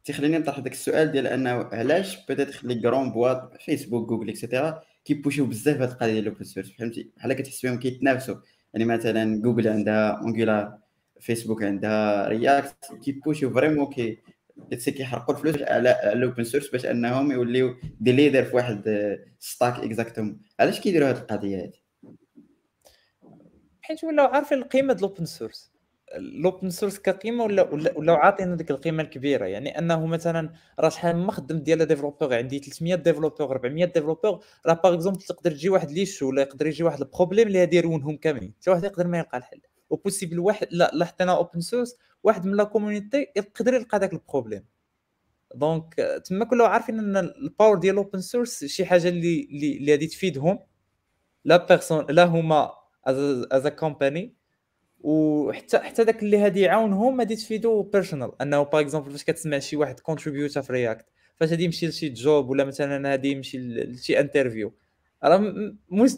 تخليني 0.06 0.38
نطرح 0.38 0.60
داك 0.60 0.72
السؤال 0.74 1.12
ديال 1.12 1.28
أنه 1.28 1.50
علاش 1.52 2.26
peut-être 2.26 2.60
les 2.64 2.76
grandes 2.76 3.12
boîtes 3.12 3.62
فيسبوك 3.62 4.10
جوجل 4.10 4.30
et 4.30 4.43
cetera 4.43 4.82
كي 5.06 5.16
pushيو 5.16 5.46
بزاف 5.46 5.82
هاد 5.82 5.90
القضية 5.90 6.12
ديال 6.12 6.24
ال 6.24 6.28
open 6.28 6.44
source 6.44 6.72
فهمتي؟ 6.72 7.12
بحال 7.18 7.34
كتحس 7.34 7.66
بهم 7.66 7.80
كيتنافسوا. 7.80 8.36
يعني 8.74 8.86
مثلا 8.86 9.42
جوجل 9.42 9.68
عندها 9.68 10.10
Angular 10.10 10.78
فيسبوك 11.20 11.64
عندها 11.64 12.28
React 12.28 12.98
كي 13.04 13.16
pushيو 13.16 13.54
vraiment 13.54 13.86
كي 13.90 14.20
كيحرقوا 14.72 15.36
الفلوس 15.36 15.62
على 15.62 16.14
ال 16.14 16.20
open 16.20 16.44
source 16.44 16.70
باش 16.70 16.86
أنهم 16.86 17.32
يوليو 17.32 17.76
des 18.00 18.12
leaders 18.12 18.44
في 18.44 18.56
واحد 18.56 18.82
stack 19.40 19.80
exactement 19.80 20.42
علاش 20.60 20.80
كيديروا 20.80 21.10
هاد 21.10 21.18
القضية 21.18 21.64
هادي؟ 21.64 21.84
حيت 23.82 24.04
ولاو 24.04 24.28
عارفين 24.28 24.58
القيمة 24.58 24.94
ديال 24.94 25.06
ال 25.06 25.10
open 25.10 25.26
source 25.26 25.75
ال 26.16 26.27
open 26.27 26.70
source 26.70 27.00
كقيمة 27.00 27.44
ولا 27.44 27.70
ولا 27.96 28.14
عاطينا 28.14 28.56
ديك 28.56 28.72
القيمة 28.72 29.04
الكبيرة؟ 29.04 29.46
يعني 29.46 29.80
أنه 29.80 30.06
مثلا 30.06 30.50
راه 30.80 30.90
شحال 30.90 31.18
ما 31.18 31.32
خدم 31.32 31.58
ديال 31.58 31.86
développeurs 31.86 32.34
عندي 32.34 32.60
300 32.60 32.96
développeurs 32.96 33.52
400 33.52 33.86
développeurs 33.86 34.44
راه 34.66 34.74
par 34.74 34.94
exemple 34.94 35.22
تقدر 35.22 35.52
تجي 35.52 35.70
واحد 35.70 35.92
l'issue 35.92 36.28
ولا 36.30 36.42
يقدر 36.42 36.68
يجي 36.68 36.84
واحد 36.84 37.02
ال 37.02 37.07
problème 37.07 37.48
اللي 37.48 37.60
يديرونهم 37.60 38.18
كاملين. 38.18 38.54
حتى 38.62 38.70
واحد 38.72 38.84
يقدر 38.84 39.08
ما 39.08 39.18
يلقى 39.18 39.38
الحل. 39.38 39.62
و 39.90 39.95
possible 39.95 40.40
واحد 40.40 40.68
لا 40.72 40.92
لا 40.94 41.06
حتى 41.06 41.24
أنا 41.24 41.36
open 41.36 41.62
source 41.62 41.98
واحد 42.24 42.46
من 42.46 42.56
la 42.56 42.64
community 42.64 43.28
يقدر 43.36 43.74
يلقى 43.74 44.00
داك 44.00 44.14
ال 44.14 44.20
problème 44.20 44.66
donc 45.56 45.96
تما 46.26 46.46
كلهم 46.46 46.68
عارفين 46.70 47.00
أن 47.00 47.18
ال 47.18 47.28
power 47.28 47.78
ديال 47.78 47.94
ال 47.94 47.99
open 47.99 48.22
source 48.22 48.66
شي 48.66 48.86
حاجة 48.86 49.10
اللي 49.10 49.48
اللي 49.52 49.92
غادي 49.92 50.08
تفيدهم. 50.08 50.60
la 51.46 51.66
personne 51.66 52.06
لا 52.10 52.26
هما 52.26 52.72
as 53.08 53.66
a 53.66 53.70
company 53.70 54.36
وحتى 55.06 55.80
حتى 55.80 56.04
داك 56.04 56.24
اللي 56.24 56.44
غادي 56.44 56.62
يعاونهم 56.62 57.20
غادي 57.20 57.36
تفيدو 57.36 57.82
personnel 57.82 58.42
أنه 58.42 58.64
par 58.64 58.82
exemple 58.82 59.12
فاش 59.12 59.24
كتسمع 59.24 59.60
شي 59.60 59.76
واحد 59.76 60.00
contributor 60.00 60.62
في 60.62 60.74
React 60.74 61.06
فاش 61.36 61.50
غادي 61.50 61.64
يمشي 61.64 61.88
لشي 61.88 62.10
job 62.10 62.50
ولا 62.50 62.64
مثلا 62.64 63.10
غادي 63.10 63.32
يمشي 63.32 63.58
لشي 63.58 64.20
interview 64.20 64.74
راه 65.24 65.38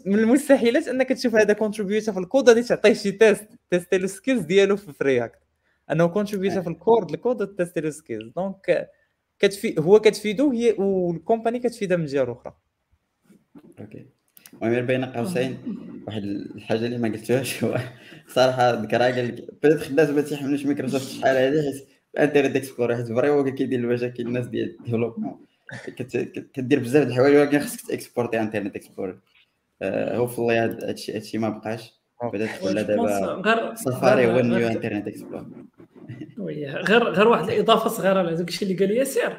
من 0.06 0.18
المستحيلات 0.18 0.88
أنك 0.88 1.08
تشوف 1.08 1.34
هذا 1.34 1.52
contributor 1.52 2.12
في 2.12 2.18
الكود 2.18 2.48
غادي 2.48 2.62
تعطيه 2.62 2.92
شي 2.92 3.12
test 3.12 3.48
تيستي 3.70 3.98
les 3.98 4.06
skills 4.06 4.40
ديالو 4.42 4.76
في 4.76 5.04
React 5.04 5.38
أنه 5.90 6.06
contributor 6.06 6.62
في 6.62 6.68
ال 6.68 6.76
code 6.76 7.10
ال 7.10 7.19
code 7.19 7.56
تيستي 7.56 7.80
les 7.80 7.90
skills 7.90 8.32
donc 8.36 8.88
كتفي 9.38 9.74
هو 9.78 10.00
كتفيدو 10.00 10.52
هي 10.52 10.72
وال 10.78 10.96
company 10.96 11.58
كتفيدها 11.58 11.96
من 11.96 12.04
جهة 12.06 12.32
أخرى. 12.32 12.54
okay 13.80 14.06
المهم 14.62 14.86
بين 14.86 15.04
قوسين. 15.04 15.58
واحد 16.06 16.22
الحاجة 16.24 16.86
اللي 16.86 16.98
ما 16.98 17.08
قلتوهاش 17.08 17.64
هو 17.64 17.78
صراحة 18.28 18.70
ذكرها 18.70 19.14
قال 19.14 19.28
لك 19.28 19.44
بدات 19.62 19.90
الناس 19.90 20.10
ما 20.10 20.20
تيحملوش 20.20 20.66
مايكروسوفت 20.66 21.08
شحال 21.08 21.36
هذه 21.36 21.62
حيت 21.62 21.88
Internet 22.18 22.56
Explorer 22.56 22.96
حيت 22.96 23.06
vraiment 23.06 23.50
كيدير 23.50 23.78
المشاكل 23.78 24.26
الناس 24.26 24.46
ديال 24.46 24.76
ال 24.78 24.82
développement. 24.82 25.38
كدير 26.54 26.78
بزاف 26.78 27.04
د 27.04 27.10
الحوايج 27.10 27.36
ولكن 27.36 27.58
خصك 27.58 27.88
ت 27.88 27.94
supportي 27.94 28.40
إنترنت 28.40 28.76
هو 29.82 30.26
في 30.26 30.38
الله 30.38 30.64
هادشي 30.64 31.16
هادشي 31.16 31.38
ما 31.38 31.48
بقاش. 31.48 31.92
بدات 32.32 32.48
تولى 32.60 32.82
دابا 32.82 33.74
سفاري 33.74 34.26
هو 34.26 34.38
ال 34.38 34.46
new 34.46 34.68
Internet 34.68 35.08
Explorer. 35.08 35.46
غير 36.38 37.04
غير 37.04 37.28
واحد 37.28 37.50
الإضافة 37.50 37.88
صغيرة 37.88 38.22
لهذاك 38.22 38.48
الشيء 38.48 38.68
اللي 38.68 38.86
قال 38.86 38.96
ياسر. 38.96 39.36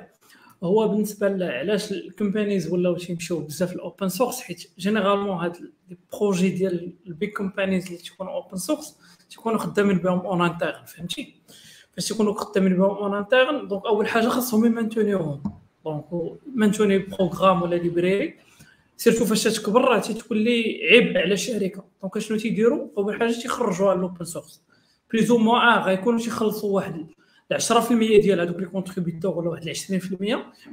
هو 0.63 0.87
بالنسبة 0.87 1.47
علاش 1.47 1.91
ال 1.91 1.99
companies 1.99 2.73
ولاو 2.73 2.97
تيمشيو 2.97 3.39
بزاف 3.39 3.73
ال 3.73 3.80
open 3.80 4.09
source 4.09 4.41
حيت 4.41 4.69
généralement 4.79 5.37
هاد 5.37 5.57
ال 5.91 5.99
projets 5.99 6.49
ديال 6.49 6.93
ال 7.07 7.15
big 7.15 7.37
companies 7.37 7.85
اللي 7.85 7.97
تيكونوا 7.97 8.33
open 8.33 8.57
source 8.57 8.97
تيكونوا 9.29 9.57
خدامين 9.57 9.97
بهم 9.97 10.19
en 10.19 10.41
interne 10.41 10.85
فهمتي؟ 10.85 11.35
فاش 11.93 12.07
تيكونوا 12.07 12.33
خدامين 12.33 12.77
بهم 12.77 12.89
en 12.97 13.13
interne 13.15 13.67
donc 13.67 13.85
أول 13.85 14.07
حاجة 14.07 14.27
خاصهم 14.27 14.65
ي 14.65 14.71
maintenيوهم. 14.71 15.43
donc 15.85 16.05
مانتوني 16.55 16.97
programme 16.97 17.61
ولا 17.61 17.75
library 17.75 18.35
surtout 18.97 19.25
فاش 19.25 19.43
تكبر 19.43 19.81
راه 19.81 19.99
تتولي 19.99 20.79
عبء 20.91 21.17
على 21.17 21.33
الشركة 21.33 21.83
donc 22.01 22.19
شنو 22.19 22.37
تيديروا؟ 22.37 22.87
أول 22.97 23.19
حاجة 23.19 23.31
تيخرجوها 23.31 23.95
l'open 23.95 24.25
source 24.25 24.61
plus 25.11 25.37
ou 25.37 25.44
moins 25.44 25.59
آه 25.59 25.85
غيكونوا 25.85 26.19
تيخلصوا 26.19 26.75
واحد 26.75 27.07
10% 27.53 27.91
ديال 28.21 28.39
هذوك 28.39 28.57
les 28.59 28.65
contributeurs 28.65 29.37
ولا 29.37 29.49
واحد 29.49 29.69
20% 29.69 29.93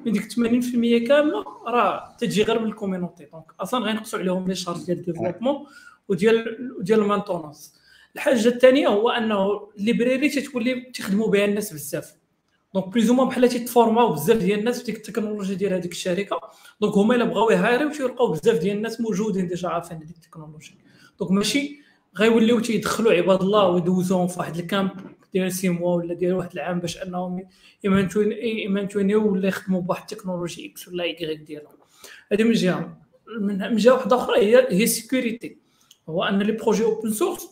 من 0.07 0.13
ديك 0.13 0.33
80% 0.33 1.09
كاملة 1.09 1.45
راه 1.67 2.17
تجي 2.19 2.43
غير 2.43 2.59
من 2.59 2.67
ال 2.67 2.72
community. 2.72 3.25
donc 3.33 3.45
أصلا 3.61 3.85
غينقصوا 3.85 4.19
عليهم 4.19 4.49
les 4.49 4.55
charges 4.55 4.85
ديال 4.85 4.99
ال 4.99 5.04
développement 5.04 5.67
وديال 6.09 6.73
وديال 6.79 7.01
ال 7.01 7.07
maintenance 7.07 7.75
الحاجة 8.17 8.49
الثانية 8.49 8.89
هو 8.89 9.11
أنه 9.11 9.69
ال 9.79 9.85
library 9.85 10.29
تتولي 10.29 10.81
تخدموا 10.81 11.29
بها 11.29 11.45
الناس 11.45 11.73
بزاف. 11.73 12.15
donc 12.75 12.89
plus 12.89 13.11
ما 13.11 13.25
بحال 13.25 13.49
تيتفورماو 13.49 14.13
بزاف 14.13 14.37
ديال 14.37 14.59
الناس 14.59 14.79
في 14.79 14.85
ديك 14.85 14.97
التكنولوجيا 14.97 15.55
ديال 15.55 15.73
هذيك 15.73 15.93
الشركة. 15.93 16.41
donc 16.81 16.95
هما 16.95 17.15
إلا 17.15 17.25
بغاو 17.25 17.51
ي 17.51 17.56
hireيو 17.56 17.91
تيلقاو 17.91 18.33
بزاف 18.33 18.59
ديال 18.59 18.77
الناس 18.77 19.01
موجودين 19.01 19.49
déjà 19.49 19.69
عارفين 19.69 19.97
هذيك 19.97 20.17
التكنولوجيا. 20.17 20.77
donc 21.21 21.31
ماشي 21.31 21.81
غيوليو 22.19 22.61
تيدخلوا 22.61 23.13
عباد 23.13 23.41
الله 23.43 23.69
ويدوزوهم 23.69 24.29
في 24.29 24.39
واحد 24.39 24.57
ال 24.57 24.62
camp. 24.62 24.91
ديال 25.37 25.53
six 25.53 25.69
mois 25.69 25.95
ولا 25.95 26.15
ديال 26.15 26.35
واحد 26.35 26.53
العام 26.53 26.81
باش 26.81 27.03
انهم 27.03 27.49
ي 27.85 27.99
maintenيو 27.99 29.33
ولا 29.33 29.49
يخدموا 29.49 29.81
بواحد 29.81 30.03
ال 30.11 30.15
technologie 30.15 30.67
X 30.67 30.89
ولا 30.89 31.05
Y 31.05 31.41
ديالهم. 31.41 31.77
هذه 32.33 32.43
من 32.45 32.53
جهة. 32.53 32.99
من 33.41 33.77
جهة 33.77 33.93
واحدة 33.93 34.17
أخرى 34.17 34.41
هي 34.41 34.67
هي 34.71 34.85
ال 34.85 34.93
security 34.93 35.57
هو 36.09 36.25
أن 36.25 36.39
لي 36.39 36.53
بروجي 36.53 36.85
اوبن 36.85 37.11
سورس 37.11 37.49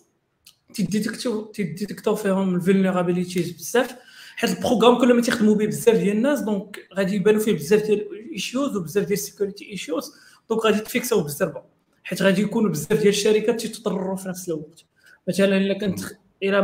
تيديتكتو 0.75 1.45
تيديتكتو 1.45 2.15
فيهم 2.15 2.55
ال 2.55 2.61
vulnerabilities 2.61 3.51
بزاف 3.51 3.97
حيت 4.37 4.51
ال 4.51 4.56
programme 4.56 5.01
كل 5.01 5.15
ما 5.15 5.23
تيخدموا 5.23 5.55
به 5.55 5.67
بزاف 5.67 5.97
ديال 5.97 6.17
الناس 6.17 6.41
donc 6.41 6.89
غادي 6.95 7.17
يبانوا 7.17 7.41
فيه 7.41 7.53
بزاف 7.53 7.87
ديال 7.87 8.33
issues 8.33 8.77
وبزاف 8.77 9.05
ديال 9.05 9.19
ال 9.19 9.25
security 9.25 9.71
issues 9.71 10.13
donc 10.51 10.65
غادي 10.65 10.79
ت 10.79 10.87
fixاو 10.87 11.21
بالزربه 11.21 11.63
حيت 12.05 12.23
غادي 12.23 12.43
يكونوا 12.43 12.71
بزاف 12.71 12.93
ديال 12.93 13.09
الشركات 13.09 13.61
تيتضرروا 13.61 14.17
في 14.17 14.29
نفس 14.29 14.49
الوقت. 14.49 14.85
مثلا 15.29 15.57
إلا 15.57 15.79
كنت 15.79 16.01
إلى 16.43 16.63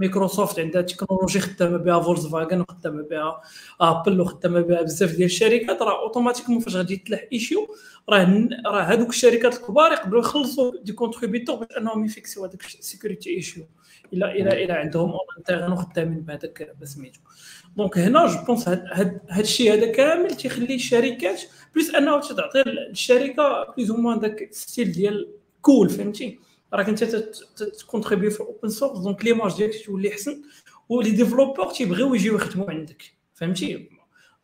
مايكروسوفت 0.00 0.60
عندها 0.60 0.82
تكنولوجي 0.82 1.40
خدامة 1.40 1.76
بها 1.76 2.00
فولكس 2.00 2.26
فاغن 2.26 2.60
وخدامه 2.60 3.02
بها 3.02 3.40
آبل 3.80 4.20
وخدامه 4.20 4.60
بها 4.60 4.82
بزاف 4.82 5.10
ديال 5.10 5.24
الشركات. 5.24 5.82
راه 5.82 6.02
automatiquement 6.02 6.60
فاش 6.60 6.76
غادي 6.76 6.94
يتلح 6.94 7.24
issue 7.32 7.74
راه 8.08 8.48
راه 8.66 8.82
هذوك 8.82 9.08
الشركات 9.08 9.56
الكبار 9.56 9.92
يقدروا 9.92 10.20
يخلصوا 10.20 10.72
des 10.82 10.92
contributeurs 10.92 11.56
باش 11.56 11.76
أنهم 11.78 12.04
ي 12.04 12.11
fixيو 12.11 12.44
هذاك 12.44 12.64
ال 12.64 12.71
security 12.71 13.30
issue 13.30 13.66
إلا 14.12 14.32
إلا 14.32 14.64
إلا 14.64 14.74
عندهم 14.74 15.10
en 15.10 15.20
interne 15.38 15.72
وخدامين 15.72 16.20
بهذاك 16.20 16.76
بسميتو. 16.80 17.20
donc 17.76 17.98
هنا 17.98 18.26
je 18.26 18.44
pense 18.46 18.68
هاد 18.68 19.20
الشيء 19.38 19.72
هذا 19.72 19.92
كامل 19.92 20.30
تيخلي 20.30 20.74
الشركات 20.74 21.40
plus 21.74 21.94
انه 21.94 22.20
تعطي 22.20 22.62
الشركة 22.90 23.72
plus 23.76 23.90
هما 23.90 24.16
داك 24.16 24.48
style 24.52 24.92
ديال 24.92 25.28
cool 25.62 25.90
فهمتي؟ 25.90 26.38
راك 26.72 26.88
انت 26.88 27.04
ت 27.78 27.83
contribuي 27.83 28.30
في 28.30 28.40
open 28.40 28.68
source 28.68 28.98
donc 28.98 29.24
l'image 29.24 29.56
ديالك 29.56 29.84
تولي 29.84 30.12
احسن 30.12 30.42
و 30.88 30.93
les 30.93 31.10
développeurs 31.10 31.70
تيبغيو 31.70 32.14
يجيو 32.14 32.34
يخدموا 32.34 32.70
عندك. 32.70 33.02
فهمتي؟ 33.34 33.88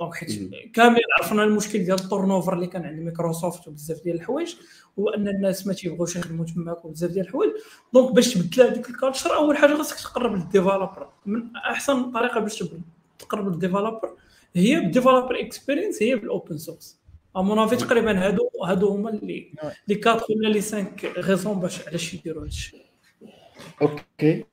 donc 0.01 0.15
حيت 0.15 0.51
كامل 0.75 1.01
عرفنا 1.19 1.45
المشكل 1.45 1.79
ديال 1.85 2.01
ال 2.01 2.07
turnover 2.07 2.55
اللي 2.55 2.67
كان 2.67 2.85
عند 2.85 3.01
مايكروسوفت 3.01 3.69
وبزاف 3.69 4.03
ديال 4.03 4.17
الحوايج 4.17 4.55
هو 4.99 5.09
ان 5.09 5.29
الناس 5.29 5.67
ما 5.67 5.73
تيبغوش 5.73 6.17
يخدموا 6.17 6.45
تماك 6.45 6.85
وبزاف 6.85 7.11
ديال 7.11 7.27
الحوايج. 7.27 7.51
donc 7.95 8.13
باش 8.13 8.35
تبدل 8.35 8.63
هذيك 8.63 8.91
ال 8.91 8.96
culture 8.96 9.35
أول 9.35 9.57
حاجة 9.57 9.75
خاصك 9.75 10.01
تقرب 10.01 10.35
لل 10.35 10.48
developer 10.48 11.09
من 11.27 11.57
أحسن 11.57 12.11
طريقة 12.13 12.41
باش 12.41 12.65
تقرب 13.19 13.49
لل 13.49 13.61
developer 13.61 14.17
هي 14.55 14.81
بال 14.81 14.92
developer 14.92 15.41
experience 15.41 16.03
هي 16.03 16.17
بال 16.17 16.31
open 16.31 16.59
source 16.59 17.00
amont 17.37 17.69
تقريبا 17.69 18.27
هادو 18.27 18.51
هادو 18.65 18.89
هما 18.89 19.11
اللي 19.11 19.53
les 19.89 19.95
quatre 19.95 20.25
ولا 20.31 20.49
les 20.49 20.61
5 20.61 20.87
raisons 21.17 21.61
باش 21.61 21.89
علاش 21.89 22.15
يديروا 22.15 22.45
هادشي. 22.45 22.77
okay. 23.83 24.45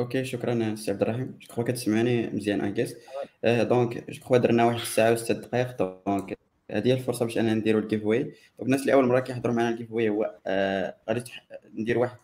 okay 0.00 0.24
شكرا 0.24 0.74
سي 0.74 0.90
عبد 0.90 1.02
الرحيم. 1.02 1.38
je 1.40 1.48
crois 1.48 1.64
كتسمعني 1.64 2.26
مزيان 2.26 2.60
انكيس 2.60 2.96
donc 3.44 4.10
je 4.10 4.20
crois 4.20 4.38
درنا 4.38 4.64
واحد 4.64 4.80
الساعة 4.80 5.12
و 5.12 5.14
دقائق 5.14 5.78
donc 6.06 6.38
هذه 6.70 6.88
هي 6.88 6.92
الفرصة 6.92 7.24
باش 7.24 7.38
أنا 7.38 7.54
نديرو 7.54 7.78
ال 7.78 8.04
giveaway 8.04 8.22
donc 8.22 8.34
الناس 8.62 8.80
اللي 8.80 8.92
أول 8.92 9.06
مرة 9.06 9.20
كيحضروا 9.20 9.54
معنا 9.54 9.68
ال 9.70 9.92
giveaway 9.92 10.08
هو 10.08 10.34
غادي 11.08 11.32
ندير 11.74 11.98
واحد 11.98 12.16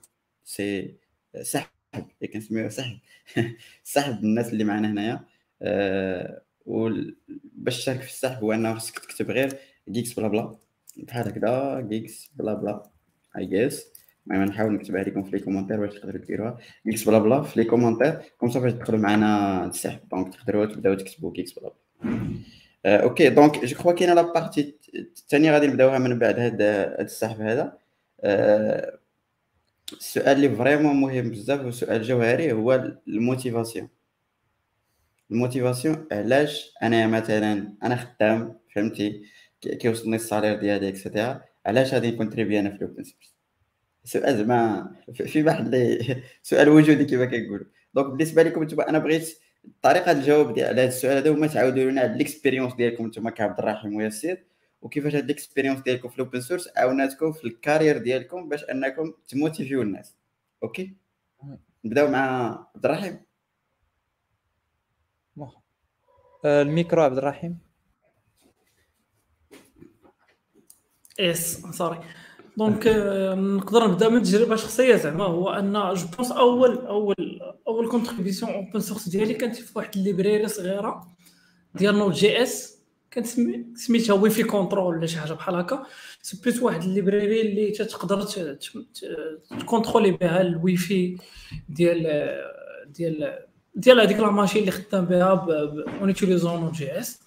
سي 0.44 0.94
سحب 1.42 1.68
كنسميوه 2.32 2.68
سحب. 2.68 2.98
سحب 3.84 4.24
الناس 4.24 4.52
اللي 4.52 4.64
معنا 4.64 4.90
هنايا. 4.90 5.24
وباش 6.66 7.78
تشارك 7.78 8.00
في 8.00 8.08
السحب 8.08 8.42
هو 8.42 8.52
انه 8.52 8.74
خصك 8.74 8.98
تكتب 8.98 9.30
غير 9.30 9.58
جيكس 9.88 10.12
بلا 10.12 10.28
بلا. 10.28 10.56
بحال 10.96 11.28
هكذا 11.28 11.80
جيكس 11.80 12.30
بلا 12.36 12.54
بلا 12.54 12.82
اي 13.38 13.46
جيس 13.46 13.86
المهم 14.26 14.44
نحاول 14.44 14.72
نكتبها 14.72 15.02
لكم 15.02 15.22
في 15.22 15.30
les 15.30 15.38
commentaires 15.38 15.80
باش 15.80 15.94
تقدروا 15.94 16.24
ديروها. 16.24 16.58
GeeksBlabla 16.86 17.42
في 17.42 17.60
les 17.60 17.66
commentaires 17.66 18.20
comme 18.38 18.50
ça 18.50 18.60
باش 18.60 18.72
تدخلوا 18.72 18.98
معنا 18.98 19.64
السحب 19.66 20.00
donc 20.10 20.34
تقدروا 20.34 20.66
تبداو 20.66 20.94
تكتبوا 20.94 21.32
GeeksBlabla. 21.32 22.12
آه، 22.86 22.96
okay 22.96 23.30
donc 23.30 23.64
je 23.64 23.76
crois 23.76 23.92
كاينة 23.92 24.14
la 24.14 24.22
partie 24.22 24.74
الثانية 24.94 25.52
غادي 25.52 25.66
نبداوها 25.66 25.98
من 25.98 26.18
بعد 26.18 26.38
هذا 26.38 27.00
السحب 27.00 27.40
هذا. 27.40 27.78
آه، 28.20 28.98
السؤال 29.92 30.36
اللي 30.36 30.56
vraiment 30.56 30.96
مهم 30.96 31.30
بزاف 31.30 31.64
وسؤال 31.66 32.02
جوهري 32.02 32.52
هو 32.52 32.92
ال 33.08 33.15
motivation. 33.15 33.88
ال 35.32 35.39
motivation 35.39 36.06
علاش 36.12 36.74
أنا 36.82 37.06
مثلا 37.06 37.74
أنا 37.82 37.96
خدام 37.96 38.58
فهمتي؟ 38.74 39.22
كيوصلني 39.60 40.16
ال 40.16 40.22
salaire 40.22 40.60
ديالي 40.60 40.88
et 40.88 41.02
cetera 41.02 41.44
علاش 41.66 41.94
غادي 41.94 42.10
نcontribuer 42.10 42.60
أنا 42.60 42.70
في 42.70 42.76
ال 42.76 42.82
open 42.82 43.04
source 43.04 43.34
سؤال 44.04 44.36
زعما 44.36 44.92
في 45.12 45.42
واحد 45.42 45.64
اللي 45.64 46.22
سؤال 46.42 46.68
وجودي 46.68 47.04
كما 47.04 47.24
كنقولوا. 47.24 47.66
donc 47.94 48.06
بالنسبة 48.06 48.42
لكم 48.42 48.62
نتوما 48.62 48.88
أنا 48.88 48.98
بغيت 48.98 49.38
طريقة 49.82 50.12
الجواب 50.12 50.54
ديال 50.54 50.66
هذا 50.68 50.84
السؤال 50.84 51.16
هذا 51.16 51.30
هما 51.30 51.46
تعاودوا 51.46 51.90
لنا 51.90 52.00
على 52.00 52.12
ال 52.12 52.18
expérience 52.18 52.74
ديالكم 52.74 53.06
نتوما 53.06 53.30
كعبد 53.30 53.58
الرحيم 53.58 53.96
وياسير 53.96 54.44
وكيفاش 54.82 55.14
هاد 55.14 55.24
ال 55.24 55.29
expérience 55.29 55.80
ديالكم 55.80 56.08
في 56.08 56.14
ال 56.14 56.19
open 56.19 56.40
source 56.40 56.68
عاوناتكم 56.76 57.32
في 57.32 57.44
ال 57.44 57.50
carrière 57.50 57.98
ديالكم 57.98 58.48
باش 58.48 58.64
أنكم 58.64 59.12
تmotiver 59.28 59.71
يو 59.71 59.82
الناس. 59.82 60.16
okay. 60.62 60.94
نبداو 61.84 62.08
مع 62.10 62.50
عبد 62.74 62.84
الرحيم 62.86 63.20
آه، 65.38 65.62
الميكرو 66.44 67.02
عبد 67.02 67.18
الرحيم 67.18 67.58
yes 71.18 71.60
sorry 71.70 72.00
donc 72.56 72.86
نقدر 73.36 73.90
نبدأ 73.90 74.08
من 74.08 74.22
تجربة 74.22 74.56
شخصية 74.56 74.96
زعما 74.96 75.24
هو 75.24 75.50
أن 75.50 75.72
je 75.94 76.06
pense 76.16 76.32
اول 76.32 76.86
اول 76.86 77.40
أول 77.68 77.88
contribution 77.90 78.50
open 78.52 78.80
source 78.80 79.08
ديالي 79.08 79.34
كانت 79.34 79.56
في 79.56 79.78
واحد 79.78 79.96
library 79.96 80.48
صغيرة 80.48 81.08
ديال 81.74 81.98
Node.js 81.98 82.78
كانت 83.10 83.26
سميتها 83.74 84.14
WiFi 84.14 84.42
control 84.42 84.96
ولا 84.96 85.06
شي 85.06 85.18
حاجة 85.18 85.32
بحال 85.32 85.54
هكا. 85.54 85.86
سبيت 86.22 86.62
واحد 86.62 86.82
library 86.82 87.40
اللي 87.40 87.70
تقدر 87.70 88.22
تcontrôler 89.60 90.10
بها 90.10 90.40
الوي 90.40 90.76
في 90.76 91.18
ديال 91.68 92.02
ديال 92.86 93.38
ديال 93.74 94.00
هذيك 94.00 94.20
la 94.20 94.30
machine 94.30 94.60
اللي 94.60 94.70
خدام 94.70 95.04
بها 95.04 95.46
en 96.00 96.08
utilisant 96.08 96.70
JS 96.70 97.20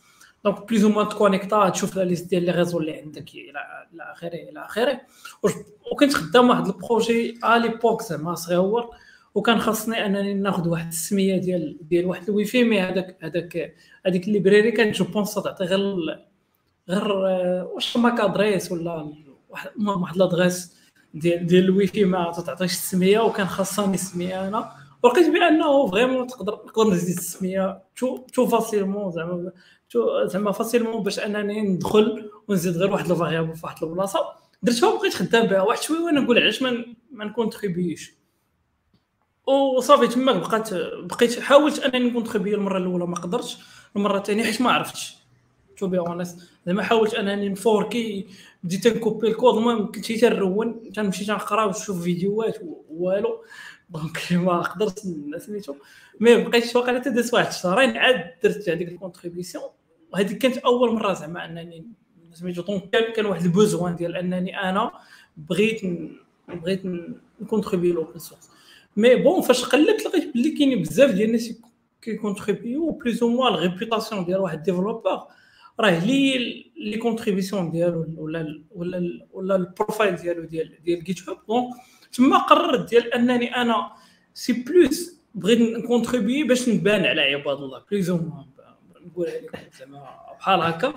donc 0.46 0.70
plus 0.70 0.84
ou 0.84 0.90
moins 0.90 1.10
تconnecta 1.10 1.70
تشوف 1.70 1.96
la 1.96 2.04
liste 2.04 2.30
ديال 2.30 2.44
les 2.44 2.52
réseaux 2.52 2.80
اللي 2.80 3.02
عندك 3.02 3.30
إلى 3.36 3.60
اخره 4.00 4.28
إلى 4.28 4.66
اخره 4.66 5.02
وكنت 5.92 6.14
خدام 6.14 6.50
واحد 6.50 6.68
projet 6.68 7.40
à 7.44 7.58
l'époque 7.58 8.02
زعما 8.02 8.36
صغيور 8.36 8.90
وكان 9.36 9.60
خاصني 9.60 10.06
انني 10.06 10.34
ناخذ 10.34 10.68
واحد 10.70 10.88
السميه 10.88 11.38
ديال 11.38 11.78
ديال 11.82 12.06
واحد 12.06 12.30
ال 12.30 12.46
WiFi 12.46 12.64
mais 12.64 12.82
هذاك 12.82 13.18
هذاك 13.22 13.76
هذيك 14.06 14.28
ال 14.28 14.33
library 14.33 14.72
كانت 14.72 14.96
je 14.96 15.06
pense 15.06 15.34
تعطي 15.34 15.64
غير 15.64 15.96
غير 16.90 17.12
واش 17.66 17.98
MAC 17.98 18.20
address 18.20 18.72
ولا 18.72 19.14
المهم 19.76 20.02
واحد 20.02 20.18
l'adresse 20.18 20.76
ديال 21.14 21.48
ديال 21.48 21.64
الوي 21.64 21.88
في 21.88 22.06
ما 22.06 22.32
تعطيش 22.32 22.72
السميه 22.72 23.20
وكان 23.20 23.48
خاصني 23.48 23.94
السميه 23.94 24.48
أنا 24.48 24.85
ولقيت 25.06 25.30
بأنه 25.30 25.88
vraiment 25.88 26.28
تقدر 26.28 26.54
نقدر 26.54 26.92
نزيد 26.92 27.18
السميه 27.18 27.84
tout 27.96 28.18
tout 28.18 28.48
facilement 28.48 29.12
زعما 29.12 29.52
زعما 30.26 30.52
facilement 30.52 31.04
باش 31.04 31.20
أنني 31.20 31.62
ندخل 31.62 32.32
ونزيد 32.48 32.78
غير 32.78 32.92
واحد 32.92 33.12
variable 33.12 33.56
في 33.56 33.66
واحد 33.66 33.84
البلاصة. 33.84 34.20
درتها 34.64 34.90
وبقيت 34.90 35.14
خدام 35.14 35.48
بها. 35.48 35.62
واحد 35.62 35.82
شوية 35.82 36.00
وأنا 36.00 36.20
نقول 36.20 36.40
علاش 36.40 36.62
ما 36.62 36.86
ما 37.12 37.26
نcontribuer 37.26 37.95
ش. 37.95 38.14
وصافي 39.78 40.08
تماك 40.08 40.36
بقات 40.36 40.74
بقيت 41.04 41.40
حاولت 41.40 41.80
أنني 41.80 42.10
نcontribuer 42.10 42.56
المرة 42.56 42.78
الأولى 42.78 43.08
ما 43.08 43.16
قدرتش. 43.16 43.58
المرة 43.96 44.18
الثانية 44.18 44.44
حيت 44.44 44.62
ما 44.62 44.72
عرفتش. 44.72 45.18
to 45.78 45.88
be 45.88 46.00
honest 46.00 46.50
زعما 46.66 46.84
حاولت 46.84 47.14
أنني 47.14 47.50
نforker 47.50 48.28
بديت 48.64 48.88
نكوبي 48.88 49.28
الكود. 49.28 49.58
المهم 49.58 49.92
كنت 49.92 50.12
تنرون 50.12 50.92
تنمشي 50.94 51.26
تنقرا 51.26 51.66
ونشوف 51.66 52.02
فيديوهات 52.02 52.62
والو. 52.90 53.44
donc 53.90 54.18
ما 54.32 54.62
قدرت 54.62 55.00
سميتو. 55.38 55.76
mais 56.20 56.44
بقيت 56.44 56.76
واقيلا 56.76 57.00
تدرت 57.00 57.34
واحد 57.34 57.48
الشهرين 57.48 57.98
عاد 57.98 58.32
درت 58.44 58.70
هذيك 58.70 58.88
ال 58.88 58.94
contribution 58.94 59.64
وهذيك 60.14 60.38
كانت 60.38 60.58
أول 60.58 60.94
مرة 60.94 61.14
زعما 61.14 61.46
أنني 61.46 61.86
سميتو. 62.34 62.62
donc 62.62 62.90
كان 62.90 63.26
واحد 63.26 63.44
ال 63.46 63.53
besoin 63.53 63.96
ديال 63.96 64.16
أنني 64.16 64.60
أنا 64.60 64.92
بغيت 65.38 65.82
بغيت 66.48 66.82
نcontribuer 67.42 67.92
l'open 67.92 68.20
source 68.20 68.50
mais 68.98 69.16
bon 69.16 69.42
فاش 69.42 69.66
قلبت 69.66 70.06
لقيت 70.06 70.34
بلي 70.34 70.52
كاينين 70.52 70.82
بزاف 70.82 71.12
ديال 71.12 71.28
الناس 71.28 71.54
كيcontribuer 72.02 72.90
يو 72.90 73.01
plus 73.01 73.24
ou 73.24 73.30
moins 73.30 73.54
ال 73.54 73.60
réputation 73.60 74.26
ديال 74.26 74.40
واحد 74.40 74.64
développeur 74.64 75.20
راه 75.80 76.06
les 76.06 76.72
les 76.78 76.98
contributions 76.98 77.72
ديالو 77.72 78.06
ولا 78.18 78.64
ولا 78.72 79.28
ولا 79.34 79.56
ال 79.56 79.63
profile 79.63 80.16
ديالو 80.16 80.44
ديال 80.44 80.84
ديال 80.84 81.04
GitHub 81.04 81.38
donc 81.48 81.74
تما 82.18 82.38
قررت 82.38 82.90
ديال 82.90 83.14
انني 83.14 83.56
أنا 83.56 83.92
c'est 84.34 84.54
plus 84.54 85.20
بغيت 85.36 85.60
نcontribuer 85.60 86.44
باش 86.44 86.70
نبان 86.70 87.06
على 87.06 87.22
عباد 87.22 87.58
الله 87.58 87.84
plus 87.92 88.10
ou 88.10 88.18
moins 88.18 88.46
نقولها 89.06 89.42
لكم 89.42 89.58
زعما 89.80 90.20
بحال 90.40 90.62
هكا. 90.62 90.94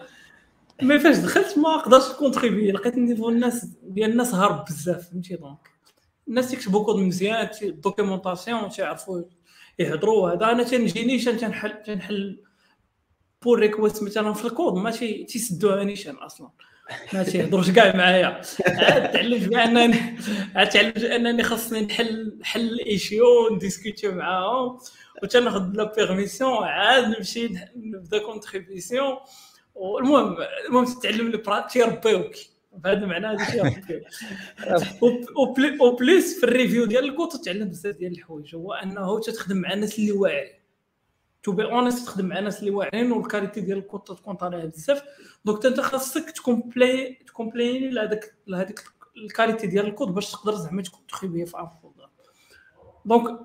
mais 0.82 0.98
فاش 0.98 1.16
دخلت 1.16 1.58
ما 1.58 1.76
قدرتش 1.76 2.10
نcontribuer 2.10 2.72
لقيت 2.72 2.96
niveau 2.98 3.28
الناس 3.28 3.64
ديال 3.82 4.10
الناس 4.10 4.34
هارب 4.34 4.64
بزاف 4.64 5.10
فهمتي 5.10 5.36
donc. 5.36 5.58
الناس 6.28 6.50
تيكتبوا 6.50 6.84
كود 6.84 6.96
مزيان 6.96 7.48
documentation 7.62 8.68
تيعرفوا 8.68 9.22
يهضروا 9.78 10.30
هذا 10.30 10.52
أنا 10.52 10.62
تنجيني 10.62 11.18
تنحل 11.18 11.82
تنحل 11.82 12.40
pull 13.42 13.58
request 13.58 14.02
مثلا 14.02 14.32
في 14.32 14.44
الكود 14.44 14.74
ما 14.74 14.90
تيسدوها 14.90 15.84
نيشان 15.84 16.14
أصلا. 16.14 16.50
ما 17.12 17.22
تيهضروش 17.22 17.70
كاع 17.70 17.96
معايا. 17.96 18.40
عاد 18.66 19.10
تعلمت 19.12 19.48
بانني 19.48 20.18
عاد 20.56 20.68
تعلمت 20.68 20.98
انني 21.04 21.42
خاصني 21.42 21.80
نحل 21.80 22.38
حل 22.42 22.78
issue 22.78 23.54
نdiscuter 23.54 24.08
معاهم. 24.08 24.78
وتناخذ 25.22 25.70
la 25.74 25.94
permission 25.94 26.64
عاد 26.64 27.16
نمشي 27.16 27.48
نبدا 27.76 28.18
contribution 28.18 29.16
والمهم 29.74 30.36
المهم 30.68 30.84
تتعلم 30.84 31.28
لي 31.28 31.38
تيربيوك 31.72 32.32
بهذا 32.72 32.98
المعنى 32.98 33.26
هذا 33.26 33.44
و 35.80 35.91
plus 35.91 36.34
في 36.40 36.44
ال 36.44 36.50
review 36.50 36.84
ديال 36.84 37.04
الكود 37.04 37.28
تتعلم 37.28 37.68
بزاف 37.68 37.96
ديال 37.96 38.12
الحوايج. 38.12 38.54
هو 38.54 38.72
أنه 38.72 39.20
تخدم 39.20 39.56
مع 39.56 39.72
الناس 39.72 39.98
اللي 39.98 40.12
واعرين. 40.12 40.57
to 41.48 41.52
be 41.54 41.64
honest 41.64 42.06
تخدم 42.06 42.26
مع 42.26 42.40
ناس 42.40 42.60
اللي 42.60 42.70
واعرين 42.70 43.12
وال 43.12 43.23
qualité 43.23 43.60
ديال 43.60 43.78
الكود 43.78 44.00
تكون 44.00 44.34
طالعه 44.34 44.64
بزاف. 44.64 45.02
دونك 45.44 45.66
أنت 45.66 45.80
خاصك 45.80 46.30
تكومبلي 46.30 47.18
تكومبليني 47.26 47.90
لهذاك 47.90 48.34
لهذيك 48.46 48.84
الكاليتي 49.16 49.66
ديال 49.66 49.86
الكود 49.86 50.08
باش 50.08 50.30
تقدر 50.32 50.54
زعما 50.54 50.82
تكون 50.82 51.00
تخيبية 51.08 51.44
في 51.44 51.56
افضل 51.56 51.90
دونك 53.04 53.40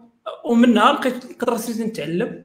ومنها 0.45 0.93
لقيت 0.93 1.41
قدرت 1.41 1.69
نتعلم 1.69 2.43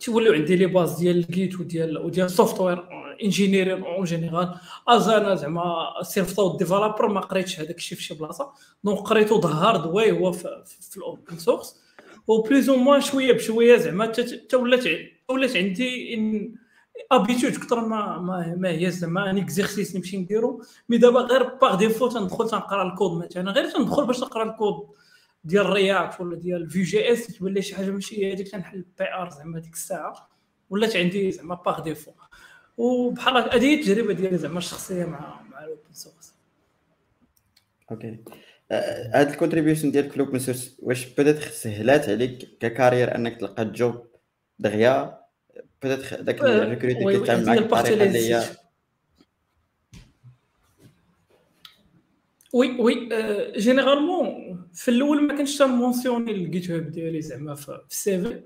تيوليو 0.00 0.32
عندي 0.32 0.56
لي 0.56 0.66
باز 0.66 0.98
ديال 0.98 1.16
الجيت 1.16 1.60
وديال 1.60 1.98
وديال 1.98 2.26
السوفتوير 2.26 2.88
انجينيرين 3.22 3.82
اون 3.84 4.04
جينيرال 4.04 4.54
ازانا 4.88 5.34
زعما 5.34 5.86
سيلف 6.02 6.36
تود 6.36 6.56
ديفلوبر 6.58 7.08
ما 7.08 7.20
قريتش 7.20 7.60
هذاك 7.60 7.76
الشيء 7.76 7.98
في 7.98 8.04
شي 8.04 8.14
بلاصة. 8.14 8.52
دونك 8.84 8.98
قريتو 8.98 9.40
ذا 9.40 9.48
هارد 9.48 9.86
واي 9.86 10.20
هو 10.20 10.32
في, 10.32 10.64
في 10.90 10.96
الاوبن 10.96 11.38
سورس 11.38 11.85
وبليز 12.26 12.68
أو 12.68 12.76
موان 12.76 13.00
شوية 13.00 13.32
بشوية 13.32 13.76
زعما 13.76 14.04
حتى 14.06 14.56
ولات 14.56 14.84
ولات 15.28 15.56
عندي 15.56 16.56
habitude 17.12 17.54
أكثر 17.54 17.86
ما 17.86 18.18
ما, 18.18 18.54
ما 18.58 18.70
هي 18.70 18.90
زعما 18.90 19.30
un 19.30 19.38
exercice 19.38 19.96
نمشي 19.96 20.16
نديرو. 20.16 20.62
mais 20.88 20.98
دابا 20.98 21.20
غير 21.20 21.42
par 21.42 21.74
défaut 21.74 22.08
تندخل 22.08 22.50
تنقرا 22.50 22.92
الكود 22.92 23.24
مثلا. 23.24 23.50
غير 23.50 23.70
تندخل 23.70 24.06
باش 24.06 24.20
نقرا 24.20 24.50
الكود 24.50 24.88
ديال 25.44 25.70
React 25.70 26.20
ولا 26.20 26.36
ديال 26.36 26.70
Vue.js 26.70 27.26
تبان 27.26 27.54
لي 27.54 27.62
شي 27.62 27.76
حاجة 27.76 27.90
ماشي 27.90 28.32
هذيك 28.32 28.48
تنحل 28.48 28.84
PR 28.98 29.30
زعما 29.30 29.60
ديك 29.60 29.72
الساعة. 29.72 30.28
ولات 30.70 30.96
عندي 30.96 31.30
زعما 31.32 31.54
par 31.54 31.80
défaut 31.80 32.12
وبحال 32.76 33.36
هذه 33.36 33.74
التجربة 33.74 34.12
ديالي 34.12 34.38
زعما 34.38 34.58
الشخصية 34.58 35.04
مع 35.04 35.40
مع 35.50 35.64
ال 35.64 35.70
open 35.70 35.92
source 35.92 36.34
okay 37.90 38.18
هاد 38.70 39.30
ال 39.30 39.35
contribution 39.35 39.90
ديالك 39.90 40.18
l'open 40.18 40.38
source 40.38 40.76
واش 40.82 41.06
بدات 41.06 41.38
سهلات 41.38 42.08
عليك 42.08 42.58
ك 42.60 42.66
carrière 42.66 43.14
أنك 43.14 43.40
تلقى 43.40 43.64
job 43.64 44.06
دغيا 44.58 45.20
بدات 45.82 46.14
داك 46.14 46.40
ال 46.40 46.48
recruteur 46.48 47.18
كيتعامل 47.18 47.46
معاك 47.46 47.62
بطريقة 47.62 48.04
اللي 48.04 48.34
هي 48.34 48.42
oui 52.52 52.80
oui 52.80 53.08
généralement 53.56 54.58
في 54.74 54.90
الأول 54.90 55.22
ما 55.22 55.36
كنتش 55.36 55.62
مونسيوني 55.62 56.30
ال 56.30 56.70
GitHub 56.70 56.90
ديالي 56.90 57.20
زعما 57.20 57.54
في 57.54 57.80
ال 57.90 58.07
CV 58.07 58.40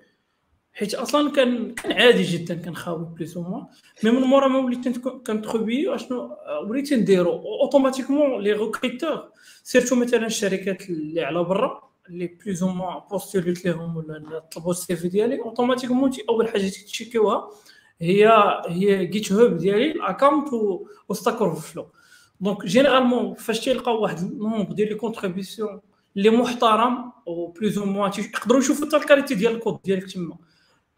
حيت 0.80 0.94
أصلا 0.94 1.30
كان 1.30 1.74
كان 1.74 1.92
عادي 1.92 2.22
جدا 2.22 2.54
كنخاوي 2.54 3.04
plus 3.16 3.36
ou 3.36 3.42
moins 3.42 3.64
mais 4.04 4.10
من 4.10 4.20
مورا 4.20 4.48
ما 4.48 4.58
وليت 4.58 4.98
كنcontribuer 4.98 5.94
أشنو؟ 5.94 6.36
وليت 6.66 6.92
نديرو. 6.92 7.32
automatiquement 7.62 8.40
les 8.42 8.52
recruteurs 8.52 9.28
surtout 9.62 9.96
مثلا 9.96 10.26
الشركات 10.26 10.90
اللي 10.90 11.24
على 11.24 11.44
برا 11.44 11.90
اللي 12.08 12.26
plus 12.26 12.62
ou 12.62 13.00
postulit 13.10 13.64
ليهم 13.64 13.96
ولا 13.96 14.38
طلبوا 14.52 14.70
ال 14.70 14.96
CV 14.96 15.08
ديالي 15.08 15.40
automatiquement 15.40 16.12
أول 16.28 16.48
حاجة 16.48 16.68
تيchecker 16.68 17.30
يوها 17.30 17.50
هي 18.00 18.28
هي 18.68 19.06
GitHub 19.06 19.56
ديالي 19.56 19.90
ال 19.90 19.98
account 19.98 20.48
و 21.08 21.13
Stack 21.13 21.34
Overflow 21.34 21.86
donc 22.40 22.66
généralement 22.66 23.34
فاش 23.34 23.60
تيلقاو 23.60 24.02
واحد 24.02 24.18
ال 24.18 24.26
nombre 24.26 24.72
ديال 24.72 24.88
les 24.88 24.94
contributions 24.94 25.80
اللي 26.16 26.30
محترم 26.30 27.12
و 27.26 27.37
plus 27.37 27.78
ou 27.78 27.84
moins 27.84 28.10
يقدروا 28.18 28.60
يشوفوا 28.60 28.86
حتى 28.86 28.96
ال 28.96 29.01
qualité 29.01 29.34
ديال 29.34 29.54
الكود 29.54 29.78
ديالك 29.84 30.12
تما. 30.12 30.36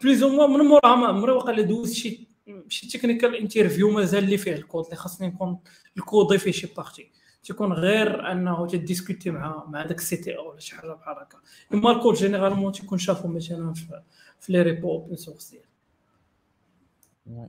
plus 0.02 0.22
ou 0.22 0.28
moins 0.28 0.46
من 0.46 0.64
موراها 0.64 0.96
ما 0.96 1.06
عمري 1.06 1.32
واقيلا 1.32 1.62
دوزت 1.62 1.94
شي 1.94 2.28
شي 2.68 2.88
technical 2.88 3.36
interview 3.36 3.90
مازال 3.90 4.24
اللي 4.24 4.38
فيه 4.38 4.52
الكود. 4.52 4.84
اللي 4.84 4.96
خاصني 4.96 5.26
نكون 5.26 5.58
الكود 5.96 6.36
فيه 6.36 6.50
شي 6.50 6.66
partie 6.76 7.10
تيكون 7.42 7.72
غير 7.72 8.32
أنه 8.32 8.66
تdiscuter 8.66 9.30
مع 9.30 9.64
مع 9.68 9.86
داك 9.86 9.98
ال 9.98 10.16
CTO 10.16 10.50
ولا 10.50 10.60
شي 10.60 10.76
حاجة 10.76 10.92
بحال 10.92 11.16
هكا. 11.16 11.38
إما 11.74 11.90
ال 11.90 11.95
code 11.95 12.14
généralement 12.14 12.72
تيكون 12.72 12.98
شافو 12.98 13.28
مثلا 13.28 13.74
في, 13.74 14.02
في 14.40 14.52
les 14.52 14.62
repos 14.62 14.92
open 14.92 15.16
source 15.16 15.50
ديال 15.50 17.48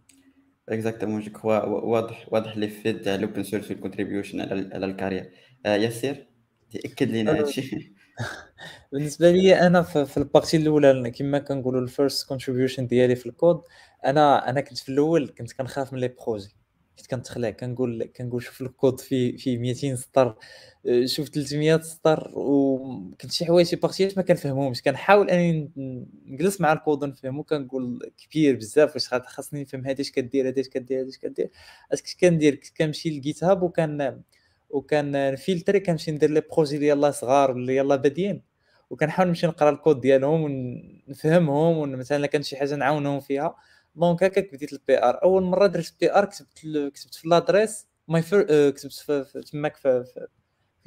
exactement 0.69 1.21
je 1.21 1.31
crois 1.31 1.57
واضح 1.65 2.27
واضح 2.31 2.57
l'effet 2.57 3.03
تاع 3.05 3.15
ال 3.15 3.21
open 3.21 3.43
source 3.43 3.65
في 3.65 3.73
ال 3.73 3.78
contribution 3.78 4.41
على 4.41 4.69
على 4.73 4.85
ال 4.85 4.90
carrière 4.90 5.31
آه 5.65 5.75
ياسير 5.75 6.27
تأكد 6.71 7.11
لينا 7.11 7.39
هادشي 7.39 7.92
بالنسبة 8.91 9.31
لي 9.31 9.67
أنا 9.67 9.81
في 9.81 10.17
ال 10.17 10.23
partie 10.23 10.57
الأولى 10.57 11.11
كما 11.11 11.39
كنقولوا 11.39 11.81
ال 11.81 11.89
first 11.89 12.27
contribution 12.27 12.87
ديالي 12.87 13.15
في 13.15 13.25
الكود 13.25 13.61
أنا 14.05 14.49
أنا 14.49 14.61
كنت 14.61 14.77
في 14.77 14.89
الأول 14.89 15.29
كنت 15.37 15.53
كنخاف 15.53 15.93
من 15.93 15.99
les 15.99 16.07
projets 16.07 16.55
كنت 16.97 17.07
كنتخلع 17.07 17.49
كنقول 17.49 18.03
كنقول 18.03 18.43
شوف 18.43 18.61
الكود 18.61 18.99
في 18.99 19.37
في 19.37 19.57
200 19.57 19.95
سطر. 19.95 20.35
شوف 21.05 21.29
300 21.29 21.81
سطر 21.81 22.31
وكنت 22.35 23.31
شي 23.31 23.45
حوايج 23.45 23.67
شي 23.67 23.75
partie 23.75 24.11
ات 24.11 24.17
ما 24.17 24.23
كنفهمهمش. 24.23 24.81
كنحاول 24.81 25.29
أني 25.29 25.71
نجلس 26.25 26.61
مع 26.61 26.73
الكود 26.73 27.03
ونفهمو. 27.03 27.43
كنقول 27.43 28.11
كبير 28.17 28.55
بزاف 28.55 28.93
واش 28.95 29.07
خاصني 29.07 29.61
نفهم 29.61 29.85
هادي 29.85 30.01
اش 30.01 30.11
كدير 30.11 30.47
هادي 30.47 30.61
اش 30.61 30.69
كدير 30.69 30.99
هادي 30.99 31.09
اش 31.09 31.17
كدير. 31.17 31.49
اش 31.91 32.15
كندير 32.15 32.59
كنمشي 32.77 33.09
ل 33.09 33.43
GitHub 33.43 33.63
وكان 33.63 34.21
وكان 34.73 35.35
filtrer 35.35 35.79
كنمشي 35.79 36.11
ندير 36.11 36.29
les 36.29 36.41
projets 36.41 36.75
اللي 36.75 36.87
يلاه 36.87 37.11
صغار 37.11 37.51
واللي 37.51 37.75
يلاه 37.77 37.95
débutants 37.95 38.43
وكنحاول 38.89 39.27
نمشي 39.27 39.47
نقرا 39.47 39.69
الكود 39.69 40.01
ديالهم 40.01 40.41
ونفهمهم 40.43 41.77
ومثلا 41.77 42.27
كان 42.27 42.43
شي 42.43 42.57
حاجة 42.57 42.75
نعاونهم 42.75 43.19
فيها. 43.19 43.55
donc 43.95 44.23
هكاك 44.23 44.53
بديت 44.53 44.73
ال 44.73 44.97
PR 45.03 45.23
أول 45.23 45.43
مرة 45.43 45.67
درت 45.67 45.93
PR 45.99 46.25
كتبت 46.25 46.59
كتبت 46.93 47.15
في 47.15 47.27
l'adresse 47.27 47.87
my 48.07 48.21
fir... 48.21 48.69
كتبت 48.71 48.93
تماك 49.51 49.75
في, 49.75 50.03
في 50.03 50.27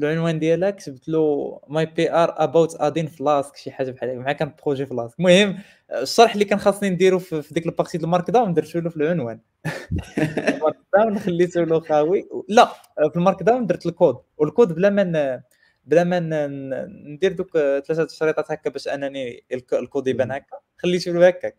العنوان 0.00 0.38
ديالها 0.38 0.70
كتبت 0.70 1.08
له 1.08 1.60
my 1.68 1.86
PR 1.86 2.34
about 2.44 2.80
adding 2.80 3.06
Flask 3.06 3.56
شي 3.56 3.70
حاجة 3.70 3.90
بحال 3.90 4.10
هكا 4.10 4.18
مع 4.18 4.32
كان 4.32 4.52
projet 4.64 4.86
Flask 4.86 5.18
المهم 5.18 5.58
الشرح 5.92 6.32
اللي 6.32 6.44
كان 6.44 6.58
خاصني 6.58 6.90
نديرو 6.90 7.18
في, 7.18 7.54
ديك 7.54 7.66
ال 7.66 7.70
partie 7.70 7.94
ال 7.94 7.98
markdown 7.98 8.54
درتو 8.54 8.78
له 8.78 8.90
في 8.90 8.96
العنوان. 8.96 9.40
ال 10.48 10.76
markdown 10.94 11.18
خليته 11.18 11.64
له 11.64 11.80
خاوي. 11.80 12.28
لا 12.48 12.66
في 13.10 13.16
ال 13.16 13.42
markdown 13.42 13.66
درت 13.66 13.86
ال 13.86 13.91
code. 13.91 14.16
وال 14.38 14.50
code 14.50 14.74
بلا 14.74 14.90
ما 14.90 15.42
بلا 15.84 16.04
ما 16.04 16.46
ندير 16.86 17.32
دوك 17.32 17.52
ثلاثة 17.86 18.06
شريطات 18.06 18.50
هكا 18.50 18.70
باش 18.70 18.88
أنني 18.88 19.44
الكود 19.72 20.06
يبان 20.06 20.32
هكا. 20.32 20.56
خليته 20.78 21.12
له 21.12 21.26
هكاك. 21.26 21.56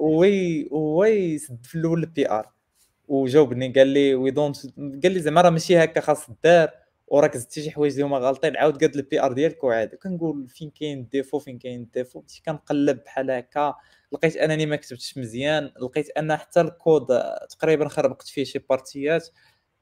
oui 0.00 0.68
oui 0.70 1.38
سد 1.38 1.66
في 1.66 1.74
الأول 1.74 2.00
ال 2.02 2.30
PR 2.30 2.50
وجاوبني 3.08 3.72
قال 3.72 3.86
لي 3.86 4.14
we 4.14 4.30
don't 4.30 4.56
قال 5.02 5.12
لي 5.12 5.20
زعما 5.20 5.40
راه 5.40 5.50
ماشي 5.50 5.84
هكا 5.84 6.00
خاص 6.00 6.26
دار 6.44 6.79
وراك 7.10 7.36
زدتي 7.36 7.62
شي 7.62 7.70
حوايج 7.70 7.92
اللي 7.92 8.04
هما 8.04 8.18
غالطين 8.18 8.56
عاود 8.56 8.80
قاد 8.84 8.96
ال 8.96 9.20
PR 9.22 9.32
ديالك 9.32 9.64
وعاد. 9.64 9.94
كنقول 9.94 10.48
فين 10.48 10.70
كاين 10.70 10.98
ال 10.98 11.04
défaut 11.04 11.38
فين 11.38 11.58
كاين 11.58 11.80
ال 11.82 11.87
défaut. 11.87 12.20
بديت 12.20 12.40
كنقلب 12.46 13.04
بحال 13.04 13.30
هكا. 13.30 13.74
لقيت 14.12 14.36
أنني 14.36 14.66
ما 14.66 14.76
كتبتش 14.76 15.18
مزيان. 15.18 15.72
لقيت 15.82 16.10
أن 16.10 16.36
حتى 16.36 16.60
الكود 16.60 17.06
تقريبا 17.50 17.88
خربقت 17.88 18.28
فيه 18.28 18.44
شي 18.44 18.58
partie 18.58 19.11
ات. 19.11 19.28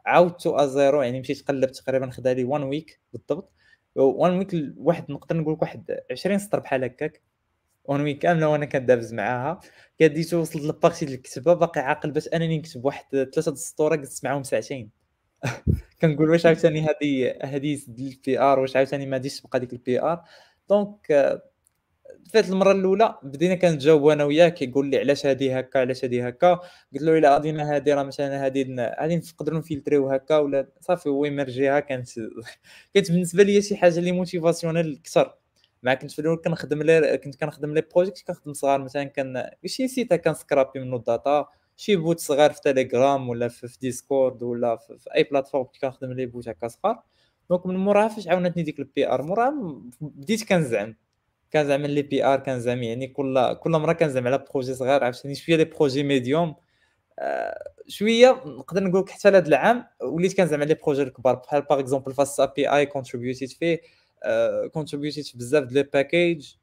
عاودتو 0.06 0.56
à 0.56 0.66
zéro 0.66 1.02
يعني 1.02 1.20
مشيت 1.20 1.48
قلبت 1.48 1.76
تقريبا 1.76 2.10
خدا 2.10 2.34
لي 2.34 2.44
1 2.44 2.64
week 2.64 3.01
بالضبط. 3.12 3.52
1 3.96 4.32
week 4.32 4.74
واحد 4.76 5.10
نقدر 5.12 5.36
نقول 5.36 5.55
لك 5.55 5.62
واحد 5.62 6.00
20 6.10 6.38
سطر 6.38 6.60
بحال 6.60 6.84
هكاك. 6.84 7.22
1 7.84 8.00
week 8.01 8.18
كاملة 8.18 8.48
وأنا 8.48 8.64
كندابز 8.66 9.14
معاها. 9.14 9.60
كديتو 9.98 10.40
وصلت 10.40 10.62
لل 10.62 10.73
partie 10.73 11.06
ديال 11.06 11.18
الكتابه 11.18 11.55
باقي 11.55 11.80
عاقل 11.80 12.10
باش 12.10 12.28
أنني 12.28 12.59
نكتب 12.59 12.84
واحد 12.84 13.05
ثلاثة 13.10 13.52
السطور 13.52 13.96
جلست 13.96 14.24
معاهم 14.24 14.42
ساعتين. 14.42 14.90
كنقول 16.02 16.30
واش 16.30 16.46
عاوتاني 16.46 16.80
هذه 16.80 17.34
هذه 17.42 17.66
يسد 17.72 18.00
ال 18.01 18.40
PR 18.40 18.59
واش 18.58 18.76
عاوتاني 18.76 19.06
ما 19.06 19.16
غاديش 19.16 19.40
تبقى 19.40 19.60
ديك 19.60 19.72
ال 19.72 20.02
PR 20.02 20.24
donc 20.68 21.12
فات 22.32 22.48
المرة 22.48 22.72
الأولى 22.72 23.18
بدينا 23.22 23.54
كنتجاوب 23.54 24.08
أنا 24.08 24.24
وياه 24.24 24.48
كيقول 24.48 24.86
لي 24.90 24.98
علاش 24.98 25.26
هذه 25.26 25.58
هكا 25.58 25.80
علاش 25.80 26.04
هذه 26.04 26.26
هكا. 26.26 26.54
قلت 26.92 27.02
له 27.02 27.18
الا 27.18 27.34
غادينا 27.34 27.76
هذه 27.76 27.94
راه 27.94 28.02
مثلا 28.02 28.46
هذه 28.46 28.74
غادي 29.00 29.16
نقدروا 29.16 29.58
نfiltrerيو 29.59 30.10
هكا 30.10 30.38
ولا 30.38 30.68
صافي 30.80 31.08
هو 31.08 31.24
يmergeيها 31.24 31.80
كانت 31.80 32.08
كانت 32.94 33.10
بالنسبة 33.12 33.42
لي 33.42 33.62
شي 33.62 33.76
حاجة 33.76 33.98
اللي 33.98 34.12
motivationnelle 34.12 34.98
أكثر. 35.00 35.34
مع 35.82 35.94
كنت 35.94 36.10
في 36.10 36.18
الأول 36.18 36.36
كنخدم 36.36 36.82
لي 36.82 37.18
كنت 37.18 37.36
كنخدم 37.36 37.74
les 37.74 37.82
projects 37.94 38.26
كنخدم 38.26 38.52
صغار 38.52 38.80
مثلا 38.82 39.04
كان 39.04 39.50
شي 39.66 39.88
site 39.89 40.14
كنscrapي 40.14 40.80
منه 40.80 40.96
ال 40.97 41.05
data. 41.05 41.48
شي 41.80 41.96
bot 41.97 42.20
صغار 42.20 42.52
في 42.52 42.60
تيليجرام 42.60 43.28
ولا 43.28 43.48
في, 43.48 43.68
في 43.68 43.78
ديسكورد 43.78 44.42
ولا 44.42 44.76
في, 44.76 44.98
في 44.98 45.14
أي 45.14 45.22
platform 45.22 45.64
كنت 45.64 45.76
كنخدم 45.82 46.12
les 46.12 46.26
bots 46.26 46.48
هكا 46.48 46.68
صغار. 46.68 47.02
donc 47.51 47.66
من 47.66 47.76
موراها 47.76 48.09
فاش 48.09 48.28
عاونتني 48.28 48.62
ديك 48.62 48.78
ال 48.78 49.09
PR 49.09 49.22
موراها 49.22 49.80
بديت 50.00 50.48
كنزعم. 50.48 50.96
كنزعم 51.52 51.86
les 51.86 52.02
PR 52.02 52.39
كنزعم 52.38 52.82
يعني 52.82 53.06
كل 53.06 53.55
كل 53.55 53.70
مرة 53.70 53.92
كنزعم 53.92 54.26
على 54.26 54.44
projet 54.52 54.74
صغير 54.74 55.05
عرفتني 55.05 55.34
شوية 55.34 55.56
les 55.56 55.64
projets 55.64 56.02
medium 56.02 56.55
آه 57.18 57.59
شوية 57.88 58.42
نقدر 58.46 58.84
نقول 58.84 59.10
حتى 59.10 59.30
لهذا 59.30 59.48
العام 59.48 59.84
وليت 60.02 60.36
كنزعم 60.36 60.60
على 60.60 60.68
les 60.68 60.80
projets 60.85 61.02
الكبار. 61.02 61.34
بحال 61.34 61.62
par 61.62 61.78
exemple 61.80 62.12
FastAPI 62.14 62.68
contributeيت 62.68 63.52
فيه 63.52 63.80
contributeيت 64.72 65.36
بزاف 65.36 65.64
ديال 65.64 65.74
les 65.74 65.82
packages 65.93 66.55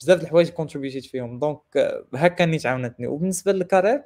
بزاف 0.00 0.18
د 0.18 0.22
الحوايج 0.22 0.48
contributeيت 0.48 1.04
فيهم. 1.04 1.38
donc 1.38 1.60
هكا 2.14 2.44
نيت 2.44 2.66
عاونتني. 2.66 3.06
وبالنسبة 3.06 3.52
لل 3.52 3.62
carrière 3.62 4.02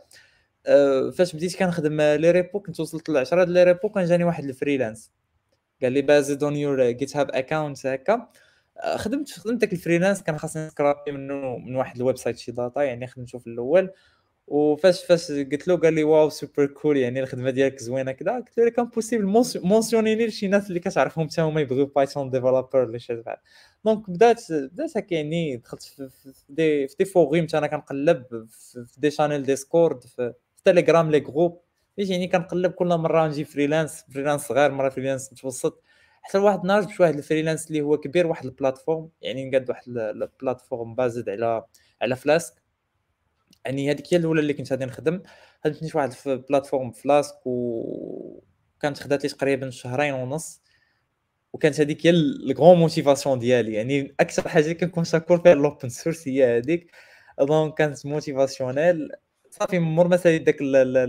فاش 1.16 1.36
بديت 1.36 1.56
كنخدم 1.56 2.00
les 2.00 2.30
repos 2.30 2.60
كنت 2.60 2.80
وصلت 2.80 3.08
ل 3.08 3.16
10 3.16 3.44
les 3.44 3.64
repos 3.64 3.88
كان 3.88 4.04
جاني 4.04 4.24
واحد 4.24 4.44
ال 4.44 4.51
freelance. 4.51 5.12
قال 5.82 5.92
لي 5.92 6.02
based 6.02 6.42
on 6.44 6.56
your 6.56 6.90
GitHub 6.90 7.30
account 7.30 7.86
هكا. 7.86 8.28
خدمت 8.96 9.30
خدمت 9.30 9.60
داك 9.60 9.72
ال 9.72 9.77
freelance 9.77 10.22
كان 10.22 10.38
خاصني 10.38 10.66
نscrapي 10.66 11.12
منه 11.12 11.58
من 11.58 11.76
واحد 11.76 11.96
ال 11.96 12.16
website 12.16 12.38
شي 12.38 12.52
data 12.52 12.82
يعني 12.82 13.06
خدمته 13.06 13.38
في 13.38 13.46
الأول. 13.46 13.90
وفاش 14.46 15.04
فاش 15.04 15.32
قلت 15.32 15.68
له 15.68 15.76
قال 15.76 15.94
لي 15.94 16.04
waw 16.04 16.28
super 16.28 16.66
cool 16.66 16.96
يعني 16.96 17.20
الخدمة 17.20 17.50
ديالك 17.50 17.78
زوينة 17.78 18.12
كذا 18.12 18.32
قلت 18.36 18.58
له 18.58 18.68
كان 18.68 18.84
possible 18.84 19.44
mentionneيني 19.64 20.26
لشي 20.26 20.48
ناس 20.48 20.68
اللي 20.68 20.80
كتعرفهم 20.80 21.28
حتى 21.28 21.42
هما 21.42 21.60
يبغيو 21.60 21.86
Python 21.86 22.30
developer 22.30 22.78
ولا 22.78 22.98
شي 22.98 23.14
بحال 23.14 23.36
donc 23.84 24.10
بدات 24.10 24.52
بدات 24.52 24.96
هكا 24.96 25.14
يعني 25.14 25.56
دخلت 25.56 25.82
في, 25.82 26.10
des 26.48 26.88
في 26.88 26.96
des 26.98 27.04
forums 27.04 27.46
أنا 27.54 27.66
كنقلب 27.66 28.46
في, 28.50 28.86
des 28.98 29.10
channels 29.10 29.42
Discord 29.42 30.02
في 30.02 30.32
تيليجرام 30.64 31.10
les 31.10 31.20
groupes 31.20 31.62
يعني 31.96 32.28
كنقلب 32.28 32.72
كل 32.72 32.86
مرة 32.86 33.26
نجي 33.26 33.44
freelance 33.44 34.04
freelance 34.14 34.40
صغير 34.46 34.70
مرة 34.70 34.88
freelance 34.88 35.32
متوسط. 35.32 35.82
حتى 36.22 36.38
واحد 36.38 36.60
النهار 36.60 36.82
جبت 36.82 37.00
واحد 37.00 37.16
ال 37.16 37.22
freelance 37.22 37.68
اللي 37.68 37.80
هو 37.80 37.98
كبير 37.98 38.26
واحد 38.26 38.44
ال 38.44 38.52
platform 38.52 39.08
يعني 39.22 39.50
نقاد 39.50 39.70
واحد 39.70 39.88
ال 39.88 40.00
platform 40.00 40.94
based 40.94 41.28
على 41.28 41.64
على 42.02 42.16
Flask 42.16 42.62
يعني 43.64 43.90
هذيك 43.90 44.14
هي 44.14 44.18
الأولى 44.18 44.40
اللي 44.40 44.54
كنت 44.54 44.72
غادي 44.72 44.84
نخدم. 44.84 45.22
خدمتني 45.64 45.88
في 45.88 45.98
واحد 45.98 46.12
في 46.12 46.36
platform 46.36 46.90
Flask 46.90 47.36
وكانت 47.44 48.98
خدات 49.02 49.24
لي 49.24 49.30
تقريبا 49.30 49.70
شهرين 49.70 50.14
ونص. 50.14 50.62
وكانت 51.52 51.80
هذيك 51.80 52.06
هي 52.06 52.10
ال 52.10 52.20
grande 52.20 52.78
motivation 52.78 53.38
ديالي. 53.38 53.72
يعني 53.72 54.14
أكثر 54.20 54.48
حاجة 54.48 54.72
كنكون 54.72 55.04
شاكور 55.04 55.40
فيها 55.42 55.52
ال 55.52 55.60
open 55.60 55.88
source 55.88 56.28
هي 56.28 56.58
هذيك. 56.58 56.90
donc 57.40 57.74
كانت 57.74 58.06
motivationnelle 58.06 59.08
صافي 59.52 59.78
مور 59.78 60.08
ما 60.08 60.16
ساليت 60.16 60.42
داك 60.42 60.62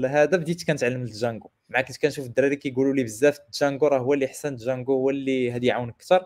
هذا 0.06 0.38
بديت 0.38 0.68
كنتعلم 0.68 1.02
ال 1.02 1.08
Django 1.08 1.49
مع 1.70 1.82
كنت 1.82 1.98
كنشوف 1.98 2.26
الدراري 2.26 2.56
كيقولوا 2.56 2.94
لي 2.94 3.03
بزاف 3.03 3.40
Django 3.61 3.88
راه 3.88 3.99
هو 3.99 4.14
اللي 4.14 4.26
أحسن 4.26 4.56
Django 4.56 4.94
هو 4.94 5.10
اللي 5.10 5.52
غادي 5.52 5.68
يعاونك 5.68 5.95
أكثر. 5.95 6.26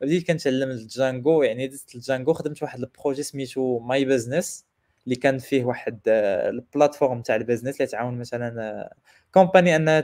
بديت 0.00 0.26
كنتعلم 0.26 0.70
ال 0.70 0.80
Django 0.80 1.42
يعني 1.42 1.66
دزت 1.66 1.94
ال 1.94 1.99
Django 1.99 2.32
خدمت 2.32 2.62
واحد 2.62 2.80
ال 2.80 2.86
projet 2.86 3.22
سميتو 3.22 3.78
My 3.78 4.04
Business 4.04 4.66
اللي 5.04 5.16
كان 5.16 5.38
فيه 5.38 5.64
واحد 5.64 6.00
آه، 6.08 6.48
ال 6.48 6.56
platform 6.56 7.22
تاع 7.22 7.36
ال 7.36 7.40
business 7.40 7.76
اللي 7.76 7.86
تعاون 7.86 8.18
مثلا 8.18 8.90
company 9.32 9.72
آه، 9.74 9.76
انها 9.76 10.00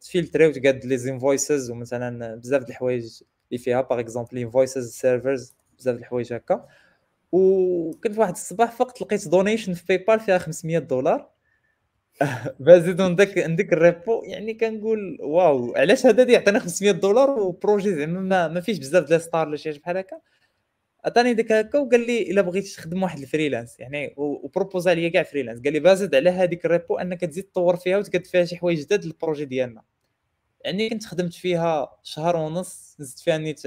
تfiltrerي 0.00 0.46
وتقاد 0.46 0.84
لي 0.84 0.98
des 0.98 1.18
invoices 1.18 1.70
ومثلا 1.70 2.34
بزاف 2.34 2.62
د 2.62 2.68
الحوايج 2.68 3.22
اللي 3.50 3.58
فيها. 3.58 3.80
par 3.80 4.00
exemple 4.00 4.38
invoices 4.38 4.92
servers 4.92 5.54
بزاف 5.78 5.94
د 5.96 5.98
الحوايج 5.98 6.32
هكا. 6.32 6.66
وكنت 7.36 8.18
واحد 8.18 8.32
الصباح 8.32 8.72
فقط 8.72 9.00
لقيت 9.00 9.28
donation 9.28 9.74
في 9.74 9.84
PayPal 9.86 10.20
فيها 10.20 10.38
500 10.38 10.78
دولار. 10.78 11.30
based 12.60 13.00
on 13.00 13.16
داك 13.16 13.38
عندك 13.38 13.72
ال 13.72 13.82
repo 13.82 14.22
يعني 14.24 14.54
كنقول 14.54 15.18
waw 15.20 15.74
علاش 15.76 16.06
هذا 16.06 16.32
يعطينا 16.32 16.58
500 16.58 16.92
دولار 16.92 17.30
و 17.30 17.39
projet 17.39 17.94
زعما 17.94 18.20
ما, 18.20 18.48
ما 18.48 18.60
فيش 18.60 18.78
بزاف 18.78 19.08
ديال 19.08 19.20
stars 19.20 19.48
ولا 19.48 19.56
شي 19.56 19.68
حاجة 19.70 19.78
بحال 19.80 19.96
هكا. 19.96 20.20
عطاني 21.04 21.34
ديك 21.34 21.52
هكا 21.52 21.78
وقال 21.78 22.06
لي 22.06 22.30
إلا 22.30 22.42
بغيتي 22.42 22.76
تخدم 22.76 23.02
واحد 23.02 23.18
ال 23.18 23.24
freelance 23.24 23.80
يعني 23.80 24.14
و 24.16 24.26
proposa 24.26 24.94
لي 24.94 25.10
كاع 25.10 25.22
freelance 25.22 25.60
قال 25.60 25.72
لي 25.72 25.80
based 25.80 26.14
على 26.14 26.30
هذيك 26.30 26.64
ال 26.66 26.72
repo 26.72 26.98
أنك 26.98 27.20
تزيد 27.20 27.44
تطور 27.44 27.76
فيها 27.76 27.98
وتقد 27.98 28.26
فيها 28.26 28.44
شي 28.44 28.56
حوايج 28.56 28.80
جداد 28.80 29.04
لل 29.04 29.14
projet 29.14 29.44
ديالنا. 29.44 29.82
يعني 30.66 30.88
كنت 30.88 31.06
خدمت 31.06 31.34
فيها 31.34 31.98
شهر 32.02 32.36
ونص 32.36 32.96
نزيد 33.00 33.18
فيها 33.18 33.38
نيت 33.38 33.60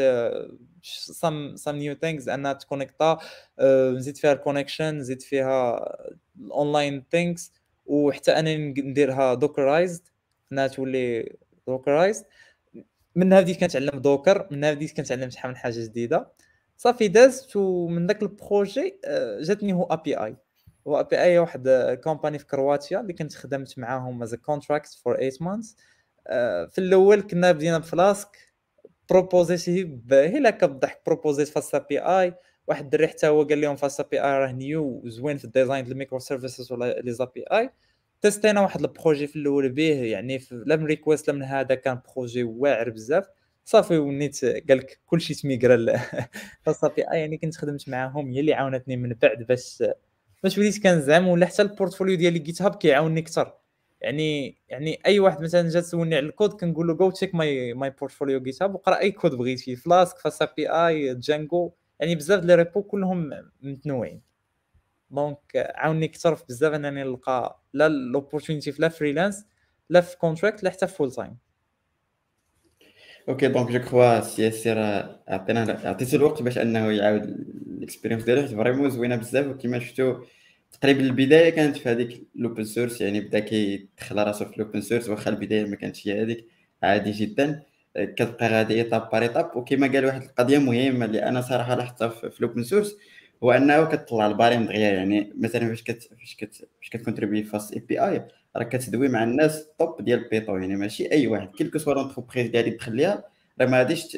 some 0.84 1.56
some 1.56 1.76
new 1.76 1.96
things 1.96 2.28
أنها 2.28 2.54
تconnecta 2.54 3.18
نزيد 3.96 4.18
فيها 4.18 4.34
ال 4.34 4.39
connection 4.39 4.98
نزيد 4.98 5.22
فيها 5.22 5.86
ال 6.40 6.49
online 6.49 7.04
things 7.12 7.54
وحتى 7.86 8.32
أنا 8.32 8.56
نديرها 8.58 9.34
dockerized 9.34 10.02
أنها 10.52 10.68
تولي 10.68 11.36
dockerized 11.68 12.26
منها 13.16 13.42
بديت 13.42 13.60
كنتعلم 13.60 14.00
Docker 14.00 14.48
منها 14.52 14.74
بديت 14.74 14.98
كنتعلم 14.98 15.30
شحال 15.30 15.52
من 15.52 15.58
حاجة 15.58 15.80
جديدة. 15.80 16.32
صافي 16.78 17.08
دازت 17.08 17.56
ومن 17.56 18.08
ذاك 18.08 18.22
ال 18.22 18.33
projet 18.33 19.00
آه، 19.06 19.42
جاتني 19.42 19.74
هو 19.74 19.84
API 19.84 20.36
هو 20.88 21.00
API 21.00 21.40
واحد 21.40 21.70
company 22.04 22.40
في 22.40 22.46
كرواتيا 22.46 23.00
اللي 23.00 23.14
كنت 23.14 23.36
خدمت 23.36 23.80
معاهم 23.80 24.24
as 24.24 24.36
contract 24.36 24.94
for 25.04 25.30
8 25.30 25.32
months 25.42 25.76
في 26.70 26.78
الأول 26.78 27.22
كنا 27.22 27.52
بدينا 27.52 27.78
ب 27.78 27.88
Flask 27.88 28.38
proposeيت 29.10 29.91
ي 29.91 30.00
هي 30.12 30.50
هكا 30.50 30.68
بالضحك 30.68 31.02
proposeيت 31.06 31.48
FastAPI 31.48 32.34
واحد 32.68 32.84
الدري 32.84 33.08
حتى 33.08 33.28
هو 33.28 33.44
قال 33.44 33.62
لهم 33.62 33.76
FastAPI 33.76 34.40
راه 34.40 34.52
new 34.52 35.02
وزوين 35.04 35.38
في 35.38 35.46
ال 35.46 35.51
design 35.51 35.84
ديال 35.84 35.94
ال 35.94 36.20
microservices 36.20 36.72
ولا 36.72 37.02
les 37.02 37.12
APIs 37.12 37.44
testينا 37.52 38.62
واحد 38.62 38.82
ال 38.82 38.88
projet 38.88 39.28
في 39.28 39.36
الأول 39.36 39.70
به 39.70 39.94
يعني 40.04 40.42
لا 40.52 40.76
من 40.76 40.86
request 40.86 41.28
لا 41.28 41.34
من 41.34 41.44
هذا 41.44 41.76
كان 41.76 42.00
projet 42.16 42.44
واعر 42.44 42.90
بزاف. 42.90 43.28
صافي 43.66 43.98
ونيت 43.98 44.46
قال 44.46 44.78
لك 44.78 45.00
كلشي 45.06 45.34
تmigra 45.34 46.00
فصافي 46.64 47.08
آه 47.08 47.14
يعني 47.14 47.38
كنت 47.38 47.56
خدمت 47.58 47.90
معاهم 47.90 48.32
هي 48.32 48.40
اللي 48.40 48.54
عاونتني 48.54 48.98
من 48.98 49.14
بعد 49.22 49.44
باش 49.44 49.84
باش 50.44 50.58
وليت 50.58 50.84
كنزعم 50.84 51.28
ولا 51.28 51.46
حتى 51.46 51.62
ال 51.62 51.67
portfolio 51.67 52.18
ديالي 52.18 52.40
GitHub 52.40 52.76
كيعاونني 52.76 53.20
أكثر. 53.20 53.54
يعني 54.02 54.58
يعني 54.70 55.00
اي 55.06 55.20
واحد 55.20 55.42
مثلا 55.42 55.70
جا 55.70 55.80
تسولني 55.80 56.16
على 56.16 56.26
الكود 56.26 56.54
كنقول 56.54 56.88
له 56.88 56.94
go 56.94 57.12
check 57.12 57.36
my 57.36 57.74
my 57.74 57.90
portfolio 57.90 58.42
GitHub 58.42 58.76
وقرا 58.76 59.00
اي 59.00 59.12
كود 59.12 59.36
بغيتي 59.36 59.76
Flask 59.76 60.18
FastAPI 60.18 60.70
Django 60.70 61.72
يعني 62.00 62.16
بزاف 62.16 62.44
les 62.44 62.56
repos 62.56 62.84
كلهم 62.84 63.30
متنوعين 63.62 64.22
donc 65.12 65.40
عاوني 65.56 66.06
أكثر 66.06 66.36
في 66.36 66.46
بزاف 66.50 66.74
انني 66.74 67.04
نلقى 67.04 67.62
لا 67.74 67.90
l'opportunité 67.90 68.74
لا 68.80 68.90
freelance 68.90 69.46
لا 69.90 70.02
في 70.02 70.18
contract 70.18 70.64
لا 70.64 70.70
حتى 70.70 70.88
في 70.88 70.96
فول 70.96 71.12
تايم 71.12 71.38
أوكي 73.30 73.48
دونك 73.48 73.72
جو 73.72 73.80
كخوا 73.80 74.22
سي 74.22 74.48
اس 74.48 74.68
راه 74.68 75.20
عطينا 75.28 75.82
عطيتو 75.84 76.18
الوقت 76.18 76.42
باش 76.42 76.58
انه 76.58 76.92
يعاود 76.92 77.24
ال 77.68 77.73
expérience 77.73 78.24
ديالو 78.24 78.48
vraiment 78.48 78.90
زوينه 78.90 79.16
بزاف 79.16 79.48
وكما 79.48 79.80
شفتو 79.80 80.24
تقريبا 80.72 81.02
البداية 81.02 81.50
كانت 81.50 81.78
في 81.78 81.90
هذيك 81.90 82.28
ال 82.36 82.41
open 82.41 82.64
source 82.64 83.02
يعني 83.02 83.22
بدا 83.22 83.40
كيدخل 83.40 84.18
راسو 84.18 84.46
في 84.46 84.58
ال 84.58 84.62
open 84.62 84.82
source 84.82 85.10
واخا 85.10 85.32
البداية 85.32 85.66
ما 85.66 85.76
كانتش 85.76 86.08
هي 86.08 86.22
هذيك 86.22 86.46
عادي 86.84 87.12
جدا. 87.12 87.64
كتبقى 87.98 88.48
غادي 88.50 88.74
étape 88.74 89.10
par 89.10 89.22
étape 89.22 89.58
وكما 89.58 89.88
قال 89.88 90.06
واحد 90.06 90.22
القضية 90.24 90.58
مهمة 90.58 91.06
اللي 91.06 91.24
أنا 91.24 91.42
صراحة 91.42 91.76
لاحظتها 91.76 92.10
في 92.10 92.40
ال 92.40 92.44
open 92.44 92.64
source 92.64 92.96
هو 93.44 93.52
أنه 93.52 93.86
كتطلع 93.86 94.28
الباريم 94.28 94.66
دغيا 94.66 94.90
يعني 94.90 95.34
مثلا 95.38 95.68
فاش 95.70 95.84
كت 95.84 96.04
فاش 96.20 96.36
كت 96.36 96.56
فاش 96.56 96.90
كت 96.90 96.99
contribuer 96.99 97.44
FastAPI 97.44 98.28
راك 98.56 98.70
كتدوي 98.70 99.08
مع 99.10 99.24
الناس 99.24 99.68
top 99.80 100.02
ديال 100.02 100.30
Python 100.30 100.58
يعني 100.58 100.76
ماشي 100.76 101.12
أي 101.12 101.28
واحد 101.28 101.48
quelque 101.48 101.78
soit 101.78 101.94
l'entreprise 101.94 102.56
غادي 102.56 102.72
تدخل 102.72 102.96
ليها 102.96 103.24
راه 103.62 103.66
ما 103.66 103.78
غاديش 103.78 104.18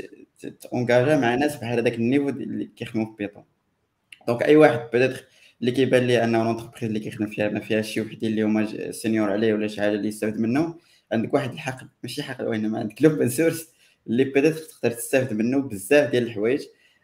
t'engager 0.62 1.18
مع 1.18 1.36
ناس 1.36 1.56
بحال 1.56 1.80
هذاك 1.80 1.94
ال 1.94 1.99
niveau 1.99 2.30
اللي 2.30 2.66
كيخدموا 2.66 3.06
في 3.06 3.12
Python 3.18 3.44
donc 4.28 4.44
أي 4.44 4.56
واحد 4.56 4.80
peut-être 4.94 5.26
اللي 5.62 5.72
كيبان 5.72 6.04
لي 6.04 6.24
أنه 6.24 6.44
l'entreprise 6.44 6.84
اللي 6.84 7.00
كيخدم 7.00 7.26
فيها 7.28 7.50
ما 7.50 7.60
فيهاش 7.60 7.94
شي 7.94 8.02
وحدين 8.02 8.30
اللي 8.30 8.42
هما 8.44 8.92
senior 8.92 9.32
عليه 9.32 9.54
ولا 9.54 9.68
شي 9.68 9.82
حاجة 9.82 9.92
اللي 9.94 10.08
يستافد 10.08 10.40
منه 10.40 10.76
عندك 11.12 11.34
واحد 11.34 11.52
الحق 11.54 11.82
ماشي 12.04 12.24
حق 12.24 12.42
وإنما 12.48 12.80
عندك 12.80 13.02
l'open 13.02 13.30
source 13.30 13.70
اللي 14.08 14.24
peut-être 14.24 14.58
تقدر 14.58 14.92
تستافد 14.92 15.34
منه 15.34 15.62
بزاف 15.62 16.12
ديال 16.12 16.24
الحوايج. 16.24 16.62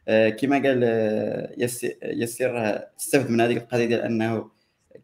آه 0.07 0.29
كما 0.29 0.55
قال 0.63 0.81
آه 0.83 1.53
ياسر 2.03 2.77
تستافد 2.97 3.29
من 3.29 3.41
هذيك 3.41 3.57
القضية 3.57 3.85
ديال 3.85 4.01
أنه 4.01 4.49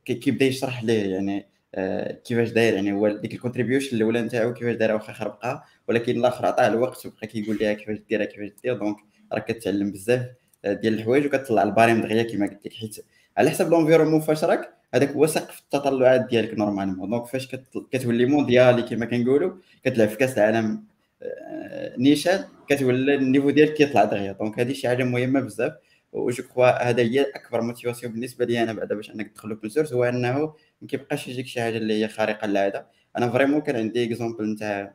كيبدا 0.05 0.45
يشرح 0.45 0.83
ليه 0.83 1.11
يعني 1.13 1.45
آه 1.75 2.11
كيفاش 2.11 2.49
داير 2.49 2.73
يعني 2.73 2.93
هو 2.93 3.09
ديك 3.09 3.33
ال 3.33 3.38
contribution 3.38 3.97
الأولى 3.97 4.21
نتاعو 4.21 4.53
كيفاش 4.53 4.75
دايرها 4.75 4.95
واخا 4.95 5.13
خربقها 5.13 5.63
ولكن 5.87 6.17
الآخر 6.19 6.45
عطاه 6.45 6.67
الوقت 6.67 7.05
وبقى 7.05 7.27
كيقول 7.27 7.57
لها 7.61 7.73
كيفاش 7.73 7.97
ديرها 8.09 8.25
كيفاش 8.25 8.49
دير 8.63 8.77
donc 8.77 8.97
راك 9.33 9.45
كتعلم 9.51 9.91
بزاف 9.91 10.25
آه، 10.65 10.73
ديال 10.73 10.93
الحوايج 10.93 11.25
وكتطلع 11.25 11.63
الباريم 11.63 12.01
دغيا 12.01 12.23
كما 12.23 12.47
قلت 12.47 12.65
لك 12.65 12.73
حيت 12.73 12.97
على 13.37 13.49
حسب 13.49 13.69
l'environnement 13.69 14.19
فاش 14.21 14.43
راك 14.43 14.73
هذاك 14.93 15.09
هو 15.09 15.27
سقف 15.27 15.59
التطلعات 15.59 16.25
ديالك 16.29 16.53
normalement. 16.53 17.09
donc 17.09 17.25
فاش 17.25 17.55
كتولي 17.91 18.25
مونديالي 18.25 18.81
كما 18.81 19.05
كنقولوا 19.05 19.57
كتلعب 19.85 20.09
في 20.09 20.17
كاس 20.17 20.37
العالم 20.37 20.83
آه، 21.21 21.95
نيشان 21.97 22.45
كتولي 22.69 23.15
ال 23.15 23.20
niveau 23.20 23.49
ديالك 23.49 23.73
كيطلع 23.73 24.03
دغيا. 24.03 24.31
donc 24.31 24.59
هذه 24.59 24.73
شي 24.73 24.87
حاجة 24.87 25.03
مهمة 25.03 25.39
بزاف. 25.39 25.73
و 26.13 26.23
je 26.23 26.43
crois 26.43 26.89
هذا 26.89 27.01
هي 27.01 27.21
أكبر 27.35 27.61
motivation 27.61 28.11
بالنسبة 28.13 28.45
لي 28.45 28.63
أنا 28.63 28.73
بعدا 28.73 28.95
باش 28.95 29.09
أنك 29.11 29.31
تدخل 29.31 29.49
open 29.49 29.69
source 29.69 29.93
هو 29.93 30.03
أنه 30.03 30.53
ما 30.81 30.87
كيبقاش 30.87 31.27
يجيك 31.27 31.47
شي 31.47 31.61
حاجة 31.61 31.77
اللي 31.77 32.03
هي 32.03 32.07
خارقة 32.07 32.47
للعادة. 32.47 32.87
أنا 33.17 33.29
vraiment 33.29 33.61
كان 33.61 33.75
عندي 33.75 34.03
exemple 34.03 34.51
نتاع 34.53 34.93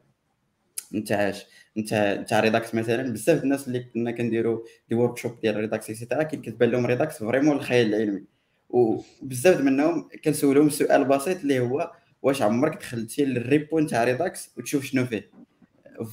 نتاع 0.94 1.32
نتاع 1.78 2.14
نتاع 2.14 2.40
Redux 2.40 2.74
مثلا 2.74 3.12
بزاف 3.12 3.44
الناس 3.44 3.68
اللي 3.68 3.80
كنا 3.80 4.10
كنديروا 4.10 4.60
des 4.88 4.94
workshops 4.94 5.40
ديال 5.40 5.56
Redux 5.56 5.90
et 5.90 5.98
cetera 5.98 6.22
كي 6.22 6.36
كتبان 6.36 6.70
لهم 6.70 6.86
Redux 6.86 7.18
vraiment 7.18 7.56
الخيال 7.56 7.94
العلمي. 7.94 8.24
وبزاف 8.70 9.60
منهم 9.60 10.08
كنسولهم 10.24 10.68
سؤال 10.68 11.04
بسيط 11.04 11.40
اللي 11.40 11.60
هو 11.60 11.92
واش 12.22 12.42
عمرك 12.42 12.78
دخلتي 12.78 13.24
لل 13.24 13.43
repo 13.43 13.80
نتاع 13.80 14.04
Redux 14.04 14.50
وتشوف 14.56 14.84
شنو 14.84 15.06
فيه؟ 15.06 15.30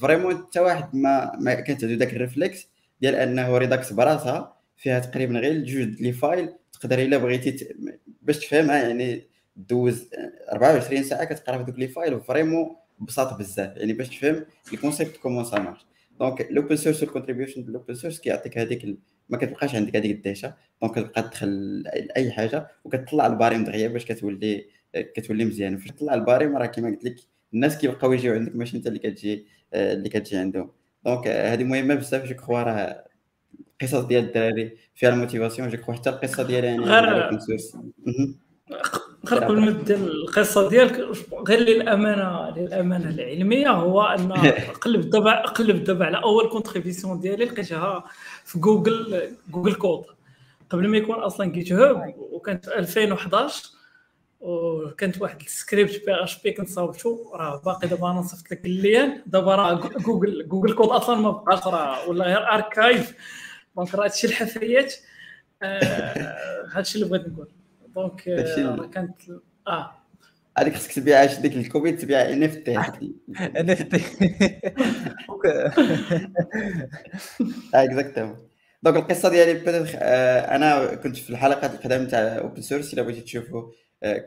vraiment 0.00 0.36
حتى 0.36 0.60
واحد 0.60 0.96
ما 0.96 1.36
ما 1.40 1.54
كانت 1.54 1.84
عنده 1.84 1.96
داك 1.96 2.14
ال 2.14 2.21
réflexe 2.21 2.68
ديال 3.00 3.14
انه 3.14 3.58
Redux 3.58 3.92
براسها 3.92 4.56
فيها 4.76 4.98
تقريبا 4.98 5.38
غير 5.38 5.64
جوج 5.64 6.02
les 6.02 6.12
files 6.12 6.52
تقدر 6.72 6.98
الا 6.98 7.16
بغيتي 7.18 7.74
باش 8.22 8.38
تفهمها 8.38 8.76
يعني 8.88 9.26
دوز 9.56 10.10
24 10.52 11.02
ساعة 11.02 11.24
كتقرا 11.24 11.58
في 11.58 11.64
دوك 11.64 11.78
les 11.78 11.88
files 11.88 12.20
vraiment 12.20 12.76
ببساطه 12.98 13.38
بزاف 13.38 13.76
يعني 13.76 13.92
باش 13.92 14.08
تفهم 14.08 14.44
الكونسيبت 14.72 15.16
كومون 15.16 15.44
سا 15.44 15.58
مارش 15.58 15.86
دونك 16.20 16.40
الاوبن 16.40 16.76
سورس 16.76 17.02
والكونتريبيوشن 17.02 17.60
الاوبن 17.60 17.94
سورس 17.94 18.20
كيعطيك 18.20 18.58
هذيك. 18.58 18.98
ما 19.28 19.38
كتبقاش 19.38 19.74
عندك 19.74 19.96
هذيك 19.96 20.16
الديشا 20.16 20.54
donc 20.82 20.94
كتبقى 20.94 21.22
تدخل 21.22 21.84
أي 22.16 22.30
حاجة 22.32 22.68
وكتطلع 22.84 23.26
الباريم 23.26 23.64
دغيا 23.64 23.88
باش 23.88 24.04
كتولي 24.04 24.66
كتولي 24.94 25.44
مزيان. 25.44 25.76
فاش 25.76 25.90
تطلع 25.90 26.14
الباريم 26.14 26.56
راه 26.56 26.66
كما 26.66 26.88
قلت 26.88 27.04
لك 27.04 27.16
الناس 27.54 27.78
كيبقاو 27.78 28.12
يجيو 28.12 28.34
عندك 28.34 28.56
ماشي 28.56 28.76
انت 28.76 28.86
اللي 28.86 28.98
كتجي 28.98 29.46
اللي 29.74 30.08
كتجي 30.08 30.36
عندهم. 30.36 30.70
donc 31.04 31.28
هذه 31.28 31.64
مهمة 31.64 31.94
بزاف 31.94 32.24
je 32.24 32.34
crois 32.34 32.62
راه 32.62 33.04
القصص 33.82 34.04
ديال 34.04 34.24
الدراري 34.24 34.76
فيها 34.94 35.08
ال 35.08 35.13
motivation 35.13 35.68
je 35.68 35.78
crois 35.78 35.94
حتى 35.94 36.10
القصة 36.10 36.42
ديالي 36.42 36.76
غير 36.76 37.04
غير 37.04 37.38
قبل 39.34 39.60
ما 39.60 39.70
تبدا 39.70 39.96
القصة 39.96 40.68
ديالك 40.68 41.08
غير 41.48 41.60
للأمانة 41.60 42.50
للأمانة 42.56 43.08
العلمية 43.10 43.70
هو 43.70 44.02
أن 44.02 44.32
قلب 44.84 45.10
دابا 45.10 45.40
قلب 45.46 45.84
دابا 45.84 46.04
على 46.04 46.22
أول 46.22 46.48
contribution 46.48 47.20
ديالي 47.20 47.44
لقيتها 47.44 48.04
في 48.44 48.58
Google 48.58 49.22
Google 49.50 49.74
Code 49.74 50.04
قبل 50.70 50.88
ما 50.88 50.96
يكون 50.96 51.14
أصلا 51.14 51.46
GitHub 51.46 52.14
وكانت 52.18 52.64
في 52.64 52.78
2011 52.78 53.70
وكانت 54.40 55.22
واحد 55.22 55.40
ال 55.40 55.49
script 55.49 56.06
PHP 56.06 56.52
كنت 56.52 56.68
صاوبتو 56.68 57.32
راه 57.34 57.62
باقي 57.64 57.88
دابا 57.88 58.10
أنا 58.10 58.22
صيفط 58.22 58.50
لك 58.50 58.66
ال 58.66 58.77
lien 58.77 59.22
دابا 59.26 59.54
راه 59.54 59.74
Google 59.98 60.48
Google 60.48 60.74
Code 60.74 60.88
أصلا 60.88 61.20
ما 61.20 61.30
بقاش 61.30 61.66
راه 61.66 62.08
ولا 62.08 62.24
غير 62.24 62.52
archive 62.52 63.14
donc 63.76 63.94
راه 63.94 64.04
هادشي 64.04 64.26
الحفريات 64.26 64.94
آه 65.62 66.66
هادشي 66.72 66.98
اللي 66.98 67.08
بغيت 67.08 67.28
نقول. 67.28 67.48
دونك 67.96 68.28
راه 68.28 68.86
كانت 68.86 69.20
آه. 69.68 69.92
هذيك 70.58 70.74
خصك 70.74 70.92
تبيعها 70.92 71.40
ديك 71.40 71.56
ال 71.56 71.62
copie 71.62 71.92
تبيع 71.92 72.30
ان 72.30 72.42
اف 72.42 72.56
تي 72.56 72.76
ان 73.40 73.70
اف 73.70 73.82
تي 73.82 74.02
اكزاكتومون 77.74 78.36
دونك 78.82 78.96
القصة 78.96 79.28
ديالي 79.28 79.54
peut-être 79.54 79.98
أنا 80.54 80.94
كنت 80.94 81.16
في 81.16 81.30
الحلقات 81.30 81.74
القدام 81.74 82.06
تاع 82.06 82.38
open 82.38 82.62
source 82.62 82.94
إلا 82.94 83.02
بغيتي 83.02 83.20
تشوفوا 83.20 83.70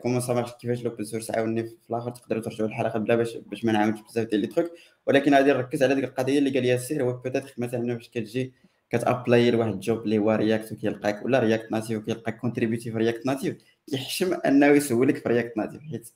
comment 0.02 0.20
ça 0.20 0.32
marche 0.32 0.52
كيفاش 0.52 0.80
ال 0.80 0.85
open 0.85 1.04
source 1.04 1.30
عاوني 1.30 1.66
في 1.66 1.90
الآخر 1.90 2.10
تقدروا 2.10 2.42
ترجعوا 2.42 2.68
الحلقة 2.68 2.98
بلا 2.98 3.14
باش 3.14 3.36
باش 3.36 3.64
ما 3.64 3.72
نعاودش 3.72 4.00
بزاف 4.00 4.28
ديال 4.28 4.40
les 4.40 4.46
trucs 4.46 4.70
ولكن 5.06 5.34
غادي 5.34 5.52
نركز 5.52 5.82
على 5.82 5.94
ديك 5.94 6.04
القضية 6.04 6.38
اللي 6.38 6.50
قال 6.50 6.64
ياسر 6.64 7.02
هو 7.02 7.12
peut-être 7.12 7.54
مثلا 7.58 7.96
فاش 7.96 8.08
كتجي 8.08 8.52
كت 8.90 9.07
apply 9.07 9.50
لواحد 9.50 9.72
ال 9.72 9.80
job 9.80 10.04
اللي 10.04 10.18
هو 10.18 10.32
React 10.32 10.72
وكيلقاك 10.72 11.24
ولا 11.24 11.38
React 11.38 11.72
Native 11.72 11.98
وكيلقاك 11.98 12.38
contributé 12.38 12.92
في 12.92 12.98
React 12.98 13.26
Native 13.26 13.56
كيحشم 13.90 14.34
أنه 14.34 14.66
يسولك 14.66 15.16
في 15.16 15.28
React 15.28 15.56
Native 15.56 15.82
حيت 15.82 16.10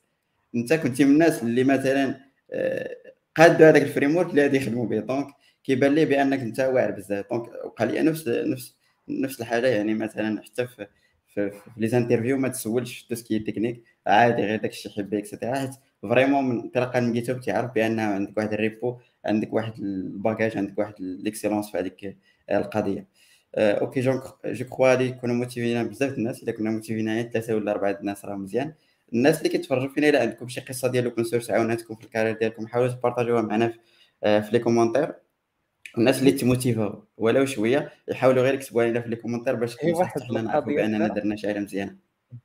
أنت 0.55 0.72
كنتي 0.72 1.05
من 1.05 1.12
الناس 1.12 1.42
اللي 1.42 1.64
مثلا 1.64 2.20
آه، 2.52 2.96
قادوا 3.36 3.68
هذاك 3.68 3.82
ال 3.82 4.16
framework 4.16 4.30
اللي 4.30 4.42
غادي 4.42 4.56
يخدموا 4.56 4.86
به 4.86 5.01
donc 5.01 5.26
كيبان 5.64 5.94
لي 5.94 6.05
بأنك 6.05 6.40
أنت 6.40 6.60
واعر 6.60 6.90
بزاف. 6.90 7.26
donc 7.30 7.48
وقع 7.64 7.84
لي 7.84 8.02
نفس 8.02 8.28
نفس 8.28 8.76
نفس 9.09 9.40
الحاجة. 9.40 9.66
يعني 9.66 9.94
مثلا 9.94 10.42
حتى 10.42 10.66
في 10.66 10.86
في, 11.34 11.51
les 11.76 11.88
interviews 11.88 12.38
ما 12.38 12.48
تسولش 12.48 13.02
tout 13.02 13.14
ce 13.14 13.24
qui 13.24 13.38
technique 13.38 13.82
عادي 14.06 14.42
غير 14.42 14.60
داك 14.60 14.70
الشيء 14.70 14.92
RH 14.92 15.18
et 15.18 15.27
cetera 15.27 15.55
حيت 15.59 15.70
vraiment 16.02 16.44
من 16.44 16.60
انطلاقا 16.60 17.01
من 17.01 17.12
GitHub 17.12 17.40
تعرف 17.40 17.70
بان 17.74 18.01
عندك 18.01 18.36
واحد 18.36 18.52
repo 18.52 18.98
عندك 19.24 19.52
واحد 19.52 19.78
ال 19.78 19.88
package 19.88 20.56
عندك 20.56 20.78
واحد 20.78 20.94
l'excellence 20.98 21.70
في 21.70 21.78
هذيك 21.78 22.16
القضية. 22.50 23.06
آه، 23.54 23.72
OK 23.72 24.01
je 24.01 24.20
je 24.46 24.64
crois 24.64 24.88
غادي 24.88 25.04
يكونوا 25.04 25.34
motivés 25.34 25.88
بزاف 25.88 26.18
الناس 26.18 26.42
إلا 26.42 26.52
كنا 26.52 26.70
motivés 26.70 27.30
ثلاثة 27.30 27.54
ولا 27.54 27.72
أربعة 27.72 27.98
الناس 28.00 28.24
راه 28.24 28.36
مزيان. 28.36 28.74
الناس 29.12 29.38
اللي 29.38 29.48
كيتفرجوا 29.48 29.88
فينا 29.88 30.08
إلا 30.08 30.20
عندكم 30.20 30.48
شي 30.48 30.60
قصة 30.60 30.88
ديال 30.88 31.26
open 31.26 31.36
source 31.36 31.51
عاوناتكم 31.50 31.94
في 31.94 32.04
ال 32.05 32.08
carrière 32.08 32.38
ديالكم 32.38 32.66
حاولوا 32.66 32.92
ت 32.92 32.97
partager 32.97 33.30
يوها 33.30 33.42
معنا 33.42 33.68
في, 33.68 33.78
آه، 34.24 34.40
في 34.40 34.52
les 34.52 34.59
commentaires. 34.59 35.14
الناس 35.98 36.20
اللي 36.20 36.32
تي 36.32 36.47
motiver 36.47 36.97
او 36.97 37.05
ولو 37.16 37.46
شوية 37.46 37.92
يحاولوا 38.08 38.42
غير 38.42 38.54
يكتبوا 38.54 38.84
لنا 38.84 39.00
في 39.00 39.08
les 39.09 39.16
commentaires 39.16 39.55
باش 39.54 39.76
واحد 39.84 40.22
حنا 40.22 40.42
نعرفوا 40.42 40.72
باننا 40.72 41.08
درنا 41.08 41.36
شي 41.36 41.46
حاجة 41.46 41.58
مزيانة. 41.58 41.96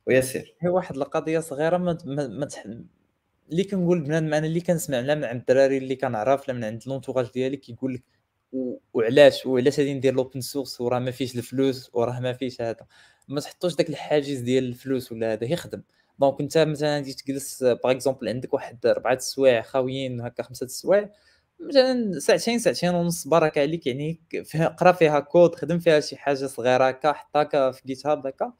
وياسر. 0.06 0.54
هي 0.60 0.68
واحد 0.68 0.96
القضية 0.96 1.38
صغيرة 1.38 1.76
ما, 1.76 1.98
ما, 2.04 2.26
ما 2.26 2.46
تح... 2.46 2.66
اللي 3.50 3.64
كنقول 3.64 4.00
بنادم 4.00 4.34
أنا 4.34 4.46
اللي 4.46 4.60
كنسمع 4.60 5.00
لا 5.00 5.14
من 5.14 5.24
عند 5.24 5.40
الدراري 5.40 5.78
اللي 5.78 5.96
كنعرف 5.96 6.48
لا 6.48 6.54
من 6.54 6.64
عند 6.64 6.82
l'entourage 6.86 7.30
ديالي 7.34 7.56
كيقول 7.56 7.94
لك 7.94 8.02
وعلاش؟ 8.94 9.46
وعلاش 9.46 9.78
غادي 9.80 9.94
ندير 9.94 10.14
l'open 10.14 10.40
source 10.40 10.80
وراه 10.80 10.98
ما 10.98 11.10
فيش 11.10 11.36
الفلوس 11.36 11.90
وراه 11.92 12.20
ما 12.20 12.32
فيش 12.32 12.60
هذا؟ 12.60 12.86
ما 13.28 13.40
تحطوش 13.40 13.74
داك 13.74 13.88
الحاجز 13.90 14.38
ديال 14.38 14.64
الفلوس 14.64 15.12
ولا 15.12 15.32
هذا 15.32 15.44
يخدم. 15.44 15.82
donc 16.18 16.40
انت 16.40 16.58
مثلا 16.58 16.94
غادي 16.94 17.12
تجلس 17.14 17.62
par 17.62 17.90
exemple 17.90 18.28
عندك 18.28 18.54
واحد 18.54 18.86
اربعه 18.86 19.14
السوايع 19.14 19.62
خاويين 19.62 20.20
هكا 20.20 20.42
خمسة 20.42 20.64
السوايع 20.66 21.10
مثلا 21.60 22.18
ساعتين 22.18 22.58
ساعتين 22.58 22.94
ونص 22.94 23.28
بارك 23.28 23.58
عليك 23.58 23.86
يعني 23.86 24.20
قرا 24.78 24.92
فيها 24.92 25.20
كود 25.20 25.54
خدم 25.54 25.78
فيها 25.78 26.00
شي 26.00 26.16
حاجة 26.16 26.46
صغيرة 26.46 26.88
هكا 26.88 27.12
حط 27.12 27.36
هكا 27.36 27.70
في 27.70 27.82
GitHub 27.86 28.26
هكا 28.26 28.52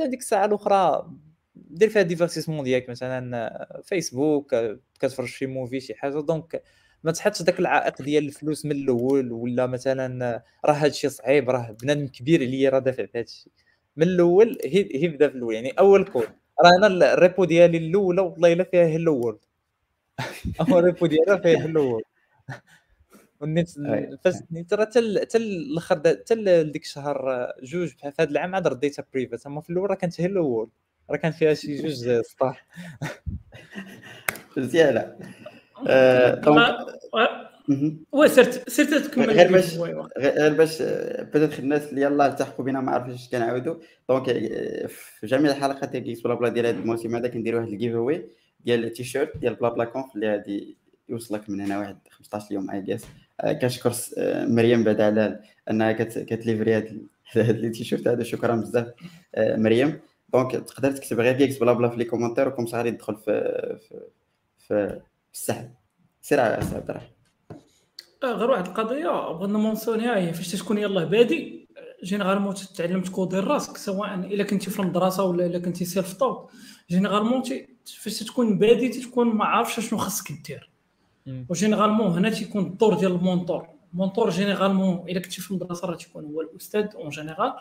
هذيك 0.00 0.20
الساعة 0.20 0.44
الأخرى 0.44 1.10
دير 1.54 1.88
فيها 1.88 2.02
divertissement 2.02 2.64
ديالك 2.64 2.90
مثلا 2.90 3.80
فيسبوك 3.84 4.54
كتفرج 5.00 5.26
شي 5.26 5.46
movie 5.46 5.80
شي 5.80 5.94
حاجة. 5.94 6.20
donc 6.20 6.62
ما 7.04 7.12
تحطش 7.12 7.42
داك 7.42 7.58
العائق 7.58 8.02
ديال 8.02 8.24
الفلوس 8.26 8.64
من 8.64 8.72
الأول 8.72 9.32
ولا 9.32 9.66
مثلا 9.66 10.42
راه 10.64 10.72
هذا 10.72 10.86
الشيء 10.86 11.10
صعيب 11.10 11.50
راه 11.50 11.76
بنادم 11.82 12.06
كبير 12.06 12.40
عليا 12.42 12.70
راه 12.70 12.78
دافع 12.78 13.06
في 13.06 13.18
هذا 13.18 13.24
الشيء 13.24 13.52
من 13.96 14.06
الأول 14.06 14.58
هي 14.64 14.88
هي 15.02 15.08
بدا 15.08 15.28
في 15.28 15.34
الأول 15.36 15.54
يعني 15.54 15.70
أول 15.70 16.04
كود. 16.04 16.28
راه 16.64 16.86
أنا 16.86 17.14
ال 17.14 17.20
repo 17.20 17.44
ديالي 17.44 17.78
الأولى 17.78 18.22
والله 18.22 18.52
إلا 18.52 18.64
فيها 18.64 18.84
hello 18.84 19.16
world 19.16 19.38
أول 20.60 20.84
repo 20.84 21.06
ديالها 21.06 21.36
فيها 21.36 21.58
hello 21.58 21.90
world 21.90 22.04
والنت 23.40 23.68
فاش 24.24 24.34
ترى 24.68 24.82
حتى 24.86 25.20
حتى 25.20 25.38
الأخر 25.38 25.96
حتى 25.96 26.62
ديك 26.62 26.82
الشهر 26.84 27.46
جوج 27.62 27.88
في 27.88 28.12
هذا 28.18 28.30
العام 28.30 28.54
عاد 28.54 28.66
رديتها 28.66 29.04
private 29.14 29.46
أما 29.46 29.60
في 29.60 29.70
الأول 29.70 29.90
راه 29.90 29.94
كانت 29.94 30.20
hello 30.20 30.46
world 30.46 30.70
راه 31.10 31.16
كان 31.16 31.32
فيها 31.32 31.54
شي 31.54 31.76
جوج 31.82 32.20
سطاح 32.30 32.66
مزيانه 34.56 35.16
oui 38.12 38.28
سرت 38.28 38.70
سرت 38.70 38.94
تكمل 38.94 39.30
غير 39.30 39.52
باش 39.52 39.78
غير 40.18 40.54
باش 40.54 40.82
peut-être 41.32 41.58
الناس 41.58 41.90
اللي 41.90 42.02
يلاه 42.02 42.26
التحقوا 42.26 42.64
بنا 42.64 42.80
ما 42.80 42.92
عرفوش 42.92 43.28
كنعاودوا. 43.28 43.74
donc 44.08 44.24
في 44.88 45.26
جميع 45.26 45.50
الحلقات 45.50 45.88
ديال 45.88 46.04
GeeksBlaBla 46.04 46.48
ديال 46.48 46.66
هذا 46.66 46.78
الموسم 46.78 47.16
هذا 47.16 47.28
كندير 47.28 47.56
واحد 47.56 47.68
ال 47.68 47.94
giveaway 47.94 48.28
ديال 48.64 48.84
التيشيرت 48.84 49.36
ديال 49.36 49.54
BlaBlaConf 49.54 50.14
اللي 50.14 50.30
غادي 50.30 50.76
يوصلك 51.08 51.50
من 51.50 51.60
هنا 51.60 51.78
واحد 51.78 51.98
15 52.10 52.54
يوم 52.54 52.70
اي 52.70 52.82
جيس 52.82 53.04
كنشكر 53.60 53.92
مريم 54.48 54.84
بعد 54.84 55.00
على 55.00 55.40
انها 55.70 55.92
كت 55.92 56.12
livrer 56.12 56.74
هاد 56.74 57.02
هاد 57.36 57.56
les 57.56 57.70
t-shirts. 57.70 58.08
هذا 58.08 58.22
شكرا 58.22 58.56
بزاف 58.56 58.86
مريم. 59.38 60.00
donc 60.32 60.52
تقدر 60.52 60.92
تكتب 60.92 61.20
غير 61.20 61.34
GeeksBlaBla 61.34 61.88
في 61.88 61.96
les 61.96 62.04
commentaires 62.04 62.48
و 62.48 62.51
comme 62.51 62.64
غادي 62.64 62.90
تدخل 62.90 63.16
في 63.16 63.32
في 63.88 64.00
في 64.58 65.00
السحب 65.38 65.70
سير 66.20 66.40
على 66.40 66.54
عبد 66.54 66.90
الرحيم 66.90 67.10
غير 68.24 68.50
واحد 68.50 68.66
القضية 68.66 69.32
بغينا 69.32 69.58
mentionner 69.58 70.11
ها 70.11 70.16
هي 70.16 70.32
فاش 70.32 70.52
تكون 70.52 70.78
يلاه 70.78 71.04
بادي 71.04 71.68
généralement 72.04 72.54
تتعلم 72.54 73.02
ت 73.02 73.08
coder 73.08 73.38
راسك 73.38 73.76
سواء 73.76 74.14
إلا 74.14 74.44
كنتي 74.44 74.70
في 74.70 74.80
المدرسة 74.80 75.24
ولا 75.24 75.46
إلا 75.46 75.58
كنتي 75.58 75.84
self-taught 75.84 76.50
généralement 76.90 77.42
فاش 78.02 78.18
تكون 78.18 78.58
بادي 78.58 78.88
تكون 78.88 79.26
ما 79.28 79.44
عارفش 79.44 79.80
شنو 79.80 79.98
خاصك 79.98 80.32
دير. 80.46 80.70
و 81.48 81.53
généralement 81.53 82.10
هنا 82.10 82.30
تيكون 82.30 82.66
الدور 82.66 82.94
ديال 82.94 83.12
ال 83.12 83.20
mentor 83.20 83.68
ال 83.92 83.97
mentor 83.97 84.30
généralement 84.30 85.08
إلا 85.08 85.20
كنتي 85.20 85.40
في 85.40 85.50
المدرسة 85.50 85.88
راه 85.88 85.96
تيكون 85.96 86.24
هو 86.24 86.40
الأستاذ 86.40 86.86
en 86.94 87.08
général 87.08 87.52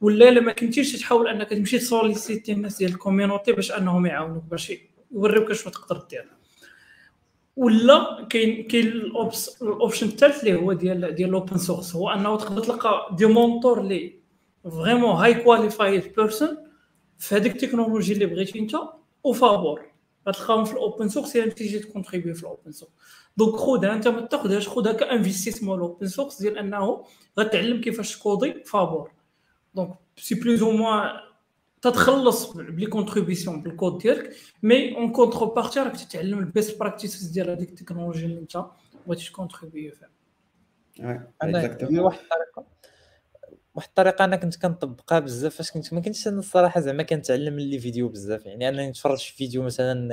ولا 0.00 0.28
إلا 0.28 0.40
ما 0.40 0.52
كنتيش 0.52 0.92
تحاول 0.92 1.28
أنك 1.28 1.50
تمشي 1.50 1.78
ت 1.78 1.85
solliciter 1.85 2.52
الناس 2.52 2.78
ديال 2.78 2.90
ال 2.90 2.96
community 2.96 3.52
باش 3.52 3.72
أنهم 3.72 4.06
يعاونوك 4.06 4.44
باش 4.44 4.72
يوريوك 5.12 5.52
شنو 5.52 5.72
تقدر 5.72 6.06
دير. 6.10 6.35
ولا 7.56 8.26
كاين 8.30 8.62
كاين 8.68 8.86
ال 9.62 9.68
option 9.68 10.06
الثالث 10.06 10.44
اللي 10.44 10.54
هو 10.54 10.72
ديال 10.72 11.14
ديال 11.14 11.28
ال 11.28 11.34
open 11.34 11.58
source 11.58 11.96
هو 11.96 12.10
أنه 12.10 12.36
تقدر 12.36 12.62
تلقى 12.62 13.08
des 13.16 13.26
mentors 13.26 13.80
اللي 13.80 14.18
vraiment 14.64 15.10
highly 15.16 15.34
qualified 15.34 16.12
person 16.16 16.56
في 17.18 17.34
هذيك 17.34 17.52
التكنولوجي 17.52 18.12
اللي 18.12 18.26
بغيتي 18.26 18.58
انت 18.58 18.76
وفابور 19.24 19.82
غتلقاهم 20.28 20.64
في 20.64 20.72
ال 20.72 20.79
open 20.79 21.08
source 21.08 21.36
الا 21.36 21.52
تيجي 21.52 21.78
ت 21.78 21.83
contribuer 21.83 22.34
في 22.34 22.42
ال 22.42 22.48
open 22.48 22.72
source. 22.72 22.90
donc 23.36 23.54
خذها 23.56 23.92
أنت 23.92 24.08
ما 24.08 24.20
تاخذهاش 24.20 24.68
خذها 24.68 24.92
ك 24.92 24.98
investissement 24.98 25.78
ال 25.78 25.84
open 25.84 26.06
source 26.06 26.42
ديال 26.42 26.58
أنه 26.58 27.04
غتعلم 27.38 27.80
كيفاش 27.80 28.18
ت 28.18 28.24
coder 28.24 28.54
فابور 28.64 29.10
donc 29.74 29.94
c'est 30.16 30.34
plus 30.34 30.62
ou 30.62 30.70
moins 30.70 31.10
تتخلص 31.82 32.52
ب 32.52 32.60
les 32.60 32.86
contributions 32.86 33.62
بال 33.62 33.74
code 33.74 33.98
ديالك 33.98 34.36
mais 34.62 34.96
en 34.96 35.12
contrepartie 35.12 35.80
راك 35.80 35.96
تتعلم 35.96 36.38
ال 36.38 36.46
best 36.46 36.78
practices 36.78 37.26
ديال 37.26 37.50
هذيك 37.50 37.68
التكنولوجيا 37.68 38.26
اللي 38.26 38.40
انت 38.40 38.64
بغيتي 39.06 39.26
ت 39.26 39.32
contribuer 39.32 39.90
فيها. 39.90 40.10
أنا 41.42 41.62
واحد 42.02 42.18
الطريقة 42.18 42.64
واحد 43.74 43.88
الطريقة 43.88 44.24
أنا 44.24 44.36
كنت 44.36 44.56
كنطبقها 44.56 45.18
بزاف 45.18 45.54
فاش 45.54 45.70
كنت 45.70 45.94
ما 45.94 46.00
كنتش 46.00 46.28
أنا 46.28 46.38
الصراحة 46.38 46.80
زعما 46.80 47.02
كنتعلم 47.02 47.58
les 47.58 47.78
vidéos 47.78 48.08
بزاف 48.08 48.46
يعني 48.46 48.68
أنا 48.68 48.90
نتفرج 48.90 49.18
في 49.18 49.36
فيديو 49.36 49.62
مثلا 49.62 50.08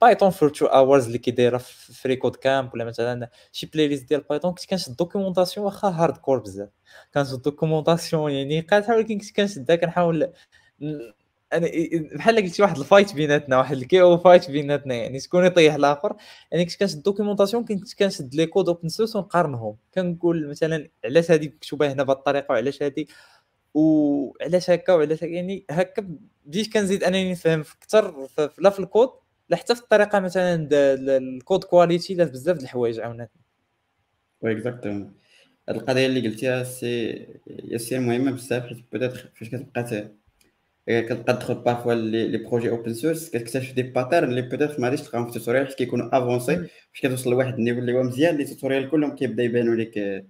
Python 0.00 0.30
for 0.30 0.48
two 0.48 0.66
hours 0.66 1.06
اللي 1.06 1.18
كيدايره 1.18 1.58
في 1.58 1.92
freeCodeCamp 1.92 2.74
ولا 2.74 2.84
مثلا 2.84 3.30
شي 3.52 3.66
playlist 3.66 4.08
ديال 4.08 4.20
Python 4.20 4.52
كنت 4.52 4.66
كنشد 4.66 4.96
documentation 4.96 5.66
واخا 5.66 5.88
hardcore 5.88 6.38
بزاف. 6.38 6.68
كانت 7.12 7.34
documentation 7.34 8.32
يعني 8.32 8.60
قاعد 8.60 8.90
ولكن 8.90 9.18
كنت 9.18 9.36
كنشدها 9.36 9.76
كنحاول 9.76 10.32
أنا 11.52 11.70
بحال 12.14 12.36
قلتي 12.36 12.62
واحد 12.62 12.78
ال 12.78 12.84
fight 12.84 13.14
بيناتنا 13.14 13.58
واحد 13.58 13.76
ال 13.76 14.00
KO 14.00 14.18
fight 14.18 14.50
بيناتنا 14.50 14.94
يعني 14.94 15.20
شكون 15.20 15.44
يطيح 15.44 15.74
الآخر. 15.74 16.16
يعني 16.52 16.64
كنت 16.64 16.76
كنشد 16.76 16.96
ال 16.96 17.01
documentation 17.01 17.64
كنت 17.64 17.94
كنشد 17.94 18.34
les 18.34 18.46
codes 18.46 18.68
open 18.68 18.88
source 18.88 19.16
ونقارنهم. 19.16 19.76
كنقول 19.94 20.48
مثلا 20.48 20.88
علاش 21.04 21.30
هذه 21.30 21.46
مكتوبه 21.48 21.92
هنا 21.92 22.02
بهذه 22.02 22.16
الطريقة 22.18 22.52
وعلاش 22.52 22.82
هذه 22.82 23.04
وعلاش 23.74 24.70
هكا 24.70 24.92
وعلاش 24.92 25.22
يعني 25.22 25.64
هكا 25.70 26.06
بديت 26.46 26.72
كنزيد 26.72 27.04
أنني 27.04 27.32
نفهم 27.32 27.64
أكثر 27.82 28.28
لا 28.58 28.70
في 28.70 28.80
الكود 28.80 29.08
لا 29.48 29.56
حتى 29.56 29.74
في 29.74 29.80
الطريقة 29.80 30.20
مثلا 30.20 30.68
ال 30.72 30.90
code 30.90 31.64
quality 31.64 32.14
لا 32.14 32.24
بزاف 32.24 32.56
د 32.56 32.62
الحوايج 32.62 33.00
عاوناتني 33.00 33.40
oui 34.40 34.52
exactement 34.52 35.12
هاد 35.68 35.76
القضية 35.76 36.06
اللي 36.06 36.28
قلتيها 36.28 36.62
سي 36.64 37.26
سي 37.76 37.98
مهمة 37.98 38.30
بزاف 38.30 38.66
حيت 38.66 38.78
بدات 38.92 39.12
فاش 39.12 39.48
كتبقى 39.48 40.10
كتبقى 40.88 41.32
تدخل 41.34 41.54
parfois 41.54 41.94
les 41.94 42.38
projets 42.38 42.70
open 42.70 42.94
source 42.94 43.30
كتكتشف 43.30 43.74
des 43.74 43.82
patterns 43.82 44.28
اللي 44.28 44.42
peut-être 44.42 44.80
ما 44.80 44.86
غاديش 44.88 45.00
تلقاهم 45.00 45.24
في 45.30 45.36
ال 45.36 45.39
tutorial 45.39 45.66
حيت 45.66 45.76
كيكونوا 45.76 46.08
avancés 46.18 46.56
فاش 46.56 47.00
كتوصل 47.02 47.30
لواحد 47.30 47.54
ال 47.54 47.57
niveau 47.57 47.78
اللي 47.78 47.92
هو 47.92 48.02
مزيان 48.02 48.36
les 48.36 48.44
tutorials 48.44 48.90
كلهم 48.90 49.14
كيبدا 49.14 49.42
يبانوا 49.42 49.74
لك 49.74 50.24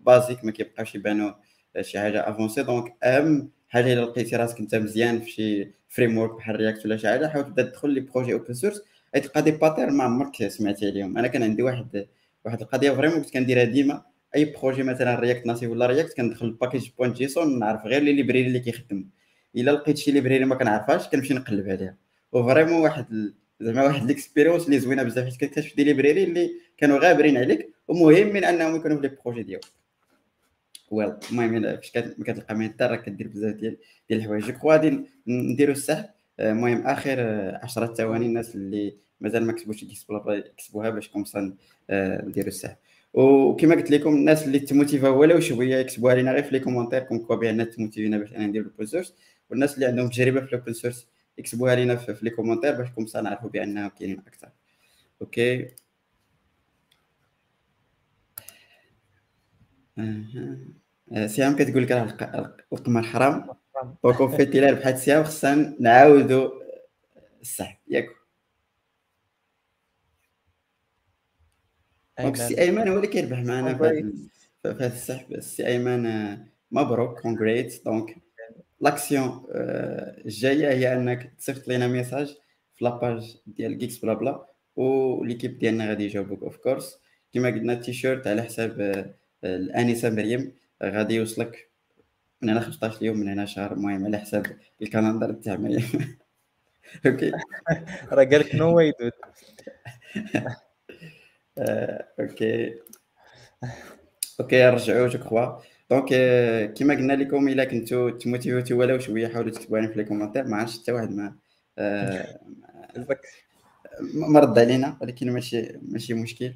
basiques 0.00 0.44
ما 0.44 0.52
كيبقاوش 0.52 0.94
يبانوا 0.94 1.32
شي 1.80 1.98
حاجة 1.98 2.28
avancée 2.30 2.62
donc 2.62 2.94
اهم 3.02 3.50
حاجة 3.68 3.92
الا 3.92 4.00
لقيتي 4.00 4.36
راسك 4.36 4.58
انت 4.60 4.74
مزيان 4.74 5.20
في 5.20 5.30
شي 5.30 5.70
framework 5.88 6.34
بحال 6.36 6.56
React 6.56 6.86
ولا 6.86 6.96
شي 6.96 7.08
حاجة 7.08 7.26
حاول 7.26 7.44
تبدا 7.44 7.62
تدخل 7.62 7.90
les 7.90 8.00
projets 8.00 8.32
open 8.32 8.54
source 8.54 8.82
تلقى 9.14 9.42
des 9.42 9.50
patterns 9.50 9.92
ما 9.92 10.04
عمرك 10.04 10.48
سمعتي 10.48 10.86
عليهم 10.86 11.18
أنا 11.18 11.28
كان 11.28 11.42
عندي 11.42 11.62
واحد 11.62 12.06
واحد 12.44 12.60
القضية 12.60 12.90
vraiment 12.90 13.20
كنت 13.22 13.30
كنديرها 13.32 13.64
ديما 13.64 14.02
اي 14.36 14.44
projet 14.44 14.82
مثلا 14.82 15.20
React 15.20 15.46
Native 15.46 15.70
ولا 15.70 15.86
React 15.86 16.16
كندخل 16.16 16.46
ال 16.46 16.52
package 16.52 16.90
point 16.98 17.16
JSON 17.16 17.58
نعرف 17.58 17.86
غير 17.86 18.02
les 18.02 18.12
libraries 18.12 18.46
اللي 18.46 18.60
كيخدموا 18.60 19.04
إلا 19.56 19.70
لقيت 19.70 19.96
شي 19.96 20.10
library 20.12 20.44
ما 20.44 20.54
كنعرفهاش 20.54 21.08
كنمشي 21.08 21.34
نقلب 21.34 21.68
عليها. 21.68 21.96
و 22.32 22.37
vraiment 22.37 22.80
واحد 22.80 23.32
زعما 23.60 23.84
واحد 23.84 24.06
l'expérience 24.06 24.66
اللي 24.66 24.78
زوينة 24.78 25.02
بزاف 25.02 25.24
حيت 25.24 25.36
كتكتشف 25.36 25.76
des 25.76 25.84
libraries 25.84 26.24
اللي 26.24 26.50
كانوا 26.78 26.98
غابرين 26.98 27.36
عليك 27.36 27.70
ومهم 27.88 28.26
من 28.26 28.44
أنهم 28.44 28.76
يكونوا 28.76 28.96
في 28.96 29.08
les 29.08 29.16
projets 29.24 29.42
ديالك. 29.42 29.64
ويل 30.90 31.12
المهم 31.30 31.62
فاش 31.62 31.90
كتلقى 31.90 32.64
حتى 32.64 32.84
راك 32.84 33.04
كدير 33.04 33.28
بزاف 33.28 33.54
ديال 33.54 33.76
ديال 34.08 34.20
الحوايج. 34.20 34.44
جو 34.44 34.70
غادي 34.70 35.00
نديرو 35.26 35.72
السحب 35.72 36.04
المهم 36.40 36.86
آخر 36.86 37.20
10 37.62 37.94
ثواني 37.94 38.26
الناس 38.26 38.54
اللي 38.54 38.94
مازال 39.20 39.44
ما 39.44 39.52
كتبوش 39.52 39.82
يكتبوها 39.82 40.90
باش 40.90 41.08
comme 41.08 41.41
ça 41.41 41.54
نديرو 41.90 42.48
السحب 42.48 42.76
وكما 43.14 43.74
قلت 43.74 43.90
لكم 43.90 44.14
الناس 44.14 44.46
اللي 44.46 44.58
ت 44.58 44.65
motivé 44.65 45.08
ولو 45.08 45.40
شوية 45.40 45.76
يكتبوها 45.76 46.14
لنا 46.14 46.32
غير 46.32 46.42
في 46.42 46.50
les 46.52 46.60
commentaires 46.60 47.00
comme 47.00 47.18
quoi 47.18 47.36
بان 47.36 47.70
ت 47.70 47.76
motivé 47.76 48.12
نا 48.12 48.18
باش 48.18 48.32
أنا 48.32 48.46
ندير 48.46 48.66
source 48.84 49.14
والناس 49.50 49.74
اللي 49.74 49.86
عندهم 49.86 50.08
تجربة 50.08 50.40
في 50.40 50.46
ال 50.46 50.51
open 50.51 50.72
source 50.72 51.08
يكتبوها 51.38 51.76
لنا 51.76 51.96
في, 51.96 52.14
في 52.14 52.24
les 52.24 52.30
commentaires 52.30 52.72
باش 52.74 52.88
comme 52.90 53.06
نعرفوا 53.24 53.50
بانهم 53.50 53.88
كاينين 53.88 54.18
أكثر. 54.26 54.48
ok؟ 55.22 55.74
أه. 59.98 61.26
سيام 61.26 61.56
كتقول 61.56 61.82
لك 61.82 61.90
راه 61.90 62.56
القمر 62.72 63.02
حرام 63.02 63.48
وكون 64.02 64.36
في 64.36 64.44
تيلار 64.44 64.74
بحال 64.74 64.98
سيام 64.98 65.24
خصنا 65.24 65.76
نعاودوا 65.80 66.50
السحب 67.42 67.76
ياك 67.88 68.06
donc 72.20 72.34
السي 72.34 72.60
أيمن 72.60 72.88
هو 72.88 72.96
اللي 72.96 73.06
كيربح 73.06 73.38
معنا 73.38 73.74
في 73.78 74.14
هذا 74.66 74.86
السحب 74.86 75.32
السي 75.32 75.66
أيمن 75.66 76.06
آه، 76.06 76.46
مبروك. 76.70 77.20
congrats 77.20 77.84
donc 77.84 78.16
l'action 78.80 79.46
الجايه 79.50 80.68
هي 80.68 80.92
انك 80.92 81.32
تصيفط 81.38 81.68
لنا 81.68 81.86
message 81.88 82.36
في 82.74 82.84
la 82.84 83.01
page 83.01 83.36
ديال 83.46 83.78
GeeksBlaBla 83.78 84.46
و 84.76 84.85
l'équipe 84.85 85.58
ديالنا 85.58 85.88
غادي 85.88 86.04
يجاوبوك 86.04 86.42
of 86.42 86.56
course 86.56 87.00
كما 87.32 87.48
قلنا 87.48 87.72
التيشيرت 87.72 88.26
على 88.26 88.42
حساب 88.42 89.06
الانسه 89.44 90.10
مريم 90.10 90.52
غادي 90.82 91.14
يوصلك 91.14 91.70
من 92.42 92.50
هنا 92.50 92.60
15 92.60 93.02
يوم 93.04 93.16
من 93.18 93.28
هنا 93.28 93.46
شهر 93.46 93.72
المهم 93.72 94.04
على 94.04 94.18
حساب 94.18 94.46
ال 94.82 94.88
calendar 94.88 95.32
تاع 95.32 95.56
مريم 95.56 96.16
ok 97.06 97.32
راه 98.12 98.24
قال 98.24 98.40
لك 98.40 98.54
no 98.54 98.76
way 98.76 98.92
dude 99.00 99.12
ok 102.20 102.74
ok 104.40 104.62
نرجعوا 104.62 105.08
je 105.08 105.18
crois 105.18 105.58
donc 105.90 106.08
كيما 106.74 106.94
قلنا 106.94 107.12
لكم 107.12 107.48
الا 107.48 107.64
كنتو 107.64 108.08
ت 108.08 108.16
motivé 108.16 108.62
تو 108.62 108.78
ولو 108.78 108.98
شوية 108.98 109.28
حاولوا 109.28 109.50
تكتبوا 109.50 109.86
في 109.86 109.94
les 109.96 110.04
commentaires 110.04 110.44
ما 110.44 110.56
عرفتش 110.56 110.78
حتى 110.82 110.92
واحد 110.92 111.10
ما 111.10 111.36
ما 114.14 114.40
رد 114.40 114.58
علينا 114.58 114.98
ولكن 115.00 115.32
ماشي 115.32 115.78
ماشي 115.82 116.14
مشكل 116.14 116.54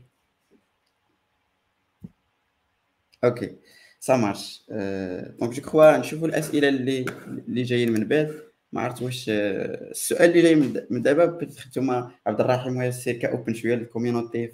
ok 3.24 3.56
ça 4.00 4.16
marche 4.16 4.64
donc 5.40 5.52
je 5.52 5.62
crois 5.62 5.96
نشوفوا 5.96 6.28
الاسئله 6.28 6.68
اللي 6.68 7.04
اللي 7.48 7.62
جايين 7.62 7.92
من 7.92 8.08
بعد 8.08 8.40
ما 8.72 8.80
عرفت 8.80 9.02
واش 9.02 9.26
السؤال 9.28 10.30
اللي 10.30 10.42
جاي 10.42 10.54
من 10.90 11.02
دابا 11.02 11.24
peut-être 11.26 11.64
نتوما 11.68 12.10
عبد 12.26 12.40
الرحيم 12.40 12.76
وياسر 12.76 13.12
ك 13.12 13.21
open 13.21 13.54
شوية 13.54 13.74
ال 13.74 13.82
community 13.82 14.52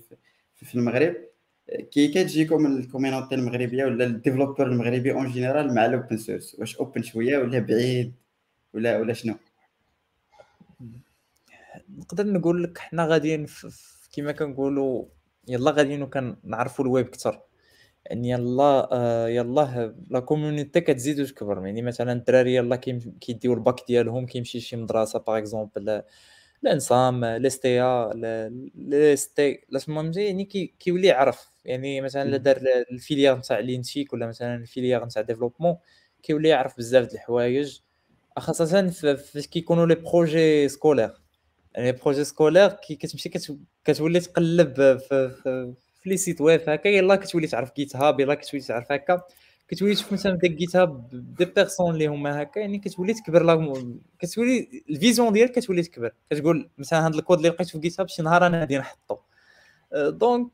في 0.57 0.75
المغرب 0.75 1.30
كي 1.71 2.09
كتجيكم 2.09 2.67
ال 2.67 2.74
community 2.74 3.35
المغربية 3.35 3.85
ولا 3.85 4.05
ال 4.05 4.11
developer 4.11 4.67
المغربي 4.67 5.13
en 5.13 5.31
général 5.31 5.75
مع 5.75 5.87
ال 5.87 5.93
open 5.93 6.17
source 6.17 6.57
واش 6.59 6.77
open 6.77 7.03
شوية 7.03 7.39
ولا 7.39 7.59
بعيد 7.59 8.15
ولا 8.75 8.99
ولا 8.99 9.13
شنو؟ 9.13 9.35
نقدر 11.99 12.27
نقول 12.27 12.63
لك 12.63 12.79
حنا 12.79 13.07
غاديين 13.07 13.47
كما 14.13 14.33
كنقولوا 14.33 15.05
يلا 15.49 15.71
غاديين 15.71 16.03
وكنعرفوا 16.03 16.85
الويب 16.85 17.07
أكثر. 17.07 17.41
يعني 18.07 18.31
يلا 18.31 18.89
آه 18.93 19.29
يلا 19.29 19.95
لا 20.11 20.21
كوميونيتي 20.21 20.81
كتزيد 20.81 21.21
وتكبر. 21.21 21.67
يعني 21.67 21.83
مثلا 21.83 22.13
الدراري 22.13 22.55
يلا 22.55 22.77
كيديو 23.21 23.55
الباك 23.55 23.87
ديالهم 23.89 24.27
كيمشي 24.27 24.61
شي 24.61 24.77
مدرسة 24.77 25.19
باغ 25.19 25.39
اكزومبل 25.39 26.03
الانصام 26.65 27.25
لي 27.25 27.51
ستيا 27.51 28.11
لي 28.75 29.17
ستي 29.17 29.61
المهم 29.89 30.13
يعني 30.17 30.45
كيولي 30.81 31.07
يعرف 31.09 31.49
يعني 31.65 32.01
مثلا 32.01 32.23
الا 32.23 32.37
دار 32.37 32.61
الفيليير 32.93 33.37
نتاع 33.37 33.59
لينتيك 33.59 34.13
ولا 34.13 34.27
مثلا 34.27 34.55
الفيليير 34.57 35.05
نتاع 35.05 35.23
ديفلوبمون 35.23 35.77
كيولي 36.23 36.49
يعرف 36.49 36.77
بزاف 36.79 37.05
د 37.07 37.13
الحوايج 37.15 37.81
خاصة 38.39 38.91
فاش 39.17 39.47
كيكونوا 39.47 39.87
لي 39.87 39.95
projets 39.95 40.69
scolaires. 40.69 41.13
يعني 41.75 41.93
projets 41.93 42.25
scolaires 42.25 42.69
كي 42.73 42.95
كتمشي 42.97 43.29
كتولي 43.85 44.21
تقلب 44.21 44.75
في, 44.99 45.31
في, 45.31 45.75
في 46.03 46.09
les 46.11 46.17
sites 46.17 46.41
web 46.41 46.71
هكا 46.71 46.89
يلاه 46.89 47.17
كتولي 47.17 47.47
تعرف 47.47 47.73
GitHub 47.77 48.21
يلاه 48.21 48.35
كتولي 48.35 48.63
تعرف 48.63 48.93
هكا. 48.93 49.23
كتولي 49.71 49.95
تشوف 49.95 50.13
مثلا 50.13 50.33
داك 50.35 50.51
GitHub 50.51 51.09
des 51.39 51.45
personnes 51.45 51.95
اللي 51.95 52.07
هما 52.07 52.43
هكا 52.43 52.61
يعني 52.61 52.79
كتولي 52.79 53.15
تكبر 53.15 53.43
لا 53.43 53.85
كتولي 54.19 54.85
ال 54.91 54.97
vision 54.97 55.33
ديالك 55.33 55.53
كتولي 55.53 55.83
تكبر. 55.83 56.13
كتقول 56.31 56.71
مثلا 56.79 57.07
هذا 57.07 57.15
الكود 57.15 57.37
اللي 57.37 57.49
لقيته 57.49 57.71
في 57.71 57.79
GitHub 57.79 58.09
شي 58.09 58.23
نهار 58.23 58.47
أنا 58.47 58.61
غادي 58.61 58.79
نحطو. 58.79 59.17
donc 59.95 60.51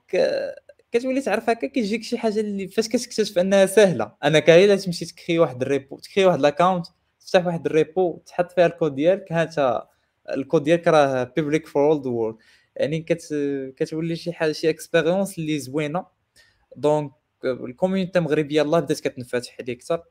كتولي 0.93 1.20
تعرف 1.20 1.51
هكا 1.51 1.66
كيجيك 1.66 2.02
شي 2.02 2.18
حاجة 2.18 2.40
اللي 2.40 2.68
فاش 2.68 2.88
كتكتشف 2.88 3.38
أنها 3.38 3.66
سهلة. 3.66 4.12
أنا 4.24 4.38
كاين 4.38 4.78
تمشي 4.78 5.05
تكري 5.05 5.38
واحد 5.38 5.62
ال 5.62 5.70
repo 5.70 5.98
تكري 5.98 6.24
واحد 6.24 6.40
l'account 6.40 6.86
تفتح 7.20 7.47
واحد 7.47 7.66
ال 7.66 7.77
repo 7.77 8.19
تحط 8.26 8.52
فيها 8.52 8.66
الكود 8.66 8.94
ديالك. 8.94 9.32
هانتا 9.32 9.88
الكود 10.30 10.62
ديالك 10.62 10.88
راه 10.88 11.32
public 11.36 11.66
for 11.66 11.93
all 11.93 12.03
the 12.03 12.11
world 12.11 12.36
يعني 12.76 13.01
كت 13.01 13.34
كتولي 13.76 14.16
شي 14.16 14.32
حاجة 14.32 14.52
شي 14.52 14.70
expérience 14.70 15.39
اللي 15.38 15.59
زوينة. 15.59 16.06
donc 16.77 17.12
ال 17.47 17.54
community 17.54 18.19
المغربية 18.18 18.62
يلاه 18.62 18.81
بدات 18.81 19.01
كتنفتح 19.01 19.56
عليه 19.60 19.73
أكثر 19.74 20.02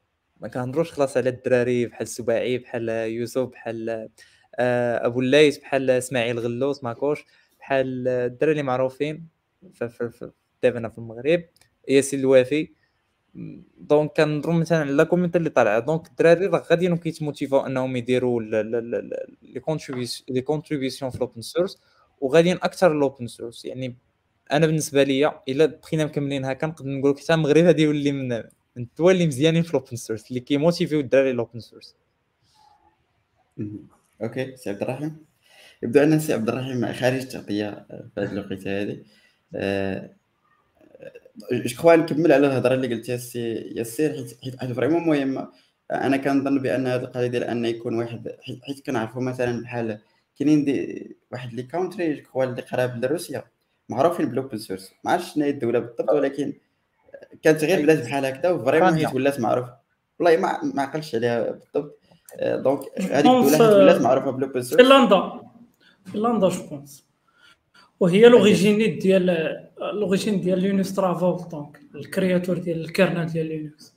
ما 0.42 0.48
كنهضروش 0.48 0.92
خلاص 0.92 1.18
على 1.18 1.30
الدراري 1.30 1.86
بحال 1.86 2.02
السباعي 2.02 2.58
بحال 2.58 2.90
يوسف 2.90 3.42
بحال 3.42 4.10
آه، 4.56 5.06
أبو 5.06 5.20
الليث 5.20 5.58
بحال 5.58 5.90
إسماعيل 5.90 6.40
غلوس 6.40 6.84
ماكوش 6.84 7.26
بحال 7.60 8.08
الدراري 8.08 8.52
اللي 8.52 8.64
معروفين 8.64 9.28
في 9.74 10.32
دابا 10.64 10.90
في 10.90 10.98
المغرب 10.98 11.44
ياسين 11.88 12.20
الوافي. 12.20 12.74
donc 13.78 14.12
كنهضروا 14.18 14.54
مثلا 14.56 14.80
على 14.80 14.92
la 14.92 15.04
community 15.04 15.38
اللي 15.38 15.50
طالعة. 15.50 15.80
donc 15.80 16.08
الدراري 16.08 16.46
راه 16.46 16.64
غاديين 16.72 16.98
كيتموتيفاو 16.98 17.66
أنهم 17.66 17.96
يديروا 17.96 18.42
les 20.28 20.42
contributions 20.42 21.12
في 21.12 21.18
ال 21.18 21.22
open 21.22 21.42
source 21.42 21.82
وغاديين 22.22 22.58
أكثر 22.58 22.92
ال 22.92 22.99
open 22.99 23.28
source 23.28 23.66
يعني 23.66 23.98
أنا 24.52 24.66
بالنسبة 24.66 25.04
لي 25.04 25.42
الا 25.48 25.66
بقينا 25.66 26.06
مكملين 26.06 26.46
هكا 26.46 26.68
نقدر 26.68 26.90
نقول 26.90 27.12
لك 27.12 27.20
حتى 27.20 27.34
المغرب 27.34 27.64
غادي 27.64 27.84
يولي 27.84 28.12
من 28.12 28.44
الدول 28.78 29.14
اللي 29.14 29.28
مزيانين 29.28 29.64
في 29.64 29.70
ال 29.70 29.75
open 29.75 29.96
source 29.96 30.30
اللي 30.30 30.40
كيموتيفيو 30.40 31.00
الدراري 31.00 31.32
ال 31.32 31.37
open 31.37 31.60
source 31.60 31.96
OK 34.22 34.56
سي 34.56 34.70
عبد 34.70 34.82
الرحيم. 34.82 35.26
يبدو 35.84 36.04
أن 36.04 36.20
سي 36.20 36.34
عبد 36.34 36.50
الرحيم 36.50 36.94
خارج 36.94 37.22
التغطية 37.22 37.86
في 37.90 38.22
هذه 38.22 38.32
الوقيتة 38.32 38.82
هذه. 38.82 39.00
جو 41.52 41.70
كخوا 41.70 41.96
نكمل 41.96 42.32
على 42.32 42.48
الهضرة 42.48 42.74
اللي 42.74 42.96
قلتيها 42.96 43.16
السي 43.16 43.54
ياسير 43.54 44.14
حيت 44.14 44.60
حيت 44.60 44.72
فريمون 44.72 45.08
مهمه 45.08 45.52
أنا 45.92 46.18
كنظن 46.18 46.60
بأن 46.60 46.88
هذه 46.88 47.02
القضية 47.02 47.28
ديال 47.28 47.44
أن 47.44 47.66
يكون 47.66 47.96
واحد 47.96 48.36
حيت 48.64 48.86
كنعرفوا 48.86 49.22
مثلا 49.22 49.62
بحال 49.62 50.00
كاينين 50.40 50.66
واحد 51.32 51.54
لي 51.54 51.64
كونتري 51.64 52.24
جو 52.36 52.44
اللي 52.44 52.62
قراب 52.62 53.06
لروسيا 53.06 53.44
معروفين 53.90 54.26
بالاوبن 54.26 54.58
سورس؟ 54.58 54.92
ما 55.04 55.12
عرفتش 55.12 55.34
شنو 55.34 55.44
هي 55.44 55.50
الدولة 55.50 55.80
بالضبط 55.80 56.12
ولكن 56.12 56.54
كانت 57.42 57.64
غير 57.64 57.82
بلاد 57.82 58.04
بحال 58.04 58.26
هكذا 58.26 58.52
وفريمون 58.52 58.96
حيت 58.96 59.16
ولات 59.16 59.40
معروفة. 59.40 59.74
والله 60.20 60.38
ما 60.38 60.64
ما 60.64 60.82
عقلتش 60.82 61.16
عليها 61.16 61.52
بالضبط. 61.52 62.00
دونك 62.44 62.80
هذيك 63.00 63.26
الدولة 63.26 63.50
حيت 63.52 63.62
ولات 63.62 64.02
معروفة 64.02 64.32
بالاوبن 64.32 64.62
سورس. 64.62 64.82
فنلندا. 64.82 65.42
فنلندا 66.06 66.50
جو 66.50 66.68
بونس 66.70 67.06
وهي 68.00 68.30
l'origine 68.30 69.00
ديال 69.00 69.26
l'origine 69.94 70.42
ديال 70.42 70.60
لينوس 70.60 70.96
تورفالدس 70.96 71.50
donc 71.50 71.80
ال 71.96 72.02
créateur 72.02 72.58
ديال 72.58 72.82
ال 72.82 72.88
kernel 72.88 73.26
ديال 73.26 73.46
Linux 73.46 73.94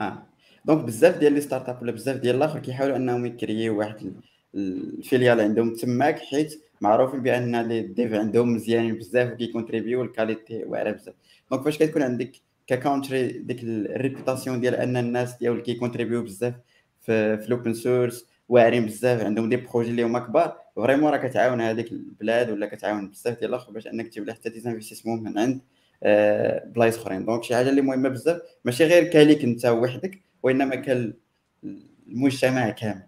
آه. 0.00 0.22
donc 0.64 0.84
بزاف 0.84 1.18
ديال 1.18 1.32
les 1.32 1.40
startups 1.40 1.82
ولا 1.82 1.92
بزاف 1.92 2.16
ديال 2.16 2.36
الآخر 2.36 2.58
كيحاولوا 2.58 2.96
أنهم 2.96 3.26
يكريو 3.26 3.78
واحد 3.78 4.12
ال 4.54 4.65
filiale 4.65 5.40
عندهم 5.40 5.74
تماك 5.74 6.18
حيت 6.18 6.62
معروفين 6.82 7.22
بأن 7.22 7.94
devs 7.94 8.12
عندهم 8.14 8.54
مزيانين 8.54 8.94
بزاف 8.94 9.32
وكيكونتريبيو 9.32 10.02
ال 10.02 10.10
qualité 10.10 10.64
واعره 10.64 10.90
بزاف. 10.90 11.14
donc 11.50 11.64
فاش 11.64 11.78
كتكون 11.78 12.02
عندك 12.02 12.32
ك 12.66 12.74
country 12.74 13.28
ديك 13.28 13.62
ال 13.62 13.71
réputation 13.71 14.60
ديال 14.60 14.74
أن 14.74 14.96
الناس 14.96 15.36
ديال 15.38 15.62
كيكونتريبيو 15.62 16.22
بزاف 16.22 16.54
في, 17.00 17.38
في 17.38 17.46
ال 17.46 17.52
open 17.52 17.74
source 17.74 18.26
واعرين 18.48 18.86
بزاف 18.86 19.24
عندهم 19.24 19.48
des 19.48 19.56
projets 19.56 19.90
اللي 19.90 20.02
هما 20.02 20.18
كبار 20.18 20.58
vraiment 20.76 21.12
راه 21.12 21.16
كتعاون 21.16 21.60
هذيك 21.60 21.92
البلاد 21.92 22.50
ولا 22.50 22.66
كتعاون 22.66 23.08
بزاف 23.10 23.38
ديال 23.38 23.50
الآخر 23.50 23.72
باش 23.72 23.86
أنك 23.86 24.08
تجيب 24.08 24.24
لها 24.26 24.34
حتى 24.34 24.48
des 24.48 24.60
investissements 24.60 25.22
من 25.22 25.38
عند 25.38 25.60
آه، 26.02 26.64
بلايص 26.64 26.98
أخرين. 26.98 27.24
donc 27.24 27.44
شي 27.44 27.54
حاجة 27.54 27.68
اللي 27.70 27.82
مهمة 27.82 28.08
بزاف 28.08 28.42
ماشي 28.64 28.84
غير 28.84 29.04
كاليك 29.04 29.44
أنت 29.44 29.66
وحدك 29.66 30.20
وإنما 30.42 30.76
كالمجتمع 30.76 32.70
كامل. 32.70 33.02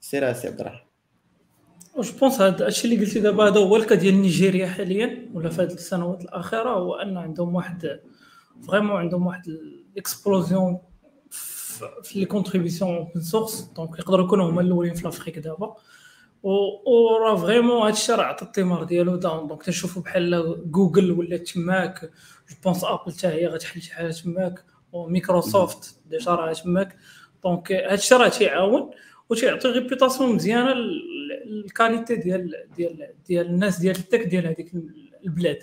سير 0.00 0.32
سي 0.32 0.48
عبد 0.48 0.60
الرحمن. 0.60 0.85
je 2.00 2.18
pense 2.20 2.40
هذا 2.40 2.68
الشيء 2.68 2.92
اللي 2.92 3.04
قلتي 3.04 3.20
دابا 3.20 3.48
هذا 3.48 3.60
هو 3.60 3.76
ال 3.76 3.80
cas 3.80 3.94
ديال 3.94 4.14
نيجيريا 4.14 4.66
حاليا 4.66 5.28
ولا 5.34 5.50
في 5.50 5.62
هذه 5.62 5.72
السنوات 5.72 6.22
الأخيرة 6.22 6.70
هو 6.70 6.94
أن 6.94 7.16
عندهم 7.16 7.54
واحد 7.54 8.00
vraiment 8.68 8.96
عندهم 8.96 9.26
واحد 9.26 9.48
ال 9.48 9.61
explosion 9.61 10.78
في 12.02 12.18
les 12.18 12.24
contributions 12.24 12.96
open 12.96 13.20
source 13.20 13.70
donc 13.76 13.98
يقدروا 13.98 14.26
يكونوا 14.26 14.50
هما 14.50 14.60
الأولين 14.60 14.94
في 14.94 15.04
l'Afrique 15.04 15.38
دابا. 15.38 15.76
و 16.42 17.36
vraiment 17.36 17.82
هذا 17.82 17.90
الشيء 17.90 18.14
راه 18.14 18.24
عطى 18.24 18.44
الثمار 18.44 18.84
ديالو 18.84 19.16
داون 19.16 19.48
donc 19.48 19.62
تنشوفوا 19.62 20.02
بحال 20.02 20.62
جوجل 20.70 21.10
ولا 21.10 21.36
تماك 21.36 22.00
je 22.50 22.56
pense 22.64 22.84
Apple 22.84 23.12
حتى 23.12 23.26
هي 23.26 23.46
غتحل 23.46 23.82
شي 23.82 23.94
حاجة 23.94 24.10
تماك 24.10 24.64
وميكروسوفت 24.92 26.00
déjà 26.06 26.30
راه 26.30 26.52
تماك. 26.52 26.96
donc 27.44 27.72
هذا 27.72 27.94
الشيء 27.94 28.18
راه 28.18 28.28
تيعاون 28.28 28.90
وتيعطي 29.30 29.68
réputation 29.68 30.34
مزيانة 30.34 30.72
ال 31.46 31.55
qualité 31.55 32.16
ديال 32.16 32.54
ديال 32.76 33.08
ديال 33.26 33.46
الناس 33.46 33.78
ديال 33.78 33.96
ال 33.96 34.01
tech 34.01 34.22
ديال 34.22 34.46
هذيك 34.46 34.72
البلاد. 35.26 35.58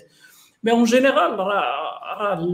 mais 0.64 0.70
en 0.70 0.84
général 0.84 1.38
راه 1.38 2.18
راه 2.18 2.48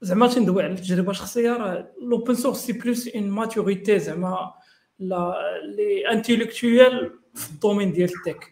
زعما 0.00 0.26
تندوي 0.26 0.62
على 0.62 0.72
التجربة 0.72 1.10
الشخصية 1.10 1.50
راه 1.50 1.88
l'open 2.02 2.34
source 2.34 2.56
c'est 2.66 2.72
plus 2.72 3.08
une 3.08 3.30
maturité 3.30 3.98
زعما 3.98 4.52
لا 4.98 5.34
les 5.76 6.10
intellectuelle 6.10 7.12
في 7.34 7.50
ال 7.50 7.55
domaine 7.55 7.92
ديال 7.92 8.10
ال 8.10 8.17
tech. 8.17 8.50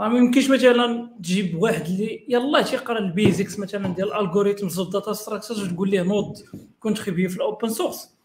راه 0.00 0.08
ما 0.08 0.18
يمكنش 0.18 0.50
مثلا 0.50 1.10
تجيب 1.18 1.62
واحد 1.62 1.86
اللي 1.86 2.24
يلاه 2.28 2.62
تيقرا 2.62 2.98
ال 2.98 3.07
basics 3.07 3.58
مثلا 3.58 3.88
ديال 3.88 4.08
ال 4.08 4.14
algorithms 4.14 4.78
وال 4.78 4.89
data 4.89 5.12
structures 5.12 5.62
وتقول 5.62 5.90
ليه 5.90 6.02
نوض 6.02 6.36
كونتريبيو 6.80 7.28
في 7.28 7.36
ال 7.36 7.42
open 7.42 7.68
source 7.68 8.15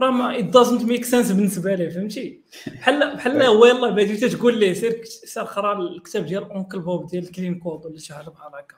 راه 0.00 0.10
ما 0.10 0.38
it 0.38 0.44
doesn't 0.44 0.82
make 0.82 1.04
sense 1.04 1.32
بالنسبة 1.32 1.74
ليه 1.74 1.88
فهمتي؟ 1.88 2.40
بحال 2.66 3.16
بحال 3.16 3.42
هو 3.42 3.66
يلاه 3.66 3.90
بادي 3.90 4.28
تقول 4.28 4.58
ليه 4.58 4.72
سير 4.72 5.04
سير 5.04 5.42
قرا 5.42 5.78
الكتاب 5.82 6.26
ديال 6.26 6.42
Uncle 6.42 6.78
Bob 6.78 7.06
ديال 7.06 7.32
Clean 7.32 7.58
Code 7.58 7.86
ولا 7.86 7.98
شي 7.98 8.14
حاجة 8.14 8.28
بحال 8.28 8.54
هكا. 8.54 8.76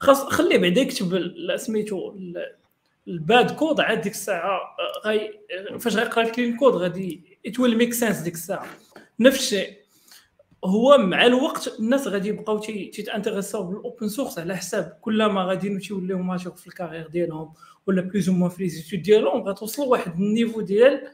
خاص 0.00 0.22
خليه 0.22 0.58
بعدا 0.58 0.80
يكتب 0.80 1.32
سميتو 1.56 2.16
ال 3.08 3.19
bad 3.19 3.50
code 3.50 3.80
عاد 3.80 4.00
ديك 4.00 4.12
الساعة 4.12 4.60
غاي 5.04 5.40
فاش 5.80 5.96
غيقرا 5.96 6.24
ال 6.24 6.29
Clean 6.29 6.56
Code 6.56 6.74
غادي 6.74 7.38
it 7.46 7.60
will 7.60 7.76
make 7.78 7.92
sense 7.92 8.18
ديك 8.18 8.34
الساعة. 8.34 8.66
نفس 9.20 9.38
الشيء 9.38 9.80
هو 10.64 10.98
مع 10.98 11.26
الوقت 11.26 11.78
الناس 11.78 12.08
غادي 12.08 12.28
يبقاو 12.28 12.58
تيتانتيغيساو 12.58 13.62
بالاوبن 13.62 14.08
سورس 14.08 14.38
على 14.38 14.56
حساب 14.56 14.98
كلما 15.00 15.44
غادي 15.44 15.78
تيوليو 15.78 16.18
ماشي 16.18 16.50
في 16.56 16.66
الكارير 16.66 17.06
ديالهم 17.08 17.52
ولا 17.86 18.02
بلوز 18.02 18.28
أو 18.28 18.34
موان 18.34 18.50
في 18.50 18.62
ليزيتود 18.62 19.02
ديالهم 19.02 19.42
غتوصلوا 19.42 19.88
واحد 19.88 20.12
النيفو 20.12 20.60
ديال 20.60 21.08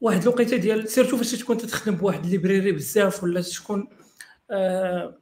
واحد 0.00 0.22
الوقيته 0.22 0.56
ديال 0.56 0.88
سيرتو 0.88 1.16
فاش 1.16 1.32
تكون 1.32 1.58
تخدم 1.58 1.94
بواحد 1.94 2.24
الليبريري 2.24 2.72
بزاف 2.72 3.22
ولا 3.22 3.40
تكون 3.40 3.88
آه 4.50 5.14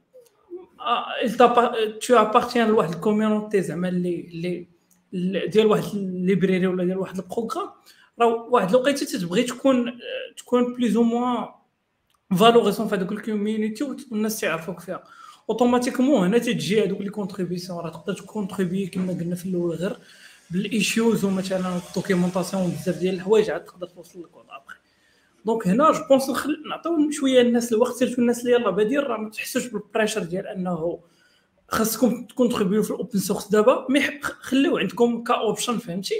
تو 2.01 2.15
ابارتيان 2.15 2.67
لواحد 2.67 2.93
الكوميونيتي 2.93 3.61
زعما 3.61 3.89
اللي 3.89 4.67
اللي 5.13 5.47
ديال 5.47 5.67
واحد 5.67 5.83
الليبريري 5.95 6.67
ولا 6.67 6.83
ديال 6.83 6.97
واحد 6.97 7.17
البروغرام 7.17 7.69
راه 8.19 8.47
واحد 8.49 8.69
الوقيته 8.69 9.05
تتبغي 9.05 9.43
تكون 9.43 9.99
تكون 10.37 10.73
plus 10.73 10.97
ou 10.97 11.03
moins 11.03 11.47
valorisant 12.35 12.87
في 12.87 12.95
هذوك 12.95 13.11
ال 13.11 13.18
community 13.18 13.83
والناس 13.83 14.39
تعرفوك 14.39 14.79
فيها. 14.79 15.03
automatiquement 15.49 16.27
هنا 16.27 16.37
تجي 16.37 16.83
هذوك 16.83 17.01
les 17.01 17.09
contributions 17.09 17.79
راه 17.79 17.89
تقدر 17.89 18.13
تكونتريبي 18.13 18.87
كما 18.87 19.13
قلنا 19.13 19.35
في 19.35 19.45
الأول 19.45 19.75
غير 19.75 19.97
بال 20.49 20.68
issues 20.68 21.25
ومثلا 21.25 21.79
ال 21.89 21.95
documentation 21.95 22.69
بزاف 22.69 22.97
ديال 22.99 23.15
الحوايج 23.15 23.49
عاد 23.49 23.65
تقدر 23.65 23.87
توصل 23.87 24.19
لك 24.19 24.29
après 24.35 24.77
donc 25.45 25.67
هنا 25.67 25.91
je 25.91 25.99
pense 26.09 26.29
نعطيو 26.69 27.11
شوية 27.11 27.41
الناس 27.41 27.73
الوقت 27.73 27.95
surtout 27.95 28.21
الناس 28.21 28.39
اللي 28.39 28.51
يلاه 28.51 28.69
بادين 28.69 28.99
راه 28.99 29.17
ما 29.17 29.29
تحسوش 29.29 29.67
بال 29.67 29.78
pressure 29.78 30.23
ديال 30.23 30.47
أنه 30.47 30.99
خاصكم 31.67 32.25
تكونتريبيو 32.25 32.83
في 32.83 32.91
ال 32.91 32.97
open 32.97 33.19
source 33.19 33.47
دابا 33.47 33.87
mais 33.89 34.01
خليو 34.21 34.77
عندكم 34.77 35.23
ك 35.23 35.31
option 35.31 35.77
فهمتي؟ 35.77 36.15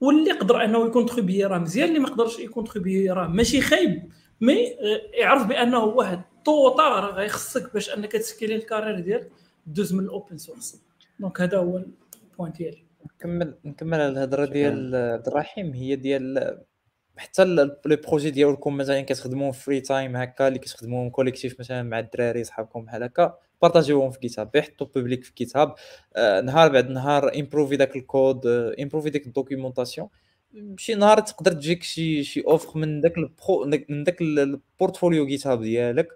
واللي 0.00 0.30
يقدر 0.30 0.64
أنه 0.64 0.86
يكونتريبي 0.86 1.44
راه 1.44 1.58
مزيان 1.58 1.88
اللي 1.88 1.98
ما 1.98 2.08
يقدرش 2.08 2.38
يكونتريبي 2.38 3.10
راه 3.10 3.26
ماشي 3.28 3.60
خايب. 3.60 4.12
mais 4.40 4.72
آه، 4.72 5.00
يعرف 5.12 5.46
بأنه 5.46 5.84
واحد 5.84 6.22
طوطا 6.44 7.00
راه 7.00 7.10
غيخصك 7.10 7.74
باش 7.74 7.90
أنك 7.90 8.12
تسكيلي 8.12 8.54
ال 8.54 8.59
carrière 8.59 9.00
ديالك 9.00 9.30
دوز 9.66 9.94
من 9.94 10.04
ال 10.04 10.11
open 10.11 10.38
source. 10.38 10.82
donc 11.20 11.40
هذا 11.40 11.58
هو 11.58 11.82
ال 12.32 12.35
point 12.35 12.52
ديالي. 12.52 12.84
نكمل 13.06 13.54
نكمل 13.64 14.00
الهضرة 14.00 14.44
ديال 14.44 14.94
عبد 14.94 15.26
الرحيم. 15.28 15.72
هي 15.72 15.96
ديال 15.96 16.56
حتى 17.16 17.44
les 17.86 17.96
projets 17.96 18.30
ديالكم 18.30 18.76
مثلا 18.76 19.00
كتخدموا 19.00 19.52
free 19.52 19.80
time 19.80 20.16
هكا 20.16 20.48
اللي 20.48 20.58
كتخدموا 20.58 21.10
collectif 21.10 21.60
مثلا 21.60 21.82
مع 21.82 21.98
الدراري 21.98 22.44
صحابكم 22.44 22.84
بحال 22.84 23.02
هكا 23.02 23.38
بارطاجيوهم 23.62 24.10
في 24.10 24.18
GitHub 24.18 24.56
حطوا 24.56 24.86
public 24.94 25.24
في 25.24 25.32
GitHub 25.32 25.74
آه 26.16 26.40
نهار 26.40 26.72
بعد 26.72 26.90
نهار 26.90 27.34
improve-ي 27.38 27.76
داك 27.76 27.96
ال 27.96 28.06
code 28.06 28.46
improve-ي 28.80 29.10
ديك 29.10 29.26
ال 29.26 29.32
documentation 29.32 30.08
شي 30.76 30.94
نهار 30.94 31.20
تقدر 31.20 31.52
تجيك 31.52 31.82
شي 31.82 32.24
شي 32.24 32.40
offre 32.40 32.78
من 32.78 33.00
داك 33.00 33.18
ال 33.18 33.31
pro 33.31 33.70
من 33.88 34.04
داك 34.04 34.20
ال 34.20 35.26
portfolio 35.26 35.46
GitHub 35.46 35.62
ديالك 35.62 36.08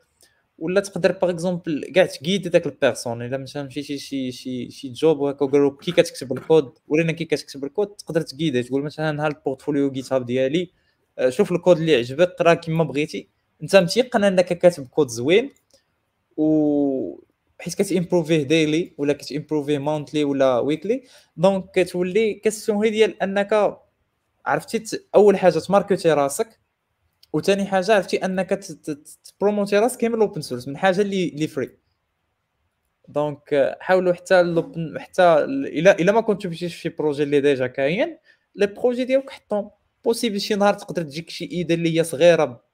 ولا 0.58 0.80
تقدر 0.80 1.12
par 1.12 1.30
exemple 1.30 1.92
كاع 1.94 2.06
تقيد 2.06 2.48
داك 2.48 2.66
ال 2.66 2.73
personne 2.73 3.22
إلا 3.22 3.36
مثلا 3.36 3.62
مشيتي 3.62 3.98
شي 3.98 4.32
شي 4.32 4.70
شي 4.70 4.88
job 4.88 5.18
وهكا 5.20 5.44
وقالوا 5.44 5.76
كي 5.80 5.92
كتكتب 5.92 6.32
الكود 6.32 6.72
ورينا 6.88 7.12
كي 7.12 7.24
كتكتب 7.24 7.64
الكود 7.64 7.88
تقدر 7.88 8.20
تقيده 8.20 8.62
تقول 8.62 8.82
مثلا 8.82 9.24
ها 9.24 9.26
ال 9.28 9.90
portfolio 9.90 10.12
GitHub 10.12 10.26
ديالي 10.26 10.70
آه، 11.18 11.28
شوف 11.28 11.52
الكود 11.52 11.78
اللي 11.78 11.96
عجبك 11.96 12.28
قرا 12.28 12.54
كما 12.54 12.84
بغيتي. 12.84 13.28
أنت 13.62 13.76
متيقن 13.76 14.24
أنك 14.24 14.44
كاتب 14.58 14.88
كود 14.88 15.08
زوين 15.08 15.50
و 16.36 17.20
حيت 17.60 17.74
كتيمبروفيه 17.74 18.42
daily 18.42 18.92
ولا 18.98 19.12
كتيمبروفيه 19.12 19.78
monthly 19.78 20.24
ولا 20.24 20.58
weekly 20.58 21.02
donc 21.36 21.70
كتولي 21.74 22.34
كالسون 22.34 22.84
هي 22.84 22.90
ديال 22.90 23.22
أنك 23.22 23.80
عرفتي؟ 24.46 25.00
أول 25.14 25.36
حاجة 25.38 25.58
تماركتي 25.58 26.12
راسك 26.12 26.60
وثاني 27.32 27.66
حاجة 27.66 27.94
عرفتي 27.94 28.16
أنك 28.24 28.48
تبروموتي 29.24 29.78
راسك 29.78 30.04
من 30.04 30.14
ال 30.14 30.20
open 30.20 30.40
source 30.40 30.68
من 30.68 30.76
حاجة 30.76 31.00
اللي 31.00 31.28
اللي 31.28 31.46
free 31.46 31.70
donc 33.08 33.76
حاولوا 33.80 34.12
حتى 34.12 34.40
ال 34.40 34.52
open 34.52 34.98
حتى 34.98 35.22
الا 35.44 35.98
إلا 35.98 36.12
ما 36.12 36.20
كنتو 36.20 36.50
في 36.50 36.68
شي 36.68 36.88
projet 36.88 37.22
اللي 37.22 37.40
déjà 37.40 37.66
كاين 37.66 38.18
les 38.56 38.66
projets 38.66 39.04
ديالك 39.04 39.30
حطهم. 39.30 39.70
possible 40.04 40.40
شي 40.40 40.54
نهار 40.54 40.74
تقدر 40.74 41.02
تجيك 41.02 41.30
شي 41.30 41.44
idée 41.44 41.74
اللي 41.74 41.98
هي 41.98 42.04
صغيرة 42.04 42.64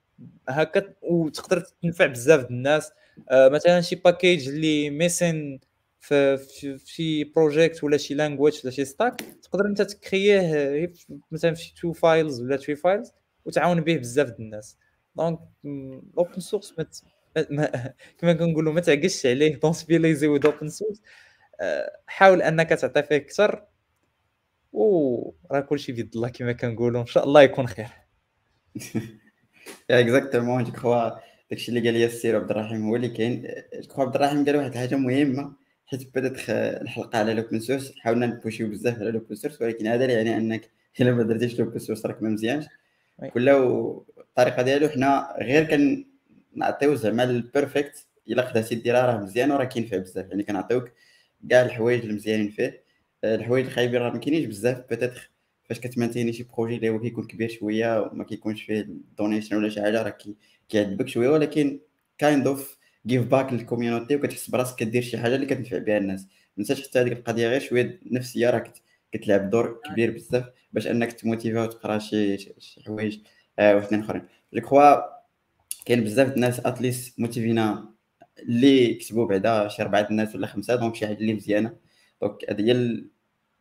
هكا 0.49 0.95
وتقدر 1.03 1.61
تنفع 1.83 2.07
بزاف 2.07 2.51
الناس. 2.51 2.93
آه 3.31 3.49
مثلا 3.49 3.81
شي 3.81 3.97
package 3.97 4.49
اللي 4.49 4.91
missing 4.91 5.59
في, 6.07 6.79
شي 6.85 7.25
project 7.25 7.85
ولا 7.85 7.97
شي 7.97 8.15
language 8.15 8.61
ولا 8.65 8.73
شي 8.73 8.85
stack 8.85 9.21
تقدر 9.43 9.67
انت 9.67 9.83
تكرييه 9.83 10.93
مثلا 11.31 11.55
في 11.55 11.75
two 11.75 11.93
files 11.93 12.41
ولا 12.43 12.57
three 12.57 12.77
files 12.77 13.13
وتعاون 13.45 13.81
به 13.81 13.97
بزاف 13.97 14.41
الناس 14.41 14.79
donc 15.17 15.39
ال 15.65 15.80
open 15.80 16.41
source 16.41 16.75
كما 18.19 18.33
كنقولوا 18.33 18.73
ما 18.73 18.81
تعكزش 18.81 19.27
عليه 19.27 19.61
don't 19.61 19.73
be 19.73 19.91
lazy 19.91 20.27
with 20.27 20.47
open 20.47 20.69
source 20.69 21.03
حاول 22.07 22.43
انك 22.43 22.69
تعطي 22.69 23.03
فيه 23.03 23.17
أكثر 23.17 23.65
وراه 24.73 25.61
كلشي 25.61 25.93
بيد 25.93 26.15
الله 26.15 26.29
كما 26.29 26.53
كنقولوا 26.53 27.01
ان 27.01 27.07
شاء 27.07 27.25
الله 27.25 27.43
يكون 27.43 27.67
خير 27.67 27.89
exactement 29.91 30.65
je 30.65 30.73
crois 30.73 31.11
داكشي 31.51 31.69
اللي 31.69 31.81
قال 31.81 31.95
لي 31.95 32.07
السي 32.07 32.37
عبد 32.37 32.51
الرحيم 32.51 32.89
هو 32.89 32.97
اللي 32.97 33.09
كاين 33.09 33.43
je 33.75 34.03
عبد 34.03 34.15
الرحيم 34.15 34.45
قال 34.45 34.57
واحد 34.57 34.71
الحاجة 34.71 34.97
مهمه 34.97 35.66
حيت 35.87 36.17
بدات 36.17 36.51
الحلقة 36.51 37.19
على 37.19 37.35
l'open 37.35 37.61
source 37.61 37.95
حاولنا 37.99 38.27
نبوشيو 38.27 38.69
بزاف 38.71 38.99
على 38.99 39.11
l'open 39.11 39.35
source 39.35 39.63
ولكن 39.63 39.87
هذا 39.87 40.05
يعني 40.05 40.37
أنك 40.37 40.71
إلا 41.01 41.13
ما 41.13 41.23
درتيش 41.23 41.59
l'open 41.61 41.79
source 41.79 42.07
راك 42.07 42.23
ما 42.23 42.29
مزيانش. 42.29 42.67
كل 43.35 43.49
الطريقة 44.19 44.63
ديالو 44.63 44.89
حنا 44.89 45.37
غير 45.41 45.65
كنعطيو 46.55 46.95
زعما 46.95 47.25
ال 47.25 47.35
perfect 47.35 48.07
إلا 48.29 48.43
قدرتي 48.43 48.75
ديرها 48.75 49.07
راه 49.07 49.21
مزيان 49.21 49.51
وراه 49.51 49.65
كينفع 49.65 49.97
بزاف. 49.97 50.31
يعني 50.31 50.43
كنعطيوك 50.43 50.91
كاع 51.51 51.63
الحوايج 51.63 52.05
المزيانين 52.05 52.51
فيه. 52.51 52.83
الحوايج 53.25 53.67
الخايبين 53.67 54.01
راه 54.01 54.11
ما 54.11 54.19
كاينينش 54.19 54.47
بزاف. 54.47 54.85
peut-être 54.91 55.31
فاش 55.65 55.81
كتمانتيني 55.81 56.33
شي 56.33 56.43
projet 56.43 56.77
اللي 56.77 56.89
هو 56.89 57.01
كيكون 57.01 57.27
كبير 57.27 57.49
شوية 57.49 58.03
وما 58.03 58.25
كيكونش 58.25 58.63
فيه 58.63 58.81
ال 58.81 58.89
donation 58.89 59.57
ولا 59.57 59.69
شي 59.69 59.83
حاجة 59.83 60.03
راه 60.03 60.17
كيعذبك 60.69 61.09
شوية 61.09 61.29
ولكن 61.29 61.81
kind 62.19 62.47
of 62.47 62.79
give 63.07 63.27
back 63.27 63.53
لل 63.53 63.64
community 63.64 64.17
وكتحس 64.17 64.51
براسك 64.51 64.77
كدير 64.79 65.03
شي 65.03 65.19
حاجة 65.19 65.35
اللي 65.35 65.47
كتنفع 65.47 65.79
بها 65.79 65.99
الناس. 65.99 66.23
ما 66.57 66.65
تنساش 66.65 66.89
حتى 66.89 66.99
هذيك 67.01 67.13
القضية 67.13 67.49
غير 67.49 67.61
شوية 67.61 68.01
نفسيه 68.13 68.51
راه 68.51 68.65
كتلعب 69.13 69.51
دور 69.51 69.81
كبير 69.85 70.11
بزاف 70.11 70.45
باش 70.73 70.87
أنك 70.87 71.13
تموتيفي 71.13 71.59
وتقرا 71.59 71.99
شي 71.99 72.39
شي 72.39 72.83
حوايج 72.87 73.19
آه 73.59 73.75
واحدين 73.77 74.01
أخرين. 74.01 74.23
je 74.55 74.61
crois 74.61 75.17
كاين 75.87 76.05
بزاف 76.05 76.35
الناس 76.37 76.61
at 76.61 76.78
least 76.78 77.21
موتيفينا 77.21 77.95
اللي 78.39 78.95
كتبوا 78.95 79.27
بعدا 79.27 79.69
شي 79.69 79.83
أربعة 79.83 80.07
الناس 80.11 80.35
ولا 80.35 80.47
خمسة 80.47 80.77
donc 80.77 80.95
شي 80.95 81.07
حاجة 81.07 81.17
اللي 81.17 81.35
مزيانة. 81.35 81.77
donc 82.23 82.51
هذه 82.51 82.71
هي 82.73 83.05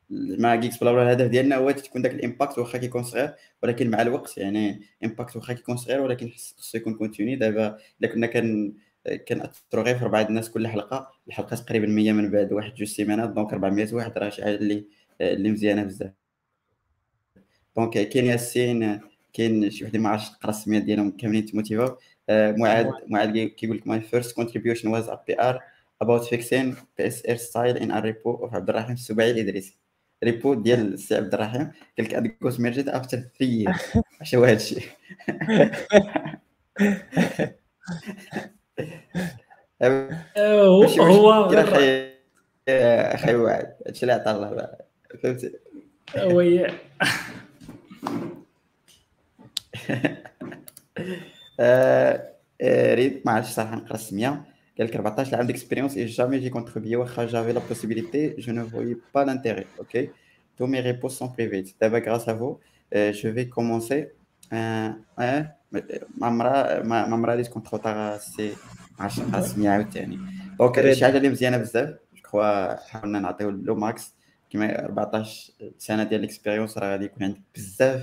مع 0.09 0.55
GeeksBlaBla 0.55 1.03
الهدف 1.03 1.27
ديالنا 1.27 1.55
هو 1.55 1.72
تكون 1.72 2.01
داك 2.01 2.11
ال 2.13 2.20
impact 2.20 2.57
واخا 2.57 2.77
كيكون 2.77 3.03
صغير 3.03 3.34
ولكن 3.63 3.89
مع 3.89 4.01
الوقت 4.01 4.38
يعني 4.38 4.81
impact 5.03 5.35
واخا 5.35 5.53
كيكون 5.53 5.77
صغير 5.77 6.01
ولكن 6.01 6.30
خصو 6.57 6.77
يكون 6.77 6.93
continu 6.93 7.35
دابا 7.35 7.77
إلا 8.01 8.09
كنا 8.13 8.27
كان 8.27 8.73
كناثروا 9.27 9.84
غير 9.84 9.98
في 9.98 10.03
اربعه 10.03 10.22
الناس 10.22 10.49
كل 10.52 10.68
حلقة 10.68 11.11
الحلقة 11.27 11.56
تقريبا 11.56 11.88
100 11.88 12.11
من 12.11 12.32
بعد 12.32 12.53
واحد 12.53 12.73
جوج 12.76 12.88
سيمانات 12.88 13.30
donc 13.30 13.53
400 13.53 13.94
واحد 13.94 14.18
راه 14.18 14.30
شي 14.30 14.44
حاجة 14.44 14.56
اللي 14.56 14.86
اللي 15.22 15.52
مزيانة 15.52 15.84
بزاف. 15.84 16.11
donc 17.77 18.09
كاين 18.10 18.26
ياسين 18.26 18.99
كاين 19.34 19.69
شي 19.72 19.86
وحدة 19.86 19.99
ما 19.99 20.10
عرفتش 20.10 20.30
تقرا 20.30 20.49
السمية 20.49 20.80
ديالهم 20.80 21.11
كاملين 21.11 21.45
تموتيفا 21.45 21.98
آه، 22.30 22.52
معاد 22.52 22.91
معاد 23.07 23.38
كيقول 23.38 23.77
لك 23.77 23.88
my 23.88 24.01
first 24.01 24.35
contribution 24.35 24.88
was 24.88 25.09
a 25.09 25.23
PR 25.27 25.59
about 26.03 26.22
fixing 26.23 26.76
PSR 26.99 27.38
style 27.38 27.77
in 27.80 27.91
a 27.91 28.02
repo 28.02 28.44
of 28.44 28.53
عبد 28.53 28.69
الرحيم 28.69 28.94
السباعي 28.94 29.32
الادريسي 29.32 29.77
repo 30.23 30.53
ديال 30.53 30.94
السي 30.94 31.15
عبد 31.15 31.34
الرحيم. 31.34 31.61
قال 31.98 32.07
لك 32.07 32.14
it 32.13 32.35
was 32.41 32.61
merged 32.61 32.88
after 32.88 33.17
3 33.18 33.64
years. 33.64 33.98
اش 34.22 34.36
هو 34.36 34.44
هذا 34.44 34.56
الشيء 34.56 34.84
هو 40.38 40.84
أخي 41.53 42.11
أخي 42.69 43.35
وعد 43.35 43.76
هادشي 43.88 44.02
اللي 44.03 44.14
عطا 44.14 44.31
الله 44.31 44.69
فهمتي 45.23 45.52
oui. 46.23 46.67
ريد 52.93 53.22
ما 53.26 53.31
عرفتش 53.31 53.52
صراحة 53.52 53.76
نقرأ 53.76 53.95
السمية. 53.95 54.43
قال 54.77 54.88
لك 54.88 54.95
14 54.95 55.38
عام 55.38 55.47
d'expérience 55.47 55.97
et 55.97 56.05
jamais 56.05 56.39
j'ai 56.39 56.49
contribué 56.49 56.95
واخا 56.95 57.26
j'avais 57.26 57.53
la 57.53 57.61
possibilité 57.69 58.35
je 58.39 58.53
ne 58.53 58.67
voyais 58.67 58.97
pas 59.15 59.19
l'intérêt 59.19 59.65
OK 59.80 60.09
tous 60.57 60.65
mes 60.65 60.80
repos 60.80 61.19
sont 61.19 61.34
privés 61.38 61.73
دابا 61.81 61.99
grâce 61.99 62.30
à 62.30 62.38
vous 62.38 62.57
je 62.95 63.34
vais 63.34 63.45
commencer 63.45 64.07
ما 66.18 66.27
عمرها 66.27 66.84
ما 66.84 66.99
عمرها 66.99 67.34
اللي 67.34 67.43
تكون 67.45 67.64
تخوطا 67.64 68.18
سي 68.18 68.47
ما 68.47 68.56
عرفتش 68.99 69.19
نقرا 69.19 69.39
السميه 69.39 69.69
عاوتاني. 69.69 70.19
donc 70.59 70.91
شي 70.91 71.06
حاجة 71.06 71.18
اللي 71.18 71.30
مزيانة 71.30 71.57
بزاف 71.57 71.89
je 71.89 72.22
crois 72.23 72.76
حاولنا 72.76 73.19
نعطيو 73.19 73.49
le 73.49 73.76
max 73.76 74.13
كيما 74.49 74.85
14 74.85 75.52
سنة 75.77 76.03
ديال 76.03 76.19
ال 76.19 76.25
expérience 76.25 76.77
راه 76.77 76.91
غادي 76.91 77.06
يكون 77.06 77.23
عندك 77.23 77.39
بزاف 77.56 78.02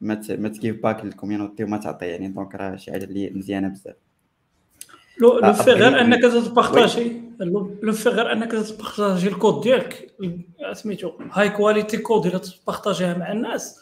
ما 0.00 0.20
ما 0.28 0.48
ت 0.48 0.55
give 0.55 0.82
back 0.82 1.04
لل 1.04 1.15
community 1.15 1.64
وما 1.64 1.76
تعطي 1.76 2.06
يعني 2.06 2.28
donc 2.28 2.54
راه 2.54 2.76
شي 2.76 2.92
حاجة 2.92 3.04
اللي 3.04 3.30
مزيانة 3.30 3.68
بزاف. 3.68 3.94
le 5.18 5.38
le 5.38 5.52
fait 5.52 5.70
غير 5.70 6.00
أنك 6.00 6.22
تبارطاجي 6.22 7.22
le 7.82 7.92
fait 7.92 8.08
غير 8.08 8.32
أنك 8.32 8.50
تبارطاجي 8.50 9.28
الكود 9.28 9.60
ديالك 9.62 10.14
سميتو 10.72 11.12
high 11.32 11.50
quality 11.50 11.96
code 11.96 12.26
الا 12.26 12.38
تبارطاجيها 12.38 13.18
مع 13.18 13.32
الناس. 13.32 13.80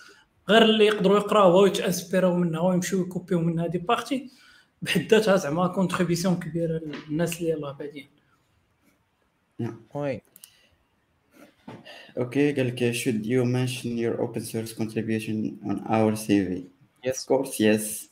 غير 0.49 0.63
اللي 0.63 0.87
يقدروا 0.87 1.17
يقراوها 1.19 1.63
ويتانسبيراو 1.63 2.37
منها 2.37 2.61
ويمشيو 2.61 3.01
يكوبيو 3.01 3.41
منها 3.41 3.67
des 3.67 3.79
parties 3.79 4.31
بحد 4.83 5.01
ذاتها 5.01 5.37
زعما 5.37 5.67
contribution 5.67 6.37
كبيرة 6.37 6.81
للناس 7.09 7.39
اللي 7.41 7.51
يلاه 7.51 7.73
بادين 7.73 8.09
oui 9.95 10.21
Okay, 12.19 12.57
قال 12.57 12.67
لك 12.67 12.93
should 12.95 13.25
you 13.25 13.45
mention 13.45 13.97
your 13.97 14.21
open 14.25 14.43
source 14.45 14.73
contribution 14.75 15.59
on 15.65 15.77
our 15.97 16.13
CV? 16.25 16.67
Yes. 17.05 17.23
Of 17.23 17.27
course, 17.29 17.61
yes. 17.61 18.09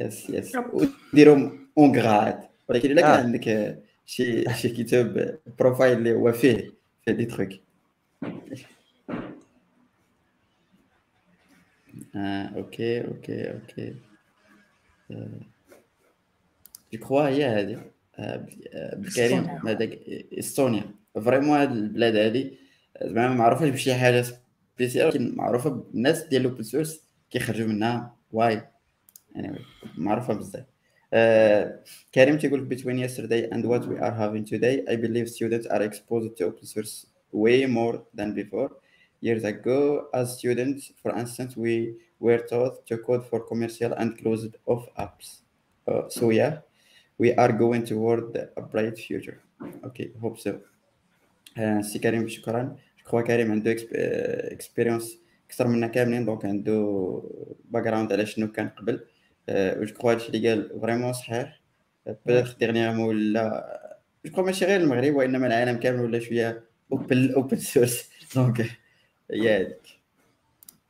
Yes, 0.00 0.28
yes. 0.28 0.56
وديرهم 1.12 1.68
en 1.78 1.98
gras 1.98 2.40
ولكن 2.68 2.90
الا 2.90 3.00
كان. 3.02 3.10
عندك 3.26 3.78
شي 4.06 4.54
شي 4.54 4.68
كتاب 4.68 5.38
profile 5.58 5.98
اللي 5.98 6.12
هو 6.12 6.32
فيه 6.32 6.72
فيه 7.04 7.12
des 7.12 7.24
trucs 7.24 7.48
OK 12.16 13.06
OK 13.06 13.52
OK 13.52 13.94
je 16.92 16.98
crois 17.00 17.28
هي 17.28 17.46
آه، 18.18 18.46
آه، 18.74 18.96
بالكريم 18.96 19.38
إستونيا. 19.38 19.62
هذاك 19.66 19.98
استونيا 20.38 20.84
vraiment 21.14 21.58
هاد 21.58 21.70
البلاد 21.70 22.16
هادي 22.16 22.58
زعما 23.02 23.28
ما 23.28 23.34
معروفاش 23.34 23.68
بشي 23.68 23.94
حاجة 23.94 24.24
spéciale 24.76 25.06
ولكن 25.06 25.34
معروفة 25.34 25.70
بالناس 25.70 26.22
ديال 26.22 26.42
ال 26.42 26.46
open 26.46 26.62
source 26.62 27.04
كيخرجوا 27.30 27.66
منها. 27.66 28.16
واي 28.32 28.62
يعني 29.34 29.58
معروفة 29.98 30.34
بزاف. 30.34 30.64
Karim 32.16 32.40
تيقول 32.40 32.68
between 32.68 32.98
yesterday 33.08 33.50
and 33.54 33.64
what 33.64 33.82
we 33.88 33.96
are 33.98 34.14
having 34.14 34.44
today. 34.44 34.84
I 34.88 34.96
believe 34.96 35.28
students 35.28 35.66
are 35.66 35.82
exposed 35.82 36.36
to 36.38 36.44
open 36.44 36.66
source 36.66 37.06
way 37.32 37.66
more 37.66 37.96
than 38.14 38.34
before. 38.34 38.70
Years 39.20 39.44
ago 39.44 40.08
as 40.14 40.38
students 40.38 40.92
for 41.02 41.10
instance 41.20 41.56
we 41.56 41.94
were 42.20 42.42
taught 42.50 42.86
to 42.86 42.96
code 42.98 43.24
for 43.28 43.40
commercial 43.50 43.92
and 43.92 44.18
closed 44.20 44.54
off 44.66 44.84
apps. 44.98 45.42
Uh, 45.88 46.08
so 46.08 46.30
yeah 46.30 46.58
we 47.18 47.34
are 47.34 47.52
going 47.52 47.84
toward 47.84 48.36
a 48.56 48.62
bright 48.62 48.98
future. 48.98 49.38
Okay 49.84 50.10
hope 50.20 50.38
so. 50.38 50.52
سي 51.80 51.98
كريم 51.98 52.28
شكرا 52.28 52.76
je 53.12 53.22
كريم 53.22 53.52
عنده 53.52 53.76
expérience 54.52 55.18
أكثر 55.46 55.68
منا 55.68 55.86
كاملين 55.86 56.24
donc 56.24 56.44
عنده 56.44 57.22
background 57.70 58.12
على 58.12 58.26
شنو 58.26 58.52
كان 58.52 58.68
قبل. 58.68 59.00
و 59.48 59.84
je 59.84 60.08
هادشي 60.08 60.28
اللي 60.28 60.48
قال 60.48 60.80
vraiment 60.80 61.12
صحيح. 61.12 61.60
peut-être 62.26 62.56
dernièrement 62.58 63.08
ولا 63.08 63.96
جو 64.26 64.42
ماشي 64.42 64.64
غير 64.64 64.80
المغرب 64.80 65.14
وانما 65.14 65.46
العالم 65.46 65.76
كامل 65.76 66.00
ولا 66.00 66.18
شوية 66.18 66.64
open 66.92 67.32
open 67.34 67.56
source 67.56 68.10
donc 68.34 68.66
هي 69.32 69.56
هذيك 69.56 70.00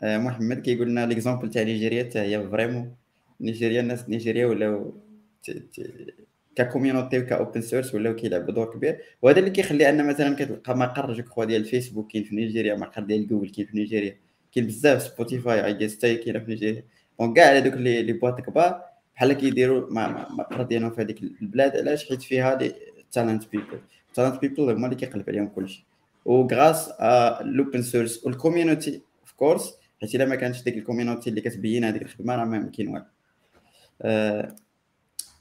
محمد 0.03 0.63
كيقول 0.63 0.89
لنا 0.89 1.07
l'exemple 1.07 1.51
تاع 1.51 1.63
نيجيريا 1.63 2.05
حتى 2.05 2.19
هي 2.19 2.49
vraiment. 2.49 2.95
نيجيريا 3.41 3.81
الناس 3.81 4.09
نيجيريا 4.09 4.47
ولاو 4.47 4.95
ك 6.57 6.63
community 6.63 7.19
وك 7.19 7.33
open 7.33 7.61
source 7.61 7.95
ولاو 7.95 8.15
كيلعبوا 8.15 8.55
دور 8.55 8.75
كبير. 8.75 8.99
وهذا 9.23 9.39
اللي 9.39 9.51
كيخلي 9.51 9.89
أن 9.89 10.07
مثلا 10.07 10.37
كتلقى 10.37 10.77
مقر 10.77 11.13
je 11.13 11.23
crois 11.23 11.45
ديال 11.45 11.61
الفيسبوك 11.61 12.13
كاين 12.13 12.25
في 12.25 12.35
نيجيريا 12.37 12.75
مقر 12.75 13.03
ديال 13.03 13.29
جوجل 13.29 13.51
كاين 13.51 13.67
في 13.67 13.77
نيجيريا 13.77 14.17
كاين 14.53 14.67
بزاف 14.67 15.03
Spotify 15.03 15.65
I 15.67 15.75
guess 15.75 15.97
حتى 15.97 16.15
كاينة 16.15 16.39
في 16.39 16.51
نيجيريا 16.51 16.85
donc 17.21 17.37
كاع 17.37 17.57
هذوك 17.57 17.75
لي 17.75 18.03
les 18.03 18.13
boîtes 18.13 18.41
كبار 18.41 18.83
بحال 19.15 19.33
كيديروا 19.33 19.93
مقر 20.31 20.63
ديالهم 20.63 20.91
في 20.91 21.01
هذيك 21.01 21.23
البلاد. 21.23 21.77
علاش؟ 21.77 22.09
حيت 22.09 22.23
فيها 22.23 22.55
les 22.55 22.75
talented 23.13 23.51
people 23.53 23.81
talented 24.15 24.41
people 24.41 24.71
هما 24.71 24.87
اللي 24.87 24.97
كيقلب 24.97 25.31
عليهم 25.31 25.49
كلشي. 25.49 25.90
و 26.25 26.36
grâce 26.36 26.91
l'open 27.41 27.83
source 27.83 28.25
وال 28.25 28.39
community 28.39 29.03
of 29.21 29.33
course 29.33 29.75
حيت 30.01 30.15
الا 30.15 30.25
ما 30.25 30.37
كانتش 30.37 30.63
ديك 30.63 30.77
ال 30.77 30.82
community 30.82 31.31
اللي 31.31 31.41
كتبين 31.41 31.85
هذيك 31.85 32.03
الخدمه 32.03 32.37
راه 32.37 32.45
ما 32.45 32.71
كاين 32.77 32.89
والو 32.89 33.05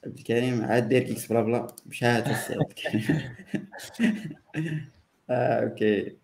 عبد 0.05 0.17
الكريم 0.17 0.61
عاد 0.61 0.89
داير 0.89 1.03
GeeksBlaBla 1.03 1.67
مشات 1.85 2.27
السي 2.27 2.53
عبد 2.53 2.73
OK 5.29 6.17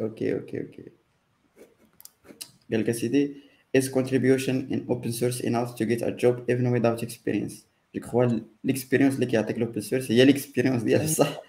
OK 0.00 0.34
OK 0.34 0.60
OK 0.60 0.92
قال 2.70 2.80
لك 2.80 2.88
اسيدي 2.88 3.36
is 3.78 3.88
contribution 3.88 4.68
in 4.70 4.86
open 4.88 5.12
source 5.12 5.40
enough 5.40 5.74
to 5.76 5.86
get 5.86 6.02
a 6.02 6.12
job 6.12 6.44
even 6.50 6.70
without 6.70 7.02
experience? 7.02 7.54
je 7.94 8.00
crois 8.00 8.40
l'expérience 8.64 9.14
اللي 9.14 9.26
كيعطيك 9.26 9.56
ال 9.56 9.61
open 9.61 9.80
source 9.80 10.10
هي 10.10 10.24
l'expérience 10.24 10.82
ديال 10.82 11.04
بصح 11.04 11.42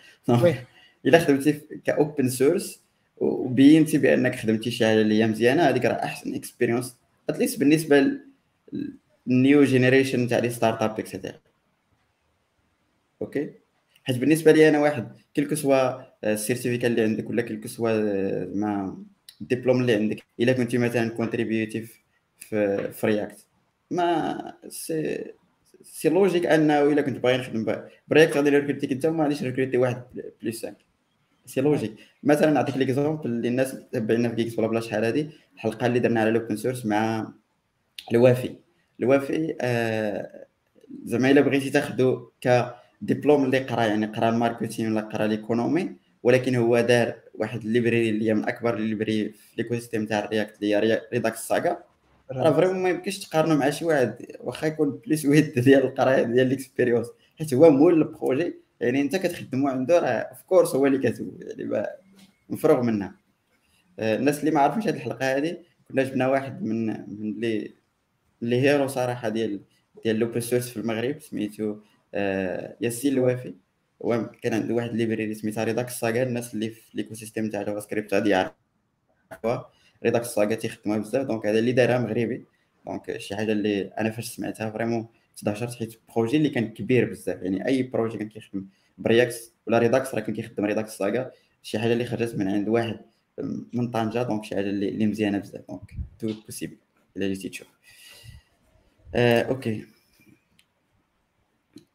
الا 1.06 1.20
خدمتي 1.20 1.62
ك 1.86 1.94
open 1.94 2.30
source 2.30 2.82
وبينتي 3.18 3.98
بانك 3.98 4.36
خدمتي 4.36 4.72
شي 4.72 4.86
حاجة 4.86 5.02
اللي 5.02 5.24
هي 5.24 5.28
مزيانه 5.28 5.64
هذيك 5.70 5.86
راه 5.86 5.94
أحسن 5.94 6.36
expérience 6.36 6.96
at 7.30 7.38
least 7.38 7.60
بالنسبة 7.60 8.12
ال 9.28 9.37
new 9.37 9.64
generation 9.64 10.28
تاع 10.28 10.40
les 10.40 10.50
startups 10.50 10.82
et 10.82 11.00
cetera 11.00 11.40
okay 13.22 13.52
حيت 14.04 14.18
بالنسبة 14.18 14.52
لي 14.52 14.70
أنا 14.70 14.80
واحد 14.80 15.12
quel 15.34 15.46
que 15.46 15.56
soit 15.56 16.02
ال 16.24 16.29
certificat 16.29 16.88
اللي 16.88 17.02
عندك 17.02 17.30
ولا 17.30 17.42
quel 17.42 17.57
que 17.57 17.68
soit 17.68 17.92
ما 18.56 19.04
الدبلوم 19.42 19.82
اللي 19.82 19.96
عندك 19.96 20.24
إلا 20.40 20.54
كنتي 20.54 20.78
مثلا 20.78 21.10
contribué 21.10 21.82
في 22.40 22.92
في 22.92 23.08
React 23.08 23.46
mais 23.92 24.54
c'est 24.70 25.26
c'est 25.84 26.10
logique 26.10 26.46
انه 26.46 26.82
إلا 26.82 27.02
كنت 27.02 27.18
باغي 27.18 27.38
نخدم 27.38 27.76
ب 28.08 28.13
React 28.13 28.38
غادي 28.38 28.50
نrecruterيك 28.50 28.92
انت 28.92 29.06
وما 29.06 29.24
غاديش 29.24 29.44
نrecruter 29.44 29.78
واحد 29.78 30.04
plus 30.44 30.66
5 30.66 30.76
c'est 31.46 31.62
logique. 31.62 31.94
مثلا 32.24 32.52
نعطيك 32.52 32.78
l'exemple 32.78 33.30
اللي 33.30 33.48
الناس 33.48 33.78
تبعنا 33.92 34.30
في 34.30 34.36
Geeks 34.36 34.60
Blabla 34.60 34.80
شحال 34.80 35.06
هذه 35.06 35.30
الحلقة 35.56 35.86
اللي 35.86 36.00
درنا 36.00 36.22
على 36.22 36.30
ال 36.30 36.35
open 36.35 36.56
source 36.56 36.86
مع 36.86 37.32
الوافي. 38.12 38.56
الوافي 39.00 39.56
آه 39.62 40.46
زعما 41.06 41.32
إلا 41.32 41.42
بغيتي 41.42 41.70
تاخذو 41.70 42.32
كدبلوم 42.42 43.46
اللي 43.46 43.60
قرا 43.60 43.84
يعني 43.84 44.06
قرا 44.06 44.30
ال 44.30 44.36
marketing 44.36 44.92
ولا 44.92 45.02
قرا 45.02 45.28
l'économie 45.28 45.96
ولكن 46.24 46.56
هو 46.56 46.80
دار 46.82 47.14
واحد 47.34 47.64
ال 47.64 47.69
library 47.69 48.10
اللي 48.10 48.30
هي 48.30 48.34
من 48.34 48.48
أكبر 48.48 48.74
ال 48.74 48.81
library 48.81 49.30
في 49.30 49.54
l'écosystème 49.58 50.06
تاع 50.06 50.20
ال 50.20 50.26
React 50.26 50.56
اللي 50.56 50.76
هي 50.76 51.02
Redux 51.14 51.48
Saga 51.48 51.84
راه 52.38 52.52
vraiment 52.54 52.84
ما 52.84 52.90
يمكنش 52.90 53.20
تقارنو 53.20 53.56
مع 53.56 53.70
شي 53.70 53.86
واحد 53.86 54.26
واخا 54.40 54.68
يكون 54.68 55.02
plus 55.06 55.26
8 55.26 55.60
ديال 55.60 55.84
القرايه 55.84 56.24
ديال 56.24 56.48
l'expérience. 56.48 57.08
حيت 57.40 57.54
هو 57.54 57.70
مول 57.72 57.94
ال 57.94 58.03
projet 58.03 58.56
يعني 58.80 59.02
انت 59.02 59.16
كتخدمو 59.16 59.68
عنده 59.68 60.00
راه 60.00 60.08
of 60.08 60.42
course 60.42 60.76
هو 60.76 60.86
اللي 60.86 60.98
كاتب 60.98 61.42
يعني 61.42 61.88
مفروغ 62.50 62.82
منها. 62.82 63.16
آه، 64.00 64.16
الناس 64.16 64.40
اللي 64.40 64.52
ما 64.52 64.60
عارفينش 64.60 64.88
هذه 64.88 64.96
الحلقة 64.96 65.38
هذه 65.38 65.58
كنا 65.88 66.04
جبنا 66.04 66.28
واحد 66.28 66.64
من 66.64 66.86
من 66.88 67.30
اللي 67.34 67.74
اللي 68.44 68.62
hero 68.62 68.88
صراحة 68.88 69.30
ديال 69.30 69.62
ديال 70.04 70.16
l'open 70.16 70.40
source 70.40 70.70
في 70.70 70.78
المغرب 70.78 71.20
سميتو 71.22 71.78
آه 72.14 72.78
ياسين 72.82 73.14
الوافي. 73.14 73.54
هو 74.06 74.30
كان 74.42 74.54
عنده 74.54 74.74
واحد 74.74 74.94
library 74.96 75.34
سميتها 75.34 75.64
Redux 75.64 76.00
Saga 76.00 76.24
الناس 76.24 76.54
اللي 76.54 76.70
في 76.70 76.82
l'écosystème 76.98 77.50
تاع 77.50 77.64
JavaScript 77.64 78.14
غادي 78.14 78.30
يعرفوها 78.30 79.70
Redux 80.06 80.28
Saga 80.28 80.56
تيخدموها 80.56 81.00
بزاف 81.00 81.26
donc 81.28 81.46
هذا 81.46 81.60
اللي 81.60 81.72
دارها 81.72 81.98
مغربي 81.98 82.46
donc 82.86 83.18
شي 83.18 83.36
حاجة 83.36 83.52
اللي 83.52 83.82
أنا 83.82 84.10
فاش 84.10 84.26
سمعتها 84.26 84.70
vraiment 84.70 85.08
تدهشرت 85.38 85.76
حيت 85.76 86.00
projet 86.16 86.38
اللي 86.38 86.50
كان 86.50 86.68
كبير 86.68 87.10
بزاف 87.10 87.42
يعني 87.42 87.68
اي 87.68 87.84
projet 87.84 88.18
كان 88.18 88.30
كيخدم 88.30 88.66
ب 88.98 89.07
React 89.07 89.52
ولا 89.68 89.78
Redux 89.78 90.16
راه 90.16 90.20
كان 90.22 90.36
كيخدم 90.36 90.66
Redux 90.66 90.98
Saga 90.98 91.32
شي 91.64 91.80
حاجة 91.80 91.94
اللي 91.94 92.06
خرجت 92.06 92.36
من 92.36 92.48
عند 92.48 92.70
واحد 92.70 93.00
من 93.74 93.92
طنجه 93.92 94.24
donc 94.24 94.44
شي 94.46 94.56
حاجة 94.56 94.70
اللي, 94.70 94.90
اللي 94.90 95.06
مزيانه 95.06 95.38
بزاف 95.38 95.62
donc 95.70 95.92
tout 96.20 96.34
possible 96.46 96.78
الا 97.18 97.28
جيتي 97.28 97.50
تشوف 97.50 97.68
Uh, 99.14 99.46
okay. 99.54 99.93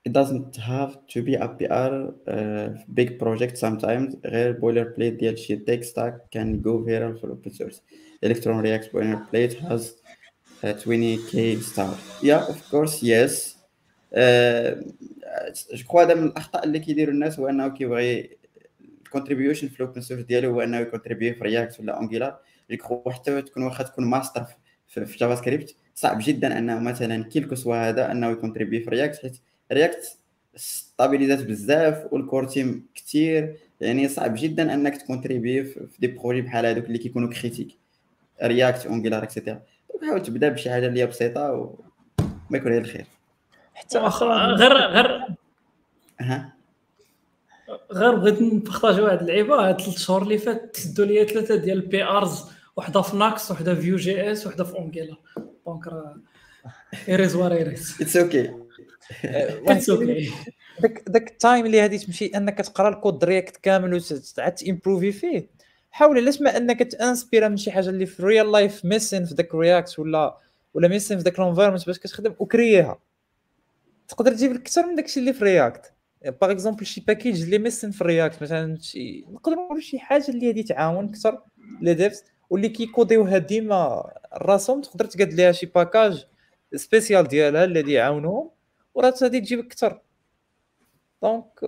It 0.09 0.14
doesn't 0.14 0.56
have 0.56 0.93
to 1.12 1.18
be 1.22 1.35
a 1.35 1.48
PR 1.59 1.93
uh, 2.35 2.68
big 2.94 3.18
project 3.18 3.59
sometimes 3.59 4.16
غير 4.26 4.60
boilerplate 4.60 5.18
ديال 5.18 5.39
شي 5.39 5.56
tech 5.56 5.85
stack 5.85 6.30
can 6.30 6.62
go 6.62 6.78
viral 6.86 7.20
for 7.20 7.30
open 7.30 7.52
source. 7.52 7.80
Electron 8.22 8.62
React 8.62 8.93
boilerplate 8.93 9.55
has 9.68 9.82
a 10.62 10.72
20k 10.72 11.62
star. 11.62 11.94
Yeah, 12.22 12.47
of 12.48 12.59
course, 12.70 13.02
yes. 13.02 13.59
je 15.73 15.85
crois 15.85 16.03
هذا 16.02 16.14
من 16.14 16.26
الأخطاء 16.26 16.64
اللي 16.64 16.78
كيديروا 16.78 17.14
الناس 17.14 17.39
هو 17.39 17.48
انه 17.48 17.68
كيبغي 17.68 18.39
ال 19.05 19.09
contribution 19.09 19.69
في 19.68 19.80
ال 19.81 19.85
open 19.85 20.01
source 20.01 20.23
ديالو 20.22 20.51
هو 20.51 20.60
انه 20.60 20.78
يcontribuer 20.78 21.35
في 21.35 21.40
React 21.45 21.81
ولا 21.80 22.01
Angular 22.01 22.39
حتى 23.10 23.43
تكون 23.43 23.62
واخا 23.62 23.85
تكون 23.85 24.05
ماستر 24.05 24.44
في 24.86 25.16
JavaScript 25.19 25.77
صعب 25.94 26.18
جدا 26.22 26.59
أنه 26.59 26.78
مثلا 26.78 27.24
quel 27.24 27.42
que 27.42 27.55
soit 27.55 27.89
هذا 27.89 28.12
أنه 28.12 28.30
يcontribuer 28.31 28.81
في 28.80 28.90
React 28.90 29.23
حيت 29.22 29.39
React 29.73 30.19
stabilisات 30.57 31.45
بزاف 31.45 32.12
وال 32.12 32.23
core 32.23 32.45
team 32.45 32.86
كثير 32.95 33.57
يعني 33.81 34.09
صعب 34.09 34.35
جدا 34.36 34.74
أنك 34.74 34.97
تcontribuer 34.97 35.65
في 35.65 35.89
des 35.99 36.07
projets 36.07 36.40
بحال 36.40 36.66
هذوك 36.66 36.85
اللي 36.85 36.99
كيكونوا 36.99 37.28
critiques. 37.28 37.77
React 38.43 38.86
Angular 38.86 39.23
et 39.23 39.32
cetera 39.32 39.62
حاول 40.03 40.23
تبدا 40.23 40.49
بشي 40.49 40.70
حاجة 40.70 40.86
اللي 40.86 41.01
هي 41.01 41.07
بسيطة 41.07 41.53
وما 41.53 42.59
يكون 42.59 42.73
غير 42.73 42.81
الخير. 42.81 43.07
حتى 43.74 43.99
غير 43.99 44.73
غير 44.73 45.27
ها 46.20 46.53
غير 47.93 48.15
بغيت 48.15 48.43
نpartager 48.43 49.01
واحد 49.01 49.20
اللعيبة. 49.20 49.69
هاد 49.69 49.81
ثلاث 49.81 49.99
شهور 49.99 50.23
اللي 50.23 50.39
فات 50.39 50.74
تسدوا 50.74 51.05
لي 51.05 51.24
ثلاثة 51.24 51.57
ديال 51.57 51.78
ال 51.78 52.03
PRs 52.03 52.45
وحدة 52.77 53.03
في 53.03 53.16
ناكس 53.16 53.51
وحدة 53.51 53.74
في 53.74 53.86
Vue 53.86 53.97
JS 53.97 54.47
وحدة 54.47 54.65
في 54.65 54.74
Angular 54.74 55.16
donc 55.66 55.86
راه 55.86 56.16
it 57.09 57.23
is 57.23 57.36
what 57.36 57.53
it 57.53 57.74
is 57.74 57.97
it's 58.01 58.16
okay 58.16 58.40
it's 58.40 58.51
okay 58.51 58.68
داك 60.80 61.02
داك 61.06 61.30
ال 61.31 61.38
time 61.38 61.66
اللي 61.66 61.80
غادي 61.80 61.98
تمشي 61.98 62.26
انك 62.26 62.59
تقرا 62.59 62.89
ال 62.89 62.96
code 62.96 63.24
React 63.24 63.57
كامل 63.56 63.94
وتعاد 63.94 64.55
تimprover 64.55 65.12
فيه. 65.12 65.47
حاول 65.90 66.18
علاش 66.18 66.40
ما 66.40 66.56
انك 66.56 66.82
تinspira 66.82 67.49
من 67.48 67.56
شي 67.56 67.70
حاجة 67.70 67.89
اللي 67.89 68.06
في 68.06 68.22
real 68.23 68.53
life 68.53 68.85
missing 68.85 69.24
في 69.24 69.35
داك 69.35 69.55
React 69.55 69.99
ولا 69.98 70.36
ولا 70.74 70.89
missing 70.89 71.19
في 71.18 71.24
داك 71.24 71.39
ال 71.39 71.43
environment 71.43 71.86
باش 71.86 71.98
كتخدم 71.98 72.35
وcréerها. 72.39 72.99
تقدر 74.09 74.32
تجيب 74.32 74.52
لك 74.52 74.60
أكثر 74.60 74.86
من 74.86 74.94
داكشي 74.94 75.20
اللي 75.20 75.32
في 75.32 75.44
React 75.45 75.93
par 76.40 76.51
exemple 76.51 76.86
شي 76.86 77.01
package 77.01 77.43
اللي 77.43 77.59
missing 77.59 77.90
في 77.90 78.05
React 78.05 78.43
مثلا 78.43 78.78
شي 78.80 79.24
نقدر 79.30 79.56
نقول 79.56 79.82
شي 79.82 79.98
حاجة 79.98 80.28
اللي 80.28 80.47
غادي 80.47 80.62
تعاون 80.62 81.09
أكثر 81.09 81.40
les 81.81 81.95
devs 81.95 82.24
واللي 82.51 82.68
كيcoderوها 82.69 83.39
ديما 83.39 84.10
راسهم 84.35 84.80
تقدر 84.80 85.05
تقاد 85.05 85.32
ليها 85.32 85.52
شي 85.52 85.66
package 85.66 86.27
spécial 86.74 87.28
ديالها 87.28 87.64
اللي 87.64 87.93
يعاونوهم 87.93 88.51
وراه 88.99 89.15
غادي 89.23 89.41
تجيب 89.41 89.59
أكثر 89.59 90.01
donc 91.23 91.61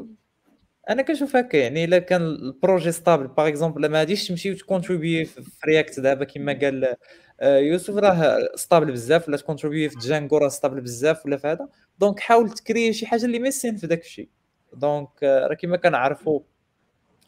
أنا 0.91 1.03
كنشوف 1.03 1.37
هكا 1.37 1.57
يعني 1.57 1.85
إلا 1.85 1.99
كان 1.99 2.23
ال 2.23 2.33
projet 2.33 2.93
stable 2.93 3.27
par 3.27 3.49
exemple 3.49 3.87
ما 3.87 3.99
غاديش 3.99 4.29
تمشي 4.29 4.53
وتcontribuer 4.53 5.25
في 5.25 5.67
React 5.67 6.01
دابا 6.01 6.25
كما 6.25 6.53
قال 6.53 6.97
آه، 7.41 7.59
يوسف 7.59 7.97
راه 7.97 8.39
stable 8.55 8.93
بزاف 8.93 9.29
ولا 9.29 9.37
تcontribuer 9.37 9.89
في 9.89 9.99
Django 9.99 10.39
راه 10.39 10.49
stable 10.49 10.81
بزاف 10.81 11.27
ولا 11.27 11.37
في 11.37 11.47
هذا. 11.47 11.69
donc 11.99 12.21
حاول 12.21 12.51
تcréer 12.51 12.93
شي 12.93 13.07
حاجة 13.07 13.25
اللي 13.25 13.39
missing 13.39 13.77
في 13.77 13.87
داك 13.87 14.01
الشيء. 14.01 14.29
donc 14.73 15.09
آه، 15.23 15.47
راه 15.47 15.55
كما 15.55 15.77
كنعرفوا 15.77 16.41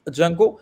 Django 0.08 0.58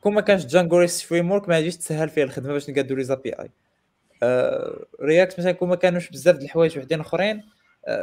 كون 0.00 0.14
ما 0.14 0.20
كانش 0.20 0.46
Django 0.46 0.78
REST 0.78 1.00
Framework 1.06 1.48
ما 1.48 1.54
غاديش 1.54 1.76
تسهل 1.76 2.08
فيها 2.08 2.24
الخدمة 2.24 2.52
باش 2.52 2.70
نقادو 2.70 2.94
les 2.94 3.04
APIs 3.04 3.32
React 3.32 5.40
مثلا 5.40 5.52
كون 5.52 5.68
ما 5.68 5.76
كانوش 5.76 6.10
بزاف 6.10 6.36
د 6.36 6.42
الحوايج 6.42 6.78
وحدين 6.78 7.00
أخرين 7.00 7.42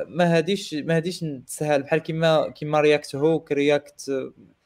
ما 0.08 0.38
هاديش 0.38 0.74
ما 0.74 0.96
هاديش 0.96 1.26
تسهل. 1.48 1.84
بحال 1.84 2.00
كيما 2.00 2.50
كيما 2.50 2.82
React 2.82 3.16
Hook 3.16 3.52
React 3.52 4.12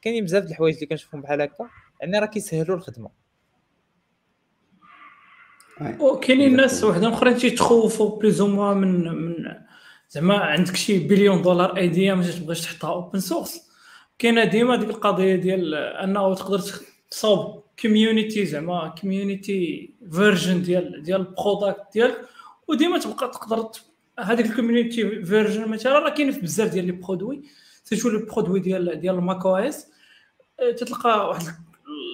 كاينين 0.02 0.24
بزاف 0.24 0.44
د 0.44 0.50
الحوايج 0.50 0.76
اللي 0.76 0.86
كنشوفهم 0.86 1.22
بحال 1.22 1.42
هكا. 1.42 1.70
يعني 2.02 2.20
راه 2.20 2.26
كيسهلوا 2.26 2.78
الخدمة. 2.78 3.10
وكاينين 6.00 6.56
ناس 6.56 6.84
وحدين 6.84 7.10
أخرين 7.10 7.38
تيتخوفوا 7.38 8.20
plus 8.20 8.39
ou 8.39 8.48
من 8.74 9.08
من 9.08 9.36
زعما 10.10 10.38
عندك 10.38 10.76
شي 10.76 11.00
billion 11.00 11.42
dollar 11.42 11.78
idea 11.78 12.14
ما 12.16 12.32
تبغيش 12.32 12.62
تحطها 12.62 12.90
open 12.90 13.20
source 13.20 13.70
كاينة 14.20 14.44
ديما 14.44 14.76
ديك 14.76 14.90
القضية 14.90 15.36
ديال 15.36 15.76
أنه 15.76 16.36
تقدر 16.36 16.62
تصاوب 17.12 17.64
community 17.82 18.46
زعما 18.46 18.96
community 19.02 19.94
version 20.12 20.62
ديال 20.62 21.04
ديال 21.04 21.22
ال 21.22 21.31
product 21.31 21.94
ديالك 21.94 22.22
وديما 22.68 23.00
تبقى 23.00 23.28
تقدر 23.28 23.70
هذيك 24.20 24.46
ال 24.46 24.54
community 24.54 25.26
version 25.26 25.68
مثلا 25.68 26.00
راه 26.00 26.10
كاين 26.10 26.32
في 26.32 26.42
بزاف 26.42 26.72
ديال 26.72 26.86
les 26.86 26.92
produits. 26.92 27.42
surtout 27.84 28.10
les 28.10 28.18
produits 28.18 28.60
ديال 28.60 29.00
ديال 29.00 29.16
ال 29.16 29.46
macOS 29.46 29.88
تتلقى 30.78 31.30
واحد 31.30 31.46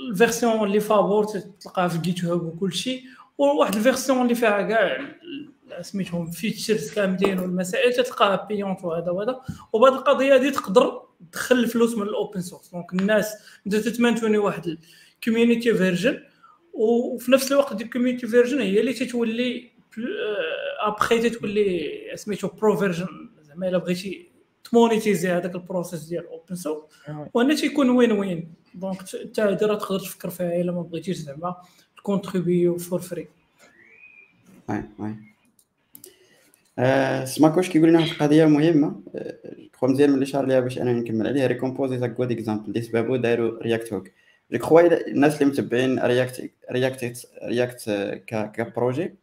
ال 0.09 0.16
version 0.16 0.63
اللي 0.67 0.79
فابور 0.79 1.25
تلقاها 1.61 1.87
في 1.87 1.97
GitHub 1.97 2.43
وكل 2.43 2.73
شيء 2.73 3.03
وواحد 3.37 3.75
ال 3.75 3.81
version 3.81 4.21
اللي 4.21 4.35
فيها 4.35 4.61
كاع 4.61 5.15
سميتهم 5.81 6.31
features 6.31 6.93
كاملين 6.93 7.39
والمسائل 7.39 7.93
تلقاها 7.93 8.45
payante 8.45 8.83
وهذا 8.83 9.11
وهذا. 9.11 9.41
وبهذه 9.73 9.93
القضية 9.93 10.35
هذه 10.35 10.49
تقدر 10.49 11.01
تدخل 11.31 11.55
الفلوس 11.55 11.97
من 11.97 12.03
ال 12.03 12.11
open 12.11 12.41
source 12.41 12.69
donc 12.71 12.93
الناس 12.93 13.33
انت 13.65 13.75
تتmaintenir 13.75 14.37
واحد 14.37 14.77
ال 15.15 15.21
community 15.21 15.73
version 15.73 16.19
وفي 16.73 17.31
نفس 17.31 17.51
الوقت 17.51 17.81
ال 17.81 17.86
community 17.86 18.27
version 18.27 18.61
هي 18.61 18.79
اللي 18.79 18.93
تتولي 18.93 19.72
ابخي 20.79 21.29
تولي 21.29 21.91
سميتو 22.15 22.47
pro 22.47 22.77
version 22.77 23.29
زعما 23.41 23.69
الا 23.69 23.77
بغيتي 23.77 24.27
تmonétiser 24.63 25.29
هذاك 25.29 25.55
ال 25.55 25.61
process 25.61 26.03
ديال 26.03 26.27
open 26.27 26.55
source 26.55 26.83
وهنا 27.33 27.55
تيكون 27.55 27.89
win 27.89 28.11
win 28.11 28.53
donc 28.73 28.97
انت 29.15 29.39
راه 29.39 29.53
تقدر 29.55 29.99
تفكر 29.99 30.29
فيها 30.29 30.61
الا 30.61 30.71
ما 30.71 30.81
بغيتيش 30.81 31.17
زعما 31.17 31.55
تcontribuer 31.97 32.77
for 32.77 33.01
free 33.01 33.27
oui 34.69 34.83
oui 34.99 35.15
سماكوش 37.25 37.69
كيقول 37.69 37.89
لنا 37.89 37.99
واحد 37.99 38.11
القضية 38.11 38.45
مهمه 38.45 39.01
كخوا 39.73 39.89
مزيان 39.89 40.11
ملي 40.11 40.25
شار 40.25 40.45
ليها 40.45 40.59
باش 40.59 40.79
أنا 40.79 40.93
نكمل 40.93 41.27
عليها 41.27 41.47
Recompose 41.47 41.95
the 41.95 42.07
good 42.07 42.31
example 42.31 42.67
اللي 42.67 42.81
سبابو 42.81 43.15
داروا 43.15 43.63
React 43.63 43.93
Hook 43.93 44.07
je 44.51 44.59
crois 44.59 45.07
الناس 45.07 45.41
اللي 45.41 45.45
متبعين 45.45 45.99
React 45.99 46.51
React 46.71 47.27
React 47.43 47.89
ك 48.55 48.64
projet 48.64 49.15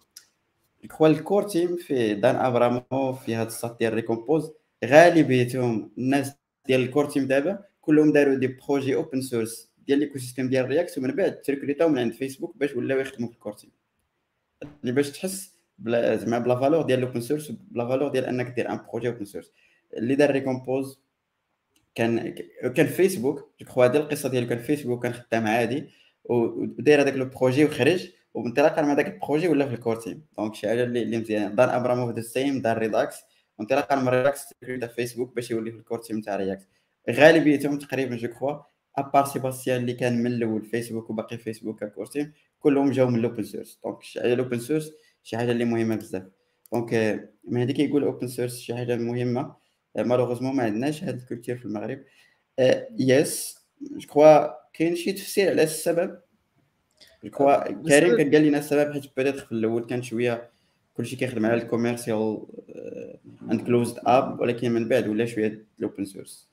je 0.89 0.94
crois 0.94 1.09
ال 1.09 1.15
core 1.15 1.43
team 1.43 1.77
في 1.77 2.15
Dan 2.15 2.36
Abramov 2.36 3.12
في 3.12 3.35
هذا 3.35 3.47
الساط 3.47 3.78
ديال 3.78 3.94
Recompose. 3.94 4.52
غالبيتهم 4.85 5.93
الناس 5.98 6.32
ديال 6.66 6.81
ال 6.81 6.85
core 6.85 7.05
team 7.05 7.27
دابا 7.27 7.65
كلهم 7.81 8.12
داروا 8.12 8.35
des 8.35 8.47
projets 8.47 8.94
open 8.94 9.20
source 9.20 9.70
ديال 9.86 9.98
l'écosystème 9.98 10.48
ديال 10.48 10.69
React 10.69 10.98
ومن 10.98 11.16
بعد 11.16 11.40
تrecrutاو 11.40 11.89
من 11.89 11.98
عند 11.98 12.12
فيسبوك 12.12 12.57
باش 12.57 12.74
ولاو 12.74 12.98
يخدموا 12.98 13.28
في 13.28 13.35
ال 13.35 13.38
core 13.38 13.52
team. 13.52 13.70
اللي 14.81 14.93
باش 14.93 15.11
تحس 15.11 15.55
بلا 15.78 16.16
زعما 16.16 16.39
بلا 16.39 16.61
valeur 16.61 16.82
ديال 16.82 16.98
ال 16.98 17.03
open 17.03 17.20
source 17.20 17.51
بلا 17.51 17.89
valeur 17.89 18.09
ديال 18.09 18.24
أنك 18.24 18.47
دير 18.47 18.73
un 18.73 18.81
projet 18.90 19.09
open 19.09 19.24
source 19.24 19.52
اللي 19.97 20.15
دار 20.15 20.31
Recompose 20.31 21.01
كان 21.94 22.35
كان 22.74 22.86
فيسبوك 22.86 23.36
je 23.61 23.66
crois 23.66 23.85
هذه 23.85 23.97
القصة 23.97 24.28
ديالو 24.28 24.47
كان 24.48 24.59
فيسبوك 24.59 25.02
كان 25.02 25.12
خدام 25.12 25.47
عادي 25.47 25.89
وداير 26.24 27.01
هذاك 27.01 27.15
le 27.15 27.24
projet 27.24 27.65
وخرج. 27.65 28.12
وانطلاقا 28.35 28.82
من 28.82 28.89
هذاك 28.89 29.07
ال 29.07 29.12
projet 29.12 29.48
ولا 29.48 29.69
في 29.69 29.74
ال 29.74 29.79
core 29.79 29.97
team 29.97 30.27
donc 30.39 30.55
شي 30.55 30.69
حاجة 30.69 30.85
اللي, 30.85 31.19
مزيانة. 31.19 31.55
دار 31.55 31.77
أبراموف 31.77 32.15
ذا 32.15 32.20
سيم 32.20 32.62
دار 32.62 32.78
Redux 32.78 33.16
وانطلاقا 33.59 33.97
من 33.97 34.09
Redux 34.09 34.48
تكريتا 34.48 34.86
فيسبوك 34.86 35.35
باش 35.36 35.51
يولي 35.51 35.70
في 35.73 35.78
ال 35.78 35.82
core 35.82 35.98
team 35.98 36.20
تاع 36.20 36.36
React 36.36 36.69
غالبيتهم 37.11 37.78
تقريبا 37.78 38.16
je 38.16 38.28
crois 38.28 38.57
à 38.98 39.04
part 39.04 39.24
سيباستيان 39.24 39.81
اللي 39.81 39.93
كان 39.93 40.23
من 40.23 40.27
الأول 40.32 40.65
فيسبوك 40.65 41.11
وباقي 41.11 41.39
فيسبوك 41.39 41.85
ك 41.85 41.89
core 41.89 42.07
team 42.07 42.32
كلهم 42.61 42.90
جاو 42.90 43.07
من 43.11 43.19
ال 43.19 43.23
open 43.23 43.43
source 43.43 43.81
donc 43.85 44.02
شي 44.02 44.20
حاجة 44.20 44.32
ال 44.32 44.38
open 44.38 44.59
source 44.59 44.93
شي 45.23 45.36
حاجة 45.36 45.52
اللي 45.52 45.65
مهمة 45.65 45.97
بزاف. 45.97 46.23
donc 46.73 46.93
من 47.44 47.61
هذيك 47.61 47.78
يقول 47.78 48.05
open 48.05 48.28
source 48.28 48.59
شي 48.59 48.74
حاجة 48.74 48.97
مهمة. 48.97 49.57
malheureusement 49.97 50.57
ما 50.57 50.62
عندناش 50.62 51.05
هاد 51.05 51.20
ال 51.20 51.25
culture 51.25 51.57
في 51.57 51.65
المغرب. 51.65 52.05
يس 52.98 53.59
جو 53.81 54.09
كخوا 54.09 54.48
كاين 54.73 54.97
شي 54.97 55.12
تفسير 55.12 55.51
على 55.51 55.62
السبب. 55.62 56.20
je 57.24 57.31
crois 57.31 57.65
كريم 57.64 58.16
كان 58.16 58.34
قال 58.34 58.42
لنا 58.42 58.59
السبب 58.59 58.92
حيت 58.92 59.05
بدات 59.16 59.38
في 59.38 59.52
الأول 59.52 59.84
كان 59.84 60.02
شوية 60.02 60.51
كلشي 60.97 61.16
كيخدم 61.16 61.47
على 61.47 61.62
ال 61.62 61.70
commercial 61.70 62.43
and 63.51 63.61
closed 63.66 63.98
up 64.07 64.40
ولكن 64.40 64.70
من 64.70 64.88
بعد 64.88 65.09
ولا 65.09 65.26
شوية 65.26 65.64
ال 65.78 65.84
open 65.84 66.05
source 66.05 66.48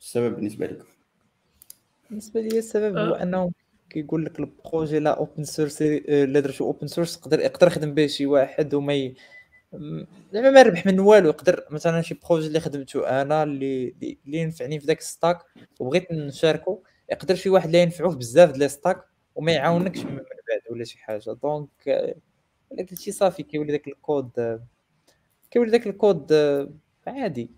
السبب 0.00 0.36
بالنسبة 0.36 0.66
لكم 0.66 0.84
بالنسبة 2.10 2.40
لي 2.40 2.58
السبب 2.58 2.96
هو 2.96 3.14
أنه 3.14 3.52
كيقول 3.90 4.24
لك 4.24 4.40
ال 4.40 4.48
projet 4.48 4.98
لا 4.98 5.18
open 5.18 5.44
source 5.44 5.82
الا 5.82 6.40
درتو 6.40 6.64
open 6.64 6.86
source 6.86 7.16
يقدر 7.16 7.40
يقدر 7.40 7.66
يخدم 7.66 7.94
به 7.94 8.06
شي 8.06 8.26
واحد 8.26 8.74
وما 8.74 8.94
ي... 8.94 9.14
زعما 10.32 10.50
ما 10.50 10.62
ربح 10.62 10.86
من 10.86 11.00
والو 11.00 11.28
يقدر 11.28 11.64
مثلا 11.70 12.02
شي 12.02 12.20
projet 12.28 12.46
اللي 12.46 12.60
خدمته 12.60 13.22
أنا 13.22 13.42
اللي 13.42 13.94
اللي 14.26 14.38
ينفعني 14.38 14.80
في 14.80 14.86
ذاك 14.86 14.98
ال 14.98 15.05
stack 15.05 15.38
وبغيت 15.80 16.12
نشاركو 16.12 16.82
يقدر 17.10 17.34
شي 17.34 17.48
واحد 17.48 17.70
لا 17.70 17.82
ينفعوه 17.82 18.14
بزاف 18.16 18.50
ديال 18.50 18.70
stack 18.70 19.04
وما 19.34 19.52
يعاونكش 19.52 19.98
من 20.00 20.16
بعد 20.16 20.60
ولا 20.70 20.84
شي 20.84 20.98
حاجة. 20.98 21.36
donc 21.42 21.68
الا 21.88 22.86
قلتي 22.90 23.12
صافي 23.12 23.42
كيولي 23.42 23.72
داك 23.72 23.88
الكود 23.88 24.60
كيولي 25.50 25.70
داك 25.70 25.86
الكود 25.86 26.32
عادي. 27.06 27.50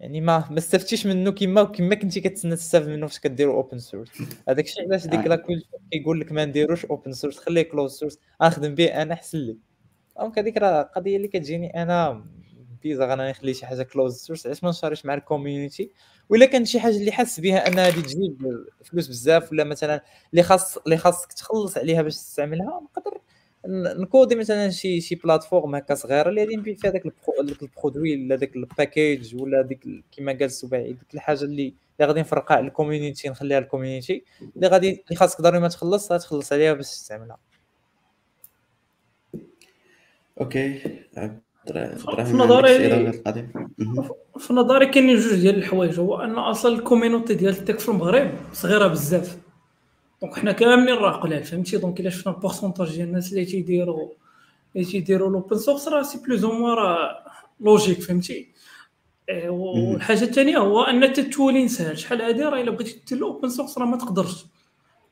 يعني 0.00 0.20
ما 0.20 0.44
ما 0.50 0.58
استفدتيش 0.58 1.06
منه 1.06 1.30
كما 1.30 1.64
كما 1.64 1.94
كنتي 1.94 2.20
كتسنى 2.20 2.56
تستافد 2.56 2.88
منه 2.88 3.06
فاش 3.06 3.18
كديرو 3.18 3.54
open 3.54 3.78
source 3.78 4.22
هذاك 4.48 4.64
الشيء 4.64 4.84
علاش 4.84 5.06
ديك 5.06 5.26
لا 5.26 5.46
كيقول 5.92 6.20
لك 6.20 6.32
ما 6.32 6.44
نديروش 6.44 6.84
open 6.84 7.12
source 7.12 7.38
خليه 7.38 7.62
closed 7.62 7.92
source 7.92 8.18
نخدم 8.42 8.74
به 8.74 9.02
أنا 9.02 9.14
أحسن 9.14 9.38
لي. 9.38 9.56
donc 10.18 10.38
هذيك 10.38 10.56
راه 10.56 10.82
قضية 10.82 11.16
اللي 11.16 11.28
كتجيني 11.28 11.82
أنا 11.82 12.24
بيزا 12.82 13.06
غانا 13.06 13.30
نخلي 13.30 13.54
شي 13.54 13.66
حاجة 13.66 13.82
closed 13.82 14.16
source 14.16 14.46
علاش 14.46 14.64
ما 14.64 14.70
نشاركش 14.70 15.04
مع 15.06 15.14
ال 15.14 15.22
community 15.22 15.90
ولا 16.28 16.46
كان 16.46 16.64
شي 16.64 16.80
حاجة 16.80 16.96
اللي 16.96 17.12
حاس 17.12 17.40
بها 17.40 17.68
ان 17.68 17.78
هذه 17.78 18.00
تجيب 18.00 18.64
فلوس 18.84 19.08
بزاف 19.08 19.52
ولا 19.52 19.64
مثلا 19.64 20.02
اللي 20.30 20.42
خاص 20.42 20.76
اللي 20.78 20.96
خاصك 20.96 21.32
تخلص 21.32 21.78
عليها 21.78 22.02
باش 22.02 22.14
تستعملها 22.16 22.80
نقدر 22.96 23.20
ن 24.02 24.07
coder 24.07 24.34
مثلا 24.34 24.70
شي 24.70 25.00
شي 25.00 25.14
plateforme 25.14 25.74
هكا 25.74 25.94
صغيرة 25.94 26.28
اللي 26.28 26.40
غادي 26.40 26.56
نبيع 26.56 26.74
فيها 26.74 26.90
داك 26.90 27.06
ال 27.62 27.70
produit 27.70 28.24
ولا 28.24 28.36
داك 28.36 28.56
ال 28.56 28.66
package 28.66 29.34
ولا 29.42 29.62
ديك 29.62 29.80
كيما 30.12 30.32
قال 30.32 30.42
السباعي 30.44 30.92
ديك 30.92 31.14
الحاجة 31.14 31.42
اللي 31.44 31.74
اللي 32.00 32.08
غادي 32.08 32.20
نفرقها 32.20 32.56
على 32.56 32.66
ال 32.66 32.72
community 32.72 33.28
نخليها 33.28 33.60
لل 33.60 33.72
community 33.72 34.24
اللي 34.56 34.66
غادي 34.68 34.90
اللي 35.06 35.16
خاصك 35.16 35.40
ضروري 35.40 35.60
ما 35.60 35.68
تخلص 35.68 36.12
غتخلص 36.12 36.52
عليها 36.52 36.72
باش 36.72 36.86
تستعملها. 36.86 37.38
OK. 40.40 40.80
في 41.72 42.32
نظري 42.32 43.12
في 44.38 44.52
نظري 44.52 44.86
كاينين 44.86 45.16
جوج 45.16 45.34
ديال 45.34 45.54
الحوايج. 45.54 46.00
هو 46.00 46.16
أن 46.20 46.34
أصلا 46.34 46.74
ال 46.74 46.80
community 46.80 47.34
ديال 47.34 47.52
ال 47.52 47.57
tech 47.57 47.78
في 47.78 47.88
المغرب 47.88 48.30
صغيرة 48.52 48.86
بزاف. 48.86 49.36
donc 50.22 50.34
حنا 50.34 50.52
كاملين 50.52 50.94
راه 50.94 51.12
قلال 51.12 51.44
فهمتي؟ 51.44 51.76
donc 51.76 52.00
إلا 52.00 52.10
شفنا 52.10 52.32
ال 52.32 52.37
pourcentage 52.37 52.96
ديال 52.96 53.08
الناس 53.08 53.32
اللي 53.32 53.44
تيديروا 53.44 54.08
اللي 54.76 54.86
تيديروا 54.86 55.30
l'open 55.30 55.58
source 55.58 55.88
راه 55.88 56.02
c'est 56.02 56.18
plus 56.18 56.44
ou 56.44 56.68
راه 56.68 57.24
logique 57.60 58.00
فهمتي؟ 58.00 58.48
إيه، 59.28 59.50
والحاجة 59.50 60.22
الثانية 60.22 60.58
هو 60.58 60.82
أن 60.82 61.12
تتولي 61.12 61.68
سهل 61.68 61.98
شحال 61.98 62.22
هادي؟ 62.22 62.42
راه 62.42 62.60
إلا 62.60 62.70
بغيتي 62.70 63.02
دير 63.08 63.24
open 63.24 63.48
source 63.48 63.78
راه 63.78 63.86
ما 63.86 63.96
تقدرش. 63.96 64.46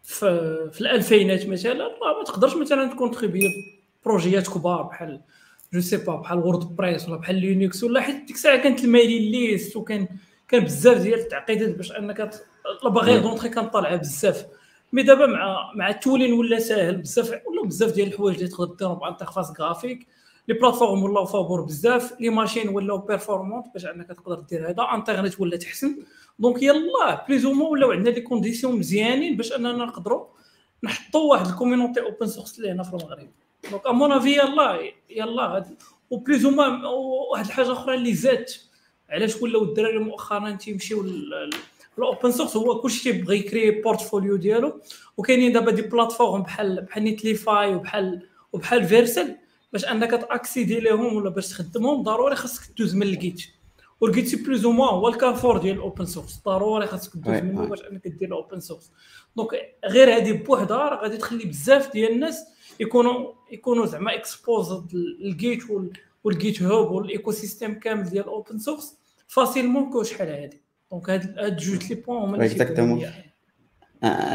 في, 0.03 0.71
في 0.73 0.81
الألفينات 0.81 1.47
مثلا 1.47 1.73
راه 1.73 2.19
ما 2.19 2.25
تقدرش 2.27 2.57
مثلا 2.57 2.87
ت 2.87 2.91
contribuer 2.91 3.41
بروجيات 4.05 4.49
كبار 4.49 4.83
بحال 4.83 5.21
جو 5.73 5.81
سي 5.81 5.97
با 5.97 6.17
بحال 6.17 6.39
وورد 6.39 6.77
بريس 6.77 7.09
ولا 7.09 7.17
بحال 7.17 7.37
لينكس 7.37 7.85
ولا 7.85 8.01
حيت 8.01 8.25
ديك 8.25 8.37
الساعة 8.37 8.57
كانت 8.57 8.85
الميلين 8.85 9.33
ليست 9.33 9.77
وكان 9.77 10.09
كان 10.49 10.65
بزاف 10.65 11.03
ديال 11.03 11.19
التعقيدات 11.19 11.77
باش 11.77 11.93
أنك 11.93 12.31
باغي 12.85 13.21
دونطري 13.21 13.49
كان 13.49 13.69
طالعة 13.69 13.97
بزاف. 13.97 14.47
مي 14.93 15.03
دابا 15.03 15.27
مع 15.27 15.73
مع 15.75 15.89
التولين 15.89 16.33
ولا 16.33 16.59
ساهل 16.59 16.97
بزاف 16.97 17.29
ولا 17.29 17.65
بزاف 17.65 17.93
ديال 17.93 18.09
الحوايج 18.09 18.37
اللي 18.37 18.49
تقدر 18.49 18.75
ديرهم 18.75 18.99
بانترفاس 18.99 19.53
جرافيك 19.53 20.07
لي 20.49 20.55
بلاتفورم 20.55 21.03
ولاو 21.03 21.25
فابور 21.25 21.61
بزاف 21.61 22.21
لي 22.21 22.29
ماشين 22.29 22.69
ولاو 22.69 22.99
بيرفورمونت 22.99 23.67
باش 23.75 23.87
أنك 23.87 24.09
تقدر 24.09 24.41
دير 24.41 24.71
هذا. 24.71 24.83
انترنت 24.95 25.41
ولا 25.41 25.57
تحسن 25.57 25.97
دونك 26.39 26.63
يلا 26.63 27.27
بليز 27.29 27.45
أو 27.45 27.73
ولاو 27.73 27.93
عندنا 27.93 28.15
لي 28.15 28.21
كونديسيون 28.21 28.79
مزيانين 28.79 29.37
باش 29.37 29.53
أننا 29.53 29.73
نقدروا 29.73 30.27
نحطوا 30.83 31.31
واحد 31.31 31.47
ال 31.47 31.52
community 31.52 32.01
open 32.01 32.27
source 32.27 32.59
اللي 32.59 32.71
هنا 32.71 32.83
في 32.83 32.91
المغرب. 32.91 33.29
donc 33.71 33.87
à 33.87 33.93
mon 33.93 34.13
avis 34.13 34.33
يلا 34.33 34.93
يلا 35.11 35.67
و 36.11 36.18
plus 36.18 36.47
ou 36.47 37.31
واحد 37.33 37.47
الحاجة 37.47 37.73
أخرى 37.73 37.95
اللي 37.95 38.15
زادت 38.15 38.61
علاش 39.11 39.43
ولاو 39.43 39.63
الدراري 39.63 39.99
مؤخرا 39.99 40.51
تيمشيو 40.51 41.05
ال 41.99 42.05
open 42.05 42.33
source 42.33 42.57
هو 42.57 42.81
كلشي 42.81 43.13
تيبغي 43.13 43.39
يكري 43.39 43.71
portfolio 43.71 44.37
ديالو 44.37 44.81
وكاينين 45.17 45.53
دابا 45.53 45.71
des 45.71 45.83
plateformes 45.83 46.43
بحال 46.43 46.83
بحال 46.83 47.05
Netlify 47.05 47.75
وبحال 47.75 48.29
وبحال 48.53 48.85
Vercel 48.85 49.37
باش 49.73 49.85
أنك 49.85 50.11
ت 50.11 50.19
accéder 50.19 50.81
ليهم 50.81 51.17
ولا 51.17 51.31
باش 51.31 51.49
تخدمهم 51.49 52.03
ضروري 52.03 52.37
خاصك 52.37 52.79
دوز 52.79 52.95
من 52.95 53.03
ال 53.03 53.11
Git. 53.11 53.43
وال 54.01 54.11
Git 54.11 54.27
c'est 54.27 54.37
plus 54.37 54.65
ou 54.65 54.73
moins 54.73 54.95
هو 54.95 55.09
الكارفور 55.09 55.59
ديال 55.59 55.77
ال 55.77 55.82
open 55.82 56.05
source. 56.05 56.43
ضروري 56.45 56.87
خاصك 56.87 57.17
دوز 57.17 57.35
منه 57.35 57.67
باش 57.67 57.81
أنك 57.81 58.09
دير 58.09 58.29
ال 58.29 58.35
open 58.35 58.61
source. 58.61 58.93
donc 59.37 59.49
غير 59.85 60.17
هذه 60.17 60.33
بوحدها 60.33 60.77
راه 60.77 61.03
غادي 61.03 61.17
تخلي 61.17 61.45
بزاف 61.45 61.93
ديال 61.93 62.13
الناس 62.13 62.47
يكونوا 62.81 63.33
يكونوا 63.53 63.87
زعما 63.87 64.15
exposed 64.15 64.95
لل 64.95 65.22
Git 65.22 65.63
وال 66.25 66.34
GitHub 66.34 66.63
وال 66.63 66.91
écosystème 66.91 67.79
كامل 67.79 68.05
ديال 68.05 68.25
ال 68.25 68.31
open 68.31 68.59
source 68.59 68.99
facilement 69.29 69.91
que 69.91 70.03
شحال 70.03 70.29
هادي. 70.29 70.63
donc 70.91 71.11
هاد 71.11 71.57
جوج 71.57 71.89
les 71.89 71.95
points 71.95 72.23
هما 72.23 72.37
اللي 72.37 72.49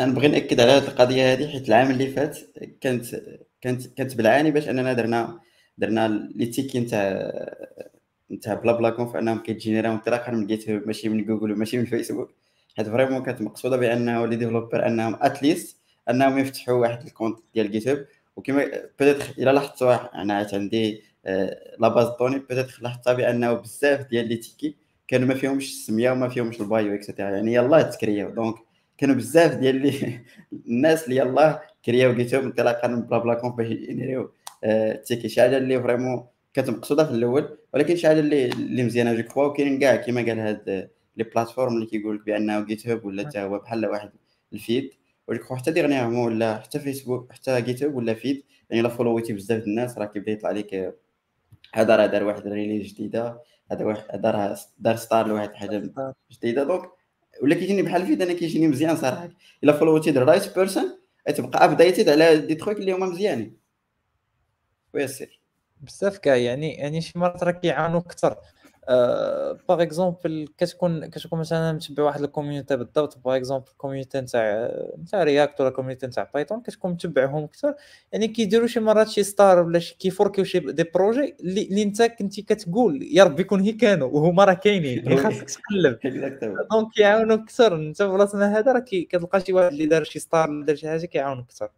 نبغي 0.05 0.27
نأكد 0.27 0.59
على 0.59 0.71
هذه 0.71 0.87
القضية 0.87 1.33
هذه 1.33 1.47
حيت 1.47 1.67
العام 1.67 1.91
اللي 1.91 2.07
فات 2.07 2.37
كانت 2.81 3.05
كانت 3.61 3.87
كانت 3.87 4.15
بالعاني 4.15 4.51
باش 4.51 4.69
أننا 4.69 4.93
درنا 4.93 5.39
درنا 5.77 6.07
les 6.35 6.45
tickets 6.45 6.79
نتاع 6.79 7.31
نتاع 8.31 8.53
بلا 8.53 8.71
بلا 8.71 8.89
conf 8.89 9.15
انهم 9.15 9.39
كيت 9.39 9.54
générer 9.54 9.88
او 9.88 9.93
انطلاقا 9.93 10.31
من 10.31 10.47
Git 10.47 10.69
ماشي 10.69 11.09
من 11.09 11.25
جوجل 11.25 11.51
وماشي 11.51 11.77
من 11.77 11.85
فيسبوك 11.85 12.31
حيت 12.77 12.89
فريمون 12.89 13.23
كانت 13.23 13.41
مقصوده 13.41 13.77
بانه 13.77 14.25
لي 14.25 14.35
ديفلوبر 14.35 14.87
انهم 14.87 15.17
اتليست 15.21 15.77
انهم 16.09 16.37
يفتحوا 16.37 16.73
واحد 16.73 17.05
الكونت 17.05 17.39
ديال 17.53 17.71
جيت 17.71 17.87
هاب 17.87 18.07
وكما 18.35 18.65
بيتيتر 18.99 19.25
الا 19.37 19.51
لاحظتوا 19.51 20.21
أنا 20.21 20.47
عندي 20.53 21.03
لا 21.79 21.87
باز 21.87 22.07
طوني 22.07 22.39
بيتيتر 22.39 22.79
لاحظتها 22.81 23.13
بانه 23.13 23.53
بزاف 23.53 24.07
ديال 24.09 24.27
لي 24.29 24.35
تيكي 24.35 24.75
كانوا 25.07 25.27
ما 25.27 25.33
فيهمش 25.33 25.69
السميه 25.69 26.11
وما 26.11 26.29
فيهمش 26.29 26.61
البايو 26.61 26.95
اكسترا 26.95 27.29
يعني 27.29 27.53
يلاه 27.53 27.81
تكرياو 27.81 28.29
دونك 28.29 28.55
كانوا 28.97 29.15
بزاف 29.15 29.55
ديال 29.55 29.75
اللي 29.75 30.19
الناس 30.67 31.03
اللي 31.03 31.15
يلاه 31.15 31.61
كرياو 31.85 32.13
جيت 32.13 32.33
هاب 32.33 32.43
انطلاقا 32.43 32.87
من 32.87 33.01
بلا 33.01 33.17
بلا 33.17 33.33
كونف 33.33 33.55
باش 33.55 33.67
ينيريو 33.67 34.31
تيكي 35.05 35.29
شي 35.29 35.41
حاجة 35.41 35.57
اللي 35.57 35.81
فريمون 35.81 36.27
كانت 36.53 36.69
مقصوده 36.69 37.05
في 37.05 37.11
الأول 37.11 37.57
ولكن 37.73 37.95
شي 37.95 38.07
حاجة 38.07 38.19
اللي 38.19 38.45
اللي 38.45 38.83
مزيانة 38.83 39.13
جو 39.13 39.23
كوا 39.23 39.45
وكاينين 39.45 39.79
كاع 39.79 39.95
كما 39.95 40.21
قال 40.21 40.39
هاد 40.39 40.89
لي 41.17 41.23
بلاتفورم 41.23 41.75
اللي 41.75 41.85
كيقول 41.85 42.15
لك 42.15 42.25
بأنه 42.25 42.61
جيت 42.65 42.87
هاب 42.87 43.05
ولا 43.05 43.27
حتى 43.27 43.39
هو 43.39 43.59
بحال 43.59 43.85
واحد 43.85 44.11
الفيد. 44.53 44.91
وجو 45.27 45.55
حتى 45.55 45.71
ديغنيغمون 45.71 46.33
ولا 46.33 46.57
حتى 46.59 46.79
فيسبوك 46.79 47.31
حتى 47.33 47.61
جيت 47.61 47.83
هاب 47.83 47.95
ولا 47.95 48.13
فيد 48.13 48.43
يعني 48.69 48.81
لا 48.81 48.89
فولويتي 48.89 49.33
بزاف 49.33 49.63
الناس 49.63 49.97
راه 49.97 50.05
كيبدا 50.05 50.31
يطلع 50.31 50.51
لك 50.51 50.95
هذا 51.73 51.95
راه 51.95 52.05
دار 52.05 52.23
واحد 52.23 52.47
الريليز 52.47 52.93
جديدة 52.93 53.41
هذا 53.71 53.85
واحد 53.85 54.21
دار 54.21 54.55
دار 54.79 54.95
ستار 54.95 55.27
لواحد 55.27 55.53
حاجة 55.53 55.91
جديدة. 56.31 56.63
دونك 56.63 56.89
ولا 57.43 57.55
كيجيني 57.55 57.81
بحال 57.81 58.05
فيد 58.05 58.21
أنا 58.21 58.33
كيجيني 58.33 58.67
مزيان 58.67 58.95
صراحة. 58.95 59.29
إلا 59.63 59.73
فولوتي 59.73 60.11
ذا 60.11 60.23
رايت 60.23 60.55
بيرسون 60.55 60.99
تبقى 61.35 61.65
أبديتد 61.65 62.09
على 62.09 62.37
دي 62.37 62.55
تروك 62.55 62.77
اللي 62.77 62.91
هما 62.93 63.05
مزيانين. 63.05 63.57
ويسير. 64.93 65.40
بزاف 65.81 66.17
كاع 66.17 66.35
يعني 66.35 66.73
يعني 66.73 67.01
شي 67.01 67.19
مرات 67.19 67.43
راه 67.43 67.51
كيعاونوا 67.51 67.99
أكثر. 67.99 68.37
par 69.69 69.81
exemple 69.81 70.47
كتكون 70.57 71.05
كتكون 71.05 71.39
مثلا 71.39 71.71
متبع 71.71 72.03
واحد 72.03 72.21
ال 72.21 72.27
community 72.27 72.75
بالضبط 72.75 73.17
par 73.17 73.35
exemple 73.35 73.65
ال 73.71 73.76
community 73.76 74.21
نتاع 74.21 74.71
نتاع 74.99 75.23
React 75.23 75.61
ولا 75.61 75.69
community 75.69 76.07
نتاع 76.07 76.29
Python 76.33 76.61
كتكون 76.61 76.91
متبعهم 76.91 77.43
أكثر. 77.43 77.75
يعني 78.11 78.27
كيديروا 78.27 78.67
شي 78.67 78.79
مرات 78.79 79.07
شي 79.07 79.23
star 79.23 79.59
ولا 79.59 79.79
شي 79.79 79.95
كي 79.99 80.10
fork 80.10 80.32
يو 80.32 80.43
شي 80.43 80.59
des 80.59 80.83
projets 80.83 81.35
اللي, 81.39 81.61
اللي 81.61 81.83
انت 81.83 82.01
كنتي 82.01 82.41
كتقول 82.41 83.03
يا 83.03 83.23
ربي 83.23 83.41
يكون 83.41 83.61
هي 83.61 83.71
كانوا 83.71 84.07
وهما 84.07 84.45
راه 84.45 84.53
كاينين 84.53 85.17
خاصك 85.17 85.49
تقلب 85.49 85.99
donc 86.71 86.93
كيعاونوا 86.93 87.35
أكثر. 87.35 87.75
أنت 87.75 88.01
بلاصتنا 88.01 88.57
هذا 88.57 88.71
راه 88.71 88.79
كتلقى 88.87 89.41
شي 89.41 89.53
واحد 89.53 89.71
اللي 89.71 89.85
دار 89.85 90.03
شي 90.03 90.19
star 90.19 90.49
اللي 90.49 90.65
دار 90.65 90.75
شي 90.75 90.87
حاجة 90.87 91.05
كيعاون 91.05 91.39
أكثر. 91.39 91.69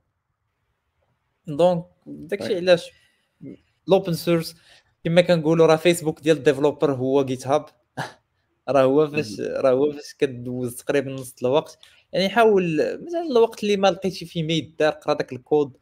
donc 1.47 1.85
داكشي 2.05 2.55
علاش؟ 2.55 3.02
ال 3.87 3.92
open 3.92 4.13
source 4.13 4.55
كما 5.03 5.21
كنقولوا 5.21 5.67
راه 5.67 5.75
فيسبوك 5.75 6.21
ديال 6.21 6.37
ال 6.37 6.42
développeur 6.42 6.93
هو 6.93 7.25
GitHub 7.25 7.65
راه 8.69 8.83
هو 8.83 9.07
فاش 9.07 9.39
راه 9.39 9.71
هو 9.71 9.91
فاش 9.91 10.13
كدوز 10.13 10.75
تقريبا 10.75 11.11
نص 11.11 11.35
الوقت. 11.41 11.79
يعني 12.13 12.29
حاول 12.29 12.77
مثلا 13.05 13.21
الوقت 13.31 13.63
اللي 13.63 13.77
ما 13.77 13.87
لقيتي 13.87 14.25
فيه 14.25 14.43
ما 14.43 14.53
يدار 14.53 14.91
قرا 14.91 15.13
داك 15.13 15.33
الكود 15.33 15.77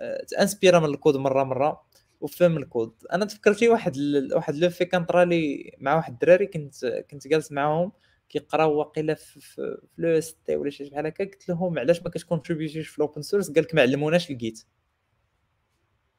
آه، 0.00 0.24
ت 0.28 0.33
inspirer 0.33 0.73
ا 0.73 0.78
من 0.78 0.84
الكود 0.84 1.16
مرة 1.16 1.44
مرة 1.44 1.82
وفهم 2.20 2.56
الكود. 2.56 2.92
أنا 3.12 3.24
تفكرت 3.24 3.56
في 3.56 3.68
واحد 3.68 3.96
ال... 3.96 4.34
واحد 4.34 4.54
لو 4.54 4.70
في 4.70 4.84
كان 4.84 5.04
طرالي 5.04 5.72
مع 5.80 5.94
واحد 5.96 6.12
الدراري 6.12 6.46
كنت 6.46 7.04
كنت 7.10 7.28
جالس 7.28 7.52
معاهم 7.52 7.92
كيقراو 8.28 8.78
واقيلا 8.78 9.14
في 9.14 9.40
في 9.40 9.78
l'EST 9.98 10.56
ولا 10.56 10.70
شي 10.70 10.84
بحال 10.90 11.06
هكا 11.06 11.24
قلت 11.24 11.48
لهم 11.48 11.78
علاش 11.78 12.02
ما 12.02 12.10
كت 12.10 12.20
contribute 12.20 12.72
يش 12.72 12.88
في 12.88 12.98
ال 12.98 13.03
open 13.03 13.22
source 13.22 13.50
قال 13.50 13.64
لك 13.64 13.74
ما 13.74 13.82
علموناش 13.82 14.30
ال 14.30 14.39
Git 14.39 14.64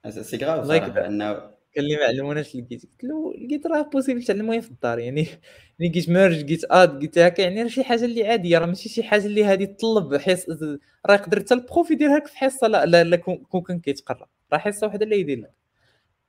C'est 0.10 0.38
grave 0.38 0.66
صراحة 0.68 1.08
انه 1.08 1.54
قال 1.76 1.86
لي 1.86 1.96
ما 1.96 2.04
علموناش 2.04 2.56
ال 2.56 2.62
Git 2.62 2.82
قلت 2.82 3.04
له 3.04 3.34
ال 3.38 3.45
Git 3.45 3.68
راه 3.68 3.82
possible 3.82 4.24
تعلموها 4.24 4.60
في 4.60 4.72
الدار 4.72 5.00
يعني 5.00 5.28
يعني 5.80 5.92
Git 5.92 6.10
merge 6.10 6.46
Git 6.46 6.66
add 6.72 7.00
Git 7.00 7.18
هكا 7.18 7.42
يعني 7.42 7.62
راه 7.62 7.68
شي 7.68 7.84
حاجة 7.84 8.06
اللي 8.06 8.28
عادية 8.28 8.58
راه 8.58 8.66
ماشي 8.66 8.90
شي 8.90 9.04
حاجة 9.04 9.26
اللي 9.26 9.46
هذه 9.46 9.66
تطلب 9.66 10.16
حص 10.18 10.46
راه 11.06 11.14
يقدر 11.16 11.40
حتى 11.40 11.54
ال 11.54 11.61
prof 11.61 11.92
يديرها 11.92 12.16
لك 12.18 12.28
في 12.28 12.38
حصة 12.38 12.68
لا 12.68 12.86
لا, 12.86 13.04
لا 13.04 13.16
كون 13.18 13.62
كان 13.62 13.80
كيتقرا 13.80 14.28
راه 14.54 14.58
حصة 14.58 14.88
وحدة 14.88 15.06
اللي 15.06 15.20
يدير 15.20 15.40
لك. 15.40 15.54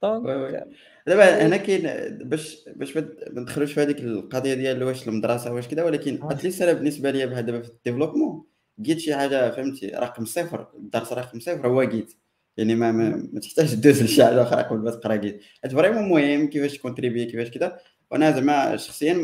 donc 0.02 0.66
دابا 1.06 1.46
هنا 1.46 1.56
كاين 1.56 2.18
باش 2.28 2.68
باش 2.76 2.96
ما 2.96 3.06
ندخلوش 3.30 3.72
في 3.72 3.82
هذيك 3.82 4.00
القضية 4.00 4.54
ديال 4.54 4.82
واش 4.82 5.08
المدرسة 5.08 5.52
واش 5.52 5.68
كذا 5.68 5.84
ولكن 5.84 6.18
at 6.22 6.34
least 6.34 6.62
أنا 6.62 6.72
بالنسبة 6.72 7.10
لي 7.10 7.26
دابا 7.26 7.62
في 7.62 7.68
ال 7.68 7.74
développement 7.74 8.44
Git 8.80 8.98
شي 8.98 9.14
حاجة 9.16 9.50
فهمتي 9.50 9.86
رقم 9.86 10.24
صفر 10.24 10.68
الدرس 10.74 11.12
رقم 11.12 11.40
صفر 11.40 11.68
هو 11.68 11.84
Git 11.84 12.14
يعني 12.56 12.74
ما 12.74 12.92
ما, 12.92 13.28
ما 13.32 13.40
تحتاج 13.40 13.70
تدوز 13.70 14.02
لشي 14.02 14.24
حاجة 14.24 14.42
أخرى 14.42 14.62
قبل 14.62 14.78
ما 14.78 14.90
تقرا 14.90 15.16
Git 15.16 15.42
حيت 15.62 15.72
vraiment 15.72 16.08
مهم 16.08 16.46
كيفاش 16.46 16.78
ت 16.78 16.82
contribuer 16.82 17.24
كيفاش 17.24 17.50
كذا 17.50 17.78
وأنا 18.10 18.30
زعما 18.30 18.76
شخصيا 18.76 19.14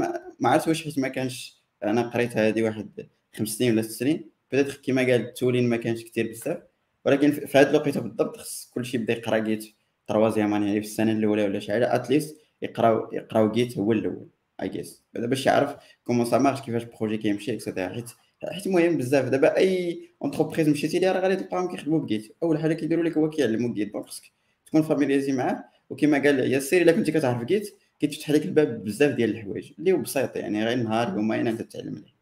ما, 0.40 0.51
عرفت 0.51 0.69
واش 0.69 0.85
حيت 0.85 0.98
ما 0.98 1.09
كانش 1.09 1.61
أنا 1.85 2.02
قريت 2.02 2.36
هذه 2.36 2.62
واحد 2.62 3.09
خمس 3.36 3.48
سنين 3.48 3.73
ولا 3.73 3.82
ست 3.82 3.90
سنين. 3.90 4.31
بدات 4.52 4.73
كيما 4.73 5.02
قال 5.02 5.20
ال 5.20 5.27
tooling 5.27 5.69
ما 5.69 5.77
كانش 5.77 6.05
كثير 6.05 6.28
بزاف. 6.28 6.62
ولكن 7.05 7.32
في 7.32 7.59
هذه 7.59 7.70
الوقيتة 7.70 8.01
بالضبط 8.01 8.36
خص 8.36 8.70
كلشي 8.74 8.98
بدا 8.98 9.12
يقرا 9.12 9.39
Git 9.39 9.65
troisième 10.07 10.53
يعني 10.52 10.81
في 10.81 10.86
السنة 10.86 11.12
الأولى 11.12 11.44
ولا 11.44 11.61
شي 11.61 11.73
حاجة. 11.73 11.94
At 11.95 12.07
least 12.07 12.37
يقراو 12.62 13.12
يقراو 13.12 13.52
Git 13.53 13.78
هو 13.78 13.93
الأول 13.93 14.28
اي 14.62 14.69
جيس 14.69 15.05
باش 15.15 15.47
يعرف 15.47 15.77
comment 16.05 16.27
ça 16.27 16.39
marche 16.39 16.61
كيفاش 16.61 16.82
ال 16.82 16.87
projet 16.87 17.16
كيمشي 17.16 17.55
et 17.55 17.63
cetera 17.63 17.89
حيت 17.89 18.11
حيت 18.45 18.69
مهم 18.69 18.97
بزاف. 18.97 19.29
دابا 19.29 19.57
أي 19.57 20.01
entreprise 20.23 20.69
مشيتي 20.69 20.99
ليها 20.99 21.12
راه 21.12 21.21
غادي 21.21 21.37
تلقاهم 21.37 21.71
كيخدموا 21.71 21.99
ب 21.99 22.08
Git 22.08 22.37
أول 22.43 22.59
حاجة 22.59 22.75
كيديروا 22.75 23.05
لك 23.05 23.19
هو 23.19 23.31
كيعلموك 23.31 23.73
Git 23.74 23.93
donc 23.93 24.07
خصك 24.07 24.33
تكون 24.67 24.83
familiarisé 24.82 25.32
معاه. 25.33 25.65
وكما 25.91 26.19
قال 26.19 26.53
ياسر 26.53 26.77
إلا 26.77 26.93
كنتي 26.93 27.12
كتعرف 27.12 27.45
Git 27.45 27.78
كيتفتح 28.01 28.31
لك 28.31 28.45
الباب 28.45 28.85
بزاف 28.85 29.15
ديال 29.15 29.31
الحوايج. 29.31 29.73
اللي 29.79 29.93
هو 29.93 29.97
بسيط 29.97 30.37
يعني 30.37 30.65
غير 30.65 30.77
نهار 30.77 31.09
يومين 31.09 31.47
أنت 31.49 31.62
تتعلم 31.62 31.97
عليه. 31.97 32.21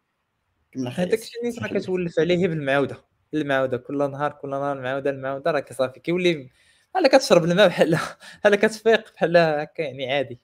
كما 0.73 0.91
هذاك 0.91 1.15
الشيء 1.15 1.49
اللي 1.49 1.61
راه 1.61 1.79
كتولف 1.79 2.19
عليه 2.19 2.49
بالمعوده 2.49 2.97
المعوده 3.35 3.77
كل 3.77 3.99
نهار 4.11 4.33
كل 4.33 4.51
نهار 4.51 4.79
المعوده 4.79 5.11
المعوده 5.11 5.51
راه 5.51 5.65
صافي 5.71 6.01
كيولي 6.01 6.51
بحال 6.95 7.07
كتشرب 7.07 7.45
الماء 7.45 7.69
بحال 7.69 7.99
بحال 8.41 8.55
كتفيق 8.55 9.13
بحال 9.15 9.37
هكا 9.37 9.83
يعني 9.83 10.13
عادي. 10.13 10.39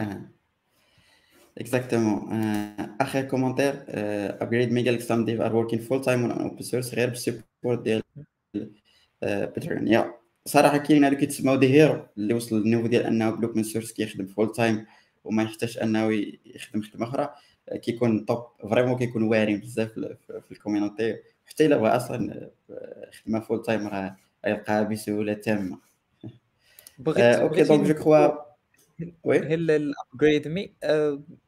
آه 0.00 0.28
exactement 1.58 2.32
اخر 3.00 3.22
commentaire 3.22 3.84
Upgrade 3.88 4.72
Me 4.72 4.89
جا 4.89 4.98
some 4.98 5.24
devs 5.24 5.40
are 5.40 5.56
working 5.56 5.78
full 5.78 6.00
time 6.00 6.20
on 6.22 6.30
open 6.30 6.62
source 6.62 6.94
غير 6.94 7.08
بال 7.08 7.24
support 7.24 7.82
ديال 7.82 8.02
Patreon 9.22 9.88
يا 9.88 10.14
صراحة 10.46 10.76
كاين 10.76 11.04
هذوك 11.04 11.18
كيتسموا 11.18 11.56
des 11.56 11.68
héros 11.68 12.06
اللي 12.18 12.34
وصل 12.34 12.60
لل 12.60 12.66
niveau 12.66 12.86
ديال 12.86 13.02
أنه 13.02 13.30
بال 13.30 13.41
open 13.41 13.62
source 13.62 13.92
كيخدم 13.92 14.26
full 14.26 14.52
time 14.52 14.86
وما 15.24 15.42
يحتاجش 15.42 15.78
أنه 15.78 16.10
يخدم 16.46 16.82
خدمة 16.82 17.08
أخرى 17.08 17.34
كيكون 17.82 18.26
top 18.26 18.46
vraiment 18.70 18.98
كيكون 18.98 19.22
واعرين 19.22 19.60
بزاف 19.60 19.92
في 19.92 20.52
ال 20.52 20.58
community 20.58 21.16
حتى 21.46 21.66
إلا 21.66 21.76
بغى 21.76 21.88
أصلا 21.88 22.50
خدمة 23.22 23.40
full 23.40 23.62
time 23.62 23.86
راه 23.88 24.16
يلقاها 24.46 24.82
بسهولة 24.82 25.32
تامة. 25.32 25.78
أوكي 27.06 27.62
دونك 27.62 27.86
جو 27.86 27.94
كخوا 27.94 28.51
هي 29.26 29.54
الابجريد 29.54 30.48
مي 30.48 30.74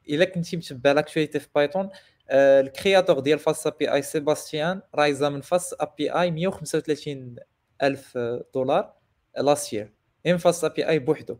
إلا 0.09 0.25
كنتي 0.25 0.57
متبع 0.57 0.91
لاكتواليتي 0.91 1.39
في 1.39 1.47
بايثون 1.55 1.89
الكرياتور 2.31 3.19
ديال 3.19 3.39
فاس 3.39 3.67
بي 3.67 3.93
اي 3.93 4.01
سيباستيان 4.01 4.81
رايزا 4.95 5.29
من 5.29 5.41
فاس 5.41 5.75
بي 5.97 6.09
اي 6.11 6.31
135 6.31 7.35
ألف 7.83 8.17
دولار 8.53 8.93
لاست 9.37 9.73
يير 9.73 9.93
ام 10.27 10.37
فاست 10.37 10.63
ا 10.63 10.67
بي 10.67 10.87
اي 10.89 10.99
بوحدو. 10.99 11.37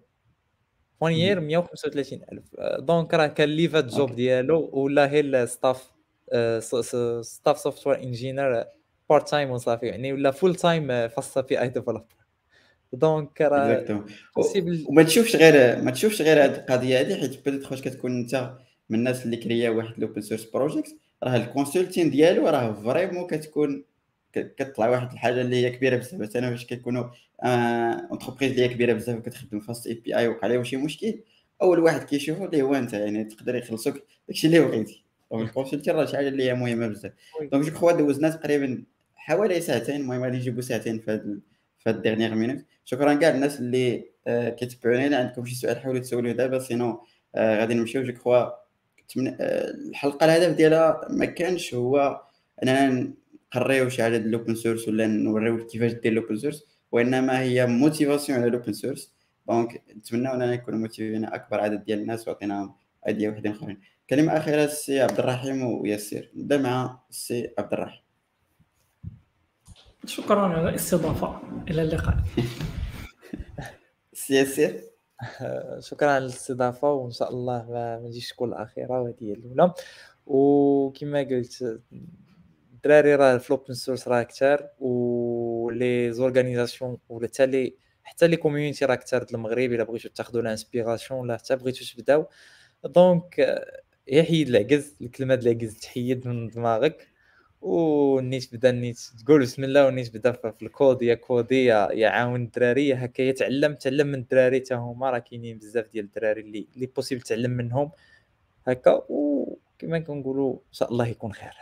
وان 1.01 1.13
يير 1.13 1.39
135000 1.39 2.43
دونك 2.79 3.13
راه 3.13 3.27
كان 3.27 3.49
ليفا 3.49 3.81
جوب 3.81 4.15
ديالو 4.15 4.69
ولا 4.73 5.11
هي 5.11 5.19
الستاف 5.19 5.91
ستاف 7.21 7.57
سوفتوير 7.59 8.03
انجينير 8.03 8.63
بارت 9.09 9.29
تايم 9.29 9.51
وصافي 9.51 9.85
يعني 9.85 10.13
ولا 10.13 10.31
فول 10.31 10.55
تايم 10.55 11.07
فاست 11.07 11.39
بي 11.39 11.61
اي 11.61 11.69
ديفلوبر 11.69 12.05
donc 12.95 13.41
راه 13.41 14.05
وما 14.87 15.03
تشوفش 15.03 15.35
غير 15.35 15.81
ما 15.81 15.91
تشوفش 15.91 16.21
غير 16.21 16.43
هذه 16.43 16.55
القضية 16.55 16.99
هذه 16.99 17.19
حيت 17.19 17.49
بدات 17.49 17.71
واش 17.71 17.81
كتكون 17.81 18.17
انت 18.19 18.53
من 18.89 18.99
الناس 18.99 19.25
اللي 19.25 19.37
créa 19.37 19.69
واحد 19.69 19.93
ل 19.97 20.02
open 20.02 20.21
source 20.21 20.43
project 20.43 20.95
راه 21.23 21.35
ال 21.35 21.42
consulting 21.42 22.11
ديالو 22.11 22.47
راه 22.47 22.73
vraiment 22.73 23.27
كتكون 23.27 23.83
كتطلع 24.33 24.89
واحد 24.89 25.11
الحاجة 25.11 25.41
اللي 25.41 25.55
هي 25.55 25.69
كبيرة 25.69 25.97
بزاف. 25.97 26.13
مثلا 26.13 26.49
فاش 26.49 26.65
كيكونوا 26.65 27.03
entreprises 27.43 28.51
اللي 28.51 28.63
هي 28.63 28.67
كبيرة 28.67 28.93
بزاف 28.93 29.17
وكتخدم 29.17 29.59
FastAPI 29.59 30.27
وقع 30.27 30.39
عليهم 30.43 30.63
شي 30.63 30.77
مشكل 30.77 31.19
أول 31.61 31.79
واحد 31.79 32.03
كيشوفو 32.03 32.45
اللي 32.45 32.61
هو 32.61 32.75
أنت 32.75 32.93
يعني 32.93 33.23
تقدر 33.23 33.55
يخلصوك 33.55 33.95
داكشي 34.27 34.47
اللي 34.47 34.59
بغيتي. 34.59 35.03
donc 35.31 35.49
ال 35.49 35.53
consulting 35.53 35.95
راه 35.95 36.05
شي 36.05 36.17
حاجة 36.17 36.27
اللي 36.27 36.43
هي 36.43 36.53
مهمة 36.53 36.87
بزاف. 36.87 37.11
donc 37.51 37.65
je 37.65 37.71
crois 37.71 37.91
دوزنا 37.91 38.29
تقريبا 38.29 38.83
حوالي 39.15 39.61
ساعتين 39.61 39.95
المهم 39.95 40.23
غادي 40.23 40.37
نجيبو 40.37 40.61
ساعتين 40.61 40.99
في 40.99 41.11
هاد 41.11 41.39
في 41.79 41.89
هاد 41.89 42.01
dernières 42.01 42.35
minutes 42.35 42.65
شكرا 42.85 43.13
كاع 43.13 43.29
الناس 43.29 43.59
اللي 43.59 44.05
آه، 44.27 44.49
كيتبعوني 44.49 45.15
عندكم 45.15 45.45
شي 45.45 45.55
سؤال 45.55 45.79
حاولوا 45.79 46.01
تسولوه 46.01 46.31
دابا 46.31 46.59
sinon 46.59 47.03
آه، 47.35 47.59
غادي 47.59 47.73
نمشيو 47.73 48.03
je 48.03 48.13
crois. 48.13 48.35
آه، 48.37 49.71
الحلقة 49.89 50.25
الهدف 50.25 50.55
ديالها 50.55 51.07
ما 51.09 51.25
كانش 51.25 51.73
هو 51.73 52.21
أننا 52.63 53.13
نقريو 53.55 53.89
شي 53.89 54.03
حاجة 54.03 54.17
ديال 54.17 54.27
ال 54.27 54.33
open 54.33 54.55
source 54.55 54.87
ولا 54.87 55.07
نوريو 55.07 55.67
كيفاش 55.67 55.91
دير 55.91 56.11
ال 56.11 56.16
open 56.16 56.37
source 56.37 56.65
وإنما 56.91 57.39
هي 57.41 57.65
motivation 57.65 58.39
على 58.39 58.47
ال 58.47 58.52
open 58.52 58.73
source 58.73 59.13
donc 59.47 59.83
نتمنى 59.97 60.33
أننا 60.33 60.53
نكونوا 60.53 60.79
motivé 60.79 61.14
ين 61.14 61.25
أكبر 61.25 61.59
عدد 61.59 61.85
ديال 61.85 61.99
الناس 61.99 62.27
وعطيناهم 62.27 62.75
idées 63.07 63.29
وحدين 63.29 63.51
آخرين. 63.51 63.81
كلمة 64.09 64.37
أخيرة 64.37 64.63
السي 64.63 65.01
عبد 65.01 65.19
الرحيم 65.19 65.63
وياسر. 65.63 66.29
نبدا 66.35 66.57
مع 66.57 66.99
السي 67.09 67.53
عبد 67.59 67.73
الرحيم. 67.73 68.04
شكرا 70.05 70.39
على 70.39 70.69
الاستضافة. 70.69 71.41
إلى 71.69 71.81
اللقاء. 71.81 72.17
السي 74.13 74.35
ياسر 74.35 74.81
شكرا 75.89 76.09
على 76.09 76.25
الاستضافة 76.25 76.93
وإن 76.93 77.11
شاء 77.11 77.29
الله 77.29 77.65
ما 77.69 77.99
نجيش 78.03 78.29
تكون 78.29 78.49
الأخيرة 78.49 79.01
وهذه 79.01 79.15
هي 79.21 79.33
الأولى. 79.33 79.73
وكما 80.25 81.19
قلت 81.19 81.81
الدراري 82.73 83.15
راه 83.15 83.37
في 83.37 83.51
ال 83.51 83.56
open 83.56 83.73
source 83.73 84.07
راه 84.07 84.23
كثار 84.23 84.69
و 84.79 86.13
les 86.13 86.29
organisations 86.29 86.97
ولا 87.09 87.27
حتى 87.27 87.45
les 87.45 87.75
حتى 88.03 88.27
les 88.27 88.37
communities 88.37 88.85
راه 88.85 88.95
كثار 88.95 89.25
المغرب 89.33 89.71
إلا 89.71 89.83
بغيتو 89.83 90.09
تاخذوا 90.09 90.41
ال 90.41 90.48
inspiration 90.48 91.19
ولا 91.19 91.37
حتى 91.37 91.55
بغيتو 91.55 91.85
تبداو. 91.85 92.25
donc 92.85 93.39
يا 94.07 94.23
حيد 94.23 94.47
العكز 94.49 94.95
الكلمة 95.01 95.33
العكز 95.33 95.79
تحيد 95.79 96.27
من 96.27 96.47
دماغك. 96.47 97.14
ونيت 97.65 98.55
بدأ 98.55 98.71
نيت 98.71 98.99
تقول 99.25 99.41
بسم 99.41 99.63
الله 99.63 99.87
ونيت 99.87 100.17
بدأ 100.17 100.31
في 100.31 100.53
الكود 100.61 101.01
يا 101.01 101.15
coder 101.15 101.65
يا, 101.65 101.91
يا 101.91 102.09
عاون 102.09 102.43
الدراري 102.43 102.93
هكا 102.93 103.21
يتعلم 103.21 103.73
تعلم 103.73 104.07
من 104.07 104.19
الدراري 104.19 104.59
حتى 104.59 104.75
هما 104.75 105.09
راه 105.09 105.19
كاينين 105.19 105.57
بزاف 105.57 105.87
ديال 105.93 106.05
الدراري 106.05 106.41
اللي 106.41 106.67
اللي 106.75 106.85
possible 106.85 107.21
تعلم 107.21 107.51
منهم. 107.51 107.91
هكا 108.67 109.01
وكما 109.09 109.99
كنقولوا 109.99 110.53
إن 110.53 110.73
شاء 110.73 110.91
الله 110.91 111.07
يكون 111.07 111.33
خير. 111.33 111.53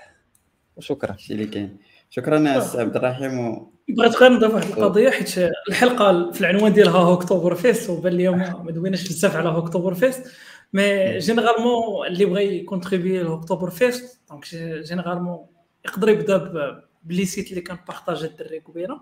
وشكرا. 0.76 1.16
شي 1.18 1.34
اللي 1.34 1.46
كاين. 1.46 1.78
شكرا 2.10 2.60
سي 2.60 2.82
عبد 2.82 2.96
الرحيم 2.96 3.40
و... 3.40 3.74
بغيت 3.90 4.16
غير 4.16 4.32
نضيف 4.32 4.54
واحد 4.54 4.68
القضية 4.68 5.10
حيت 5.10 5.38
الحلقة 5.70 6.32
في 6.32 6.42
العنوان 6.42 6.74
ديالها 6.74 7.14
Hacktoberfest 7.14 7.90
وبان 7.90 8.14
لي 8.14 8.30
ما 8.30 8.72
دويناش 8.72 9.08
بزاف 9.08 9.36
على 9.36 9.58
Hacktoberfest 9.58 10.32
mais 10.74 11.18
généralement 11.18 12.08
اللي 12.08 12.26
بغى 12.26 12.58
ي 12.58 12.63
contribuer 12.63 13.15
ل 13.15 13.20
Hacktoberfest 13.20 14.22
donc 14.30 14.46
généralement 14.84 15.53
يقدر 15.86 16.10
يبدا 16.10 16.84
ب 17.04 17.09
les 17.09 17.26
sites 17.26 17.50
اللي 17.50 17.62
كان 17.62 17.78
partagé 17.88 18.26
الدري 18.28 18.60
قبيلة 18.60 19.02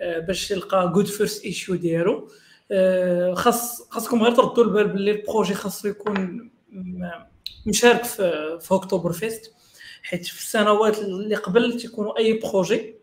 آه، 0.00 0.18
باش 0.18 0.50
يلقى 0.50 0.92
good 0.94 1.06
first 1.06 1.44
issue 1.44 1.74
ديالو. 1.74 2.28
آه، 2.70 3.34
خاص 3.34 3.88
خاصكم 3.90 4.22
غير 4.22 4.34
تردوا 4.34 4.64
البال 4.64 4.88
باللي 4.88 5.10
ال 5.10 5.16
projet 5.16 5.54
خاصو 5.54 5.88
يكون 5.88 6.50
مشارك 7.66 8.04
في, 8.04 8.58
في 8.60 8.74
Hacktoberfest 8.74 9.54
حيت 10.02 10.26
في 10.26 10.40
السنوات 10.40 10.98
اللي 10.98 11.34
قبل 11.34 11.80
تيكونوا 11.80 12.18
أي 12.18 12.32
projet 12.38 12.94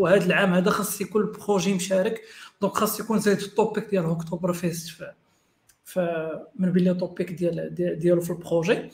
وهذا 0.00 0.26
العام 0.26 0.54
هذا 0.54 0.70
خاص 0.70 1.00
يكون 1.00 1.22
ال 1.22 1.29
projet 1.29 1.74
مشارك. 1.74 2.22
donc 2.60 2.72
خاص 2.72 3.00
يكون 3.00 3.18
زايد 3.18 3.38
ال 3.38 3.46
topic 3.46 3.84
ديال 3.84 4.10
Hacktoberfest 4.10 5.04
ف 5.84 5.98
من 6.56 6.72
بين 6.72 6.84
les 6.84 6.94
topics 6.94 7.32
ديال 7.32 7.74
ديالو 7.98 8.20
في 8.20 8.30
ال 8.30 8.38
projet. 8.38 8.90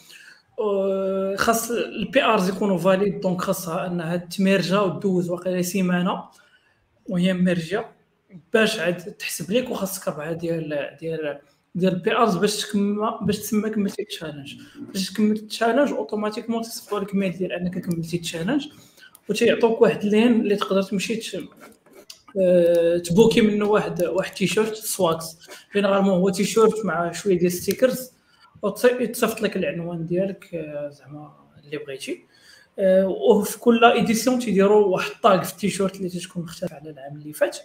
خاص 1.36 1.70
ال 1.70 2.22
PRs 2.24 2.48
يكونوا 2.48 2.78
valides 2.78 3.20
donc 3.20 3.40
خاصها 3.40 3.86
أنها 3.86 4.16
ت 4.16 4.26
merge 4.26 4.71
ا 4.71 4.80
ودوز 4.80 5.30
واقيلا 5.30 5.62
سيمانة 5.62 6.24
وهي 7.08 7.32
merge 7.32 7.76
ا 7.76 7.84
باش 8.52 8.78
عاد 8.78 8.96
تحسب 8.96 9.50
لك 9.50 9.70
وخاصك 9.70 10.08
اربعه 10.08 10.32
ديال 10.32 10.96
ديال 11.00 11.38
ديال 11.74 11.92
ال 11.92 12.16
PRs 12.16 12.36
باش 12.36 12.56
تكمل 12.56 13.18
باش 13.22 13.38
تسمى 13.38 13.70
كملتي 13.70 14.02
ال 14.02 14.08
challenge 14.08 14.54
باش 14.92 15.10
تكمل 15.10 15.36
ال 15.36 15.42
challenge 15.42 15.92
automatiquement 15.92 16.62
تصيفطوا 16.62 17.00
لك 17.00 17.14
mail 17.14 17.32
ديال 17.32 17.52
أنك 17.52 17.78
كملتي 17.78 18.16
ال 18.16 18.21
challenge 18.21 18.66
وتيعطوك 19.28 19.80
واحد 19.80 20.04
ال 20.04 20.12
lien 20.12 20.40
اللي 20.40 20.56
تقدر 20.56 20.82
تمشي 20.82 21.20
آه، 22.40 22.98
تبوكي 22.98 23.40
منه 23.40 23.66
واحد 23.66 24.04
واحد 24.04 24.34
T-shirt 24.34 24.74
swags. 24.74 25.38
généralement 25.74 26.14
هو 26.14 26.30
تيشيرت 26.30 26.84
مع 26.84 27.12
شوية 27.12 27.38
ديال 27.38 27.52
stickers 27.52 28.13
وتصيفط 28.64 29.42
لك 29.42 29.56
العنوان 29.56 30.06
ديالك 30.06 30.54
آه، 30.54 30.88
زعما 30.88 31.32
اللي 31.64 31.78
بغيتي. 31.78 32.24
آه، 32.78 33.06
وفي 33.06 33.58
كل 33.58 33.84
édition 33.84 34.38
تيديروا 34.38 34.86
واحد 34.86 35.10
ال 35.10 35.18
tag 35.18 35.42
في 35.42 35.52
التيشيرت 35.52 35.96
اللي 35.96 36.08
تكون 36.08 36.42
مختلف 36.42 36.72
على 36.72 36.90
العام 36.90 37.16
اللي 37.16 37.32
فات. 37.32 37.58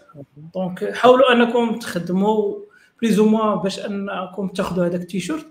donc 0.54 0.94
حاولوا 0.94 1.34
أنكم 1.34 1.80
تخدموا 1.80 2.60
plus 3.02 3.20
ou 3.20 3.30
moins 3.30 3.56
باش 3.56 3.80
أنكم 3.80 4.48
تاخذوا 4.48 4.86
هذاك 4.86 5.02
التيشيرت. 5.02 5.46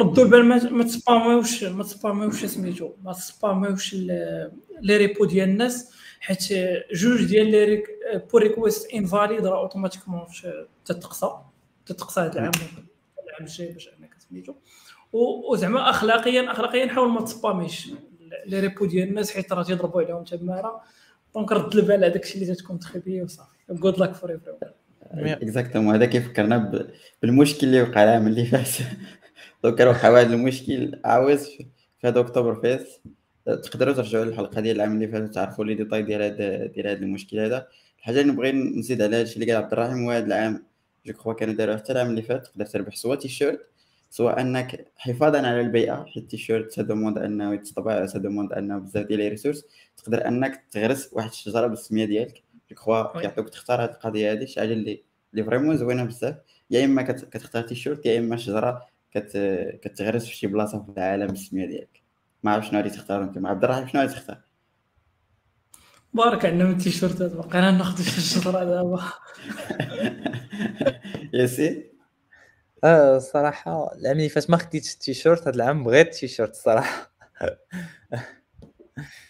ردوا 0.00 0.24
البال 0.24 0.44
ما 0.44 0.84
ت 0.84 0.93
spam 0.93 1.28
يوش 1.28 1.64
ما 1.64 1.82
ت 1.82 1.89
spam 1.89 2.16
يوش 2.16 2.44
سميتو. 2.44 2.92
ما 3.04 3.12
ت 3.12 3.21
spam 3.21 3.58
يوش 3.58 3.94
les 3.94 4.96
repos 4.96 5.24
ديال 5.24 5.48
الناس 5.48 5.92
حيت 6.20 6.52
جوج 6.92 7.24
ديال 7.24 7.50
les 7.50 7.82
pull 8.32 8.38
requests 8.38 8.94
invalid 8.94 9.46
راه 9.46 9.58
automatiquement 9.58 10.26
تتقصى. 10.84 11.30
تتقصى 11.86 12.20
هذا 12.20 12.32
العام 12.32 12.52
العام 13.28 13.40
الجاي 13.40 13.72
باش 13.72 13.88
أنك 13.88 14.13
سميتو. 14.34 14.54
وزعما 15.12 15.90
اخلاقيا 15.90 16.52
اخلاقيا 16.52 16.86
حاول 16.86 17.08
ما 17.08 17.20
تسباميش 17.20 17.90
les 18.46 18.60
repos 18.60 18.84
ديال 18.84 19.08
الناس 19.08 19.30
حيت 19.30 19.52
راه 19.52 19.62
تيضربوا 19.62 20.02
عليهم 20.02 20.24
تماره 20.24 20.80
donc 21.34 21.52
رد 21.52 21.76
البال 21.76 22.04
هذاك 22.04 22.22
الشيء 22.22 22.42
اللي 22.42 22.54
تكون 22.54 22.78
تخبيه 22.78 23.22
وصافي. 23.22 23.48
good 23.70 23.98
luck 23.98 24.14
for 24.14 24.30
every 24.30 24.54
exactement 25.12 25.94
هذا 25.94 26.04
كيفكرنا 26.04 26.88
بالمشكل 27.22 27.66
اللي 27.66 27.82
وقع 27.82 28.04
العام 28.04 28.26
اللي 28.26 28.44
فات. 28.44 28.68
donc 29.64 29.80
وقع 29.80 30.08
واحد 30.08 30.30
المشكل 30.30 31.00
عاوز 31.04 31.44
في 31.46 31.66
Hacktoberfest 32.04 33.00
تقدروا 33.44 33.94
ترجعوا 33.94 34.24
للحلقة 34.24 34.60
ديال 34.60 34.76
العام 34.76 34.92
اللي 34.94 35.08
فات 35.08 35.34
تعرفوا 35.34 35.64
les 35.64 35.74
détails 35.74 36.02
ديال 36.02 36.22
هذا 36.22 36.66
ديال 36.66 36.86
هذا 36.86 36.98
المشكل 36.98 37.38
هذا. 37.38 37.66
الحاجة 37.98 38.20
اللي 38.20 38.32
نبغي 38.32 38.52
نزيد 38.52 39.02
على 39.02 39.22
الشيء 39.22 39.42
اللي 39.42 39.52
قال 39.52 39.62
عبد 39.62 39.72
الرحيم 39.72 40.04
هو 40.04 40.10
هذا 40.10 40.26
العام. 40.26 40.64
je 41.06 41.12
crois 41.12 41.32
كانوا 41.32 41.54
داروا 41.54 41.76
حتى 41.76 41.92
العام 41.92 42.10
اللي 42.10 42.22
فات. 42.22 42.46
تقدر 42.46 42.66
تربح 42.66 42.96
soit 42.96 43.14
تيشيرت 43.14 43.66
سواء 44.14 44.40
أنك 44.40 44.92
حفاظا 44.96 45.38
على 45.38 45.60
البيئة 45.60 46.04
حيت 46.04 46.22
التيشيرت 46.22 46.72
ça 46.72 46.82
demande 46.82 47.18
أنه 47.18 47.54
يتطبع 47.54 48.06
ça 48.06 48.16
demande 48.16 48.52
أنه 48.52 48.78
بزاف 48.78 49.06
ديال 49.06 49.18
les 49.18 49.28
ressources 49.28 49.64
تقدر 49.96 50.28
أنك 50.28 50.64
تغرس 50.70 51.10
واحد 51.12 51.28
الشجرة 51.28 51.66
بالسمية 51.66 52.04
ديالك. 52.04 52.42
je 52.70 52.76
crois 52.76 53.20
كيعطيوك 53.20 53.48
تختار 53.48 53.84
هذه 53.84 53.90
القضية 53.90 54.32
هذه 54.32 54.44
شي 54.44 54.60
حاجة 54.60 54.72
اللي 54.72 55.02
اللي 55.32 55.44
vraiment 55.44 55.76
زوينة 55.76 56.04
بزاف. 56.04 56.36
يا 56.70 56.84
إما 56.84 57.02
كتختار 57.02 57.62
تيشيرت 57.62 58.06
يا 58.06 58.18
إما 58.18 58.36
شجرة 58.36 58.86
كت... 59.10 59.36
كتغرس 59.82 60.26
في 60.26 60.36
شي 60.36 60.46
بلاصة 60.46 60.82
في 60.82 60.92
العالم 60.98 61.26
بالسمية 61.26 61.66
ديالك. 61.66 62.02
ما 62.42 62.52
عرفت 62.52 62.70
شنو 62.70 62.80
غادي 62.80 62.90
تختار 62.90 63.22
أنت. 63.22 63.38
مع 63.38 63.50
عبد 63.50 63.64
الرحيم 63.64 63.88
شنو 63.88 64.00
غادي 64.00 64.12
تختار؟ 64.12 64.40
بارك 66.12 66.44
عندنا 66.44 66.64
من 66.64 66.70
التيشيرتات 66.70 67.32
بقينا 67.32 67.70
ناخذ 67.70 67.98
الشجرة 67.98 68.64
دابا. 68.64 69.02
ياسين 71.34 71.93
آه 72.84 73.16
الصراحة 73.16 73.94
العام 73.94 74.16
اللي 74.16 74.28
فات 74.28 74.50
ما 74.50 74.56
خديتش 74.56 74.94
التيشيرت 74.94 75.42
هذا 75.42 75.56
العام 75.56 75.84
بغيت 75.84 76.06
التيشيرت 76.06 76.50
الصراحة. 76.50 77.10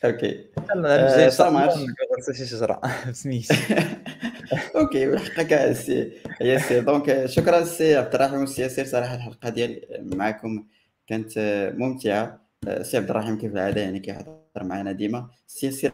OK. 0.05 0.44
العام 0.74 1.31
شي 2.36 2.47
شجره 2.47 2.81
سميت 3.12 3.47
OK 4.77 5.06
بالحق 5.06 5.52
السي 5.52 6.12
ياسر 6.40 6.81
donc 6.81 7.27
شكرا 7.26 7.59
السي 7.59 7.97
عبد 7.97 8.14
الرحيم 8.14 8.40
والسي 8.40 8.62
ياسر 8.62 8.85
صراحة 8.85 9.14
الحلقة 9.14 9.48
ديال 9.48 9.81
معكم 10.16 10.66
كانت 11.06 11.32
ممتعة. 11.78 12.47
السي 12.68 12.97
عبد 12.97 13.10
الرحيم 13.10 13.39
كيف 13.39 13.52
العادة؟ 13.52 13.81
يعني 13.81 14.01
كيحضر 14.01 14.36
معنا 14.62 14.93
ديما. 14.93 15.31
السي 15.48 15.66
ياسر 15.66 15.93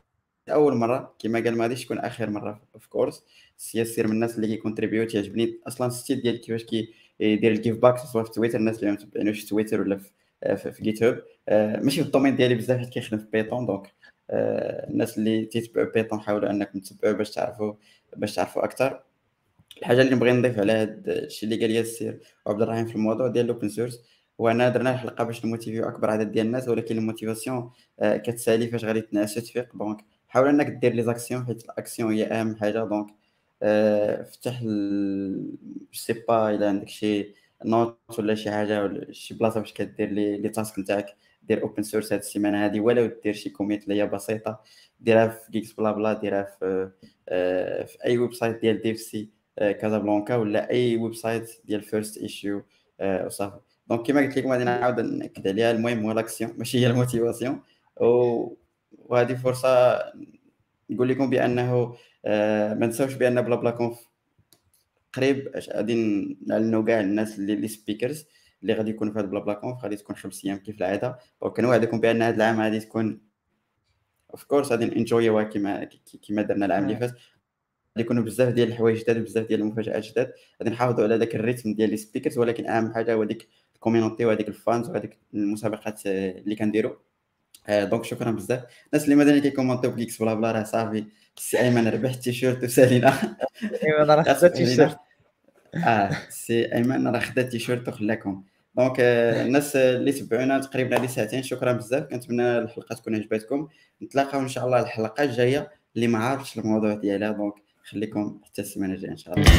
أول 0.49 0.77
مرة 0.77 1.15
كما 1.19 1.39
قال 1.41 1.57
ما 1.57 1.63
غاديش 1.65 1.85
تكون 1.85 1.99
آخر 1.99 2.31
مرة 2.31 2.63
of 2.79 2.89
course 2.89 3.23
c'est 3.57 3.85
sûr 3.85 4.07
من 4.07 4.13
الناس 4.13 4.37
اللي 4.37 4.47
كيكونتريبيو 4.47 5.05
تيعجبني 5.05 5.61
أصلا 5.67 5.87
ال 5.87 5.93
style 5.93 6.23
ديال 6.23 6.41
كيفاش 6.41 6.65
كيدير 7.21 7.53
ال 7.53 7.58
give 7.58 7.79
back 7.79 7.99
سواء 7.99 8.25
في 8.25 8.31
تويتر 8.31 8.59
الناس 8.59 8.79
اللي 8.79 8.87
ما 8.87 8.93
متبعينوش 8.93 9.41
في 9.41 9.47
تويتر 9.47 9.81
ولا 9.81 9.97
في 9.97 10.11
في, 10.57 10.73
في 10.73 10.83
GitHub 10.83 11.23
ماشي 11.83 12.01
في 12.01 12.07
ال 12.07 12.10
domaine 12.10 12.37
ديالي 12.37 12.55
بزاف 12.55 12.79
حيت 12.79 12.89
كيخدم 12.89 13.19
في 13.19 13.27
Python 13.33 13.67
donc 13.67 13.93
الناس 14.31 15.19
اللي 15.19 15.45
تيتبعوا 15.45 15.93
Python 15.95 16.21
حاولوا 16.21 16.51
انكم 16.51 16.79
تتبعوا 16.79 17.15
باش 17.15 17.31
تعرفوا 17.31 17.75
باش 18.17 18.35
تعرفوا 18.35 18.65
أكثر 18.65 19.03
الحاجة 19.79 20.03
اللي 20.03 20.15
نبغي 20.15 20.33
نضيف 20.33 20.59
على 20.59 20.73
هذا 20.73 20.99
الشيء 21.07 21.49
اللي 21.49 21.61
قال 21.61 21.71
ياسر 21.71 22.19
وعبد 22.47 22.63
الرحيم 22.63 22.87
في 22.87 22.95
الموضوع 22.95 23.29
ديال 23.29 23.45
ال 23.45 23.49
open 23.49 23.69
source 23.69 24.03
هو 24.41 24.49
اننا 24.49 24.69
درنا 24.69 24.91
الحلقة 24.95 25.25
باش 25.25 25.45
نموتيفيو 25.45 25.89
أكبر 25.89 26.11
عدد 26.11 26.33
ديال 26.33 26.47
الناس 26.47 26.69
ولكن 26.69 26.99
ال 26.99 27.05
motivation 27.05 27.71
آه، 28.01 28.17
كتسالي 28.17 28.69
فاش 28.69 28.85
غادي 28.85 29.01
تنعس 29.01 29.35
تفيق. 29.35 29.77
donc 29.77 30.05
حاول 30.29 30.49
إنك 30.49 30.67
دير 30.67 30.93
les 30.93 31.03
actions 31.03 31.47
حيت 31.47 31.65
l'action 31.65 32.13
هي 32.13 32.25
أهم 32.25 32.57
حاجة. 32.57 32.85
donc 32.85 33.20
آه، 33.63 34.23
فتح 34.23 34.61
sais 35.93 36.13
pas 36.29 36.51
إلا 36.51 36.69
عندك 36.69 36.89
شي 36.89 37.35
note 37.65 37.99
ولا 38.19 38.35
شي 38.35 38.51
حاجة 38.51 38.83
ولا 38.83 39.13
شي 39.13 39.35
بلاصة 39.35 39.61
باش 39.61 39.73
كدير 39.73 40.11
les 40.11 40.39
les 40.39 40.49
tasks 40.49 40.79
نتاعك 40.79 41.17
دير 41.43 41.63
open 41.63 41.83
source 41.83 42.13
هاد 42.13 42.21
السيمانة 42.21 42.65
هادي 42.65 42.81
ولو 42.81 43.07
دير 43.25 43.33
شي 43.35 43.51
commit 43.51 43.85
اللي 43.85 43.95
هي 44.03 44.07
بسيطة 44.07 44.61
ديرها 45.01 45.29
في 45.29 45.51
GeeksBlaBla 45.53 46.13
ديرها 46.13 46.43
في 46.43 46.91
آه، 47.29 47.85
في 47.85 48.05
أي 48.05 48.19
website 48.19 48.61
ديال 48.61 48.83
DevC 48.83 49.31
Casablanca 49.59 50.37
ولا 50.37 50.71
أي 50.71 50.97
website 50.97 51.51
ديال 51.65 51.83
first 51.83 52.19
issue 52.19 52.63
وصافي. 53.27 53.61
donc 53.87 54.07
كما 54.07 54.21
قلت 54.21 54.39
لكم 54.39 54.53
غادي 54.53 54.65
نعاود 54.65 55.01
نأكد 55.01 55.49
عليها 55.49 55.71
المهم 55.71 56.07
هو 56.07 56.13
l'action 56.13 56.55
ماشي 56.59 56.79
هي 56.79 56.87
ال 56.87 56.93
motivation 56.93 57.61
وهذه 58.93 59.35
فرصة 59.35 59.99
نقول 60.91 61.09
لكم 61.09 61.31
بأنه 61.31 61.73
آه، 61.73 61.97
ما 62.25 62.87
نساوش 62.87 63.15
بأن 63.15 63.43
BlaBlaConf 63.43 64.11
قريب 65.13 65.51
غادي 65.73 65.95
نعلنوا 66.47 66.85
كاع 66.85 67.01
الناس 67.01 67.39
اللي 67.39 67.57
les 67.57 67.69
speakers 67.69 68.27
اللي 68.63 68.75
غادي 68.75 68.91
يكونوا 68.91 69.13
في 69.13 69.19
هذا 69.19 69.27
BlaBlaConf 69.27 69.83
غادي 69.83 69.97
تكون 69.97 70.17
خمس 70.17 70.45
أيام 70.45 70.57
كيف 70.59 70.79
العادة. 70.79 71.19
وكنوعدكم 71.41 72.01
بأن 72.01 72.23
هذا 72.23 72.37
العام 72.37 72.61
غادي 72.61 72.81
تكون 72.81 73.21
of 74.31 74.45
course 74.45 74.73
غادي 74.73 74.97
انجويوها 74.97 75.45
كما 75.45 75.89
كما 76.29 76.43
درنا 76.43 76.67
العام 76.67 76.85
اللي 76.85 76.97
فات. 76.97 77.11
غادي 77.11 77.21
يكونوا 77.99 78.23
بزاف 78.23 78.55
ديال 78.55 78.69
الحوايج 78.69 78.99
جداد 78.99 79.19
وبزاف 79.21 79.47
ديال 79.47 79.61
المفاجآت 79.61 80.05
جداد. 80.05 80.33
غادي 80.61 80.71
نحافظوا 80.71 81.05
على 81.05 81.17
ذاك 81.17 81.35
ال 81.35 81.40
rythme 81.40 81.75
ديال 81.75 81.91
les 81.91 81.97
speakers 81.97 82.39
ولكن 82.39 82.67
أهم 82.67 82.95
حاجة 82.95 83.15
هو 83.15 83.25
ديك 83.25 83.49
ال 83.75 83.80
community 83.80 84.25
وهذيك 84.25 84.49
ال 84.49 84.57
fans 84.57 84.91
وهذيك 84.91 85.19
المسابقات 85.35 86.07
اللي 86.07 86.57
كنديروا 86.57 86.97
donc 87.69 88.05
شكرا 88.05 88.31
بزاف. 88.31 88.63
الناس 88.93 89.05
اللي 89.05 89.15
مازال 89.15 89.39
كيكومونتيو 89.39 89.93
في 89.97 90.17
بلا 90.21 90.35
بلا 90.35 90.53
راه 90.53 90.63
صافي. 90.63 91.05
سي 91.37 91.61
أيمن 91.61 91.89
ربح 91.89 92.11
التيشيرت 92.11 92.65
وسالينا. 92.65 93.37
ايمن 93.63 94.11
راه 94.11 94.23
خدا 94.23 94.47
التيشيرت. 94.47 94.97
آه 95.75 96.11
سي 96.29 96.75
أيمن 96.75 97.09
راه 97.09 97.21
خدا 97.21 97.43
التيشيرت 97.43 97.89
وخلاكم. 97.89 98.43
donc 98.77 98.97
الناس 99.01 99.77
اللي 99.77 100.13
تبعونا 100.13 100.59
تقريبا 100.59 100.97
هذه 100.97 101.07
ساعتين 101.07 101.43
شكرا 101.43 101.73
بزاف. 101.73 102.05
كنتمنى 102.05 102.59
الحلقة 102.59 102.95
تكون 102.95 103.15
عجبتكم. 103.15 103.69
نتلاقاو 104.03 104.41
إن 104.41 104.49
شاء 104.49 104.67
الله 104.67 104.81
الحلقة 104.81 105.25
الجاية. 105.25 105.71
اللي 105.97 106.07
ما 106.07 106.19
عارفش 106.19 106.59
الموضوع 106.59 106.95
ديالها 106.95 107.33
دونك 107.33 107.55
خليكم 107.85 108.41
حتى 108.45 108.63
السيمانة 108.63 108.95
الجاية 108.95 109.11
إن 109.11 109.17
شاء 109.17 109.35
الله. 109.35 109.51